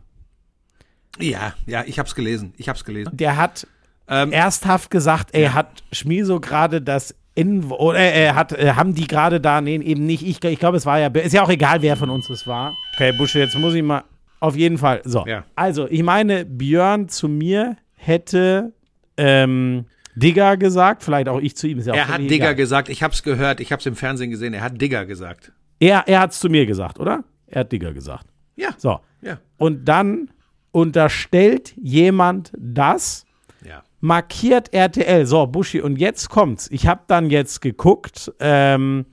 Ja, 1.20 1.54
ja, 1.66 1.84
ich 1.86 2.00
hab's 2.00 2.16
gelesen. 2.16 2.54
Ich 2.58 2.70
hab's 2.70 2.84
gelesen. 2.84 3.12
Der 3.16 3.38
hat 3.38 3.68
Ähm, 4.10 4.32
ernsthaft 4.32 4.90
gesagt, 4.90 5.30
ey, 5.34 5.48
hat 5.48 5.84
Schmieso 5.92 6.40
gerade 6.40 6.82
das 6.82 7.14
in 7.36 7.66
oder 7.66 8.00
äh, 8.00 8.30
hat 8.30 8.54
äh, 8.54 8.74
haben 8.74 8.96
die 8.96 9.06
gerade 9.06 9.40
da 9.42 9.62
nee, 9.62 9.76
eben 9.76 10.06
nicht. 10.06 10.26
Ich, 10.26 10.44
ich 10.44 10.60
glaube, 10.60 10.78
es 10.78 10.86
war 10.86 11.00
ja 11.00 11.08
ist 11.08 11.34
ja 11.34 11.44
auch 11.44 11.50
egal, 11.50 11.82
wer 11.82 11.98
von 11.98 12.10
uns 12.10 12.30
es 12.30 12.48
war. 12.48 12.74
Okay, 12.96 13.12
Busche, 13.12 13.40
jetzt 13.40 13.56
muss 13.58 13.74
ich 13.74 13.84
mal 13.84 14.04
auf 14.40 14.56
jeden 14.56 14.78
Fall. 14.78 15.02
So. 15.04 15.26
Ja. 15.28 15.44
Also, 15.56 15.88
ich 15.90 16.04
meine, 16.04 16.46
Björn 16.46 17.10
zu 17.10 17.28
mir 17.28 17.78
hätte 17.96 18.74
ähm, 19.18 19.86
Digger 20.20 20.58
gesagt, 20.58 21.04
vielleicht 21.04 21.30
auch 21.30 21.40
ich 21.40 21.56
zu 21.56 21.68
ihm. 21.68 21.80
Ja 21.80 21.94
er 21.94 22.08
hat 22.08 22.22
Digger 22.22 22.34
egal. 22.46 22.56
gesagt. 22.56 22.90
Ich 22.90 23.04
hab's 23.04 23.24
gehört. 23.24 23.60
Ich 23.60 23.72
hab's 23.72 23.86
im 23.86 23.96
Fernsehen 23.96 24.32
gesehen. 24.32 24.54
Er 24.54 24.62
hat 24.62 24.82
Digger 24.82 25.06
gesagt. 25.06 25.52
Er, 25.80 26.04
er 26.08 26.22
hat 26.22 26.32
es 26.32 26.40
zu 26.40 26.50
mir 26.50 26.66
gesagt, 26.66 27.00
oder? 27.00 27.24
Er 27.48 27.62
hat 27.62 27.72
Digger 27.72 27.94
gesagt. 27.94 28.26
Ja. 28.56 28.70
So. 28.78 29.00
Ja. 29.22 29.40
Und 29.58 29.86
dann 29.86 30.30
unterstellt 30.72 31.74
jemand 31.78 32.52
das, 32.58 33.26
Ja. 33.64 33.84
markiert 34.00 34.74
RTL. 34.74 35.26
So, 35.26 35.46
Buschi, 35.48 35.82
und 35.82 35.98
jetzt 35.98 36.30
kommt's. 36.30 36.68
Ich 36.72 36.88
habe 36.88 37.02
dann 37.08 37.30
jetzt 37.30 37.62
geguckt, 37.62 38.32
ähm, 38.40 39.06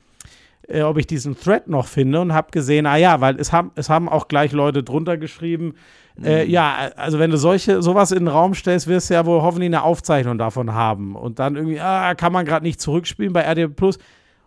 äh, 0.69 0.83
ob 0.83 0.97
ich 0.99 1.07
diesen 1.07 1.39
Thread 1.39 1.69
noch 1.69 1.87
finde 1.87 2.21
und 2.21 2.33
habe 2.33 2.51
gesehen, 2.51 2.87
ah 2.87 2.97
ja, 2.97 3.21
weil 3.21 3.39
es 3.39 3.53
haben, 3.53 3.73
es 3.75 3.91
haben 3.91 4.09
auch 4.09 4.29
gleich 4.29 4.53
Leute 4.53 4.83
drunter 4.83 5.17
geschrieben, 5.19 5.75
äh, 6.23 6.47
ja, 6.49 6.91
also 6.97 7.19
wenn 7.19 7.31
du 7.31 7.37
solche 7.37 7.83
sowas 7.83 8.13
in 8.13 8.21
den 8.21 8.29
Raum 8.29 8.55
stellst, 8.55 8.87
wirst 8.87 9.11
du 9.11 9.15
ja 9.15 9.27
wohl 9.27 9.43
hoffentlich 9.43 9.67
eine 9.69 9.83
Aufzeichnung 9.83 10.39
davon 10.39 10.73
haben. 10.73 11.17
Und 11.17 11.39
dann 11.39 11.57
irgendwie, 11.57 11.81
ah, 11.81 12.15
kann 12.15 12.33
man 12.33 12.45
gerade 12.47 12.65
nicht 12.65 12.81
zurückspielen 12.81 13.33
bei 13.33 13.41
RTL 13.43 13.69
Plus. 13.71 13.99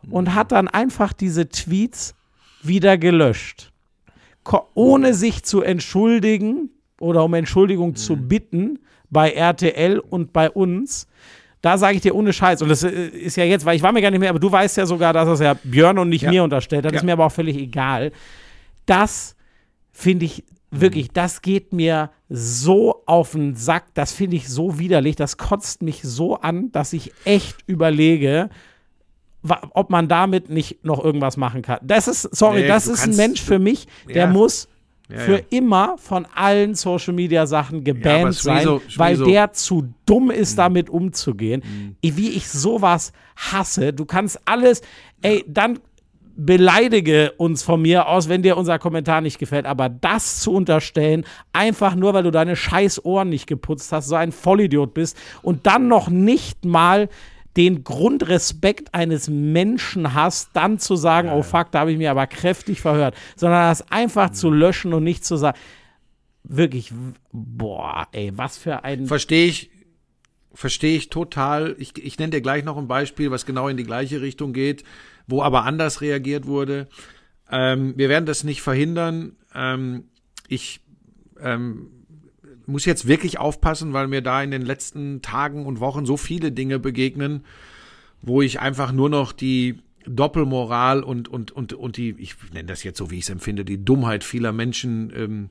Und 0.10 0.34
hat 0.36 0.52
dann 0.54 0.68
einfach 0.68 1.12
diese 1.12 1.50
Tweets 1.50 2.16
wieder 2.64 2.98
gelöscht. 2.98 3.72
Ko 4.44 4.68
ohne 4.76 5.14
sich 5.14 5.44
zu 5.44 5.62
entschuldigen 5.62 6.70
oder 7.02 7.24
um 7.26 7.34
Entschuldigung 7.34 7.96
zu 7.96 8.16
bitten 8.16 8.80
bei 9.10 9.32
RTL 9.32 10.00
und 10.00 10.32
bei 10.32 10.50
uns. 10.50 11.08
Da 11.62 11.78
sage 11.78 11.96
ich 11.96 12.02
dir 12.02 12.16
ohne 12.16 12.32
Scheiß. 12.32 12.62
Und 12.62 12.70
das 12.70 12.84
äh, 12.84 12.90
ist 13.10 13.36
ja 13.36 13.44
jetzt, 13.44 13.66
weil 13.66 13.76
ich 13.76 13.82
war 13.84 13.92
mir 13.92 14.02
gar 14.02 14.12
nicht 14.12 14.20
mehr, 14.22 14.30
aber 14.30 14.40
du 14.40 14.50
weißt 14.52 14.78
ja 14.78 14.86
sogar, 14.86 15.12
dass 15.12 15.28
das 15.28 15.40
ja 15.42 15.56
Björn 15.64 15.98
und 16.00 16.08
nicht 16.10 16.22
Ja. 16.22 16.30
mir 16.30 16.44
unterstellt. 16.44 16.86
Das 16.86 16.94
Ja. 16.94 16.98
ist 17.00 17.04
mir 17.04 17.14
aber 17.14 17.26
auch 17.26 17.32
völlig 17.32 17.58
egal. 17.58 18.12
Das 18.86 19.36
finde 19.92 20.26
ich 20.26 20.44
wirklich, 20.72 21.10
das 21.12 21.42
geht 21.42 21.72
mir 21.74 22.10
so 22.30 23.04
auf 23.06 23.32
den 23.32 23.56
Sack. 23.56 23.86
Das 23.94 24.12
finde 24.12 24.36
ich 24.36 24.50
so 24.50 24.80
widerlich. 24.80 25.16
Das 25.16 25.38
kotzt 25.38 25.82
mich 25.82 26.02
so 26.04 26.36
an, 26.36 26.72
dass 26.72 26.94
ich 26.94 27.12
echt 27.26 27.58
überlege, 27.68 28.50
ob 29.72 29.90
man 29.90 30.08
damit 30.08 30.50
nicht 30.50 30.84
noch 30.84 31.04
irgendwas 31.04 31.38
machen 31.38 31.62
kann. 31.62 31.80
Das 31.84 32.08
ist, 32.08 32.24
sorry, 32.36 32.62
Nee, 32.62 32.68
das 32.68 32.88
ist 32.88 33.00
ein 33.00 33.04
kannst- 33.06 33.18
Mensch 33.18 33.42
für 33.42 33.60
mich, 33.60 33.88
der 34.08 34.26
Ja. 34.26 34.28
muss 34.28 34.68
Ja, 35.10 35.20
für 35.20 35.38
ja. 35.38 35.44
immer 35.52 35.98
von 35.98 36.28
allen 36.36 36.76
Social 36.76 37.14
Media 37.14 37.46
Sachen 37.48 37.86
gebannt 37.86 38.34
sein, 38.36 38.68
Schmizo- 38.68 38.82
weil 38.98 39.16
Mhm. 39.16 39.24
der 39.26 39.54
zu 39.54 39.88
dumm 40.06 40.32
ist, 40.32 40.58
damit 40.58 40.90
umzugehen. 40.90 41.96
Wie 42.02 42.32
ich 42.32 42.50
sowas 42.50 43.14
hasse. 43.38 43.94
Du 43.94 44.04
kannst 44.04 44.38
alles, 44.44 44.82
ey, 45.22 45.46
dann 45.48 45.80
beleidige 46.38 47.34
uns 47.38 47.64
von 47.64 47.82
mir 47.82 48.08
aus, 48.08 48.30
wenn 48.30 48.44
dir 48.44 48.58
unser 48.58 48.78
Kommentar 48.78 49.22
nicht 49.22 49.40
gefällt, 49.40 49.66
aber 49.66 49.90
das 49.90 50.40
zu 50.40 50.54
unterstellen, 50.54 51.26
einfach 51.52 51.96
nur, 51.96 52.14
weil 52.14 52.24
du 52.24 52.32
deine 52.32 52.56
scheiß 52.56 53.04
Ohren 53.04 53.30
nicht 53.30 53.48
geputzt 53.48 53.92
hast, 53.92 54.08
so 54.08 54.16
ein 54.16 54.32
Vollidiot 54.32 54.94
bist 54.94 55.18
und 55.42 55.66
dann 55.66 55.88
noch 55.88 56.10
nicht 56.10 56.64
mal 56.64 57.10
den 57.58 57.84
Grundrespekt 57.84 58.94
eines 58.94 59.30
Menschen 59.30 60.14
hast, 60.14 60.52
dann 60.54 60.78
zu 60.78 60.96
sagen, 60.96 61.30
oh 61.30 61.42
fuck, 61.42 61.72
da 61.72 61.80
habe 61.80 61.92
ich 61.92 61.98
mir 61.98 62.12
aber 62.12 62.28
kräftig 62.28 62.82
verhört, 62.82 63.16
sondern 63.36 63.70
das 63.70 63.92
einfach 63.92 64.30
zu 64.30 64.52
löschen 64.52 64.94
und 64.94 65.04
nicht 65.04 65.26
zu 65.26 65.38
sagen, 65.38 65.58
wirklich, 66.44 66.94
boah, 67.32 68.08
ey, 68.12 68.32
was 68.36 68.60
für 68.60 68.84
ein 68.84 69.08
Verstehe 69.08 69.48
ich, 69.48 69.72
verstehe 70.54 70.98
ich 70.98 71.10
total. 71.10 71.76
Ich, 71.80 71.98
ich 71.98 72.20
nenne 72.20 72.30
dir 72.30 72.42
gleich 72.42 72.64
noch 72.64 72.78
ein 72.78 72.88
Beispiel, 72.88 73.32
was 73.32 73.48
genau 73.48 73.68
in 73.68 73.78
die 73.78 73.84
gleiche 73.84 74.22
Richtung 74.22 74.54
geht, 74.54 74.84
wo 75.28 75.42
aber 75.42 75.64
anders 75.66 76.02
reagiert 76.02 76.46
wurde. 76.48 76.88
Ähm, 77.52 77.94
wir 77.98 78.10
werden 78.10 78.26
das 78.26 78.44
nicht 78.44 78.62
verhindern. 78.62 79.36
Ähm, 79.54 80.06
ich 80.48 80.82
ähm, 81.40 81.90
muss 82.66 82.86
jetzt 82.86 83.08
wirklich 83.08 83.40
aufpassen, 83.40 83.94
weil 83.94 84.08
mir 84.08 84.22
da 84.22 84.42
in 84.42 84.52
den 84.52 84.64
letzten 84.64 85.22
Tagen 85.22 85.66
und 85.66 85.80
Wochen 85.80 86.06
so 86.06 86.18
viele 86.18 86.52
Dinge 86.52 86.80
begegnen, 86.80 87.46
wo 88.22 88.42
ich 88.42 88.60
einfach 88.60 88.92
nur 88.92 89.10
noch 89.10 89.32
die 89.32 89.80
Doppelmoral 90.06 91.04
und, 91.04 91.28
und, 91.28 91.52
und, 91.52 91.74
und 91.74 91.98
die, 91.98 92.16
ich 92.18 92.36
nenne 92.54 92.68
das 92.68 92.84
jetzt 92.84 92.98
so, 92.98 93.12
wie 93.12 93.18
ich 93.18 93.26
es 93.26 93.30
empfinde, 93.30 93.66
die 93.66 93.84
Dummheit 93.84 94.24
vieler 94.24 94.54
Menschen 94.54 95.12
ähm, 95.16 95.50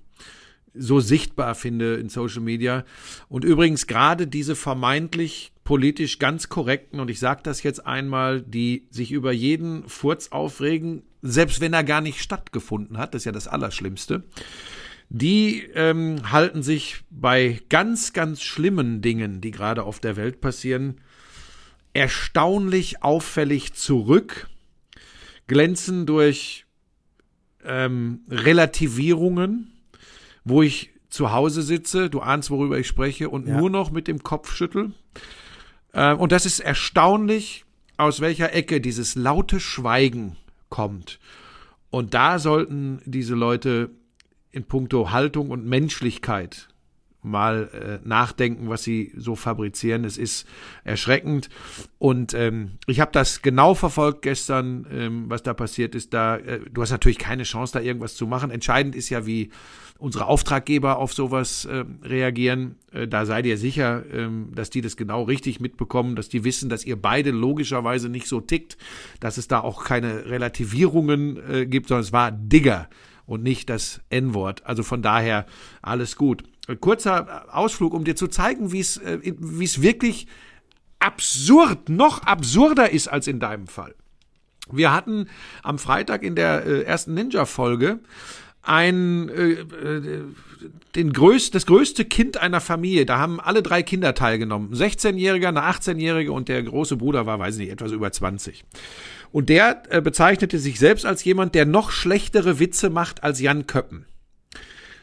so 0.75 1.01
sichtbar 1.01 1.55
finde 1.55 1.97
in 1.97 2.09
Social 2.09 2.41
Media. 2.41 2.85
Und 3.29 3.45
übrigens 3.45 3.87
gerade 3.87 4.27
diese 4.27 4.55
vermeintlich 4.55 5.53
politisch 5.67 6.19
ganz 6.19 6.49
korrekten, 6.49 7.01
und 7.01 7.11
ich 7.11 7.19
sage 7.19 7.43
das 7.43 7.63
jetzt 7.63 7.87
einmal, 7.87 8.41
die 8.41 8.87
sich 8.91 9.13
über 9.13 9.33
jeden 9.33 9.87
Furz 9.87 10.29
aufregen, 10.29 11.03
selbst 11.21 11.61
wenn 11.61 11.75
er 11.75 11.85
gar 11.85 12.01
nicht 12.01 12.23
stattgefunden 12.23 12.97
hat, 12.97 13.13
das 13.13 13.23
ist 13.23 13.27
ja 13.27 13.33
das 13.33 13.49
Allerschlimmste, 13.49 14.25
die 15.11 15.65
ähm, 15.75 16.33
halten 16.33 16.63
sich 16.63 17.03
bei 17.11 17.61
ganz, 17.69 18.15
ganz 18.15 18.43
schlimmen 18.43 19.03
Dingen, 19.03 19.43
die 19.43 19.51
gerade 19.51 19.83
auf 19.83 20.01
der 20.01 20.17
Welt 20.17 20.41
passieren, 20.41 21.01
erstaunlich 21.93 23.03
auffällig 23.03 23.75
zurück, 23.75 24.49
glänzen 25.47 26.07
durch 26.07 26.65
ähm, 27.65 28.21
Relativierungen, 28.31 29.73
wo 30.45 30.63
ich 30.63 30.91
zu 31.09 31.33
Hause 31.33 31.63
sitze, 31.63 32.11
du 32.11 32.21
ahnst, 32.21 32.51
worüber 32.51 32.79
ich 32.79 32.87
spreche, 32.87 33.31
und 33.31 33.49
Ja. 33.49 33.59
nur 33.59 33.71
noch 33.71 33.91
mit 33.91 34.07
dem 34.07 34.23
Kopf 34.23 34.55
schüttel. 34.55 34.93
Äh, 35.97 36.15
und 36.15 36.31
das 36.31 36.47
ist 36.47 36.61
erstaunlich, 36.61 37.65
aus 37.97 38.21
welcher 38.21 38.53
Ecke 38.53 38.81
dieses 38.81 39.15
laute 39.15 39.59
Schweigen 39.59 40.37
kommt. 40.69 41.19
Und 41.91 42.13
da 42.13 42.39
sollten 42.39 43.01
diese 43.07 43.35
Leute 43.35 43.91
in 44.53 44.65
puncto 44.65 45.11
Haltung 45.11 45.51
und 45.51 45.65
Menschlichkeit 45.65 46.69
mal 47.27 48.01
äh, 48.03 48.09
nachdenken, 48.09 48.69
was 48.69 48.83
sie 48.83 49.13
so 49.17 49.35
fabrizieren. 49.35 50.05
Es 50.05 50.17
ist 50.17 50.47
erschreckend. 50.85 51.49
Und 51.99 52.35
ähm, 52.35 52.79
ich 52.87 53.01
habe 53.01 53.13
das 53.13 53.43
genau 53.43 53.75
verfolgt 53.75 54.23
gestern, 54.23 54.87
ähm, 54.91 55.25
was 55.29 55.43
da 55.43 55.55
passiert 55.55 55.95
ist. 55.95 56.15
Da, 56.15 56.37
äh, 56.37 56.61
du 56.71 56.83
hast 56.83 56.91
natürlich 56.91 57.19
keine 57.19 57.43
Chance, 57.43 57.75
da 57.75 57.81
irgendwas 57.81 58.15
zu 58.15 58.27
machen. 58.27 58.51
Entscheidend 58.51 58.95
ist 58.95 59.11
ja, 59.11 59.27
wie 59.27 59.51
unsere 59.99 60.27
Auftraggeber 60.27 60.99
auf 60.99 61.13
sowas 61.13 61.65
äh, 61.65 61.85
reagieren. 62.03 62.77
Äh, 62.93 63.09
da 63.09 63.27
sei 63.27 63.43
dir 63.43 63.59
sicher, 63.59 64.05
ähm, 64.13 64.51
dass 64.55 64.71
die 64.71 64.81
das 64.81 64.97
genau 64.97 65.23
richtig 65.23 65.61
mitbekommen, 65.61 66.17
dass 66.17 66.29
die 66.29 66.45
wissen, 66.45 66.69
dass 66.69 66.85
ihr 66.85 67.01
beide 67.01 67.31
logischerweise 67.31 68.09
nicht 68.09 68.27
so 68.27 68.41
tickt, 68.41 68.77
dass 69.21 69.39
es 69.39 69.49
da 69.49 69.61
auch 69.61 69.85
keine 69.85 70.27
Relativierungen 70.27 71.39
äh, 71.51 71.67
gibt, 71.67 71.89
sondern 71.89 72.05
es 72.05 72.13
war 72.13 72.31
Digger 72.31 72.89
und 73.27 73.43
nicht 73.43 73.69
das 73.69 74.01
N-Wort. 74.09 74.65
Also 74.65 74.83
von 74.83 75.03
daher 75.03 75.47
alles 75.83 76.17
gut. 76.17 76.45
Kurzer 76.81 77.55
Ausflug, 77.55 77.95
um 77.95 78.05
dir 78.05 78.17
zu 78.17 78.29
zeigen, 78.29 78.73
wie 78.73 78.81
es 78.81 78.97
äh, 78.97 79.19
es 79.63 79.83
wirklich 79.83 80.27
absurd, 80.99 81.89
noch 81.89 82.23
absurder 82.23 82.91
ist 82.91 83.09
als 83.09 83.27
in 83.29 83.39
deinem 83.39 83.67
Fall. 83.67 83.95
Wir 84.71 84.93
hatten 84.93 85.29
am 85.63 85.79
Freitag 85.79 86.23
in 86.23 86.35
der 86.35 86.65
äh, 86.67 86.83
ersten 86.83 87.15
Ninja-Folge 87.15 88.01
ein 88.63 89.29
äh, 89.29 89.65
den 90.95 91.13
größt, 91.13 91.55
das 91.55 91.67
größte 91.67 92.05
Kind 92.05 92.39
einer 92.39 92.61
Familie. 92.61 93.07
Da 93.07 93.19
haben 93.19 93.41
alle 93.41 93.63
drei 93.63 93.83
Kinder 93.83 94.15
teilgenommen. 94.15 94.73
Ein 94.73 94.77
16-Jähriger, 94.77 95.49
eine 95.49 95.63
18-Jährige 95.63 96.33
und 96.33 96.49
der 96.49 96.63
große 96.63 96.97
Bruder 96.97 97.27
war, 97.27 97.39
weiß 97.39 97.55
ich 97.57 97.61
nicht, 97.61 97.73
etwas 97.73 97.93
über 97.93 98.11
20. 98.11 98.65
Und 99.33 99.49
der 99.49 99.83
äh, 99.91 100.01
bezeichnete 100.01 100.59
sich 100.59 100.79
selbst 100.79 101.05
als 101.05 101.25
jemand, 101.25 101.55
der 101.55 101.67
noch 101.67 101.91
schlechtere 101.91 102.59
Witze 102.59 102.91
macht 102.91 103.23
als 103.23 103.41
Jan 103.41 103.67
Köppen. 103.67 104.07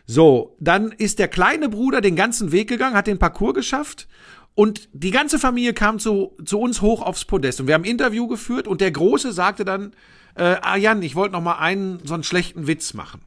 So, 0.05 0.55
dann 0.59 0.91
ist 0.91 1.19
der 1.19 1.27
kleine 1.27 1.69
Bruder 1.69 2.01
den 2.01 2.15
ganzen 2.15 2.51
Weg 2.51 2.67
gegangen, 2.67 2.95
hat 2.95 3.07
den 3.07 3.19
Parcours 3.19 3.53
geschafft 3.53 4.07
und 4.55 4.89
die 4.91 5.11
ganze 5.11 5.39
Familie 5.39 5.73
kam 5.73 5.97
zu, 5.97 6.35
zu 6.43 6.59
uns 6.59 6.81
hoch 6.81 7.01
aufs 7.01 7.25
Podest 7.25 7.61
und 7.61 7.67
wir 7.67 7.73
haben 7.73 7.83
ein 7.83 7.89
Interview 7.89 8.27
geführt 8.27 8.67
und 8.67 8.81
der 8.81 8.91
Große 8.91 9.31
sagte 9.31 9.63
dann, 9.63 9.93
äh, 10.35 10.57
ah 10.61 10.75
Jan, 10.75 11.01
ich 11.01 11.15
wollte 11.15 11.33
noch 11.33 11.41
mal 11.41 11.57
einen 11.57 11.99
so 12.03 12.13
einen 12.13 12.23
schlechten 12.23 12.67
Witz 12.67 12.93
machen 12.93 13.21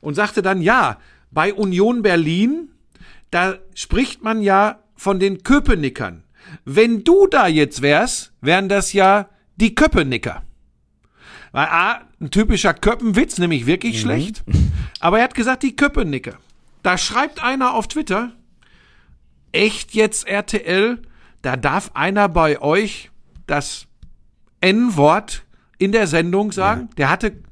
und 0.00 0.14
sagte 0.14 0.42
dann, 0.42 0.60
ja, 0.60 0.98
bei 1.30 1.54
Union 1.54 2.02
Berlin, 2.02 2.70
da 3.30 3.56
spricht 3.74 4.22
man 4.22 4.42
ja 4.42 4.80
von 4.94 5.18
den 5.18 5.42
Köpenickern. 5.42 6.24
Wenn 6.64 7.04
du 7.04 7.26
da 7.26 7.48
jetzt 7.48 7.82
wärst, 7.82 8.32
wären 8.40 8.68
das 8.68 8.92
ja 8.92 9.28
die 9.56 9.74
Köpenicker. 9.74 10.42
Weil 11.52 11.66
A, 11.66 12.02
ein 12.20 12.30
typischer 12.30 12.74
Köppenwitz, 12.74 13.38
nämlich 13.38 13.66
wirklich 13.66 14.00
schlecht. 14.00 14.44
Aber 15.00 15.18
er 15.18 15.24
hat 15.24 15.34
gesagt, 15.34 15.62
die 15.62 15.74
Köpenicker. 15.74 16.38
Da 16.82 16.98
schreibt 16.98 17.42
einer 17.42 17.74
auf 17.74 17.88
Twitter, 17.88 18.32
echt 19.52 19.94
jetzt 19.94 20.26
RTL, 20.26 21.02
da 21.42 21.56
darf 21.56 21.90
einer 21.94 22.28
bei 22.28 22.60
euch 22.60 23.10
das 23.46 23.86
N-Wort 24.60 25.44
in 25.78 25.92
der 25.92 26.06
Sendung 26.06 26.52
sagen. 26.52 26.90
Der 26.96 27.10
hatte, 27.10 27.42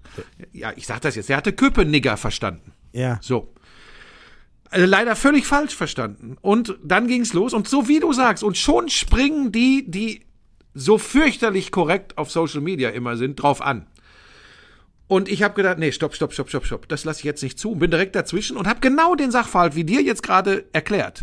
ja, 0.52 0.72
ich 0.76 0.86
sag 0.86 1.01
das 1.01 1.16
jetzt, 1.16 1.28
der 1.28 1.36
hatte 1.36 1.52
Köpenicker 1.52 2.16
verstanden. 2.16 2.72
Ja. 2.93 3.18
So. 3.20 3.52
Also 4.70 4.86
leider 4.86 5.14
völlig 5.14 5.47
falsch 5.47 5.74
verstanden. 5.74 6.36
Und 6.40 6.76
dann 6.82 7.06
ging's 7.06 7.32
los. 7.32 7.52
Und 7.55 7.68
so 7.68 7.89
wie 7.89 8.01
du 8.01 8.12
sagst, 8.12 8.43
und 8.43 8.56
schon 8.56 8.89
springen 8.89 9.52
die, 9.52 9.89
die 9.89 10.22
so 10.74 10.98
fürchterlich 10.98 11.70
korrekt 11.70 12.18
auf 12.18 12.30
Social 12.30 12.60
Media 12.60 12.90
immer 12.90 13.16
sind, 13.16 13.36
drauf 13.36 13.62
an. 13.62 13.86
Und 15.06 15.28
ich 15.28 15.42
habe 15.42 15.55
gedacht, 15.55 15.78
nee, 15.78 15.92
stopp, 15.92 16.14
stopp, 16.14 16.32
stopp, 16.32 16.48
stopp, 16.48 16.66
stopp. 16.66 16.88
Das 16.88 17.05
lasse 17.05 17.20
ich 17.20 17.24
jetzt 17.24 17.42
nicht 17.42 17.59
zu. 17.59 17.74
Bin 17.74 17.90
direkt 17.90 18.16
dazwischen 18.16 18.56
und 18.56 18.66
habe 18.66 18.80
genau 18.80 19.14
den 19.14 19.30
Sachverhalt 19.30 19.76
wie 19.76 19.84
dir 19.84 20.02
jetzt 20.02 20.22
gerade 20.22 20.64
erklärt. 20.72 21.22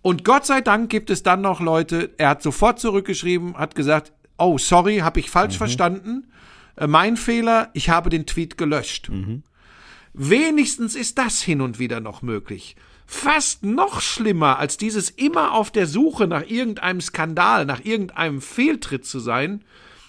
Und 0.00 0.24
Gott 0.24 0.46
sei 0.46 0.60
Dank 0.60 0.90
gibt 0.90 1.10
es 1.10 1.22
dann 1.22 1.40
noch 1.40 1.60
Leute, 1.60 2.10
er 2.18 2.28
hat 2.30 2.42
sofort 2.42 2.78
zurückgeschrieben, 2.78 3.56
hat 3.56 3.74
gesagt, 3.74 4.12
oh, 4.38 4.58
sorry, 4.58 4.98
habe 4.98 5.20
ich 5.20 5.30
falsch 5.30 5.54
verstanden. 5.58 6.30
Äh, 6.76 6.86
mein 6.86 7.16
Fehler, 7.16 7.70
ich 7.72 7.90
habe 7.90 8.10
den 8.10 8.26
Tweet 8.26 8.58
gelöscht. 8.58 9.10
Wenigstens 10.12 10.94
ist 10.94 11.18
das 11.18 11.42
hin 11.42 11.60
und 11.60 11.78
wieder 11.78 12.00
noch 12.00 12.22
möglich. 12.22 12.76
Fast 13.06 13.64
noch 13.64 14.00
schlimmer 14.00 14.58
als 14.58 14.76
dieses 14.76 15.10
immer 15.10 15.52
auf 15.52 15.70
der 15.70 15.86
Suche 15.86 16.26
nach 16.26 16.46
irgendeinem 16.46 17.00
Skandal, 17.00 17.66
nach 17.66 17.84
irgendeinem 17.84 18.40
Fehltritt 18.40 19.04
zu 19.04 19.18
sein, 19.20 19.64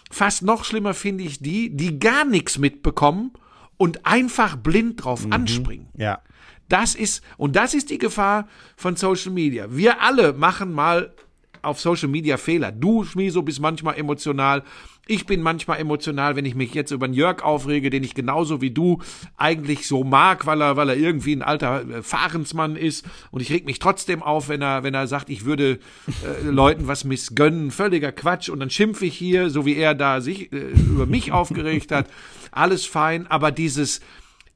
fast 0.10 0.44
noch 0.44 0.64
schlimmer 0.64 0.94
finde 0.94 1.24
ich 1.24 1.40
die, 1.40 1.76
die 1.76 2.00
gar 2.00 2.26
nichts 2.26 2.58
mitbekommen 2.58 3.32
und 3.78 4.06
einfach 4.06 4.56
blind 4.56 5.04
drauf 5.04 5.28
anspringen. 5.30 5.88
Ja. 5.98 6.22
Das 6.70 6.96
ist, 6.96 7.24
und 7.38 7.56
das 7.56 7.74
ist 7.74 7.90
die 7.90 7.98
Gefahr 7.98 8.48
von 8.76 8.96
Social 8.96 9.32
Media. 9.32 9.68
Wir 9.70 10.02
alle 10.02 10.34
machen 10.34 10.72
mal 10.72 11.14
auf 11.62 11.80
Social 11.80 12.08
Media 12.08 12.38
Fehler. 12.38 12.72
Du, 12.72 13.04
Schmiso, 13.04 13.42
bist 13.42 13.60
manchmal 13.60 13.98
emotional. 13.98 14.64
Ich 15.08 15.28
bin 15.28 15.42
manchmal 15.42 15.80
emotional, 15.80 16.36
wenn 16.36 16.46
ich 16.46 16.56
mich 16.56 16.74
jetzt 16.74 16.90
über 16.90 17.06
einen 17.06 17.14
Jörg 17.14 17.44
aufrege, 17.44 17.92
den 17.92 18.04
ich 18.04 18.16
genauso 18.16 18.62
wie 18.62 18.72
du 18.72 19.02
eigentlich 19.38 19.88
so 19.88 20.04
mag, 20.04 20.48
weil 20.48 20.62
er, 20.62 20.78
weil 20.78 20.90
er 20.90 20.98
irgendwie 20.98 21.36
ein 21.36 21.44
alter 21.44 21.88
äh, 21.88 22.02
Fahrensmann 22.02 22.76
ist. 22.76 23.06
Und 23.30 23.42
ich 23.42 23.52
reg 23.52 23.66
mich 23.66 23.78
trotzdem 23.78 24.24
auf, 24.24 24.50
wenn 24.50 24.64
er, 24.64 24.82
wenn 24.84 24.96
er 24.96 25.06
sagt, 25.06 25.30
ich 25.30 25.46
würde 25.46 25.80
äh, 26.08 26.44
Leuten 26.44 26.88
was 26.88 27.04
missgönnen. 27.04 27.70
Völliger 27.70 28.12
Quatsch. 28.12 28.50
Und 28.50 28.60
dann 28.60 28.72
schimpfe 28.72 29.06
ich 29.06 29.16
hier, 29.16 29.52
so 29.52 29.66
wie 29.66 29.76
er 29.76 29.94
da 29.94 30.22
sich 30.22 30.52
äh, 30.52 30.72
über 30.72 31.06
mich 31.06 31.32
aufgeregt 31.32 31.92
hat. 31.92 32.10
Alles 32.52 32.86
fein. 32.86 33.28
Aber 33.28 33.52
dieses, 33.52 34.02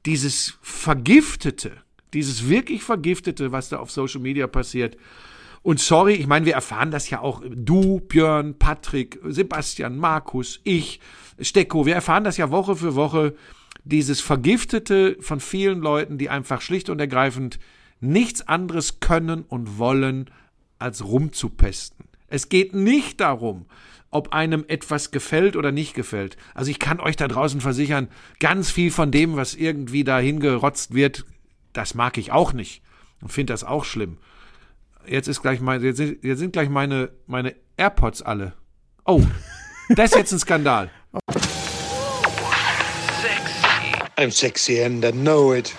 dieses 0.04 0.58
Vergiftete, 0.62 1.72
dieses 2.12 2.48
wirklich 2.48 2.82
Vergiftete, 2.82 3.52
was 3.52 3.68
da 3.68 3.78
auf 3.78 3.92
Social 3.92 4.20
Media 4.20 4.48
passiert. 4.48 4.96
Und 5.62 5.78
sorry, 5.80 6.14
ich 6.14 6.26
meine, 6.26 6.46
wir 6.46 6.54
erfahren 6.54 6.90
das 6.90 7.10
ja 7.10 7.20
auch. 7.20 7.42
Du, 7.48 8.00
Björn, 8.00 8.58
Patrick, 8.58 9.18
Sebastian, 9.24 9.98
Markus, 9.98 10.60
ich, 10.64 11.00
Stecko, 11.38 11.84
wir 11.84 11.94
erfahren 11.94 12.24
das 12.24 12.38
ja 12.38 12.50
Woche 12.50 12.76
für 12.76 12.94
Woche. 12.94 13.34
Dieses 13.84 14.20
Vergiftete 14.20 15.16
von 15.20 15.40
vielen 15.40 15.80
Leuten, 15.80 16.18
die 16.18 16.30
einfach 16.30 16.60
schlicht 16.60 16.88
und 16.88 16.98
ergreifend 16.98 17.58
nichts 18.00 18.46
anderes 18.48 19.00
können 19.00 19.42
und 19.42 19.78
wollen, 19.78 20.30
als 20.78 21.04
rumzupesten. 21.04 22.06
Es 22.28 22.48
geht 22.48 22.74
nicht 22.74 23.20
darum, 23.20 23.66
ob 24.10 24.32
einem 24.32 24.64
etwas 24.66 25.10
gefällt 25.10 25.56
oder 25.56 25.72
nicht 25.72 25.94
gefällt. 25.94 26.36
Also 26.54 26.70
ich 26.70 26.78
kann 26.78 27.00
euch 27.00 27.16
da 27.16 27.28
draußen 27.28 27.60
versichern, 27.60 28.08
ganz 28.38 28.70
viel 28.70 28.90
von 28.90 29.10
dem, 29.10 29.36
was 29.36 29.54
irgendwie 29.54 30.04
da 30.04 30.18
hingerotzt 30.18 30.94
wird, 30.94 31.26
das 31.72 31.94
mag 31.94 32.18
ich 32.18 32.32
auch 32.32 32.52
nicht 32.52 32.82
und 33.20 33.30
finde 33.30 33.52
das 33.52 33.62
auch 33.62 33.84
schlimm. 33.84 34.16
Jetzt 35.06 35.28
ist 35.28 35.42
gleich 35.42 35.60
mein, 35.60 35.82
jetzt 35.82 35.96
sind, 35.96 36.22
jetzt 36.22 36.38
sind 36.38 36.52
gleich 36.52 36.68
meine, 36.68 37.10
meine 37.26 37.54
AirPods 37.76 38.22
alle. 38.22 38.52
Oh, 39.04 39.22
das 39.88 40.12
ist 40.12 40.16
jetzt 40.16 40.32
ein 40.32 40.38
Skandal. 40.38 40.90
I'm 44.16 44.30
sexy 44.30 44.82
and 44.82 45.04
I 45.04 45.12
know 45.12 45.54
it. 45.54 45.74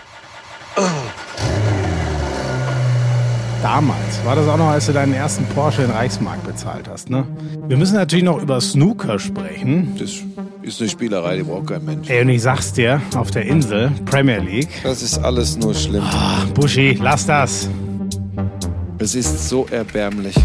Damals 3.61 4.25
war 4.25 4.35
das 4.35 4.47
auch 4.47 4.57
noch, 4.57 4.69
als 4.69 4.87
du 4.87 4.93
deinen 4.93 5.13
ersten 5.13 5.45
Porsche 5.45 5.83
in 5.83 5.91
Reichsmark 5.91 6.43
bezahlt 6.43 6.89
hast, 6.89 7.11
ne? 7.11 7.27
Wir 7.67 7.77
müssen 7.77 7.95
natürlich 7.95 8.25
noch 8.25 8.41
über 8.41 8.59
Snooker 8.59 9.19
sprechen. 9.19 9.95
Das 9.99 10.13
ist 10.63 10.81
eine 10.81 10.89
Spielerei, 10.89 11.37
die 11.37 11.43
braucht 11.43 11.67
kein 11.67 11.85
Mensch. 11.85 12.09
Ey, 12.09 12.23
und 12.23 12.29
ich 12.29 12.41
sag's 12.41 12.73
dir, 12.73 12.99
auf 13.15 13.29
der 13.29 13.45
Insel, 13.45 13.91
Premier 14.05 14.39
League. 14.39 14.69
Das 14.81 15.03
ist 15.03 15.19
alles 15.19 15.57
nur 15.57 15.75
schlimm. 15.75 16.03
Buschi, 16.55 16.97
lass 16.99 17.27
das. 17.27 17.69
Es 19.03 19.15
ist 19.15 19.49
so 19.49 19.65
erbärmlich. 19.71 20.35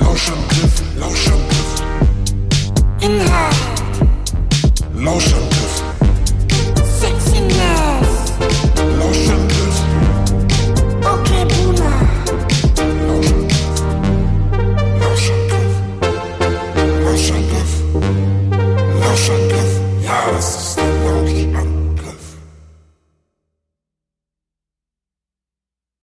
Lauschangriff, 0.00 0.82
Lauschangriff. 0.98 1.82
Inhalt. 3.00 3.56
Lauschangriff. 4.96 5.65